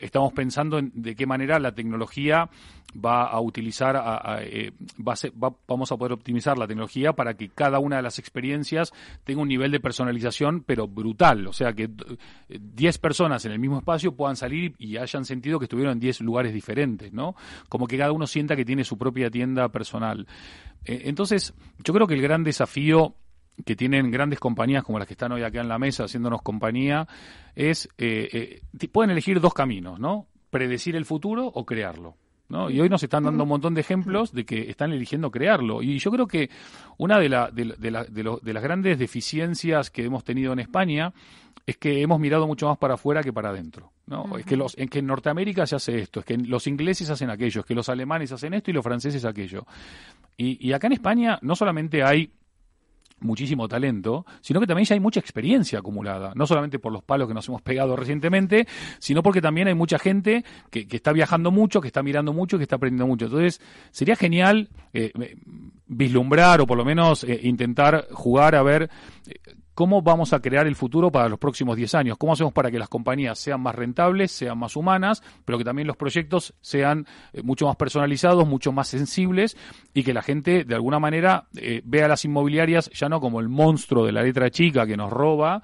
estamos 0.00 0.32
pensando 0.32 0.78
en 0.78 0.90
de 0.94 1.14
qué 1.14 1.26
manera 1.26 1.58
la 1.58 1.74
tecnología 1.74 2.48
va 2.92 3.24
a 3.28 3.40
utilizar, 3.40 3.96
a- 3.96 4.38
eh, 4.42 4.72
va 5.06 5.12
a 5.12 5.16
ser- 5.16 5.32
va- 5.32 5.54
vamos 5.68 5.92
a 5.92 5.96
poder 5.96 6.12
optimizar 6.12 6.58
la 6.58 6.66
tecnología 6.66 7.12
para 7.12 7.34
que 7.34 7.48
cada 7.50 7.78
una 7.78 7.96
de 7.96 8.02
las 8.02 8.18
experiencias 8.18 8.92
tenga 9.22 9.42
un 9.42 9.48
nivel 9.48 9.70
de 9.70 9.78
personalización, 9.78 10.64
pero 10.66 10.88
brutal. 10.88 11.46
O 11.46 11.52
sea, 11.52 11.72
que 11.72 11.84
eh, 11.84 12.58
10 12.60 12.98
personas 12.98 13.44
en 13.44 13.52
el 13.52 13.58
mismo 13.60 13.78
espacio 13.78 14.12
puedan 14.16 14.34
salir 14.36 14.74
y 14.78 14.96
hayan 14.96 15.24
sentido 15.24 15.58
que 15.60 15.66
estuvieron 15.66 15.92
en 15.92 16.00
10 16.00 16.20
lugares 16.20 16.52
diferentes, 16.52 17.12
¿no? 17.12 17.36
Como 17.68 17.86
que 17.86 17.96
cada 17.96 18.10
uno 18.12 18.26
sienta 18.26 18.56
que 18.56 18.64
tiene 18.64 18.82
su 18.82 18.98
propia 18.98 19.30
tienda 19.30 19.68
personal. 19.68 20.26
Eh, 20.84 21.02
entonces, 21.04 21.54
yo 21.84 21.94
creo 21.94 22.06
que 22.08 22.14
el 22.14 22.22
gran 22.22 22.42
desafío 22.42 23.14
que 23.64 23.76
tienen 23.76 24.10
grandes 24.10 24.38
compañías 24.40 24.82
como 24.84 24.98
las 24.98 25.06
que 25.06 25.14
están 25.14 25.32
hoy 25.32 25.42
acá 25.42 25.60
en 25.60 25.68
la 25.68 25.78
mesa 25.78 26.04
haciéndonos 26.04 26.42
compañía 26.42 27.06
es 27.54 27.88
eh, 27.98 28.60
eh, 28.80 28.88
pueden 28.88 29.10
elegir 29.10 29.40
dos 29.40 29.52
caminos, 29.54 29.98
¿no? 30.00 30.26
Predecir 30.50 30.96
el 30.96 31.04
futuro 31.04 31.46
o 31.46 31.64
crearlo. 31.66 32.16
¿no? 32.48 32.68
Y 32.68 32.80
hoy 32.80 32.88
nos 32.88 33.00
están 33.04 33.22
dando 33.22 33.44
un 33.44 33.48
montón 33.48 33.74
de 33.74 33.80
ejemplos 33.80 34.32
de 34.32 34.44
que 34.44 34.68
están 34.70 34.90
eligiendo 34.92 35.30
crearlo. 35.30 35.82
Y 35.82 36.00
yo 36.00 36.10
creo 36.10 36.26
que 36.26 36.50
una 36.98 37.20
de, 37.20 37.28
la- 37.28 37.48
de 37.52 37.64
la- 37.66 37.74
de 37.76 37.90
la- 37.92 38.04
de 38.04 38.22
lo- 38.24 38.38
de 38.42 38.52
las 38.52 38.62
grandes 38.64 38.98
deficiencias 38.98 39.88
que 39.90 40.04
hemos 40.04 40.24
tenido 40.24 40.52
en 40.52 40.58
España 40.58 41.12
es 41.64 41.76
que 41.76 42.02
hemos 42.02 42.18
mirado 42.18 42.48
mucho 42.48 42.66
más 42.66 42.76
para 42.78 42.94
afuera 42.94 43.22
que 43.22 43.32
para 43.32 43.50
adentro. 43.50 43.92
¿no? 44.08 44.36
Es 44.36 44.44
que, 44.44 44.56
los, 44.56 44.76
en 44.76 44.88
que 44.88 44.98
en 44.98 45.06
Norteamérica 45.06 45.64
se 45.64 45.76
hace 45.76 46.00
esto, 46.00 46.18
es 46.20 46.26
que 46.26 46.36
los 46.38 46.66
ingleses 46.66 47.08
hacen 47.10 47.30
aquello, 47.30 47.60
es 47.60 47.66
que 47.66 47.74
los 47.76 47.88
alemanes 47.88 48.32
hacen 48.32 48.52
esto 48.54 48.72
y 48.72 48.74
los 48.74 48.82
franceses 48.82 49.24
aquello. 49.24 49.64
Y, 50.36 50.66
y 50.68 50.72
acá 50.72 50.88
en 50.88 50.94
España 50.94 51.38
no 51.42 51.54
solamente 51.54 52.02
hay 52.02 52.32
muchísimo 53.20 53.68
talento, 53.68 54.26
sino 54.40 54.60
que 54.60 54.66
también 54.66 54.86
ya 54.86 54.94
hay 54.94 55.00
mucha 55.00 55.20
experiencia 55.20 55.78
acumulada, 55.78 56.32
no 56.34 56.46
solamente 56.46 56.78
por 56.78 56.92
los 56.92 57.02
palos 57.02 57.28
que 57.28 57.34
nos 57.34 57.48
hemos 57.48 57.62
pegado 57.62 57.96
recientemente, 57.96 58.66
sino 58.98 59.22
porque 59.22 59.40
también 59.40 59.68
hay 59.68 59.74
mucha 59.74 59.98
gente 59.98 60.44
que, 60.70 60.86
que 60.86 60.96
está 60.96 61.12
viajando 61.12 61.50
mucho, 61.50 61.80
que 61.80 61.88
está 61.88 62.02
mirando 62.02 62.32
mucho, 62.32 62.58
que 62.58 62.64
está 62.64 62.76
aprendiendo 62.76 63.06
mucho. 63.06 63.26
Entonces, 63.26 63.60
sería 63.90 64.16
genial 64.16 64.70
eh, 64.92 65.12
vislumbrar 65.86 66.60
o 66.60 66.66
por 66.66 66.78
lo 66.78 66.84
menos 66.84 67.24
eh, 67.24 67.40
intentar 67.42 68.06
jugar 68.12 68.54
a 68.54 68.62
ver 68.62 68.90
eh, 69.26 69.34
cómo 69.80 70.02
vamos 70.02 70.34
a 70.34 70.40
crear 70.40 70.66
el 70.66 70.76
futuro 70.76 71.10
para 71.10 71.30
los 71.30 71.38
próximos 71.38 71.74
10 71.74 71.94
años, 71.94 72.18
cómo 72.18 72.34
hacemos 72.34 72.52
para 72.52 72.70
que 72.70 72.78
las 72.78 72.90
compañías 72.90 73.38
sean 73.38 73.62
más 73.62 73.74
rentables, 73.74 74.30
sean 74.30 74.58
más 74.58 74.76
humanas, 74.76 75.22
pero 75.46 75.56
que 75.56 75.64
también 75.64 75.88
los 75.88 75.96
proyectos 75.96 76.52
sean 76.60 77.06
eh, 77.32 77.40
mucho 77.42 77.64
más 77.64 77.76
personalizados, 77.76 78.46
mucho 78.46 78.72
más 78.72 78.88
sensibles 78.88 79.56
y 79.94 80.02
que 80.02 80.12
la 80.12 80.20
gente 80.20 80.64
de 80.64 80.74
alguna 80.74 80.98
manera 80.98 81.46
eh, 81.56 81.80
vea 81.82 82.04
a 82.04 82.08
las 82.08 82.26
inmobiliarias 82.26 82.90
ya 82.90 83.08
no 83.08 83.22
como 83.22 83.40
el 83.40 83.48
monstruo 83.48 84.04
de 84.04 84.12
la 84.12 84.22
letra 84.22 84.50
chica 84.50 84.86
que 84.86 84.98
nos 84.98 85.10
roba, 85.10 85.62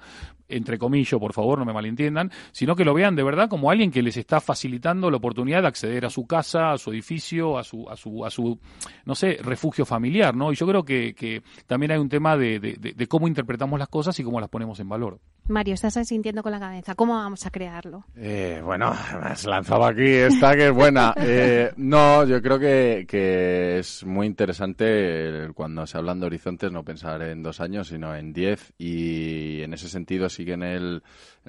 entre 0.49 0.77
comillas, 0.77 1.19
por 1.19 1.33
favor, 1.33 1.59
no 1.59 1.65
me 1.65 1.73
malentiendan, 1.73 2.31
sino 2.51 2.75
que 2.75 2.85
lo 2.85 2.93
vean 2.93 3.15
de 3.15 3.23
verdad 3.23 3.49
como 3.49 3.71
alguien 3.71 3.91
que 3.91 4.01
les 4.01 4.17
está 4.17 4.39
facilitando 4.41 5.09
la 5.11 5.17
oportunidad 5.17 5.61
de 5.61 5.67
acceder 5.67 6.05
a 6.05 6.09
su 6.09 6.25
casa, 6.25 6.71
a 6.71 6.77
su 6.77 6.91
edificio, 6.91 7.57
a 7.57 7.63
su, 7.63 7.89
a 7.89 7.95
su, 7.95 8.25
a 8.25 8.29
su 8.29 8.59
no 9.05 9.15
sé, 9.15 9.37
refugio 9.41 9.85
familiar, 9.85 10.35
¿no? 10.35 10.51
Y 10.51 10.55
yo 10.55 10.67
creo 10.67 10.83
que, 10.83 11.13
que 11.13 11.41
también 11.65 11.91
hay 11.91 11.97
un 11.97 12.09
tema 12.09 12.37
de, 12.37 12.59
de, 12.59 13.07
cómo 13.07 13.27
interpretamos 13.27 13.79
las 13.79 13.87
cosas 13.87 14.19
y 14.19 14.23
cómo 14.23 14.39
las 14.39 14.49
ponemos 14.49 14.79
en 14.79 14.89
valor. 14.89 15.19
Mario, 15.47 15.75
estás 15.75 15.93
sintiendo 16.07 16.43
con 16.43 16.51
la 16.51 16.59
cabeza. 16.59 16.93
¿Cómo 16.95 17.13
vamos 17.13 17.45
a 17.45 17.51
crearlo? 17.51 18.05
Eh, 18.15 18.61
bueno, 18.63 18.93
me 19.21 19.27
has 19.27 19.45
lanzado 19.45 19.85
aquí 19.85 20.05
esta 20.05 20.55
que 20.55 20.67
es 20.67 20.73
buena. 20.73 21.13
Eh, 21.29 21.71
no, 21.75 22.25
yo 22.25 22.41
creo 22.41 22.57
que, 22.57 23.05
que 23.07 23.79
es 23.79 24.05
muy 24.05 24.27
interesante 24.27 25.49
cuando 25.53 25.85
se 25.85 25.97
hablan 25.97 26.19
de 26.19 26.25
horizontes 26.25 26.71
no 26.71 26.83
pensar 26.83 27.21
en 27.21 27.43
dos 27.43 27.59
años, 27.59 27.89
sino 27.89 28.15
en 28.15 28.33
diez 28.33 28.73
y 28.77 29.61
en 29.61 29.73
ese 29.73 29.89
sentido 29.89 30.29
sí 30.37 30.45
que 30.45 30.53
en 30.53 30.63
el, 30.63 31.03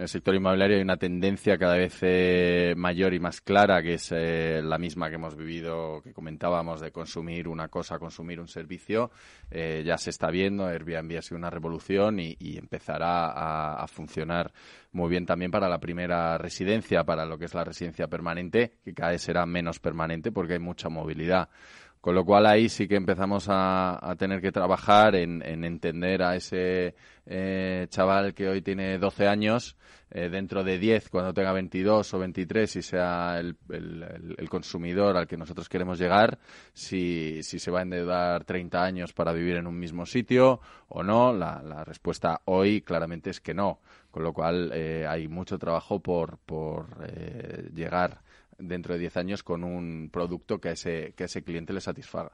sector 0.06 0.34
inmobiliario 0.34 0.76
hay 0.76 0.82
una 0.82 0.96
tendencia 0.96 1.58
cada 1.58 1.76
vez 1.76 1.98
eh, 2.02 2.72
mayor 2.76 3.12
y 3.12 3.20
más 3.20 3.40
clara, 3.40 3.82
que 3.82 3.94
es 3.94 4.12
eh, 4.12 4.62
la 4.62 4.78
misma 4.78 5.08
que 5.08 5.16
hemos 5.16 5.36
vivido, 5.36 6.00
que 6.02 6.14
comentábamos, 6.14 6.80
de 6.80 6.90
consumir 6.92 7.48
una 7.48 7.68
cosa, 7.68 7.98
consumir 7.98 8.40
un 8.40 8.48
servicio. 8.48 9.10
Eh, 9.50 9.82
ya 9.84 9.98
se 9.98 10.10
está 10.10 10.30
viendo, 10.30 10.66
Airbnb 10.66 11.18
ha 11.18 11.22
sido 11.22 11.36
una 11.36 11.50
revolución 11.50 12.18
y, 12.20 12.36
empezará 12.58 13.26
a, 13.30 13.82
a, 13.82 13.86
funcionar 13.88 14.52
muy 14.92 15.10
bien 15.10 15.26
también 15.26 15.50
para 15.50 15.68
la 15.68 15.78
primera 15.78 16.38
residencia, 16.38 17.04
para 17.04 17.26
lo 17.26 17.36
que 17.36 17.44
es 17.44 17.54
la 17.54 17.64
residencia 17.64 18.06
permanente, 18.08 18.74
que 18.84 18.94
cada 18.94 19.10
vez 19.10 19.22
será 19.22 19.44
menos 19.46 19.80
permanente 19.80 20.32
porque 20.32 20.54
hay 20.54 20.60
mucha 20.60 20.88
movilidad. 20.88 21.50
Con 22.00 22.14
lo 22.14 22.24
cual 22.24 22.46
ahí 22.46 22.68
sí 22.68 22.86
que 22.86 22.94
empezamos 22.94 23.46
a, 23.48 24.14
tener 24.18 24.40
que 24.40 24.52
trabajar 24.52 25.16
en, 25.16 25.42
entender 25.42 26.22
a 26.22 26.36
ese 26.36 26.94
eh, 27.26 27.86
chaval 27.90 28.34
que 28.34 28.48
hoy 28.48 28.62
tiene 28.62 28.98
12 28.98 29.26
años, 29.26 29.76
eh, 30.10 30.28
dentro 30.28 30.62
de 30.62 30.78
10, 30.78 31.10
cuando 31.10 31.34
tenga 31.34 31.52
22 31.52 32.14
o 32.14 32.18
23 32.20 32.76
y 32.76 32.82
sea 32.82 33.40
el, 33.40 33.56
consumidor 34.48 35.16
al 35.16 35.26
que 35.26 35.36
nosotros 35.36 35.68
queremos 35.68 35.98
llegar, 35.98 36.38
si, 36.72 37.42
si, 37.42 37.58
se 37.58 37.70
va 37.70 37.80
a 37.80 37.82
endeudar 37.82 38.44
30 38.44 38.82
años 38.82 39.12
para 39.12 39.32
vivir 39.32 39.56
en 39.56 39.66
un 39.66 39.78
mismo 39.78 40.06
sitio 40.06 40.60
o 40.88 41.02
no. 41.02 41.32
La, 41.32 41.84
respuesta 41.84 42.42
hoy 42.44 42.80
claramente 42.80 43.30
es 43.30 43.40
que 43.40 43.54
no. 43.54 43.80
Con 44.10 44.22
lo 44.22 44.32
cual 44.32 44.70
eh, 44.72 45.04
hay 45.06 45.28
mucho 45.28 45.58
trabajo 45.58 46.00
por, 46.00 46.38
por 46.38 46.86
llegar 47.74 48.22
dentro 48.58 48.94
de 48.94 49.00
10 49.00 49.16
años 49.16 49.42
con 49.42 49.64
un 49.64 50.10
producto 50.12 50.60
que 50.60 50.68
a 50.68 50.72
ese, 50.72 51.14
que 51.16 51.24
ese 51.24 51.42
cliente 51.42 51.72
le 51.72 51.80
satisfaga. 51.80 52.32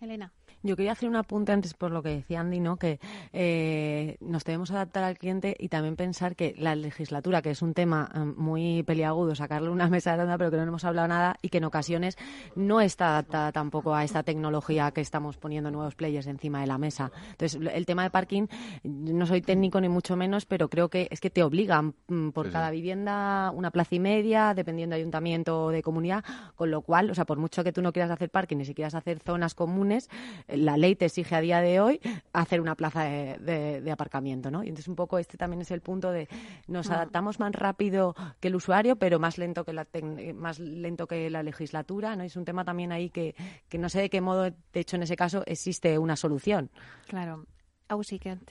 Elena. 0.00 0.32
Yo 0.66 0.74
quería 0.74 0.92
hacer 0.92 1.08
un 1.08 1.14
apunte 1.14 1.52
antes 1.52 1.74
por 1.74 1.92
lo 1.92 2.02
que 2.02 2.08
decía 2.08 2.40
Andy, 2.40 2.58
¿no? 2.58 2.76
que 2.76 2.98
eh, 3.32 4.16
nos 4.20 4.44
debemos 4.44 4.72
adaptar 4.72 5.04
al 5.04 5.16
cliente 5.16 5.56
y 5.58 5.68
también 5.68 5.94
pensar 5.94 6.34
que 6.34 6.54
la 6.58 6.74
legislatura, 6.74 7.40
que 7.40 7.50
es 7.50 7.62
un 7.62 7.72
tema 7.72 8.10
eh, 8.12 8.18
muy 8.18 8.82
peliagudo, 8.82 9.36
sacarle 9.36 9.70
una 9.70 9.88
mesa 9.88 10.16
redonda, 10.16 10.36
pero 10.38 10.50
que 10.50 10.56
no 10.56 10.64
hemos 10.64 10.84
hablado 10.84 11.06
nada 11.06 11.36
y 11.40 11.50
que 11.50 11.58
en 11.58 11.64
ocasiones 11.64 12.18
no 12.56 12.80
está 12.80 13.10
adaptada 13.10 13.52
tampoco 13.52 13.94
a 13.94 14.02
esta 14.02 14.24
tecnología 14.24 14.90
que 14.90 15.00
estamos 15.00 15.36
poniendo 15.36 15.70
nuevos 15.70 15.94
players 15.94 16.26
encima 16.26 16.60
de 16.60 16.66
la 16.66 16.78
mesa. 16.78 17.12
Entonces, 17.30 17.60
el 17.72 17.86
tema 17.86 18.02
de 18.02 18.10
parking, 18.10 18.46
no 18.82 19.26
soy 19.26 19.42
técnico 19.42 19.80
ni 19.80 19.88
mucho 19.88 20.16
menos, 20.16 20.46
pero 20.46 20.68
creo 20.68 20.88
que 20.88 21.06
es 21.10 21.20
que 21.20 21.30
te 21.30 21.44
obligan 21.44 21.94
mm, 22.08 22.30
por 22.30 22.50
cada 22.50 22.70
vivienda 22.70 23.52
una 23.54 23.70
plaza 23.70 23.94
y 23.94 24.00
media, 24.00 24.52
dependiendo 24.54 24.94
de 24.94 25.00
ayuntamiento 25.00 25.64
o 25.64 25.70
de 25.70 25.82
comunidad, 25.82 26.24
con 26.56 26.72
lo 26.72 26.82
cual, 26.82 27.10
o 27.10 27.14
sea, 27.14 27.24
por 27.24 27.38
mucho 27.38 27.62
que 27.62 27.72
tú 27.72 27.82
no 27.82 27.92
quieras 27.92 28.10
hacer 28.10 28.30
parking 28.30 28.56
ni 28.56 28.64
si 28.64 28.74
quieras 28.74 28.94
hacer 28.94 29.20
zonas 29.20 29.54
comunes, 29.54 30.10
la 30.56 30.76
ley 30.76 30.96
te 30.96 31.06
exige 31.06 31.34
a 31.34 31.40
día 31.40 31.60
de 31.60 31.80
hoy 31.80 32.00
hacer 32.32 32.60
una 32.60 32.74
plaza 32.74 33.04
de, 33.04 33.90
aparcamiento, 33.90 34.50
¿no? 34.50 34.62
Y 34.62 34.68
entonces 34.68 34.88
un 34.88 34.96
poco 34.96 35.18
este 35.18 35.36
también 35.36 35.62
es 35.62 35.70
el 35.70 35.80
punto 35.80 36.10
de 36.10 36.28
nos 36.66 36.90
ah. 36.90 36.96
adaptamos 36.96 37.40
más 37.40 37.52
rápido 37.52 38.14
que 38.40 38.48
el 38.48 38.56
usuario, 38.56 38.96
pero 38.96 39.18
más 39.18 39.38
lento 39.38 39.64
que 39.64 39.72
la 39.72 39.86
más 40.34 40.58
lento 40.58 41.06
que 41.06 41.30
la 41.30 41.42
legislatura, 41.42 42.16
¿no? 42.16 42.24
Es 42.24 42.36
un 42.36 42.44
tema 42.44 42.64
también 42.64 42.92
ahí 42.92 43.10
que, 43.10 43.34
que 43.68 43.78
no 43.78 43.88
sé 43.88 44.00
de 44.00 44.10
qué 44.10 44.20
modo, 44.20 44.42
de 44.42 44.80
hecho 44.80 44.96
en 44.96 45.02
ese 45.02 45.16
caso 45.16 45.42
existe 45.46 45.98
una 45.98 46.16
solución. 46.16 46.70
Claro. 47.06 47.46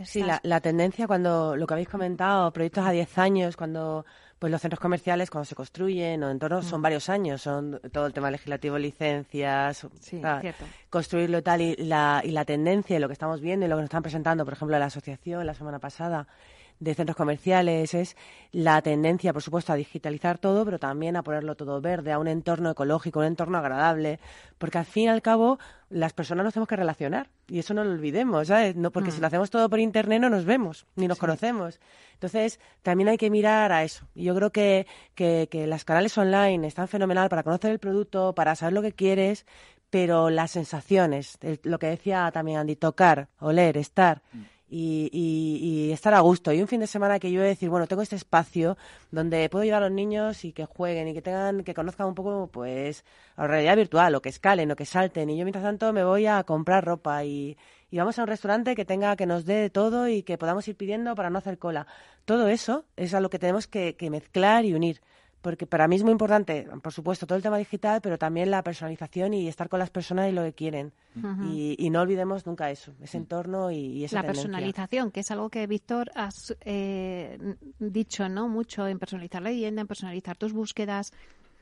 Sí, 0.05 0.23
la, 0.23 0.39
la, 0.43 0.61
tendencia 0.61 1.07
cuando 1.07 1.57
lo 1.57 1.67
que 1.67 1.73
habéis 1.73 1.89
comentado, 1.89 2.53
proyectos 2.53 2.85
a 2.85 2.91
10 2.91 3.17
años, 3.17 3.57
cuando 3.57 4.05
pues 4.45 4.51
los 4.51 4.61
centros 4.61 4.79
comerciales 4.79 5.31
cuando 5.31 5.45
se 5.45 5.55
construyen 5.55 6.23
o 6.23 6.29
en 6.29 6.37
torno 6.37 6.61
son 6.61 6.79
mm. 6.79 6.83
varios 6.83 7.09
años, 7.09 7.41
son 7.41 7.81
todo 7.91 8.05
el 8.05 8.13
tema 8.13 8.29
legislativo, 8.29 8.77
licencias, 8.77 9.87
construirlo 10.87 11.39
y 11.39 11.41
tal, 11.41 11.61
y 11.61 11.75
la, 11.77 12.21
y 12.23 12.29
la 12.29 12.45
tendencia, 12.45 12.99
lo 12.99 13.07
que 13.07 13.13
estamos 13.13 13.41
viendo 13.41 13.65
y 13.65 13.69
lo 13.69 13.75
que 13.75 13.81
nos 13.81 13.87
están 13.87 14.03
presentando, 14.03 14.45
por 14.45 14.53
ejemplo, 14.53 14.77
la 14.77 14.85
asociación 14.85 15.47
la 15.47 15.55
semana 15.55 15.79
pasada, 15.79 16.27
de 16.79 16.93
centros 16.93 17.15
comerciales 17.15 17.93
es 17.93 18.15
la 18.51 18.81
tendencia, 18.81 19.33
por 19.33 19.41
supuesto, 19.41 19.73
a 19.73 19.75
digitalizar 19.75 20.37
todo, 20.37 20.65
pero 20.65 20.79
también 20.79 21.15
a 21.15 21.23
ponerlo 21.23 21.55
todo 21.55 21.81
verde, 21.81 22.11
a 22.11 22.19
un 22.19 22.27
entorno 22.27 22.69
ecológico, 22.71 23.19
un 23.19 23.25
entorno 23.25 23.57
agradable, 23.57 24.19
porque 24.57 24.77
al 24.77 24.85
fin 24.85 25.05
y 25.05 25.07
al 25.09 25.21
cabo 25.21 25.59
las 25.89 26.13
personas 26.13 26.43
nos 26.43 26.53
tenemos 26.53 26.67
que 26.67 26.75
relacionar 26.75 27.29
y 27.47 27.59
eso 27.59 27.73
no 27.73 27.83
lo 27.83 27.91
olvidemos, 27.91 28.47
¿sabes? 28.47 28.75
No, 28.75 28.91
porque 28.91 29.11
si 29.11 29.19
mm. 29.19 29.21
lo 29.21 29.27
hacemos 29.27 29.49
todo 29.49 29.69
por 29.69 29.79
internet 29.79 30.21
no 30.21 30.29
nos 30.29 30.45
vemos 30.45 30.85
ni 30.95 31.07
nos 31.07 31.17
conocemos. 31.17 31.79
Entonces, 32.13 32.59
también 32.81 33.09
hay 33.09 33.17
que 33.17 33.29
mirar 33.29 33.71
a 33.71 33.83
eso. 33.83 34.07
Y 34.15 34.23
yo 34.23 34.35
creo 34.35 34.51
que, 34.51 34.87
que, 35.15 35.47
que 35.49 35.67
las 35.67 35.85
canales 35.85 36.17
online 36.17 36.67
están 36.67 36.87
fenomenal 36.87 37.29
para 37.29 37.43
conocer 37.43 37.71
el 37.71 37.79
producto, 37.79 38.33
para 38.33 38.55
saber 38.55 38.73
lo 38.73 38.81
que 38.81 38.93
quieres, 38.93 39.45
pero 39.89 40.29
las 40.29 40.51
sensaciones, 40.51 41.37
lo 41.63 41.79
que 41.79 41.87
decía 41.87 42.29
también 42.33 42.57
Andy, 42.59 42.75
tocar, 42.75 43.29
oler, 43.39 43.77
estar. 43.77 44.21
Mm 44.33 44.54
y, 44.69 45.91
estar 45.91 46.13
a 46.13 46.19
gusto. 46.19 46.51
Y 46.51 46.61
un 46.61 46.67
fin 46.67 46.79
de 46.79 46.87
semana 46.87 47.19
que 47.19 47.31
yo 47.31 47.39
voy 47.39 47.47
a 47.47 47.49
decir, 47.49 47.69
bueno, 47.69 47.87
tengo 47.87 48.01
este 48.01 48.15
espacio 48.15 48.77
donde 49.11 49.49
puedo 49.49 49.63
llevar 49.63 49.83
a 49.83 49.87
los 49.87 49.95
niños 49.95 50.43
y 50.45 50.53
que 50.53 50.65
jueguen 50.65 51.07
y 51.07 51.13
que 51.13 51.21
tengan, 51.21 51.63
que 51.63 51.73
conozcan 51.73 52.07
un 52.07 52.15
poco, 52.15 52.49
pues, 52.51 53.05
la 53.37 53.47
realidad 53.47 53.75
virtual, 53.77 54.15
o 54.15 54.21
que 54.21 54.29
escalen, 54.29 54.71
o 54.71 54.75
que 54.75 54.85
salten. 54.85 55.29
Y 55.29 55.37
yo, 55.37 55.45
mientras 55.45 55.63
tanto, 55.63 55.93
me 55.93 56.03
voy 56.03 56.25
a 56.25 56.43
comprar 56.43 56.85
ropa 56.85 57.23
y, 57.23 57.57
y 57.91 57.97
vamos 57.97 58.17
a 58.19 58.23
un 58.23 58.27
restaurante 58.27 58.75
que 58.75 58.85
tenga, 58.85 59.15
que 59.15 59.25
nos 59.25 59.45
dé 59.45 59.69
todo 59.69 60.07
y 60.07 60.23
que 60.23 60.37
podamos 60.37 60.67
ir 60.67 60.75
pidiendo 60.75 61.15
para 61.15 61.29
no 61.29 61.37
hacer 61.37 61.57
cola. 61.57 61.87
Todo 62.25 62.47
eso 62.47 62.85
es 62.95 63.13
a 63.13 63.19
lo 63.19 63.29
que 63.29 63.39
tenemos 63.39 63.67
que 63.67 63.95
mezclar 64.09 64.65
y 64.65 64.73
unir 64.73 65.01
porque 65.45 65.67
para 65.67 65.87
mí 65.87 65.95
es 65.95 66.01
muy 66.01 66.11
importante, 66.11 66.67
por 66.81 66.91
supuesto, 66.91 67.27
todo 67.27 67.35
el 67.35 67.43
tema 67.43 67.59
digital, 67.59 68.01
pero 68.01 68.17
también 68.17 68.49
la 68.49 68.63
personalización 68.63 69.35
y 69.35 69.47
estar 69.47 69.69
con 69.69 69.77
las 69.77 69.91
personas 69.91 70.27
y 70.27 70.31
lo 70.31 70.41
que 70.41 70.53
quieren. 70.53 70.91
y, 71.53 71.87
no 71.91 72.01
olvidemos 72.01 72.47
nunca 72.47 72.71
eso, 72.71 72.93
ese 72.99 73.17
entorno 73.17 73.69
y, 73.69 73.75
y 73.75 74.05
esa 74.05 74.23
La 74.23 74.23
personalización, 74.23 75.11
que 75.11 75.19
es 75.19 75.29
algo 75.29 75.51
que, 75.51 75.67
Víctor, 75.67 76.09
has 76.15 76.57
eh, 76.61 77.37
dicho 77.77 78.27
no 78.27 78.47
mucho 78.47 78.87
en 78.87 78.97
personalizar 78.97 79.43
la 79.43 79.51
leyenda, 79.51 79.81
en 79.81 79.87
personalizar 79.87 80.35
tus 80.35 80.51
búsquedas. 80.51 81.13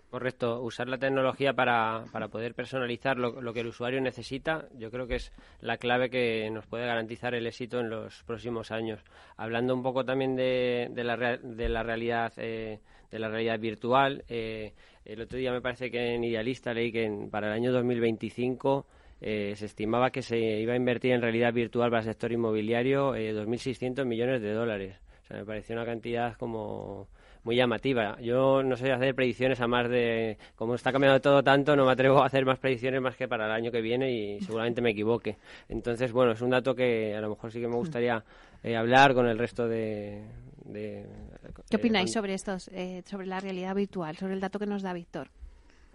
Correcto, 0.10 0.62
usar 0.62 0.88
la 0.88 0.98
tecnología 0.98 1.54
para, 1.54 2.06
para 2.14 2.30
poder 2.30 2.56
personalizar 2.56 3.18
lo, 3.18 3.52
que 3.52 3.60
el 3.60 3.68
usuario 3.68 4.00
necesita, 4.00 4.70
yo 4.78 4.92
creo 4.92 5.08
que 5.08 5.16
es 5.16 5.34
la 5.60 5.76
clave 5.76 6.10
que 6.10 6.50
nos 6.52 6.68
puede 6.68 6.86
garantizar 6.86 7.36
el 7.36 7.48
éxito 7.48 7.82
en 7.82 7.90
los 7.90 8.24
próximos 8.24 8.72
años. 8.72 9.02
Hablando 9.36 9.74
un 9.76 9.84
poco 9.84 10.06
también 10.06 10.38
de, 10.38 10.88
de, 10.92 11.04
la, 11.04 11.18
de 11.18 11.68
la 11.68 11.84
realidad 11.84 12.32
eh, 12.38 12.80
de 13.14 13.20
la 13.20 13.30
realidad 13.30 13.60
virtual. 13.60 14.24
Eh, 14.28 14.74
el 15.06 15.22
otro 15.22 15.38
día 15.38 15.52
me 15.52 15.62
parece 15.62 15.92
que 15.92 16.16
en 16.16 16.24
Idealista 16.24 16.74
leí 16.74 16.92
que 16.92 17.28
para 17.30 17.48
el 17.48 17.54
año 17.54 17.72
2025 17.72 18.88
eh, 19.22 19.54
se 19.56 19.68
estimaba 19.68 20.10
que 20.10 20.24
se 20.24 20.38
iba 20.38 20.74
a 20.74 20.76
invertir 20.76 21.12
en 21.12 21.22
realidad 21.22 21.54
virtual 21.54 21.92
para 21.92 22.00
el 22.00 22.08
sector 22.08 22.32
inmobiliario 22.32 23.14
eh, 23.14 23.32
2.600 23.34 24.06
millones 24.06 24.42
de 24.42 24.52
dólares. 24.54 24.96
O 25.24 25.28
sea, 25.28 25.38
me 25.38 25.46
pareció 25.46 25.76
una 25.76 25.86
cantidad 25.86 26.36
como 26.38 27.08
muy 27.44 27.56
llamativa. 27.56 28.20
Yo 28.20 28.64
no 28.64 28.76
sé 28.78 28.92
hacer 28.92 29.14
predicciones 29.14 29.62
a 29.62 29.68
más 29.68 29.88
de... 29.90 30.40
Como 30.56 30.74
está 30.74 30.92
cambiando 30.92 31.22
todo 31.22 31.44
tanto, 31.44 31.76
no 31.76 31.86
me 31.86 31.92
atrevo 31.92 32.24
a 32.24 32.26
hacer 32.26 32.46
más 32.46 32.58
predicciones 32.58 33.00
más 33.00 33.16
que 33.16 33.28
para 33.28 33.46
el 33.46 33.52
año 33.52 33.72
que 33.72 33.82
viene 33.82 34.12
y 34.12 34.42
seguramente 34.42 34.82
me 34.82 34.92
equivoque. 34.92 35.38
Entonces, 35.70 36.12
bueno, 36.12 36.32
es 36.32 36.42
un 36.42 36.50
dato 36.50 36.74
que 36.74 37.16
a 37.16 37.22
lo 37.22 37.30
mejor 37.30 37.52
sí 37.52 37.62
que 37.62 37.68
me 37.68 37.76
gustaría 37.76 38.24
eh, 38.64 38.76
hablar 38.76 39.14
con 39.14 39.28
el 39.28 39.38
resto 39.38 39.68
de, 39.68 40.24
¿Qué 40.72 41.76
opináis 41.76 42.12
sobre 42.12 42.34
estos, 42.34 42.70
eh, 42.70 43.04
sobre 43.06 43.28
la 43.28 43.40
realidad 43.40 43.76
virtual, 43.76 44.16
sobre 44.18 44.34
el 44.34 44.40
dato 44.40 44.60
que 44.60 44.66
nos 44.66 44.82
da 44.82 44.94
Víctor? 44.94 45.30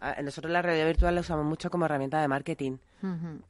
Ah, 0.00 0.16
nosotros 0.22 0.52
la 0.52 0.62
realidad 0.62 0.86
virtual 0.86 1.14
la 1.14 1.22
usamos 1.22 1.44
mucho 1.44 1.70
como 1.70 1.84
herramienta 1.84 2.20
de 2.20 2.28
marketing, 2.28 2.76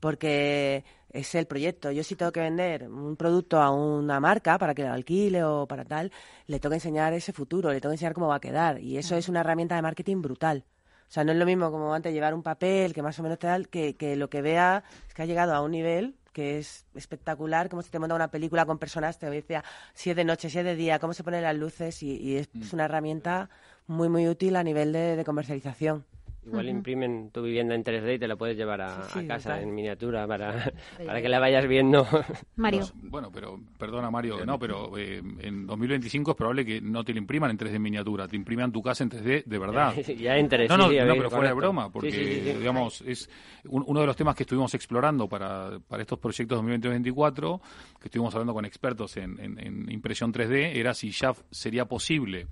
porque 0.00 0.82
es 1.10 1.34
el 1.34 1.46
proyecto. 1.46 1.90
Yo 1.90 2.02
si 2.02 2.16
tengo 2.16 2.32
que 2.32 2.40
vender 2.40 2.88
un 2.88 3.16
producto 3.16 3.60
a 3.60 3.70
una 3.70 4.18
marca 4.18 4.56
para 4.56 4.74
que 4.74 4.82
lo 4.82 4.92
alquile 4.92 5.44
o 5.44 5.66
para 5.66 5.84
tal, 5.84 6.10
le 6.46 6.58
tengo 6.58 6.70
que 6.70 6.76
enseñar 6.76 7.12
ese 7.12 7.32
futuro, 7.32 7.70
le 7.70 7.80
tengo 7.80 7.90
que 7.90 7.96
enseñar 7.96 8.14
cómo 8.14 8.28
va 8.28 8.36
a 8.36 8.40
quedar. 8.40 8.80
Y 8.80 8.96
eso 8.96 9.14
es 9.16 9.28
una 9.28 9.40
herramienta 9.40 9.76
de 9.76 9.82
marketing 9.82 10.22
brutal. 10.22 10.64
O 11.08 11.10
sea, 11.10 11.24
no 11.24 11.32
es 11.32 11.38
lo 11.38 11.44
mismo 11.44 11.70
como 11.70 11.92
antes 11.92 12.12
llevar 12.12 12.34
un 12.34 12.42
papel 12.42 12.94
que 12.94 13.02
más 13.02 13.18
o 13.18 13.22
menos 13.22 13.38
tal, 13.38 13.68
que, 13.68 13.96
que 13.96 14.16
lo 14.16 14.30
que 14.30 14.40
vea 14.40 14.84
es 15.06 15.14
que 15.14 15.22
ha 15.22 15.26
llegado 15.26 15.54
a 15.54 15.60
un 15.60 15.72
nivel 15.72 16.14
que 16.38 16.56
es 16.60 16.86
espectacular, 16.94 17.68
como 17.68 17.82
se 17.82 17.90
te 17.90 17.98
monta 17.98 18.14
una 18.14 18.30
película 18.30 18.64
con 18.64 18.78
personas, 18.78 19.18
te 19.18 19.28
decía 19.28 19.64
si 19.92 20.10
es 20.10 20.14
de 20.14 20.22
noche, 20.22 20.48
si 20.48 20.60
es 20.60 20.64
de 20.64 20.76
día, 20.76 21.00
cómo 21.00 21.12
se 21.12 21.24
ponen 21.24 21.42
las 21.42 21.56
luces 21.56 22.00
y, 22.00 22.36
es, 22.36 22.48
Mm. 22.52 22.62
una 22.74 22.84
herramienta 22.84 23.50
muy, 23.88 24.08
muy 24.08 24.28
útil 24.28 24.54
a 24.54 24.62
nivel 24.62 24.92
de 24.92 25.24
comercialización. 25.26 26.04
Igual 26.48 26.68
imprimen 26.70 27.30
tu 27.30 27.42
vivienda 27.42 27.74
en 27.74 27.84
3D 27.84 28.14
y 28.14 28.18
te 28.18 28.26
la 28.26 28.36
puedes 28.36 28.56
llevar 28.56 28.80
a, 28.80 29.02
Sí, 29.02 29.20
sí, 29.20 29.24
a 29.24 29.28
casa 29.28 29.60
en 29.60 29.74
miniatura 29.74 30.26
para, 30.26 30.72
para 31.06 31.20
que 31.22 31.28
la 31.28 31.38
vayas 31.38 31.66
viendo. 31.68 32.06
Mario. 32.56 32.86
Bueno, 32.94 33.30
pero 33.30 33.60
perdona 33.78 34.10
Mario, 34.10 34.44
no, 34.46 34.58
pero 34.58 34.96
eh, 34.98 35.22
en 35.40 35.66
2025 35.66 36.30
es 36.32 36.36
probable 36.36 36.64
que 36.64 36.80
no 36.80 37.04
te 37.04 37.12
lo 37.12 37.18
impriman 37.18 37.50
en 37.50 37.58
3D 37.58 37.74
en 37.76 37.82
miniatura, 37.82 38.26
te 38.26 38.36
impriman 38.36 38.72
tu 38.72 38.82
casa 38.82 39.04
en 39.04 39.10
3D 39.10 39.44
de 39.44 39.58
verdad. 39.58 39.94
Ya 40.18 40.36
en 40.38 40.48
3D, 40.48 40.68
No, 40.68 40.76
no, 40.78 40.88
sí, 40.88 40.96
pero 40.98 41.30
fuera 41.30 41.48
de 41.48 41.54
broma, 41.54 41.92
porque 41.92 42.10
Sí, 42.10 42.16
sí, 42.16 42.24
sí, 42.44 42.52
sí. 42.52 42.58
digamos 42.58 43.00
es 43.02 43.30
un- 43.66 43.84
uno 43.86 44.00
de 44.00 44.06
los 44.06 44.16
temas 44.16 44.34
que 44.34 44.42
estuvimos 44.44 44.74
explorando 44.74 45.28
para, 45.28 45.78
para 45.86 46.02
estos 46.02 46.18
proyectos 46.18 46.56
2024, 46.58 47.60
que 48.00 48.08
estuvimos 48.08 48.34
hablando 48.34 48.54
con 48.54 48.64
expertos 48.64 49.16
en, 49.18 49.38
en- 49.38 49.58
en 49.58 49.92
impresión 49.92 50.32
3D, 50.32 50.72
era 50.76 50.94
si 50.94 51.10
ya 51.10 51.32
sería 51.50 51.84
posible 51.84 52.46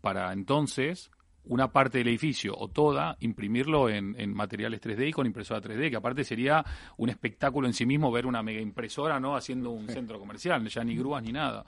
para 0.00 0.32
entonces 0.32 1.10
una 1.46 1.72
parte 1.72 1.98
del 1.98 2.08
edificio 2.08 2.54
o 2.56 2.68
toda, 2.68 3.16
imprimirlo 3.20 3.88
en, 3.88 4.14
en 4.18 4.34
materiales 4.34 4.80
3D 4.82 5.08
y 5.08 5.12
con 5.12 5.26
impresora 5.26 5.60
3D, 5.60 5.90
que 5.90 5.96
aparte 5.96 6.24
sería 6.24 6.64
un 6.96 7.08
espectáculo 7.08 7.66
en 7.66 7.72
sí 7.74 7.86
mismo 7.86 8.10
ver 8.10 8.26
una 8.26 8.42
mega 8.42 8.60
impresora 8.60 9.18
¿no? 9.20 9.36
haciendo 9.36 9.70
un 9.70 9.88
centro 9.88 10.18
comercial, 10.18 10.66
ya 10.68 10.82
ni 10.84 10.96
grúas 10.96 11.22
ni 11.22 11.32
nada. 11.32 11.64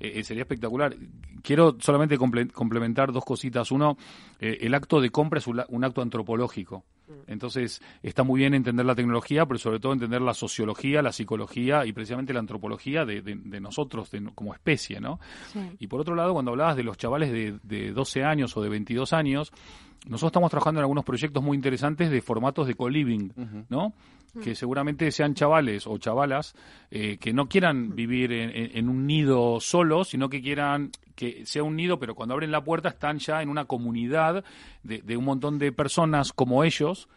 Eh, 0.00 0.20
eh, 0.20 0.24
sería 0.24 0.42
espectacular. 0.44 0.94
Quiero 1.42 1.76
solamente 1.80 2.16
comple- 2.16 2.52
complementar 2.52 3.12
dos 3.12 3.24
cositas. 3.24 3.70
Uno, 3.72 3.96
eh, 4.38 4.58
el 4.60 4.72
acto 4.74 5.00
de 5.00 5.10
compra 5.10 5.38
es 5.40 5.46
un 5.48 5.84
acto 5.84 6.02
antropológico. 6.02 6.84
Entonces, 7.26 7.80
está 8.02 8.22
muy 8.22 8.40
bien 8.40 8.54
entender 8.54 8.84
la 8.86 8.94
tecnología, 8.94 9.46
pero 9.46 9.58
sobre 9.58 9.80
todo 9.80 9.92
entender 9.92 10.20
la 10.22 10.34
sociología, 10.34 11.02
la 11.02 11.12
psicología 11.12 11.84
y 11.86 11.92
precisamente 11.92 12.32
la 12.32 12.40
antropología 12.40 13.04
de, 13.04 13.22
de- 13.22 13.36
de 13.36 13.60
nosotros 13.60 14.10
de- 14.10 14.30
como 14.34 14.54
especie, 14.54 15.00
¿no? 15.00 15.20
Y 15.78 15.86
por 15.86 16.00
otro 16.00 16.14
lado, 16.14 16.32
cuando 16.32 16.50
hablabas 16.52 16.76
de 16.76 16.82
los 16.84 16.96
chavales 16.96 17.30
de, 17.32 17.58
de 17.62 17.92
12 17.92 18.24
años 18.24 18.56
o 18.56 18.62
de 18.62 18.68
22 18.68 19.12
años, 19.12 19.52
nosotros 20.06 20.30
estamos 20.30 20.50
trabajando 20.50 20.80
en 20.80 20.84
algunos 20.84 21.04
proyectos 21.04 21.42
muy 21.42 21.56
interesantes 21.56 22.10
de 22.10 22.20
formatos 22.22 22.66
de 22.66 22.74
co-living, 22.74 23.30
¿no? 23.68 23.92
Que 24.42 24.54
seguramente 24.54 25.10
sean 25.10 25.34
chavales 25.34 25.86
o 25.86 25.96
chavalas 25.98 26.54
eh, 26.90 27.16
que 27.18 27.32
no 27.32 27.48
quieran 27.48 27.96
vivir 27.96 28.30
en, 28.32 28.50
en- 28.50 28.76
en 28.76 28.88
un 28.88 29.06
nido 29.06 29.58
solo, 29.58 30.04
sino 30.04 30.28
que 30.28 30.40
quieran 30.42 30.90
que 31.14 31.44
sea 31.46 31.62
un 31.64 31.74
nido, 31.76 31.98
pero 31.98 32.14
cuando 32.14 32.34
abren 32.34 32.52
la 32.52 32.62
puerta 32.62 32.90
están 32.90 33.18
ya 33.18 33.42
en 33.42 33.48
una 33.48 33.64
comunidad 33.64 34.44
de, 34.84 35.00
de 35.02 35.16
un 35.16 35.24
montón 35.24 35.58
de 35.58 35.72
personas 35.72 36.32
como 36.32 36.62
ellos. 36.62 37.08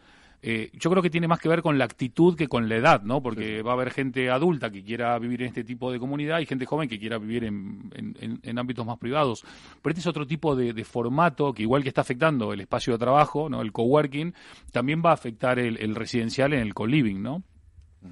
Eh, 0.44 0.70
yo 0.72 0.90
creo 0.90 1.02
que 1.02 1.10
tiene 1.10 1.28
más 1.28 1.38
que 1.38 1.48
ver 1.48 1.62
con 1.62 1.78
la 1.78 1.84
actitud 1.84 2.36
que 2.36 2.48
con 2.48 2.68
la 2.68 2.74
edad, 2.76 3.02
¿no? 3.02 3.22
Porque 3.22 3.62
va 3.62 3.70
a 3.70 3.74
haber 3.74 3.92
gente 3.92 4.28
adulta 4.28 4.70
que 4.72 4.82
quiera 4.82 5.16
vivir 5.20 5.42
en 5.42 5.48
este 5.48 5.62
tipo 5.62 5.92
de 5.92 6.00
comunidad 6.00 6.40
y 6.40 6.46
gente 6.46 6.66
joven 6.66 6.88
que 6.88 6.98
quiera 6.98 7.18
vivir 7.18 7.44
en, 7.44 7.90
en- 7.94 8.16
en- 8.20 8.40
en 8.42 8.58
ámbitos 8.58 8.84
más 8.84 8.98
privados. 8.98 9.44
Pero 9.80 9.92
este 9.92 10.00
es 10.00 10.06
otro 10.08 10.26
tipo 10.26 10.56
de, 10.56 10.72
de 10.72 10.84
formato 10.84 11.52
que 11.54 11.62
igual 11.62 11.82
que 11.84 11.90
está 11.90 12.00
afectando 12.00 12.52
el 12.52 12.60
espacio 12.60 12.92
de 12.94 12.98
trabajo, 12.98 13.48
¿no? 13.48 13.62
El 13.62 13.70
coworking, 13.70 14.34
también 14.72 15.00
va 15.04 15.10
a 15.10 15.14
afectar 15.14 15.60
el, 15.60 15.78
el 15.78 15.94
residencial 15.94 16.52
en 16.54 16.60
el 16.60 16.74
co-living, 16.74 17.22
¿no? 17.22 17.42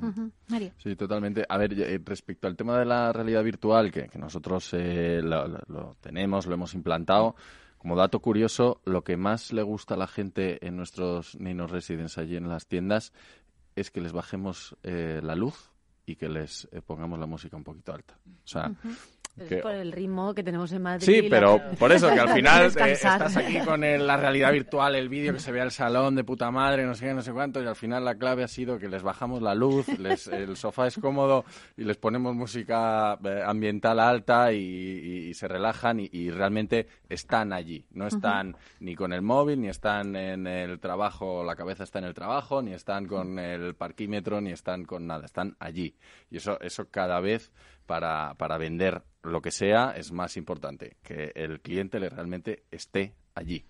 Ujú. 0.01 0.31
Mario. 0.49 0.71
Sí, 0.79 0.95
totalmente. 0.95 1.45
A 1.49 1.57
ver, 1.59 1.73
eh, 1.73 2.01
respecto 2.05 2.47
al 2.47 2.55
tema 2.55 2.79
de 2.79 2.85
la 2.85 3.13
realidad 3.13 3.43
virtual, 3.43 3.91
que, 3.91 4.07
que 4.09 4.21
nosotros 4.21 4.71
eh, 4.75 5.21
lo, 5.21 5.49
lo- 5.49 5.63
lo 5.67 5.97
tenemos, 6.01 6.47
lo 6.47 6.55
hemos 6.55 6.75
implantado, 6.75 7.35
como 7.81 7.97
dato 7.97 8.21
curioso, 8.21 8.83
lo 8.85 9.05
que 9.05 9.17
más 9.17 9.55
le 9.55 9.63
gusta 9.63 9.95
a 9.95 9.97
la 9.97 10.07
gente 10.07 10.67
en 10.67 10.77
nuestros 10.77 11.35
Ninos 11.41 11.71
Residence 11.71 12.21
allí 12.21 12.37
en 12.37 12.47
las 12.47 12.67
tiendas 12.67 13.15
es 13.75 13.91
que 13.91 14.03
les 14.03 14.13
bajemos 14.13 14.77
eh, 14.83 15.21
la 15.23 15.35
luz 15.35 15.71
y 16.05 16.17
que 16.17 16.29
les 16.29 16.69
eh, 16.73 16.83
pongamos 16.83 17.19
la 17.19 17.25
música 17.25 17.57
un 17.57 17.65
poquito 17.65 17.95
alta. 17.95 18.19
O 18.45 18.47
sea, 18.47 18.71
Pero 19.37 19.49
que- 19.49 19.55
es 19.57 19.63
por 19.63 19.73
el 19.73 19.93
ritmo 19.93 20.35
que 20.35 20.43
tenemos 20.43 20.71
en 20.73 20.83
Madrid. 20.83 21.05
Sí, 21.07 21.23
la- 21.23 21.29
pero 21.31 21.61
por 21.79 21.93
eso 21.93 22.09
que 22.09 22.21
al 22.21 22.29
final 22.35 22.65
eh, 22.67 22.93
estás 22.93 23.37
aquí 23.37 23.59
con 23.61 23.85
el- 23.85 24.07
la 24.07 24.17
realidad 24.17 24.53
virtual, 24.53 24.95
el 24.97 25.09
vídeo 25.09 25.33
que 25.33 25.41
se 25.41 25.51
ve 25.53 25.61
al 25.61 25.71
salón 25.71 26.15
de 26.17 26.25
puta 26.25 26.51
madre, 26.51 26.85
no 26.85 26.95
sé 26.95 27.07
qué, 27.07 27.15
no 27.15 27.23
sé 27.23 27.33
cuánto, 27.33 27.63
y 27.63 27.67
al 27.67 27.77
final 27.77 28.05
la 28.05 28.17
clave 28.17 28.43
ha 28.45 28.49
sido 28.49 28.79
que 28.79 28.89
les 28.89 29.03
bajamos 29.03 29.41
la 29.41 29.55
luz, 29.55 29.87
les- 29.99 30.27
el 30.27 30.57
sofá 30.57 30.87
es 30.89 30.97
cómodo 30.99 31.45
y 31.77 31.85
les 31.85 31.97
ponemos 31.97 32.35
música 32.35 33.19
eh, 33.25 33.43
ambiental 33.47 33.99
alta 34.01 34.53
y, 34.53 34.59
y- 34.59 35.29
y 35.31 35.35
se 35.35 35.49
relajan 35.49 36.01
y, 36.01 36.09
y 36.13 36.31
realmente 36.31 36.87
están 37.09 37.53
allí, 37.53 37.87
no 37.93 38.07
están 38.09 38.57
ni 38.81 38.95
con 38.95 39.13
el 39.13 39.23
móvil, 39.23 39.61
ni 39.61 39.69
están 39.69 40.17
en 40.17 40.47
el 40.47 40.79
trabajo, 40.81 41.45
la 41.45 41.57
cabeza 41.57 41.85
está 41.85 41.99
en 42.01 42.05
el 42.07 42.15
trabajo, 42.15 42.61
ni 42.63 42.73
están 42.73 43.07
con 43.07 43.39
el 43.39 43.75
parquímetro, 43.75 44.41
ni 44.41 44.51
están 44.51 44.85
con 44.85 45.07
nada, 45.07 45.25
están 45.25 45.57
allí. 45.61 45.95
Y 46.31 46.37
eso, 46.39 46.61
eso 46.61 46.89
cada 46.91 47.21
vez 47.21 47.51
para, 47.87 48.35
para 48.37 48.59
vender 48.59 49.03
lo 49.23 49.41
que 49.43 49.51
sea 49.51 49.93
es 49.97 50.13
más 50.13 50.37
importante, 50.37 50.97
que 51.03 51.33
el 51.35 51.61
cliente 51.61 52.01
le 52.01 52.09
realmente 52.09 52.65
esté 52.71 53.15
allí. 53.35 53.65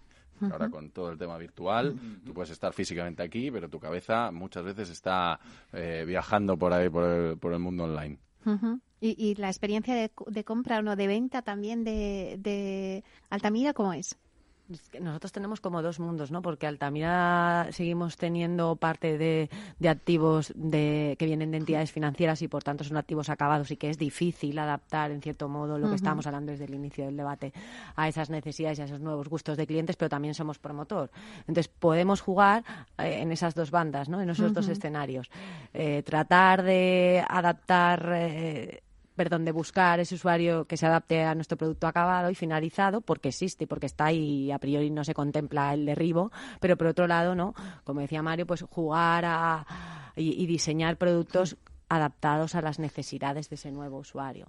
Ahora 0.51 0.71
con 0.71 0.91
todo 0.91 1.11
el 1.11 1.19
tema 1.19 1.37
virtual, 1.37 1.95
tú 2.25 2.33
puedes 2.33 2.51
estar 2.51 2.73
físicamente 2.73 3.23
aquí, 3.23 3.51
pero 3.51 3.69
tu 3.69 3.79
cabeza 3.79 4.31
muchas 4.31 4.65
veces 4.65 4.89
está 4.89 5.39
eh, 5.75 6.05
viajando 6.07 6.57
por 6.57 6.73
ahí, 6.73 6.89
por 6.89 7.05
el, 7.05 7.37
por 7.37 7.53
el 7.53 7.59
mundo 7.59 7.85
online. 7.85 8.19
Y, 9.03 9.23
y 9.23 9.35
la 9.35 9.49
experiencia 9.49 9.95
de 9.95 10.45
compra 10.45 10.79
o 10.79 10.83
no 10.83 10.97
de 10.97 11.07
venta 11.07 11.43
también 11.43 11.85
de, 11.85 12.39
de 12.39 13.05
Altamira, 13.29 13.75
¿cómo 13.75 13.93
es? 13.93 14.17
Nosotros 15.01 15.33
tenemos 15.33 15.61
como 15.61 15.83
dos 15.83 15.99
mundos, 15.99 16.31
¿no? 16.31 16.43
Porque 16.43 16.67
Altamira 16.67 17.69
seguimos 17.73 18.17
teniendo 18.17 18.77
parte 18.77 19.19
de, 19.19 19.51
de 19.79 19.89
activos 19.89 20.53
de, 20.55 21.17
que 21.19 21.27
vienen 21.27 21.51
de 21.51 21.57
entidades 21.57 21.91
financieras 21.91 22.41
y 22.43 22.49
por 22.49 22.63
tanto 22.63 22.85
son 22.85 22.97
activos 22.97 23.31
acabados 23.31 23.71
y 23.71 23.77
que 23.77 23.91
es 23.91 23.99
difícil 23.99 24.59
adaptar 24.59 25.11
en 25.11 25.21
cierto 25.23 25.49
modo 25.49 25.79
lo 25.79 25.89
que 25.89 25.97
estábamos 25.97 26.27
hablando 26.27 26.53
desde 26.53 26.67
el 26.67 26.75
inicio 26.75 27.05
del 27.05 27.17
debate 27.17 27.53
a 27.97 28.09
esas 28.09 28.31
necesidades 28.31 28.79
y 28.79 28.83
a 28.83 28.85
esos 28.85 29.01
nuevos 29.01 29.29
gustos 29.29 29.57
de 29.57 29.67
clientes, 29.67 29.97
pero 29.97 30.09
también 30.09 30.35
somos 30.35 30.59
promotor. 30.59 31.11
Entonces 31.41 31.69
podemos 31.69 32.21
jugar 32.21 32.65
eh, 32.99 33.21
en 33.23 33.33
esas 33.33 33.55
dos 33.55 33.71
bandas, 33.71 34.09
¿no? 34.09 34.21
En 34.21 34.31
esos 34.31 34.53
dos 34.53 34.69
escenarios. 34.69 35.31
Eh, 35.75 36.03
tratar 36.05 36.63
de 36.63 37.25
adaptar. 37.29 38.13
eh, 38.15 38.83
perdón, 39.17 39.45
de 39.45 39.53
buscar 39.53 40.01
ese 40.01 40.15
usuario 40.15 40.67
que 40.67 40.77
se 40.77 40.87
adapte 40.87 41.23
a 41.23 41.35
nuestro 41.35 41.59
producto 41.59 41.87
acabado 41.87 42.31
y 42.31 42.35
finalizado, 42.35 43.01
porque 43.01 43.29
existe, 43.29 43.67
porque 43.67 43.87
está 43.87 44.07
ahí 44.07 44.47
y 44.47 44.51
a 44.51 44.59
priori 44.59 44.91
no 44.91 45.05
se 45.05 45.15
contempla 45.15 45.75
el 45.75 45.87
derribo, 45.87 46.31
pero 46.61 46.77
por 46.77 46.87
otro 46.87 47.07
lado, 47.07 47.35
¿no? 47.35 47.55
Como 47.85 48.01
decía 48.01 48.23
Mario, 48.23 48.47
pues 48.47 48.63
jugar 48.63 49.25
a, 49.27 49.67
y, 50.17 50.43
y 50.43 50.47
diseñar 50.47 50.97
productos 50.97 51.57
adaptados 51.91 52.55
a 52.55 52.63
las 52.63 52.79
necesidades 52.79 53.51
de 53.51 53.57
ese 53.57 53.71
nuevo 53.73 53.99
usuario. 53.99 54.47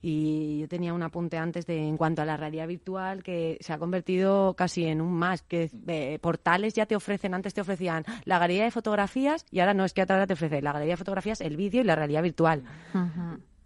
Y 0.00 0.60
yo 0.60 0.68
tenía 0.68 0.94
un 0.94 1.02
apunte 1.02 1.36
antes 1.36 1.66
de 1.66 1.86
en 1.86 1.98
cuanto 1.98 2.22
a 2.22 2.24
la 2.24 2.38
realidad 2.38 2.66
virtual 2.66 3.22
que 3.22 3.58
se 3.60 3.72
ha 3.74 3.78
convertido 3.78 4.54
casi 4.54 4.86
en 4.86 5.02
un 5.02 5.12
más, 5.12 5.42
que 5.42 5.70
eh, 5.88 6.18
portales 6.22 6.72
ya 6.72 6.86
te 6.86 6.96
ofrecen, 6.96 7.34
antes 7.34 7.52
te 7.52 7.60
ofrecían 7.60 8.04
la 8.24 8.38
galería 8.38 8.64
de 8.64 8.70
fotografías 8.70 9.44
y 9.50 9.60
ahora 9.60 9.74
no 9.74 9.84
es 9.84 9.92
que 9.92 10.00
ahora 10.00 10.26
te 10.26 10.32
ofrece 10.32 10.62
la 10.62 10.72
galería 10.72 10.94
de 10.94 10.98
fotografías, 10.98 11.42
el 11.42 11.56
vídeo 11.56 11.82
y 11.82 11.84
la 11.84 11.96
realidad 11.96 12.22
virtual 12.22 12.62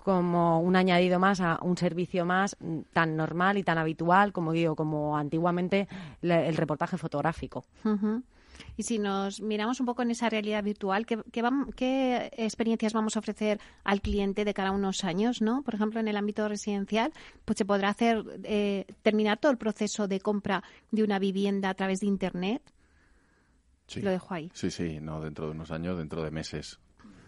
como 0.07 0.61
un 0.61 0.76
añadido 0.76 1.18
más 1.18 1.40
a 1.40 1.59
un 1.62 1.76
servicio 1.76 2.24
más 2.24 2.57
mm, 2.61 2.78
tan 2.92 3.16
normal 3.16 3.59
y 3.59 3.64
tan 3.64 3.76
habitual 3.76 4.32
como 4.32 4.52
digo 4.52 4.76
como 4.76 5.16
antiguamente 5.18 5.88
el 6.22 6.57
reportaje 6.57 6.96
fotográfico 6.96 7.64
Ujú. 7.84 8.22
Y 8.78 8.84
si 8.84 8.98
nos 8.98 9.40
miramos 9.42 9.80
un 9.80 9.86
poco 9.86 10.00
en 10.02 10.11
esa 10.12 10.30
realidad 10.30 10.62
virtual, 10.64 11.04
¿qué, 11.04 11.22
qué, 11.32 11.42
vam- 11.42 11.74
qué 11.74 12.30
experiencias 12.38 12.94
vamos 12.94 13.16
a 13.16 13.18
ofrecer 13.18 13.61
al 13.84 14.00
cliente 14.00 14.44
de 14.46 14.54
cara 14.54 14.70
a 14.70 14.72
unos 14.72 15.04
años? 15.04 15.42
¿no? 15.42 15.62
Por 15.62 15.74
ejemplo, 15.74 16.00
en 16.00 16.09
el 16.09 16.16
ámbito 16.16 16.48
residencial, 16.48 17.12
pues 17.44 17.59
se 17.59 17.66
podrá 17.66 17.90
hacer 17.90 18.24
eh, 18.44 18.86
terminar 19.02 19.36
todo 19.38 19.52
el 19.52 19.59
proceso 19.59 20.09
de 20.09 20.20
compra 20.20 20.62
de 20.90 21.02
una 21.02 21.18
vivienda 21.18 21.68
a 21.68 21.74
través 21.74 22.00
de 22.00 22.07
Internet. 22.07 22.62
Sí. 23.88 24.00
Lo 24.00 24.11
dejo 24.11 24.32
ahí. 24.32 24.50
Sí, 24.54 24.70
sí, 24.70 25.00
no 25.02 25.20
dentro 25.20 25.46
de 25.46 25.50
unos 25.52 25.70
años, 25.70 25.98
dentro 25.98 26.22
de 26.22 26.30
meses. 26.30 26.78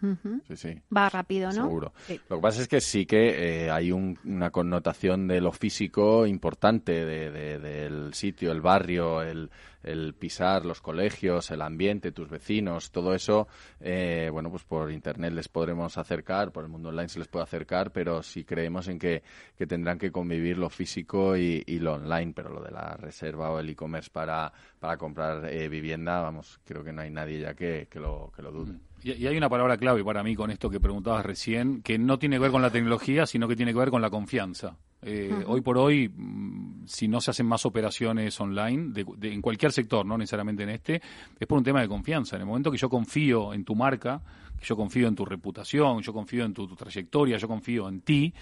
Ujú. 0.02 0.40
Sí, 0.48 0.56
sí. 0.56 0.82
Va 0.94 1.08
rápido, 1.08 1.48
¿no? 1.48 1.54
Seguro. 1.64 1.92
Sí. 2.06 2.20
Lo 2.28 2.36
que 2.36 2.42
pasa 2.42 2.62
es 2.62 2.68
que 2.68 2.80
sí 2.80 3.06
que 3.06 3.64
eh, 3.66 3.70
hay 3.70 3.90
un- 3.92 4.18
una 4.24 4.50
connotación 4.50 5.26
de 5.28 5.40
lo 5.40 5.52
físico 5.52 6.26
importante 6.26 7.04
de- 7.04 7.30
de- 7.30 7.58
del 7.58 8.14
sitio, 8.14 8.52
el 8.52 8.60
barrio, 8.60 9.22
el, 9.22 9.50
el 9.82 10.14
pisar, 10.14 10.64
los 10.66 10.80
colegios, 10.80 11.50
el 11.50 11.62
ambiente, 11.62 12.12
tus 12.12 12.28
vecinos, 12.28 12.90
todo 12.90 13.14
eso. 13.14 13.48
eh, 13.80 14.28
bueno, 14.32 14.50
pues 14.50 14.64
por 14.64 14.90
internet 14.90 15.32
les 15.32 15.48
podremos 15.48 15.96
acercar, 15.98 16.50
por 16.52 16.64
el 16.64 16.70
mundo 16.70 16.88
online 16.90 17.08
se 17.08 17.18
les 17.20 17.28
puede 17.28 17.44
acercar, 17.44 17.90
pero 17.92 18.22
sí 18.22 18.44
creemos 18.44 18.88
en 18.88 18.98
que, 18.98 19.22
que 19.56 19.66
tendrán 19.66 19.98
que 19.98 20.10
convivir 20.10 20.58
lo 20.58 20.68
físico 20.68 21.36
y, 21.36 21.62
y 21.66 21.78
lo 21.78 21.94
online. 21.94 22.32
Pero 22.34 22.50
lo 22.50 22.62
de 22.62 22.70
la 22.70 22.96
reserva 22.96 23.50
o 23.50 23.58
el 23.60 23.68
e-commerce 23.70 24.10
para, 24.12 24.52
para 24.78 24.96
comprar 24.96 25.44
eh, 25.46 25.68
vivienda, 25.68 26.20
vamos, 26.20 26.60
creo 26.64 26.82
que 26.84 26.92
no 26.92 27.02
hay 27.02 27.10
nadie 27.10 27.40
ya 27.40 27.54
que, 27.54 27.86
que 27.90 28.00
lo, 28.00 28.32
que 28.34 28.42
lo 28.42 28.50
dude. 28.52 28.78
Y 29.02 29.26
hay 29.26 29.36
una 29.36 29.48
palabra 29.48 29.76
clave 29.76 30.02
para 30.04 30.22
mí 30.22 30.34
con 30.34 30.50
esto 30.50 30.70
que 30.70 30.80
preguntabas 30.80 31.24
recién, 31.24 31.82
que 31.82 31.98
no 31.98 32.18
tiene 32.18 32.36
que 32.36 32.40
ver 32.40 32.50
con 32.50 32.62
la 32.62 32.70
tecnología, 32.70 33.26
sino 33.26 33.46
que 33.46 33.56
tiene 33.56 33.72
que 33.72 33.78
ver 33.78 33.90
con 33.90 34.02
la 34.02 34.10
confianza. 34.10 34.76
Eh. 35.02 35.44
Hoy 35.46 35.60
por 35.60 35.78
hoy, 35.78 36.08
mm, 36.08 36.86
si 36.86 37.06
no 37.06 37.20
se 37.20 37.30
hacen 37.30 37.46
más 37.46 37.64
operaciones 37.64 38.40
online, 38.40 38.92
de, 38.92 39.32
en 39.32 39.40
cualquier 39.40 39.70
sector, 39.70 40.04
no 40.04 40.18
necesariamente 40.18 40.64
en 40.64 40.70
este, 40.70 41.00
es 41.38 41.46
por 41.46 41.58
un 41.58 41.64
tema 41.64 41.80
de 41.80 41.88
confianza. 41.88 42.36
En 42.36 42.42
el 42.42 42.48
momento 42.48 42.70
que 42.70 42.78
yo 42.78 42.88
confío 42.88 43.54
en 43.54 43.64
tu 43.64 43.76
marca, 43.76 44.20
que 44.58 44.66
yo 44.66 44.76
confío 44.76 45.06
en 45.06 45.14
tu 45.14 45.24
reputación, 45.24 46.02
yo 46.02 46.12
confío 46.12 46.44
en 46.44 46.52
tu, 46.52 46.66
trayectoria, 46.74 47.36
yo 47.36 47.46
confío 47.46 47.88
en 47.88 48.00
ti, 48.00 48.34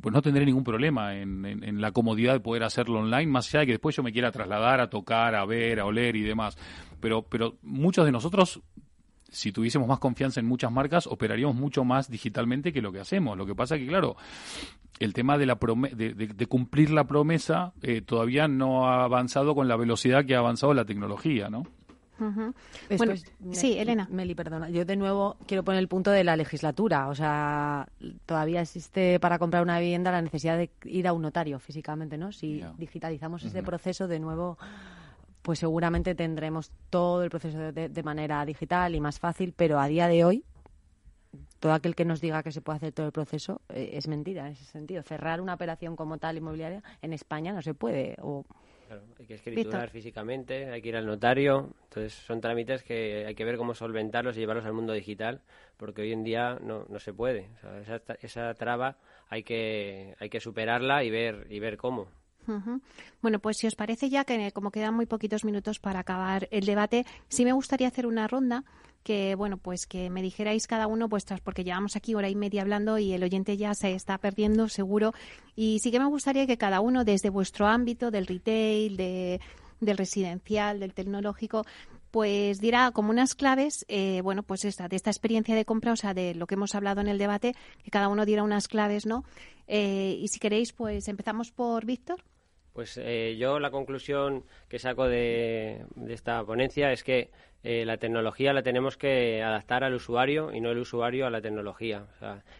pues 0.00 0.14
no 0.14 0.22
tendré 0.22 0.46
ningún 0.46 0.64
problema 0.64 1.16
en, 1.16 1.44
en, 1.44 1.80
la 1.80 1.90
comodidad 1.90 2.32
de 2.32 2.40
poder 2.40 2.62
hacerlo 2.62 3.00
online, 3.00 3.26
más 3.26 3.48
allá 3.48 3.60
de 3.60 3.66
que 3.66 3.72
después 3.72 3.96
yo 3.96 4.02
me 4.02 4.12
quiera 4.12 4.30
trasladar 4.30 4.80
a 4.80 4.88
tocar, 4.88 5.34
a 5.34 5.44
ver, 5.44 5.80
a 5.80 5.84
oler 5.84 6.16
y 6.16 6.22
demás. 6.22 6.56
Pero, 7.00 7.22
pero 7.22 7.56
muchos 7.62 8.06
de 8.06 8.12
nosotros 8.12 8.62
si 9.28 9.52
tuviésemos 9.52 9.88
más 9.88 9.98
confianza 9.98 10.40
en 10.40 10.46
muchas 10.46 10.72
marcas, 10.72 11.06
operaríamos 11.06 11.56
mucho 11.56 11.84
más 11.84 12.10
digitalmente 12.10 12.72
que 12.72 12.82
lo 12.82 12.92
que 12.92 13.00
hacemos. 13.00 13.36
Lo 13.36 13.46
que 13.46 13.54
pasa 13.54 13.76
es 13.76 13.82
que, 13.82 13.88
claro, 13.88 14.16
el 14.98 15.12
tema 15.12 15.38
de, 15.38 15.46
la 15.46 15.54
de, 15.56 16.46
cumplir 16.46 16.90
la 16.90 17.04
promesa 17.04 17.72
eh, 17.82 18.00
todavía 18.00 18.48
no 18.48 18.88
ha 18.88 19.04
avanzado 19.04 19.54
con 19.54 19.68
la 19.68 19.76
velocidad 19.76 20.24
que 20.24 20.34
ha 20.34 20.38
avanzado 20.38 20.74
la 20.74 20.84
tecnología, 20.84 21.48
¿no? 21.48 21.64
bueno, 22.18 23.14
sí, 23.52 23.78
Elena. 23.78 24.08
Meli, 24.10 24.34
perdona. 24.34 24.68
Yo 24.70 24.84
de 24.84 24.96
nuevo 24.96 25.36
quiero 25.46 25.62
poner 25.62 25.78
el 25.78 25.88
punto 25.88 26.10
de 26.10 26.24
la 26.24 26.36
legislatura. 26.36 27.08
O 27.08 27.14
sea, 27.14 27.88
todavía 28.26 28.60
existe 28.60 29.20
para 29.20 29.38
comprar 29.38 29.62
una 29.62 29.78
vivienda 29.78 30.10
la 30.10 30.22
necesidad 30.22 30.58
de 30.58 30.70
ir 30.84 31.06
a 31.06 31.12
un 31.12 31.22
notario 31.22 31.60
físicamente, 31.60 32.18
¿no? 32.18 32.32
Si 32.32 32.62
digitalizamos 32.76 33.44
ese 33.44 33.62
proceso, 33.62 34.08
de 34.08 34.18
nuevo 34.18 34.58
pues 35.48 35.60
seguramente 35.60 36.14
tendremos 36.14 36.70
todo 36.90 37.22
el 37.22 37.30
proceso 37.30 37.72
de, 37.72 38.02
manera 38.02 38.44
digital 38.44 38.94
y 38.94 39.00
más 39.00 39.18
fácil, 39.18 39.54
pero 39.56 39.80
a 39.80 39.88
día 39.88 40.06
de 40.06 40.22
hoy 40.22 40.44
todo 41.58 41.72
aquel 41.72 41.94
que 41.94 42.04
nos 42.04 42.20
diga 42.20 42.42
que 42.42 42.52
se 42.52 42.60
puede 42.60 42.76
hacer 42.76 42.92
todo 42.92 43.06
el 43.06 43.12
proceso 43.12 43.62
eh, 43.70 43.92
es 43.94 44.08
mentira 44.08 44.46
en 44.46 44.52
ese 44.52 44.66
sentido. 44.66 45.02
Cerrar 45.02 45.40
una 45.40 45.54
operación 45.54 45.96
como 45.96 46.18
tal 46.18 46.36
inmobiliaria 46.36 46.82
en 47.00 47.14
España 47.14 47.54
no 47.54 47.62
se 47.62 47.72
puede. 47.72 48.14
O... 48.20 48.44
hay 49.18 49.24
que 49.24 49.36
escriturar 49.36 49.88
físicamente, 49.88 50.70
hay 50.70 50.82
que 50.82 50.90
ir 50.90 50.96
al 50.96 51.06
notario. 51.06 51.70
Entonces 51.84 52.12
son 52.12 52.42
trámites 52.42 52.82
que 52.82 53.24
hay 53.26 53.34
que 53.34 53.46
ver 53.46 53.56
cómo 53.56 53.74
solventarlos 53.74 54.36
y 54.36 54.40
llevarlos 54.40 54.66
al 54.66 54.74
mundo 54.74 54.92
digital, 54.92 55.40
porque 55.78 56.02
hoy 56.02 56.12
en 56.12 56.24
día 56.24 56.58
no, 56.60 56.84
no 56.90 56.98
se 56.98 57.14
puede. 57.14 57.48
esa, 57.80 58.02
esa 58.20 58.52
traba 58.52 58.98
hay 59.30 59.44
que, 59.44 60.14
hay 60.18 60.28
que 60.28 60.40
superarla 60.40 61.04
y 61.04 61.10
ver, 61.10 61.46
y 61.48 61.58
ver 61.58 61.78
cómo. 61.78 62.08
Bueno, 63.22 63.38
pues 63.38 63.58
si 63.58 63.66
os 63.66 63.74
parece 63.74 64.08
ya 64.08 64.24
que 64.24 64.52
como 64.52 64.70
quedan 64.70 64.94
muy 64.94 65.06
poquitos 65.06 65.44
minutos 65.44 65.78
para 65.78 66.00
acabar 66.00 66.48
el 66.50 66.64
debate, 66.64 67.04
sí 67.28 67.44
me 67.44 67.52
gustaría 67.52 67.88
hacer 67.88 68.06
una 68.06 68.26
ronda 68.26 68.64
que 69.02 69.34
bueno 69.36 69.58
pues 69.58 69.86
que 69.86 70.10
me 70.10 70.22
dijerais 70.22 70.66
cada 70.66 70.86
uno 70.86 71.08
vuestras 71.08 71.40
porque 71.40 71.64
llevamos 71.64 71.96
aquí 71.96 72.14
hora 72.14 72.28
y 72.28 72.34
media 72.34 72.62
hablando 72.62 72.98
y 72.98 73.12
el 73.12 73.22
oyente 73.22 73.56
ya 73.56 73.72
se 73.74 73.94
está 73.94 74.18
perdiendo 74.18 74.68
seguro 74.68 75.14
y 75.54 75.78
sí 75.80 75.90
que 75.90 76.00
me 76.00 76.06
gustaría 76.06 76.46
que 76.46 76.58
cada 76.58 76.80
uno 76.80 77.04
desde 77.04 77.30
vuestro 77.30 77.66
ámbito 77.66 78.10
del 78.10 78.26
retail 78.26 78.96
de, 78.96 79.40
del 79.80 79.96
residencial 79.96 80.80
del 80.80 80.94
tecnológico 80.94 81.64
pues 82.10 82.60
dirá 82.60 82.90
como 82.92 83.10
unas 83.10 83.34
claves, 83.34 83.84
eh, 83.88 84.20
bueno, 84.22 84.42
pues 84.42 84.64
esta, 84.64 84.88
de 84.88 84.96
esta 84.96 85.10
experiencia 85.10 85.54
de 85.54 85.64
compra, 85.64 85.92
o 85.92 85.96
sea, 85.96 86.14
de 86.14 86.34
lo 86.34 86.46
que 86.46 86.54
hemos 86.54 86.74
hablado 86.74 87.02
en 87.02 87.08
el 87.08 87.18
debate, 87.18 87.54
que 87.84 87.90
cada 87.90 88.08
uno 88.08 88.24
diera 88.24 88.42
unas 88.42 88.66
claves, 88.66 89.04
¿no? 89.04 89.24
Eh, 89.66 90.16
y 90.18 90.28
si 90.28 90.38
queréis, 90.38 90.72
pues 90.72 91.06
empezamos 91.08 91.50
por 91.50 91.84
Víctor. 91.84 92.24
Pues 92.78 92.96
eh, 92.96 93.34
yo 93.36 93.58
la 93.58 93.72
conclusión 93.72 94.44
que 94.68 94.78
saco 94.78 95.08
de, 95.08 95.84
esta 96.06 96.44
ponencia 96.44 96.92
es 96.92 97.02
que 97.02 97.28
eh, 97.64 97.84
la 97.84 97.96
tecnología 97.96 98.52
la 98.52 98.62
tenemos 98.62 98.96
que 98.96 99.42
adaptar 99.42 99.82
al 99.82 99.94
usuario 99.94 100.52
y 100.52 100.60
no 100.60 100.70
el 100.70 100.78
usuario 100.78 101.26
a 101.26 101.30
la 101.30 101.40
tecnología. 101.40 102.06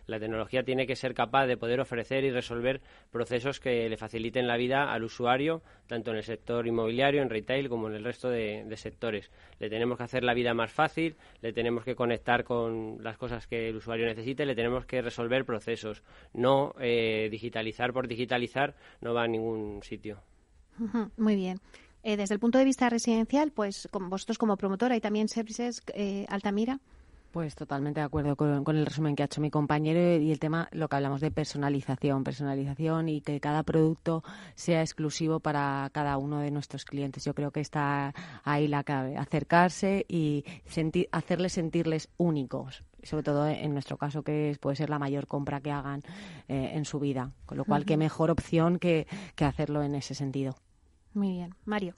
la 0.07 0.19
tecnología 0.19 0.65
tiene 0.65 0.87
que 0.87 0.97
ser 0.97 1.15
capaz 1.15 1.47
de 1.47 1.57
poder 1.57 1.81
ofrecer 1.81 2.25
y 2.25 2.31
resolver 2.31 2.81
procesos 3.13 3.61
que 3.61 3.89
le 3.89 3.97
faciliten 3.97 4.49
la 4.49 4.57
vida 4.57 4.93
al 4.93 5.05
usuario, 5.05 5.63
tanto 5.87 6.11
en 6.11 6.17
el 6.17 6.25
sector 6.25 6.67
inmobiliario, 6.67 7.23
en 7.23 7.31
retail, 7.31 7.69
como 7.69 7.89
en 7.89 7.95
el 7.95 8.05
resto 8.05 8.29
de, 8.29 8.67
sectores. 8.77 9.31
Le 9.59 9.71
tenemos 9.71 9.99
que 9.99 10.05
hacer 10.05 10.25
la 10.25 10.35
vida 10.35 10.55
más 10.55 10.73
fácil, 10.73 11.17
le 11.43 11.53
tenemos 11.53 11.85
que 11.85 11.95
conectar 11.95 12.45
con 12.45 13.03
las 13.03 13.17
cosas 13.17 13.47
que 13.47 13.69
el 13.69 13.77
usuario 13.77 14.07
necesite, 14.07 14.47
le 14.47 14.55
tenemos 14.55 14.85
que 14.85 15.03
resolver 15.03 15.45
procesos. 15.45 16.03
No 16.33 16.75
eh, 16.81 17.29
digitalizar 17.31 17.93
por 17.93 18.09
digitalizar 18.09 18.75
no 19.01 19.15
va 19.15 19.25
a 19.25 19.29
ningún 19.29 19.83
sitio. 19.83 20.21
Muy 21.17 21.37
bien. 21.37 21.59
Eh, 22.03 22.17
desde 22.17 22.35
el 22.35 22.41
punto 22.41 22.59
de 22.59 22.65
vista 22.65 22.89
residencial, 22.89 23.51
pues 23.51 23.89
con 23.91 24.09
vosotros 24.09 24.39
como 24.39 24.57
promotora 24.57 24.97
y 24.97 25.01
también 25.01 25.29
Services 25.29 25.83
eh, 25.95 26.27
Altamira. 26.29 26.81
Pues 27.31 27.55
totalmente 27.55 28.01
de 28.01 28.07
acuerdo 28.07 28.37
con, 28.37 28.77
el 28.77 28.87
resumen 28.87 29.15
que 29.15 29.23
ha 29.23 29.27
hecho 29.27 29.43
mi 29.43 29.51
compañero 29.51 30.23
y 30.23 30.33
el 30.33 30.39
tema, 30.39 30.69
lo 30.73 30.89
que 30.89 30.97
hablamos 30.97 31.21
de 31.21 31.31
personalización, 31.31 32.25
personalización 32.25 33.11
y 33.11 33.21
que 33.21 33.39
cada 33.39 33.65
producto 33.65 34.25
sea 34.55 34.81
exclusivo 34.81 35.39
para 35.39 35.91
cada 35.93 36.17
uno 36.17 36.39
de 36.39 36.51
nuestros 36.51 36.87
clientes. 36.87 37.25
Yo 37.25 37.35
creo 37.35 37.51
que 37.51 37.61
está 37.61 38.15
ahí 38.45 38.67
la 38.67 38.83
clave, 38.83 39.19
acercarse 39.19 40.07
y 40.09 40.45
sentir, 40.65 41.11
hacerles 41.13 41.53
sentirles 41.53 42.09
únicos, 42.17 42.83
sobre 43.03 43.25
todo 43.25 43.47
en 43.47 43.75
nuestro 43.75 43.99
caso 43.99 44.23
que 44.23 44.57
puede 44.59 44.77
ser 44.77 44.89
la 44.89 44.99
mayor 44.99 45.27
compra 45.27 45.61
que 45.61 45.71
hagan 45.71 46.01
eh, 46.49 46.71
en 46.73 46.87
su 46.87 46.99
vida. 46.99 47.33
Con 47.45 47.59
lo 47.59 47.67
cual, 47.67 47.85
qué 47.85 47.99
mejor 47.99 48.31
opción 48.31 48.79
que 48.79 49.07
hacerlo 49.39 49.83
en 49.83 49.95
ese 49.97 50.15
sentido. 50.15 50.57
Muy 51.19 51.33
bien. 51.33 51.55
Mario. 51.65 51.95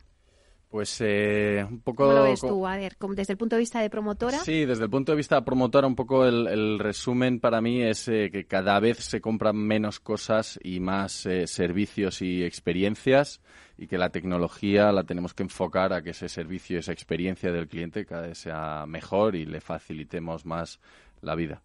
Pues 0.71 0.99
eh, 1.01 1.67
un 1.69 1.81
poco... 1.81 2.05
¿Cómo 2.05 2.17
lo 2.17 2.23
ves 2.23 2.41
tú? 2.41 2.67
A 2.67 2.77
ver, 2.77 2.97
desde 3.17 3.33
el 3.33 3.37
punto 3.37 3.57
de 3.57 3.61
vista 3.61 3.81
de 3.81 3.91
promotora. 3.91 4.39
Sí, 4.39 4.65
desde 4.65 4.85
el 4.85 4.91
punto 4.91 5.13
de 5.13 5.17
vista 5.17 5.35
de 5.35 5.43
promotora, 5.43 5.87
un 5.87 5.97
poco 5.97 6.25
el, 6.25 6.79
resumen 6.79 7.41
para 7.41 7.61
mí 7.61 7.83
es 7.83 8.07
eh, 8.09 8.31
que 8.31 8.47
cada 8.47 8.79
vez 8.79 8.99
se 8.99 9.21
compran 9.21 9.57
menos 9.57 9.99
cosas 9.99 10.59
y 10.63 10.79
más 10.79 11.27
eh, 11.27 11.49
servicios 11.49 12.23
y 12.23 12.45
experiencias 12.45 13.41
y 13.77 13.89
que 13.89 13.99
la 13.99 14.11
tecnología 14.11 14.93
la 14.93 15.03
tenemos 15.03 15.35
que 15.35 15.43
enfocar 15.43 15.93
a 15.93 16.03
que 16.03 16.11
ese 16.11 16.29
servicio 16.29 16.79
esa 16.79 16.93
experiencia 16.93 17.51
del 17.51 17.67
cliente 17.67 18.07
cada 18.07 18.29
vez 18.29 18.39
sea 18.39 18.87
mejor 18.87 19.35
y 19.35 19.47
le 19.47 19.61
facilitemos 19.61 20.47
más 20.47 20.79
la 21.21 21.35
vida. 21.35 21.63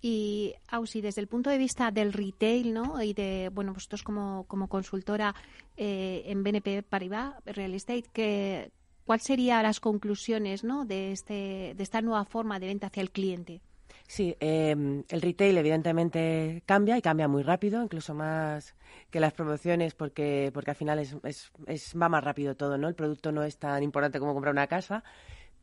Y 0.00 0.54
Ausi, 0.68 1.00
desde 1.00 1.20
el 1.20 1.26
punto 1.26 1.50
de 1.50 1.58
vista 1.58 1.90
del 1.90 2.12
retail, 2.12 2.72
¿no? 2.72 3.02
Y 3.02 3.14
de, 3.14 3.50
bueno, 3.52 3.72
vosotros 3.72 4.02
como, 4.02 4.44
como 4.44 4.68
consultora 4.68 5.34
eh, 5.76 6.22
en 6.26 6.42
BNP 6.42 6.82
Paribas 6.82 7.34
Real 7.44 7.74
Estate, 7.74 8.04
que, 8.12 8.70
¿cuáles 9.04 9.24
serían 9.24 9.62
las 9.62 9.80
conclusiones, 9.80 10.64
¿no? 10.64 10.84
De, 10.84 11.12
este, 11.12 11.74
de 11.74 11.82
esta 11.82 12.02
nueva 12.02 12.24
forma 12.24 12.58
de 12.58 12.66
venta 12.66 12.88
hacia 12.88 13.00
el 13.00 13.10
cliente. 13.10 13.62
Sí, 14.08 14.36
em, 14.38 15.02
el 15.08 15.20
retail 15.20 15.58
evidentemente 15.58 16.62
cambia 16.64 16.96
y 16.96 17.02
cambia 17.02 17.26
muy 17.26 17.42
rápido, 17.42 17.82
incluso 17.82 18.14
más 18.14 18.76
que 19.10 19.18
las 19.18 19.32
promociones, 19.32 19.94
porque, 19.94 20.50
porque 20.54 20.70
al 20.70 20.76
final 20.76 20.98
es, 21.00 21.16
es, 21.24 21.50
es, 21.66 21.94
va 22.00 22.08
más 22.08 22.22
rápido 22.22 22.54
todo, 22.54 22.78
¿no? 22.78 22.88
El 22.88 22.94
producto 22.94 23.32
no 23.32 23.42
es 23.42 23.58
tan 23.58 23.82
importante 23.82 24.20
como 24.20 24.32
comprar 24.32 24.52
una 24.52 24.68
casa 24.68 25.02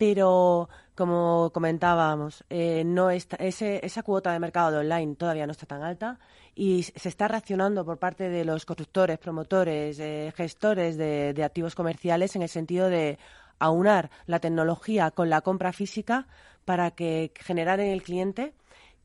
pero 0.03 0.67
como 0.95 1.49
comentábamos, 1.53 2.43
eh, 2.49 2.83
no 2.85 3.09
está, 3.09 3.37
esa 3.37 4.03
cuota 4.03 4.33
de 4.33 4.39
mercado 4.39 4.71
de 4.71 4.77
online 4.79 5.15
todavía 5.15 5.45
no 5.45 5.53
está 5.53 5.65
tan 5.65 5.81
alta 5.81 6.19
y 6.55 6.83
se 6.83 7.07
está 7.07 7.29
reaccionando 7.29 7.85
por 7.85 7.99
parte 7.99 8.27
de 8.27 8.43
los 8.43 8.65
constructores, 8.65 9.17
promotores, 9.17 9.97
eh, 9.99 10.33
gestores 10.35 10.97
de, 10.97 11.41
activos 11.41 11.73
comerciales 11.73 12.35
en 12.35 12.41
el 12.41 12.49
sentido 12.49 12.89
de 12.89 13.17
aunar 13.59 14.11
la 14.25 14.39
tecnología 14.39 15.09
con 15.11 15.29
la 15.29 15.39
compra 15.39 15.71
física 15.71 16.27
para 16.65 16.91
que 16.91 17.31
generar 17.39 17.79
en 17.79 17.91
el 17.91 18.03
cliente 18.03 18.53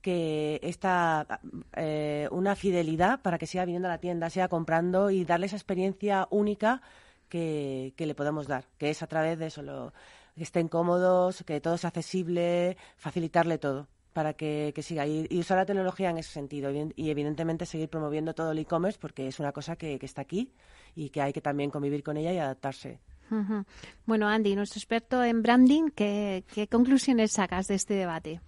que 0.02 0.58
esta 0.64 1.40
eh, 1.76 2.28
una 2.32 2.56
fidelidad 2.56 3.20
para 3.20 3.38
que 3.38 3.46
siga 3.46 3.64
viniendo 3.64 3.86
a 3.86 3.92
la 3.92 3.98
tienda, 3.98 4.30
siga 4.30 4.48
comprando 4.48 5.10
y 5.10 5.24
darle 5.24 5.46
esa 5.46 5.56
experiencia 5.56 6.26
única 6.30 6.82
que, 7.28 7.94
que 7.96 8.06
le 8.06 8.16
podemos 8.16 8.48
dar, 8.48 8.64
que 8.78 8.90
es 8.90 9.02
a 9.02 9.06
través 9.06 9.38
de 9.38 9.46
eso 9.46 9.62
lo, 9.62 9.92
que 10.38 10.44
estén 10.44 10.68
cómodos, 10.68 11.44
que 11.44 11.60
todo 11.60 11.76
sea 11.76 11.88
accesible, 11.88 12.76
facilitarle 12.96 13.58
todo 13.58 13.88
para 14.18 14.32
que, 14.32 14.74
siga 14.82 15.06
y, 15.06 15.28
usar 15.38 15.58
la 15.58 15.64
tecnología 15.64 16.10
en 16.10 16.18
ese 16.18 16.32
sentido 16.32 16.72
y 16.72 17.10
evidentemente 17.10 17.66
seguir 17.66 17.88
promoviendo 17.88 18.34
todo 18.34 18.50
el 18.50 18.58
e-commerce 18.58 18.98
porque 19.00 19.28
es 19.28 19.38
una 19.38 19.52
cosa 19.52 19.76
que, 19.76 19.96
está 20.02 20.22
aquí 20.22 20.50
y 20.96 21.10
que 21.10 21.22
hay 21.22 21.32
que 21.32 21.40
también 21.40 21.70
convivir 21.70 22.02
con 22.02 22.16
ella 22.16 22.32
y 22.32 22.38
adaptarse. 22.38 22.98
Bueno, 24.06 24.26
Andy, 24.26 24.56
nuestro 24.56 24.78
experto 24.78 25.22
en 25.22 25.42
branding, 25.42 25.90
¿qué, 25.94 26.42
conclusiones 26.68 27.30
sacas 27.30 27.68
de 27.68 27.76
este 27.76 27.94
debate? 27.94 28.40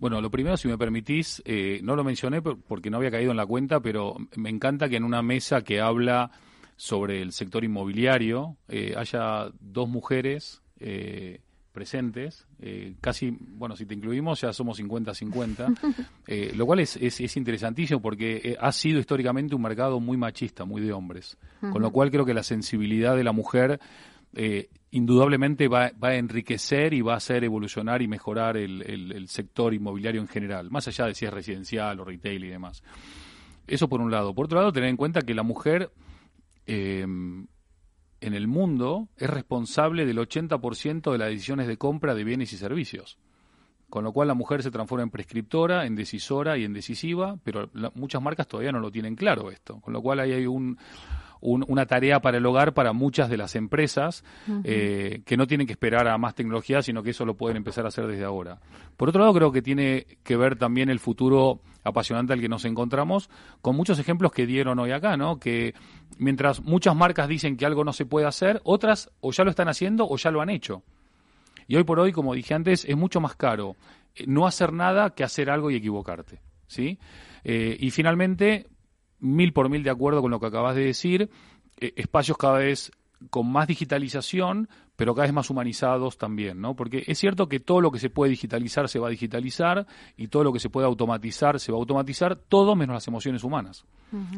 Bueno, 0.00 0.20
lo 0.20 0.28
primero, 0.28 0.56
si 0.56 0.66
me 0.66 0.76
permitís, 0.76 1.40
eh, 1.44 1.78
no 1.84 1.94
lo 1.94 2.02
mencioné 2.02 2.42
porque 2.42 2.90
no 2.90 2.96
había 2.96 3.12
caído 3.12 3.30
en 3.30 3.36
la 3.36 3.46
cuenta, 3.46 3.78
pero 3.78 4.16
me 4.34 4.50
encanta 4.50 4.88
que 4.88 4.96
en 4.96 5.04
una 5.04 5.22
mesa 5.22 5.62
que 5.62 5.80
habla 5.80 6.32
sobre 6.74 7.22
el 7.22 7.32
sector 7.32 7.62
inmobiliario 7.62 8.56
eh, 8.66 8.94
haya 8.96 9.52
dos 9.60 9.88
mujeres 9.88 10.62
eh, 10.80 11.40
presentes, 11.72 12.48
eh, 12.58 12.94
casi, 13.00 13.30
bueno, 13.30 13.76
si 13.76 13.86
te 13.86 13.94
incluimos 13.94 14.40
ya 14.40 14.52
somos 14.52 14.80
50-50, 14.80 16.08
eh, 16.26 16.52
lo 16.56 16.66
cual 16.66 16.80
es, 16.80 16.96
es, 16.96 17.36
interesantísimo 17.36 18.02
porque 18.02 18.56
ha 18.58 18.72
sido 18.72 18.98
históricamente 18.98 19.54
un 19.54 19.62
mercado 19.62 20.00
muy 20.00 20.16
machista, 20.16 20.64
muy 20.64 20.82
de 20.82 20.92
hombres, 20.92 21.38
con 21.60 21.80
lo 21.80 21.92
cual 21.92 22.10
creo 22.10 22.24
que 22.24 22.34
la 22.34 22.42
sensibilidad 22.42 23.14
de 23.14 23.22
la 23.22 23.32
mujer 23.32 23.78
indudablemente 24.90 25.68
va, 25.68 25.92
va, 26.02 26.08
a 26.08 26.16
enriquecer 26.16 26.92
y 26.92 27.02
va 27.02 27.14
a 27.14 27.18
hacer 27.18 27.44
evolucionar 27.44 28.02
y 28.02 28.08
mejorar 28.08 28.56
el, 28.56 28.82
el, 28.82 29.28
sector 29.28 29.72
inmobiliario 29.72 30.20
en 30.20 30.28
general, 30.28 30.70
más 30.70 30.88
allá 30.88 31.06
de 31.06 31.14
si 31.14 31.24
es 31.24 31.32
residencial 31.32 32.00
o 32.00 32.04
retail 32.04 32.44
y 32.44 32.48
demás. 32.48 32.82
Eso 33.68 33.88
por 33.88 34.00
un 34.00 34.10
lado. 34.10 34.34
Por 34.34 34.46
otro 34.46 34.58
lado, 34.58 34.72
tener 34.72 34.88
en 34.88 34.96
cuenta 34.96 35.22
que 35.22 35.34
la 35.34 35.44
mujer 35.44 35.92
en 38.20 38.34
el 38.34 38.48
mundo 38.48 39.08
es 39.16 39.28
responsable 39.28 40.06
del 40.06 40.18
80% 40.18 41.12
de 41.12 41.18
las 41.18 41.28
decisiones 41.28 41.66
de 41.66 41.76
compra 41.76 42.14
de 42.14 42.24
bienes 42.24 42.52
y 42.52 42.56
servicios. 42.56 43.18
Con 43.88 44.04
lo 44.04 44.12
cual 44.12 44.28
la 44.28 44.34
mujer 44.34 44.62
se 44.62 44.70
transforma 44.70 45.02
en 45.02 45.10
prescriptora, 45.10 45.84
en 45.84 45.96
decisora 45.96 46.56
y 46.56 46.64
en 46.64 46.72
decisiva, 46.72 47.38
pero 47.42 47.70
muchas 47.94 48.22
marcas 48.22 48.46
todavía 48.46 48.70
no 48.70 48.78
lo 48.78 48.90
tienen 48.92 49.16
claro 49.16 49.50
esto. 49.50 49.80
Con 49.80 49.92
lo 49.92 50.00
cual 50.00 50.20
ahí 50.20 50.32
hay 50.32 50.46
un, 50.46 50.78
una 51.40 51.86
tarea 51.86 52.20
para 52.20 52.38
el 52.38 52.46
hogar 52.46 52.74
para 52.74 52.92
muchas 52.92 53.28
de 53.30 53.36
las 53.36 53.56
empresas 53.56 54.24
eh, 54.64 55.22
que 55.24 55.36
no 55.36 55.46
tienen 55.46 55.66
que 55.66 55.72
esperar 55.72 56.06
a 56.06 56.18
más 56.18 56.34
tecnología, 56.34 56.82
sino 56.82 57.02
que 57.02 57.10
eso 57.10 57.24
lo 57.24 57.34
pueden 57.34 57.56
empezar 57.56 57.84
a 57.84 57.88
hacer 57.88 58.06
desde 58.06 58.24
ahora. 58.24 58.60
Por 58.96 59.08
otro 59.08 59.20
lado, 59.22 59.34
creo 59.34 59.52
que 59.52 59.62
tiene 59.62 60.06
que 60.22 60.36
ver 60.36 60.56
también 60.56 60.88
el 60.88 61.00
futuro 61.00 61.60
apasionante 61.84 62.32
al 62.32 62.40
que 62.40 62.48
nos 62.48 62.64
encontramos, 62.64 63.30
con 63.62 63.76
muchos 63.76 63.98
ejemplos 63.98 64.32
que 64.32 64.46
dieron 64.46 64.78
hoy 64.78 64.92
acá, 64.92 65.16
¿no? 65.16 65.38
Que 65.38 65.74
mientras 66.18 66.62
muchas 66.62 66.94
marcas 66.94 67.28
dicen 67.28 67.56
que 67.56 67.66
algo 67.66 67.84
no 67.84 67.92
se 67.92 68.06
puede 68.06 68.26
hacer, 68.26 68.60
otras 68.64 69.10
o 69.20 69.32
ya 69.32 69.44
lo 69.44 69.50
están 69.50 69.68
haciendo 69.68 70.06
o 70.08 70.16
ya 70.16 70.30
lo 70.30 70.40
han 70.40 70.50
hecho. 70.50 70.82
Y 71.66 71.76
hoy 71.76 71.84
por 71.84 72.00
hoy, 72.00 72.12
como 72.12 72.34
dije 72.34 72.54
antes, 72.54 72.84
es 72.84 72.96
mucho 72.96 73.20
más 73.20 73.36
caro 73.36 73.76
eh, 74.14 74.24
no 74.26 74.46
hacer 74.46 74.72
nada 74.72 75.10
que 75.10 75.24
hacer 75.24 75.50
algo 75.50 75.70
y 75.70 75.76
equivocarte. 75.76 76.40
¿sí? 76.66 76.98
Eh, 77.44 77.76
y 77.78 77.90
finalmente, 77.90 78.68
mil 79.18 79.52
por 79.52 79.68
mil 79.68 79.82
de 79.82 79.90
acuerdo 79.90 80.22
con 80.22 80.30
lo 80.30 80.40
que 80.40 80.46
acabas 80.46 80.74
de 80.74 80.84
decir, 80.84 81.30
eh, 81.78 81.92
espacios 81.96 82.36
cada 82.36 82.58
vez 82.58 82.92
con 83.28 83.50
más 83.50 83.66
digitalización, 83.66 84.68
pero 85.00 85.14
cada 85.14 85.28
vez 85.28 85.32
más 85.32 85.48
humanizados 85.48 86.18
también, 86.18 86.60
¿no? 86.60 86.76
Porque 86.76 87.04
es 87.06 87.18
cierto 87.18 87.48
que 87.48 87.58
todo 87.58 87.80
lo 87.80 87.90
que 87.90 87.98
se 87.98 88.10
puede 88.10 88.32
digitalizar 88.32 88.86
se 88.86 88.98
va 88.98 89.06
a 89.06 89.10
digitalizar 89.10 89.86
y 90.18 90.28
todo 90.28 90.44
lo 90.44 90.52
que 90.52 90.60
se 90.60 90.68
puede 90.68 90.86
automatizar 90.86 91.58
se 91.58 91.72
va 91.72 91.78
a 91.78 91.80
automatizar, 91.80 92.36
todo 92.36 92.76
menos 92.76 92.92
las 92.92 93.08
emociones 93.08 93.42
humanas. 93.42 93.86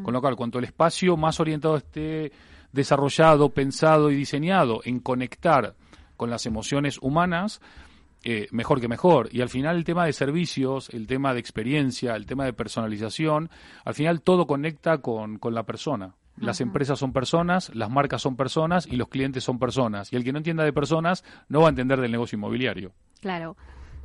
Con 0.05 0.14
lo 0.14 0.20
cual, 0.20 0.36
cuanto 0.36 0.60
el 0.60 0.66
espacio 0.66 1.16
más 1.16 1.40
orientado 1.40 1.76
esté 1.76 2.30
desarrollado, 2.70 3.48
pensado 3.48 4.12
y 4.12 4.14
diseñado 4.14 4.82
en 4.84 5.01
conectar 5.01 5.74
con 6.16 6.30
las 6.30 6.47
emociones 6.47 6.97
humanas, 7.02 7.60
eh, 8.22 8.47
mejor 8.52 8.80
que 8.80 8.86
mejor. 8.86 9.30
Y 9.32 9.40
al 9.40 9.48
final 9.48 9.74
el 9.74 9.82
tema 9.82 10.06
de 10.06 10.12
servicios, 10.12 10.90
el 10.90 11.09
tema 11.09 11.34
de 11.34 11.40
experiencia, 11.40 12.14
el 12.14 12.24
tema 12.24 12.44
de 12.44 12.52
personalización, 12.52 13.51
al 13.84 13.94
final 13.94 14.22
todo 14.22 14.47
conecta 14.47 14.98
con, 14.98 15.40
con 15.40 15.55
la 15.55 15.64
persona. 15.64 16.14
Las 16.37 16.61
empresas 16.61 16.99
son 16.99 17.13
personas, 17.13 17.75
las 17.75 17.91
marcas 17.91 18.23
son 18.23 18.37
personas 18.37 18.87
y 18.87 18.97
los 18.97 19.09
clientes 19.09 19.45
son 19.45 19.59
personas. 19.59 20.13
Y 20.13 20.17
el 20.17 20.25
que 20.25 20.33
no 20.33 20.39
entienda 20.39 20.65
de 20.65 20.73
personas 20.73 21.25
no 21.49 21.61
va 21.61 21.67
a 21.67 21.71
entender 21.71 22.01
del 22.01 22.11
negocio 22.11 22.37
inmobiliario. 22.37 22.93
Claro. 23.21 23.57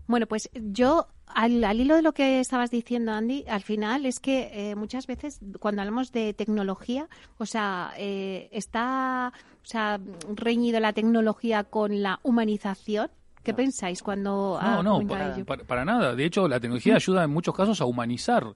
Bueno, 0.08 0.26
pues 0.26 0.50
yo, 0.54 1.08
al, 1.28 1.64
hilo 1.76 1.96
de 1.96 2.02
lo 2.02 2.14
que 2.14 2.40
estabas 2.40 2.72
diciendo, 2.72 3.12
Andy, 3.12 3.44
al 3.48 3.62
final 3.62 4.06
es 4.06 4.20
que 4.20 4.50
eh, 4.54 4.76
muchas 4.76 5.06
veces 5.06 5.40
cuando 5.60 5.82
hablamos 5.82 6.12
de 6.12 6.34
tecnología, 6.34 7.10
o 7.38 7.46
sea, 7.46 7.92
eh, 7.98 8.48
está 8.52 9.34
o 9.64 9.70
sea, 9.70 10.00
reñido 10.34 10.80
la 10.80 10.94
tecnología 10.94 11.66
con 11.66 12.02
la 12.02 12.22
humanización. 12.24 13.10
¿Qué 13.44 13.54
pensáis 13.54 14.02
cuando.? 14.02 14.60
No, 14.62 14.84
no, 14.84 15.02
para, 15.68 15.86
nada. 15.86 16.16
De 16.16 16.26
hecho, 16.26 16.48
la 16.48 16.60
tecnología 16.60 16.96
ayuda 16.96 17.24
en 17.26 17.32
muchos 17.32 17.56
casos 17.56 17.80
a 17.82 17.86
humanizar 17.86 18.56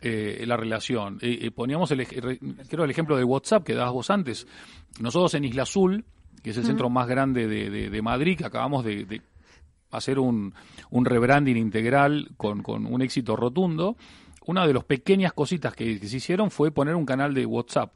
eh, 0.00 0.44
la 0.46 0.56
relación. 0.56 1.18
poníamos, 1.54 1.90
el, 1.90 2.06
creo, 2.06 2.84
el 2.84 2.90
ejemplo 2.90 3.16
de 3.16 3.24
WhatsApp 3.24 3.64
que 3.64 3.74
dabas 3.74 3.92
vos 3.92 4.10
antes. 4.10 4.46
Nosotros 5.00 5.34
en 5.34 5.44
Isla 5.44 5.62
Azul, 5.62 6.04
que 6.42 6.50
es 6.50 6.56
el 6.56 6.64
centro 6.64 6.88
más 6.90 7.06
grande 7.06 7.46
de, 7.46 8.02
Madrid, 8.02 8.38
que 8.38 8.46
acabamos 8.46 8.84
de, 8.84 9.22
hacer 9.90 10.18
un, 10.18 10.54
un 10.90 11.04
rebranding 11.04 11.56
integral 11.56 12.30
con, 12.36 12.62
con, 12.62 12.86
un 12.86 13.02
éxito 13.02 13.36
rotundo, 13.36 13.96
una 14.46 14.66
de 14.66 14.74
las 14.74 14.84
pequeñas 14.84 15.32
cositas 15.32 15.74
que 15.74 15.98
se 15.98 16.16
hicieron 16.16 16.50
fue 16.50 16.70
poner 16.70 16.94
un 16.94 17.04
canal 17.04 17.34
de 17.34 17.44
WhatsApp 17.44 17.92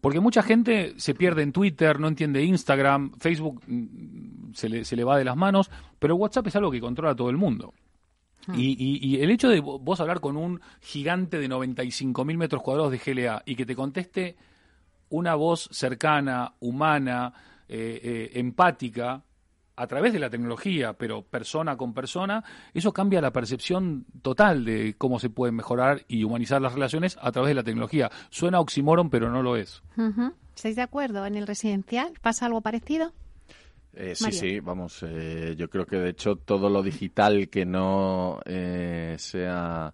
porque 0.00 0.20
mucha 0.20 0.42
gente 0.42 0.94
se 0.96 1.14
pierde 1.14 1.42
en 1.42 1.52
Twitter, 1.52 2.00
no 2.00 2.08
entiende 2.08 2.42
Instagram, 2.42 3.12
Facebook 3.18 3.62
mm, 3.66 4.52
se 4.54 4.68
le, 4.68 4.84
se 4.84 4.96
le 4.96 5.04
va 5.04 5.18
de 5.18 5.24
las 5.24 5.36
manos, 5.36 5.70
pero 5.98 6.16
WhatsApp 6.16 6.46
es 6.46 6.56
algo 6.56 6.70
que 6.70 6.80
controla 6.80 7.14
todo 7.14 7.30
el 7.30 7.36
mundo. 7.36 7.74
Hmm. 8.46 8.54
Y, 8.56 9.20
el 9.20 9.30
hecho 9.30 9.48
de 9.48 9.60
vos 9.60 10.00
hablar 10.00 10.20
con 10.20 10.36
un 10.36 10.60
gigante 10.80 11.38
de 11.38 11.48
95.000 11.48 12.36
metros 12.36 12.62
cuadrados 12.62 12.92
de 12.92 12.98
GLA 12.98 13.42
y 13.44 13.54
que 13.54 13.66
te 13.66 13.76
conteste 13.76 14.36
una 15.10 15.34
voz 15.34 15.68
cercana, 15.72 16.54
humana, 16.60 17.32
eh, 17.68 18.00
eh, 18.02 18.30
empática, 18.38 19.22
a 19.80 19.86
través 19.86 20.12
de 20.12 20.18
la 20.18 20.28
tecnología, 20.28 20.92
pero 20.92 21.22
persona 21.22 21.74
con 21.74 21.94
persona, 21.94 22.44
eso 22.74 22.92
cambia 22.92 23.22
la 23.22 23.32
percepción 23.32 24.04
total 24.20 24.62
de 24.62 24.94
cómo 24.98 25.18
se 25.18 25.30
pueden 25.30 25.56
mejorar 25.56 26.04
y 26.06 26.22
humanizar 26.22 26.60
las 26.60 26.74
relaciones 26.74 27.16
a 27.22 27.32
través 27.32 27.48
de 27.48 27.54
la 27.54 27.62
tecnología. 27.62 28.10
Suena 28.28 28.60
oxímoron, 28.60 29.08
pero 29.08 29.30
no 29.30 29.42
lo 29.42 29.56
es. 29.56 29.82
¿Estáis 30.54 30.76
de 30.76 30.82
acuerdo? 30.82 31.24
¿En 31.24 31.34
el 31.34 31.46
residencial 31.46 32.12
pasa 32.20 32.44
algo 32.44 32.60
parecido? 32.60 33.14
Eh, 33.94 34.14
sí, 34.14 34.30
sí, 34.32 34.60
vamos, 34.60 35.02
eh, 35.02 35.54
yo 35.56 35.68
creo 35.68 35.84
que 35.84 35.96
de 35.96 36.10
hecho 36.10 36.36
todo 36.36 36.70
lo 36.70 36.82
digital 36.82 37.48
que 37.48 37.64
no 37.64 38.40
eh, 38.44 39.16
sea 39.18 39.92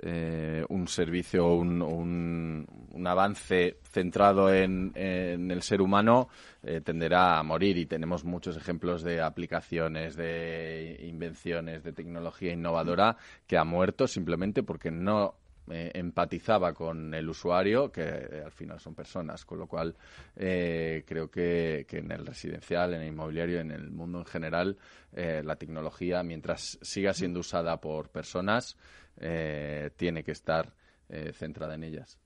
eh, 0.00 0.64
un 0.68 0.86
servicio 0.86 1.44
o 1.44 1.56
un, 1.56 1.82
un, 1.82 3.06
avance 3.06 3.78
centrado 3.82 4.52
en, 4.54 4.92
el 4.94 5.60
ser 5.62 5.80
humano 5.80 6.28
eh, 6.62 6.80
tenderá 6.82 7.38
a 7.38 7.42
morir. 7.42 7.76
Y 7.78 7.86
tenemos 7.86 8.24
muchos 8.24 8.56
ejemplos 8.56 9.02
de 9.02 9.20
aplicaciones, 9.20 10.14
de 10.14 11.00
invenciones, 11.02 11.82
de 11.82 11.92
tecnología 11.92 12.52
innovadora 12.52 13.16
que 13.46 13.56
ha 13.58 13.64
muerto 13.64 14.06
simplemente 14.06 14.62
porque 14.62 14.92
no 14.92 15.34
eh, 15.70 15.90
empatizaba 15.94 16.72
con 16.72 17.12
el 17.14 17.28
usuario, 17.28 17.90
que 17.90 18.02
al 18.44 18.52
final 18.52 18.80
son 18.80 18.94
personas, 18.94 19.44
con 19.44 19.58
lo 19.58 19.66
cual 19.66 19.94
creo 20.34 21.30
que, 21.30 21.86
que, 21.88 21.98
en 21.98 22.12
el 22.12 22.26
residencial, 22.26 22.94
en 22.94 23.02
el 23.02 23.08
inmobiliario, 23.08 23.60
en 23.60 23.70
el 23.70 23.90
mundo 23.90 24.18
en 24.18 24.24
general, 24.24 24.76
la 25.12 25.56
tecnología, 25.56 26.22
mientras 26.22 26.78
siga 26.82 27.12
siendo 27.12 27.40
usada 27.40 27.80
por 27.80 28.10
personas, 28.10 28.76
eh, 29.20 29.90
tiene 29.96 30.22
que 30.22 30.32
estar 30.32 30.72
eh, 31.08 31.32
centrada 31.32 31.74
en 31.74 31.84
ellas. 31.84 32.18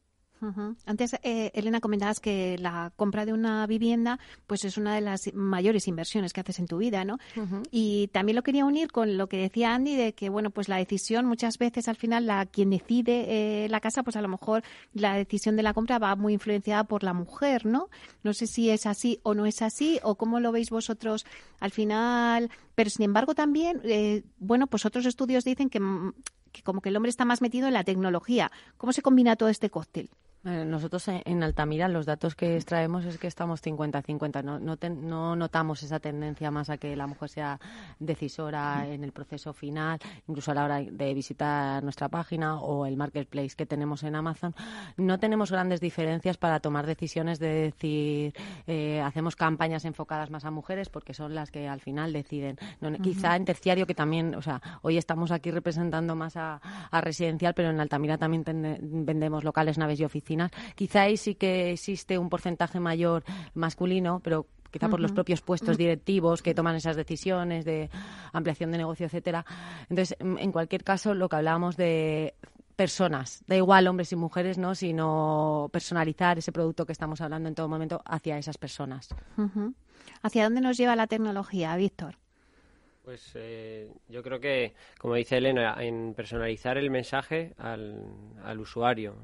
Antes, 0.87 1.15
eh, 1.23 1.53
Elena, 1.55 1.81
comentabas 1.81 2.19
que 2.19 2.59
la 2.59 2.93
compra 2.97 3.25
de 3.25 3.33
una 3.33 3.67
vivienda 3.67 4.19
pues 4.47 4.65
es 4.65 4.77
una 4.77 4.95
de 4.95 5.01
las 5.01 5.33
mayores 5.35 5.87
inversiones 5.87 6.33
que 6.33 6.41
haces 6.41 6.59
en 6.59 6.67
tu 6.67 6.79
vida, 6.79 7.05
¿no? 7.05 7.19
Y 7.71 8.09
también 8.09 8.37
lo 8.37 8.43
quería 8.43 8.65
unir 8.65 8.91
con 8.91 9.17
lo 9.17 9.29
que 9.29 9.37
decía 9.37 9.75
Andy 9.75 9.95
de 9.97 10.15
que, 10.15 10.29
bueno, 10.29 10.51
pues 10.51 10.69
la 10.69 10.77
decisión 10.77 11.27
muchas 11.27 11.59
veces 11.59 11.89
al 11.89 11.97
final 11.97 12.27
la 12.27 12.47
quien 12.47 12.71
decide 12.71 13.69
la 13.69 13.81
casa, 13.81 14.03
pues 14.03 14.17
a 14.17 14.23
lo 14.23 14.29
mejor 14.29 14.63
la 14.93 15.15
decisión 15.15 15.57
de 15.57 15.63
la 15.63 15.75
compra 15.75 15.99
va 15.99 16.17
muy 16.17 16.33
influenciada 16.33 16.85
por 16.85 17.05
la 17.05 17.13
mujer, 17.13 17.67
¿no? 17.67 17.89
No 18.23 18.33
sé 18.35 18.47
si 18.47 18.71
es 18.71 18.87
así 18.87 19.21
o 19.23 19.35
no 19.35 19.47
es 19.47 19.63
así 19.63 20.01
o 20.03 20.17
cómo 20.17 20.41
lo 20.41 20.51
veis 20.51 20.71
vosotros 20.71 21.25
al 21.61 21.71
final, 21.71 22.51
pero 22.75 22.91
sin 22.91 23.05
embargo 23.05 23.35
también, 23.35 23.81
bueno, 24.39 24.67
pues 24.67 24.85
otros 24.87 25.07
estudios 25.07 25.45
dicen 25.45 25.71
que 25.71 25.81
que 26.53 26.63
como 26.63 26.81
que 26.81 26.91
el 26.91 26.97
hombre 26.97 27.11
está 27.11 27.25
más 27.25 27.41
metido 27.41 27.67
en 27.67 27.73
la 27.73 27.83
tecnología. 27.83 28.53
¿Cómo 28.77 28.93
se 28.93 29.03
combina 29.03 29.37
todo 29.37 29.49
este 29.49 29.71
cóctel? 29.71 30.11
Eh, 30.45 30.65
nosotros 30.65 31.07
en 31.07 31.43
Altamira 31.45 31.87
los 31.87 32.05
datos 32.05 32.35
que 32.35 32.57
extraemos 32.57 33.05
es 33.05 33.17
que 33.19 33.29
estamos 33.29 33.63
50-50. 33.63 34.43
No, 34.43 34.59
no, 34.59 35.37
notamos 35.37 35.83
esa 35.85 36.01
tendencia 36.01 36.51
más 36.51 36.69
a 36.69 36.79
que 36.79 36.97
la 36.97 37.07
mujer 37.07 37.29
sea 37.29 37.61
decisora 38.01 38.87
en 38.89 39.05
el 39.05 39.13
proceso 39.13 39.53
final, 39.53 40.01
incluso 40.27 40.51
a 40.51 40.55
la 40.55 40.65
hora 40.65 40.81
de 40.81 41.15
visitar 41.15 41.83
nuestra 41.85 42.09
página 42.09 42.61
o 42.61 42.87
el 42.87 42.97
marketplace 42.97 43.55
que 43.57 43.67
tenemos 43.67 44.03
en 44.03 44.17
Amazon. 44.17 44.53
No 44.97 45.21
tenemos 45.21 45.53
grandes 45.53 45.81
diferencias 45.81 46.37
para 46.39 46.59
tomar 46.59 46.87
decisiones 46.87 47.39
de 47.39 47.49
decir, 47.49 48.35
eh, 48.67 49.01
hacemos 49.01 49.37
campañas 49.37 49.85
enfocadas 49.85 50.31
más 50.31 50.45
a 50.45 50.51
mujeres 50.51 50.89
porque 50.89 51.15
son 51.15 51.37
las 51.37 51.53
que 51.53 51.69
al 51.69 51.81
final 51.81 52.13
deciden. 52.13 52.59
Quizá 53.01 53.37
en 53.37 53.45
terciario, 53.45 53.87
que 53.87 53.95
también, 53.95 54.35
o 54.35 54.43
sea, 54.43 54.61
hoy 54.83 54.97
estamos 54.99 55.31
aquí 55.31 55.53
representando 55.53 56.17
más 56.17 56.37
a, 56.37 56.61
a 56.91 57.01
residencial, 57.01 57.55
pero 57.55 57.71
en 57.71 57.79
Altamira 57.79 58.19
también 58.19 58.45
vendemos 58.83 59.45
locales, 59.45 59.79
naves 59.79 60.01
y 60.01 60.05
oficinas 60.05 60.32
Quizá 60.75 61.03
ahí 61.03 61.17
sí 61.17 61.35
que 61.35 61.73
existe 61.73 62.19
un 62.19 62.29
porcentaje 62.29 62.81
mayor 62.81 63.25
masculino, 63.55 64.21
pero 64.21 64.47
quizá 64.71 64.89
por 64.89 65.01
los 65.01 65.13
propios 65.13 65.43
puestos 65.43 65.77
directivos 65.77 66.43
que 66.43 66.55
toman 66.55 66.77
esas 66.77 66.97
decisiones 66.97 67.65
de 67.65 67.91
ampliación 68.33 68.73
de 68.73 68.79
negocio, 68.79 69.07
etcétera. 69.07 69.45
Entonces, 69.89 70.17
en 70.19 70.51
cualquier 70.51 70.83
caso, 70.83 71.15
lo 71.15 71.29
que 71.29 71.37
hablábamos 71.37 71.77
de 71.77 72.35
personas, 72.75 73.45
da 73.47 73.55
igual 73.55 73.87
hombres 73.87 74.13
y 74.13 74.17
mujeres, 74.17 74.59
¿no? 74.59 74.75
sino 74.75 75.69
personalizar 75.73 76.39
ese 76.39 76.53
producto 76.53 76.87
que 76.87 76.93
estamos 76.93 77.21
hablando 77.21 77.49
en 77.49 77.55
todo 77.55 77.69
momento 77.69 78.03
hacia 78.05 78.39
esas 78.39 78.59
personas. 78.59 79.09
¿Hacia 80.23 80.45
dónde 80.45 80.61
nos 80.61 80.79
lleva 80.79 80.97
la 80.97 81.07
tecnología, 81.07 81.77
Víctor? 81.77 82.22
Pues 83.05 83.33
eh, 83.35 83.89
yo 84.09 84.23
creo 84.23 84.39
que, 84.39 84.75
como 84.99 85.17
dice 85.17 85.39
Elena, 85.39 85.75
en 85.81 86.15
personalizar 86.15 86.79
el 86.79 86.89
mensaje 86.89 87.53
al, 87.59 88.01
al 88.45 88.61
usuario. 88.61 89.17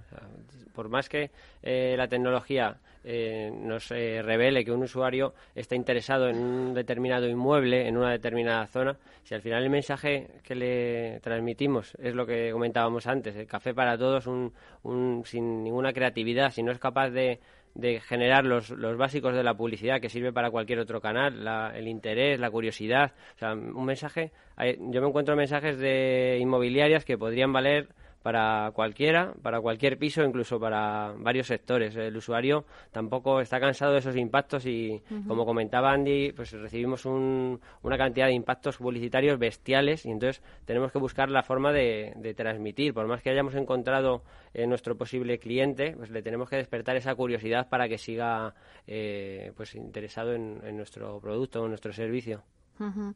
por 0.74 0.88
más 0.88 1.08
que 1.08 1.30
eh, 1.62 1.94
la 1.96 2.08
tecnología 2.08 2.76
eh, 3.04 3.52
nos 3.54 3.88
revele 3.90 4.64
que 4.64 4.72
un 4.72 4.82
usuario 4.82 5.32
está 5.54 5.76
interesado 5.76 6.28
en 6.28 6.38
un 6.38 6.74
determinado 6.74 7.28
inmueble, 7.28 7.86
en 7.86 7.96
una 7.96 8.10
determinada 8.10 8.66
zona, 8.66 8.96
si 9.22 9.34
al 9.34 9.42
final 9.42 9.62
el 9.62 9.70
mensaje 9.70 10.26
que 10.42 10.56
le 10.56 11.20
transmitimos 11.20 11.94
es 12.02 12.14
lo 12.14 12.26
que 12.26 12.50
comentábamos 12.50 13.06
antes, 13.06 13.36
el 13.36 13.46
café 13.46 13.74
para 13.74 13.96
todos, 13.96 14.26
un, 14.26 14.52
un, 14.82 15.22
sin 15.24 15.62
ninguna 15.62 15.92
creatividad, 15.92 16.50
si 16.50 16.64
no 16.64 16.72
es 16.72 16.80
capaz 16.80 17.10
de 17.10 17.38
de 17.78 18.00
generar 18.00 18.44
los, 18.44 18.70
los 18.70 18.96
básicos 18.96 19.34
de 19.34 19.44
la 19.44 19.54
publicidad 19.54 20.00
que 20.00 20.08
sirve 20.08 20.32
para 20.32 20.50
cualquier 20.50 20.80
otro 20.80 21.00
canal, 21.00 21.46
el 21.76 21.86
interés, 21.86 22.40
la 22.40 22.50
curiosidad. 22.50 23.12
O 23.36 23.38
sea, 23.38 23.54
un 23.54 23.84
mensaje. 23.84 24.32
yo 24.58 25.00
me 25.00 25.08
encuentro 25.08 25.36
mensajes 25.36 25.78
de 25.78 26.38
inmobiliarias 26.40 27.04
que 27.04 27.16
podrían 27.16 27.52
valer 27.52 27.88
para 28.22 28.72
cualquiera, 28.74 29.34
para 29.42 29.60
cualquier 29.60 29.98
piso, 29.98 30.24
incluso 30.24 30.58
para 30.58 31.14
varios 31.18 31.46
sectores. 31.46 31.94
El 31.96 32.16
usuario 32.16 32.64
tampoco 32.92 33.40
está 33.40 33.60
cansado 33.60 33.92
de 33.92 34.00
esos 34.00 34.16
impactos 34.16 34.66
y, 34.66 35.02
como 35.26 35.46
comentaba 35.46 35.92
Andy, 35.92 36.32
pues 36.32 36.52
recibimos 36.52 37.04
una 37.06 37.98
cantidad 37.98 38.26
de 38.26 38.32
impactos 38.32 38.78
publicitarios 38.78 39.38
bestiales 39.38 40.04
y 40.04 40.10
entonces 40.10 40.42
tenemos 40.64 40.92
que 40.92 40.98
buscar 40.98 41.30
la 41.30 41.42
forma 41.42 41.72
de, 41.72 42.34
transmitir. 42.36 42.92
Por 42.92 43.06
más 43.06 43.22
que 43.22 43.30
hayamos 43.30 43.54
encontrado 43.54 44.22
en 44.52 44.68
nuestro 44.68 44.96
posible 44.96 45.38
cliente, 45.38 45.94
pues 45.96 46.10
le 46.10 46.22
tenemos 46.22 46.48
que 46.48 46.56
despertar 46.56 46.96
esa 46.96 47.14
curiosidad 47.14 47.68
para 47.68 47.88
que 47.88 47.98
siga 47.98 48.54
eh, 48.86 49.52
pues 49.56 49.74
interesado 49.74 50.34
en, 50.34 50.60
en 50.64 50.76
nuestro 50.76 51.20
producto 51.20 51.62
o 51.62 51.64
en 51.64 51.70
nuestro 51.70 51.92
servicio. 51.92 52.42
Uh 52.78 53.12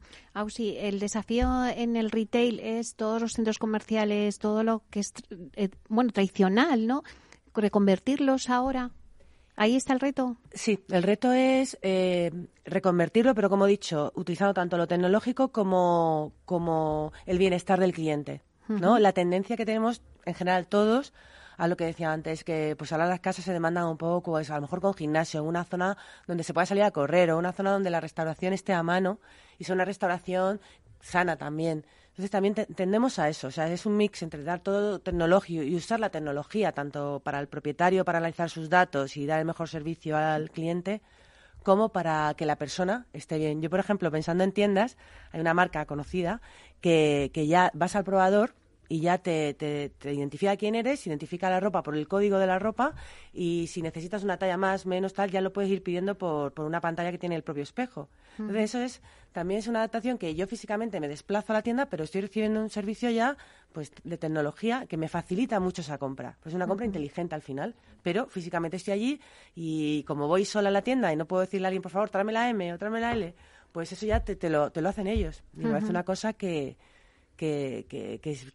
el 0.57 0.99
desafío 0.99 1.65
en 1.65 1.95
el 1.95 2.11
retail 2.11 2.59
es 2.59 2.95
todos 2.95 3.21
los 3.21 3.33
centros 3.33 3.59
comerciales, 3.59 4.39
todo 4.39 4.63
lo 4.63 4.83
que 4.89 4.99
es 4.99 5.13
eh, 5.55 5.69
bueno 5.89 6.11
tradicional, 6.11 6.87
¿no? 6.87 7.03
Reconvertirlos 7.53 8.49
ahora. 8.49 8.91
Ahí 9.55 9.75
está 9.75 9.93
el 9.93 9.99
reto. 9.99 10.37
Sí, 10.51 10.79
el 10.89 11.03
reto 11.03 11.31
es 11.31 11.77
eh, 11.83 12.31
reconvertirlo, 12.65 13.35
pero 13.35 13.49
como 13.49 13.67
he 13.67 13.69
dicho, 13.69 14.11
utilizando 14.15 14.53
tanto 14.53 14.77
lo 14.77 14.87
tecnológico 14.87 15.51
como, 15.51 16.33
como 16.45 17.13
el 17.25 17.37
bienestar 17.37 17.79
del 17.79 17.93
cliente. 17.93 18.41
¿no? 18.67 18.97
La 18.97 19.11
tendencia 19.11 19.57
que 19.57 19.65
tenemos 19.65 20.01
en 20.25 20.33
general 20.33 20.67
todos 20.67 21.13
a 21.57 21.67
lo 21.67 21.77
que 21.77 21.85
decía 21.85 22.11
antes, 22.11 22.43
que 22.43 22.75
pues 22.77 22.91
ahora 22.91 23.05
las 23.05 23.19
casas 23.19 23.45
se 23.45 23.53
demandan 23.53 23.85
un 23.85 23.97
poco, 23.97 24.31
pues 24.31 24.49
a 24.49 24.55
lo 24.55 24.61
mejor 24.61 24.81
con 24.81 24.93
gimnasio, 24.95 25.43
una 25.43 25.63
zona 25.65 25.97
donde 26.25 26.43
se 26.43 26.53
pueda 26.53 26.65
salir 26.65 26.83
a 26.83 26.91
correr 26.91 27.29
o 27.31 27.37
una 27.37 27.53
zona 27.53 27.71
donde 27.71 27.91
la 27.91 27.99
restauración 27.99 28.53
esté 28.53 28.73
a 28.73 28.81
mano 28.81 29.19
y 29.57 29.63
sea 29.63 29.75
una 29.75 29.85
restauración 29.85 30.59
sana 31.01 31.37
también. 31.37 31.85
Entonces 32.09 32.29
también 32.29 32.53
tendemos 32.53 33.17
a 33.17 33.27
eso, 33.27 33.47
o 33.47 33.51
sea, 33.51 33.67
es 33.71 33.87
un 33.87 33.97
mix 33.97 34.21
entre 34.21 34.43
dar 34.43 34.59
todo 34.59 34.99
tecnológico 34.99 35.63
y 35.63 35.75
usar 35.75 35.99
la 35.99 36.11
tecnología 36.11 36.71
tanto 36.71 37.21
para 37.23 37.39
el 37.39 37.47
propietario 37.47 38.05
para 38.05 38.19
analizar 38.19 38.51
sus 38.51 38.69
datos 38.69 39.17
y 39.17 39.25
dar 39.25 39.39
el 39.39 39.45
mejor 39.45 39.67
servicio 39.67 40.15
al 40.15 40.51
cliente, 40.51 41.01
como 41.63 41.89
para 41.89 42.35
que 42.35 42.45
la 42.45 42.57
persona 42.57 43.07
esté 43.13 43.39
bien. 43.39 43.63
Yo, 43.63 43.71
por 43.71 43.79
ejemplo, 43.79 44.11
pensando 44.11 44.43
en 44.43 44.51
tiendas, 44.51 44.95
hay 45.31 45.41
una 45.41 45.55
marca 45.55 45.87
conocida 45.87 46.39
que, 46.81 47.31
que 47.33 47.47
ya 47.47 47.71
vas 47.73 47.95
al 47.95 48.03
probador 48.03 48.53
y 48.89 48.99
ya 48.99 49.17
te, 49.17 49.53
te, 49.53 49.91
identifica 50.13 50.55
quién 50.57 50.75
eres, 50.75 51.07
identifica 51.07 51.49
la 51.49 51.59
ropa 51.59 51.83
por 51.83 51.95
el 51.95 52.07
código 52.07 52.37
de 52.37 52.47
la 52.47 52.59
ropa 52.59 52.93
y 53.31 53.67
si 53.67 53.81
necesitas 53.81 54.23
una 54.23 54.37
talla 54.37 54.57
más, 54.57 54.85
menos 54.85 55.13
tal, 55.13 55.31
ya 55.31 55.41
lo 55.41 55.53
puedes 55.53 55.71
ir 55.71 55.83
pidiendo 55.83 56.17
por, 56.17 56.53
por 56.53 56.65
una 56.65 56.81
pantalla 56.81 57.11
que 57.11 57.17
tiene 57.17 57.35
el 57.35 57.43
propio 57.43 57.63
espejo. 57.63 58.09
Entonces 58.37 58.63
eso 58.63 58.79
es 58.81 59.01
también 59.31 59.59
es 59.59 59.67
una 59.67 59.79
adaptación 59.79 60.17
que 60.17 60.35
yo 60.35 60.45
físicamente 60.47 60.99
me 60.99 61.07
desplazo 61.07 61.53
a 61.53 61.55
la 61.55 61.61
tienda, 61.63 61.87
pero 61.87 62.03
estoy 62.03 62.21
recibiendo 62.21 62.61
un 62.61 62.69
servicio 62.69 63.09
ya 63.09 63.35
pues 63.71 63.91
de 64.03 64.17
tecnología 64.17 64.85
que 64.87 64.95
me 64.95 65.07
facilita 65.07 65.59
mucho 65.59 65.81
esa 65.81 65.97
compra. 65.97 66.37
Pues 66.41 66.53
es 66.53 66.55
una 66.55 66.67
compra 66.67 66.85
inteligente 66.85 67.33
al 67.33 67.41
final, 67.41 67.75
pero 68.03 68.27
físicamente 68.27 68.77
estoy 68.77 68.93
allí 68.93 69.21
y 69.55 70.03
como 70.03 70.27
voy 70.27 70.45
sola 70.45 70.69
a 70.69 70.71
la 70.71 70.83
tienda 70.83 71.11
y 71.11 71.15
no 71.15 71.25
puedo 71.25 71.41
decirle 71.41 71.65
a 71.65 71.69
alguien, 71.69 71.81
por 71.81 71.91
favor, 71.91 72.11
tráeme 72.11 72.31
la 72.31 72.49
M 72.49 72.73
o 72.73 72.77
tráeme 72.77 72.99
la 72.99 73.13
L, 73.13 73.33
pues 73.71 73.91
eso 73.91 74.05
ya 74.05 74.23
te, 74.23 74.35
te, 74.35 74.49
lo, 74.49 74.71
te 74.71 74.81
lo 74.81 74.89
hacen 74.89 75.07
ellos. 75.07 75.43
Y 75.57 75.61
me 75.61 75.71
parece 75.71 75.89
una 75.89 76.03
cosa 76.03 76.33
que, 76.33 76.77
que, 77.35 77.85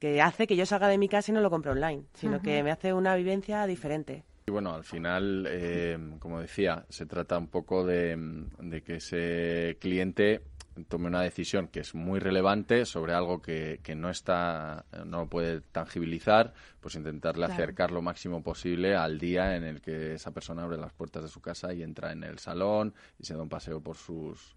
que, 0.01 0.23
hace 0.23 0.47
que 0.47 0.57
yo 0.57 0.67
salga 0.67 0.89
de 0.89 0.99
mi 0.99 1.09
casa 1.09 1.31
y 1.31 1.35
no 1.35 1.41
lo 1.41 1.51
compre 1.51 1.73
online, 1.73 2.05
sino 2.15 2.41
que 2.41 2.63
me 2.63 2.71
hace 2.71 2.93
una 2.93 3.15
vivencia 3.17 3.67
diferente. 3.67 4.25
Y 4.49 4.51
bueno, 4.51 4.73
al 4.73 4.85
final, 4.85 5.47
eh, 5.47 5.99
como 6.19 6.41
decía, 6.41 6.87
se 6.89 7.05
trata 7.05 7.37
un 7.37 7.49
poco 7.49 7.85
de, 7.85 8.47
que 8.83 8.97
ese 8.97 9.77
cliente 9.79 10.41
tome 10.89 11.09
una 11.09 11.21
decisión 11.21 11.69
que 11.69 11.81
es 11.81 11.95
muy 11.95 12.19
relevante 12.19 12.87
sobre 12.87 13.13
algo 13.13 13.43
que, 13.43 13.81
que 13.83 13.95
no 13.95 14.09
está 14.09 14.87
no 15.05 15.29
puede 15.29 15.61
tangibilizar 15.61 16.55
pues 16.81 16.95
intentarle 16.95 17.47
acercar 17.47 17.91
lo 17.91 18.01
máximo 18.01 18.45
posible 18.45 18.95
al 18.95 19.19
día 19.19 19.57
en 19.57 19.65
el 19.65 19.81
que 19.81 20.15
esa 20.15 20.31
persona 20.31 20.63
abre 20.63 20.79
las 20.79 20.93
puertas 20.93 21.25
de 21.25 21.29
su 21.29 21.41
casa 21.41 21.75
y 21.75 21.83
entra 21.83 22.13
en 22.13 22.23
el 22.23 22.39
salón 22.39 22.95
y 23.19 23.25
se 23.25 23.35
da 23.35 23.43
un 23.43 23.49
paseo 23.49 23.81
por 23.81 23.97
sus 23.97 24.55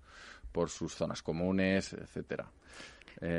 por 0.51 0.69
sus 0.69 0.93
zonas 0.93 1.23
comunes 1.23 1.93
etcétera 1.93 2.51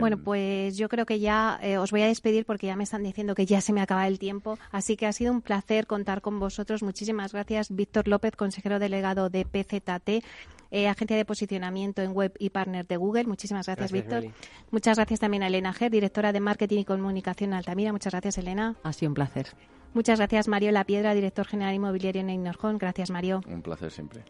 bueno, 0.01 0.19
pues 0.19 0.77
yo 0.77 0.89
creo 0.89 1.07
que 1.07 1.19
ya 1.19 1.59
eh, 1.63 1.79
os 1.79 1.91
voy 1.91 2.03
a 2.03 2.07
despedir 2.07 2.45
porque 2.45 2.67
ya 2.69 2.77
me 2.77 2.85
están 2.85 3.03
diciendo 3.03 3.35
que 3.35 3.47
ya 3.47 3.61
se 3.61 3.73
me 3.73 3.81
acaba 3.81 4.07
el 4.07 4.19
tiempo. 4.19 4.59
Así 4.71 4.97
que 4.97 5.07
ha 5.07 5.13
sido 5.13 5.33
un 5.33 5.43
placer 5.43 5.87
contar 5.87 6.21
con 6.21 6.39
vosotros. 6.39 6.83
Muchísimas 6.83 7.33
gracias, 7.33 7.75
Víctor 7.75 8.09
López, 8.09 8.37
consejero 8.37 8.79
delegado 8.79 9.29
de 9.29 9.45
PZT. 9.45 10.25
Eh, 10.71 10.89
agencia 10.89 11.17
de 11.17 11.25
posicionamiento 11.25 12.01
en 12.01 12.13
web 12.13 12.33
y 12.39 12.51
partner 12.51 12.87
de 12.87 12.97
Google. 12.97 13.25
Muchísimas 13.25 13.67
gracias, 13.67 13.93
Víctor. 13.93 14.25
Muchas 14.71 14.97
gracias 14.97 15.21
también 15.21 15.43
a 15.43 15.49
Elena 15.49 15.73
Ger, 15.75 15.91
directora 15.91 16.33
de 16.33 16.41
Marketing 16.41 16.79
y 16.79 16.85
Comunicación 16.85 17.51
en 17.51 17.55
Altamira. 17.55 17.93
Muchas 17.93 18.13
gracias, 18.13 18.39
Elena. 18.39 18.77
Ha 18.83 18.93
sido 18.95 19.11
un 19.11 19.15
placer. 19.15 19.49
Muchas 19.93 20.19
gracias, 20.19 20.49
Mario 20.49 20.73
La 20.73 20.85
Piedra, 20.85 21.13
director 21.13 21.47
general 21.47 21.75
inmobiliario 21.75 22.23
en 22.23 22.31
Ignorjón. 22.31 22.79
Gracias, 22.79 23.11
Mario. 23.11 23.43
Un 23.47 23.61
placer 23.61 23.91
siempre. 23.91 24.25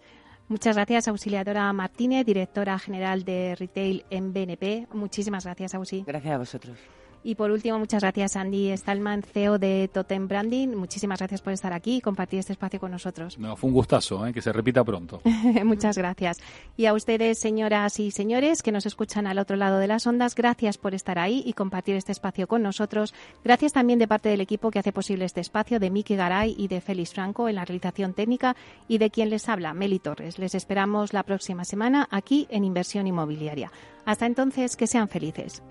Muchas 0.49 0.77
gracias, 0.77 1.09
Auxiliadora 1.09 1.73
Martínez, 1.73 2.27
directora 2.27 2.79
general 2.79 3.25
de 3.25 3.55
Retail 3.55 4.05
en 4.11 4.33
BNP. 4.33 4.87
Muchísimas 4.93 5.45
gracias, 5.45 5.75
Ausi. 5.75 6.05
Gracias 6.07 6.35
a 6.35 6.39
vosotros. 6.39 6.79
Y 7.25 7.37
por 7.37 7.51
último, 7.51 7.79
muchas 7.79 8.03
gracias 8.03 8.37
Andy 8.37 8.77
Stallman, 8.77 9.23
CEO 9.23 9.59
de 9.59 9.89
Totem 9.93 10.27
Branding. 10.27 10.69
Muchísimas 10.69 11.19
gracias 11.19 11.41
por 11.41 11.53
estar 11.53 11.73
aquí 11.73 11.97
y 11.97 12.01
compartir 12.01 12.41
este 12.41 12.53
espacio 12.53 12.81
con 12.81 12.91
nosotros. 12.91 13.39
No, 13.39 13.57
fue 13.57 13.69
un 13.69 13.75
gustazo, 13.75 14.27
¿eh? 14.27 14.33
que 14.33 14.43
se 14.43 14.53
repita 14.53 14.83
pronto. 14.83 15.21
muchas 15.65 15.97
gracias. 15.97 16.39
Y 16.77 16.87
a 16.87 16.95
ustedes, 16.95 17.39
señoras 17.39 18.01
y 18.01 18.11
señores, 18.11 18.63
que 18.63 18.73
nos 18.73 18.87
escuchan 18.87 19.27
al 19.27 19.39
otro 19.39 19.57
lado 19.57 19.79
de 19.79 19.87
las 19.87 20.07
ondas, 20.07 20.35
gracias 20.35 20.79
por 20.79 20.95
estar 20.95 21.19
ahí 21.19 21.43
y 21.47 21.53
compartir 21.53 21.97
este 21.97 22.13
espacio 22.13 22.47
con 22.49 22.63
nosotros. 22.63 23.15
Gracias 23.45 23.73
también 23.73 23.99
de 23.99 24.09
parte 24.09 24.29
del 24.29 24.41
equipo 24.41 24.71
que 24.71 24.79
hace 24.79 24.93
posible 24.93 25.25
este 25.25 25.41
espacio, 25.41 25.79
de 25.79 25.91
Miki 25.91 26.17
Garay 26.17 26.55
y 26.59 26.69
de 26.69 26.81
Félix 26.81 27.13
Franco 27.13 27.49
en 27.49 27.57
la 27.57 27.65
realización 27.65 28.15
técnica 28.15 28.57
y 28.89 28.99
de 28.99 29.11
quien 29.11 29.31
les 29.31 29.49
habla, 29.49 29.75
Meli 29.75 29.99
Torres. 29.99 30.39
Les 30.39 30.55
esperamos 30.55 31.13
la 31.13 31.23
próxima 31.23 31.65
semana 31.65 32.09
aquí 32.11 32.47
en 32.51 32.65
Inversión 32.65 33.07
Inmobiliaria. 33.07 33.71
Hasta 34.05 34.27
entonces, 34.27 34.77
que 34.77 34.87
sean 34.87 35.09
felices. 35.09 35.63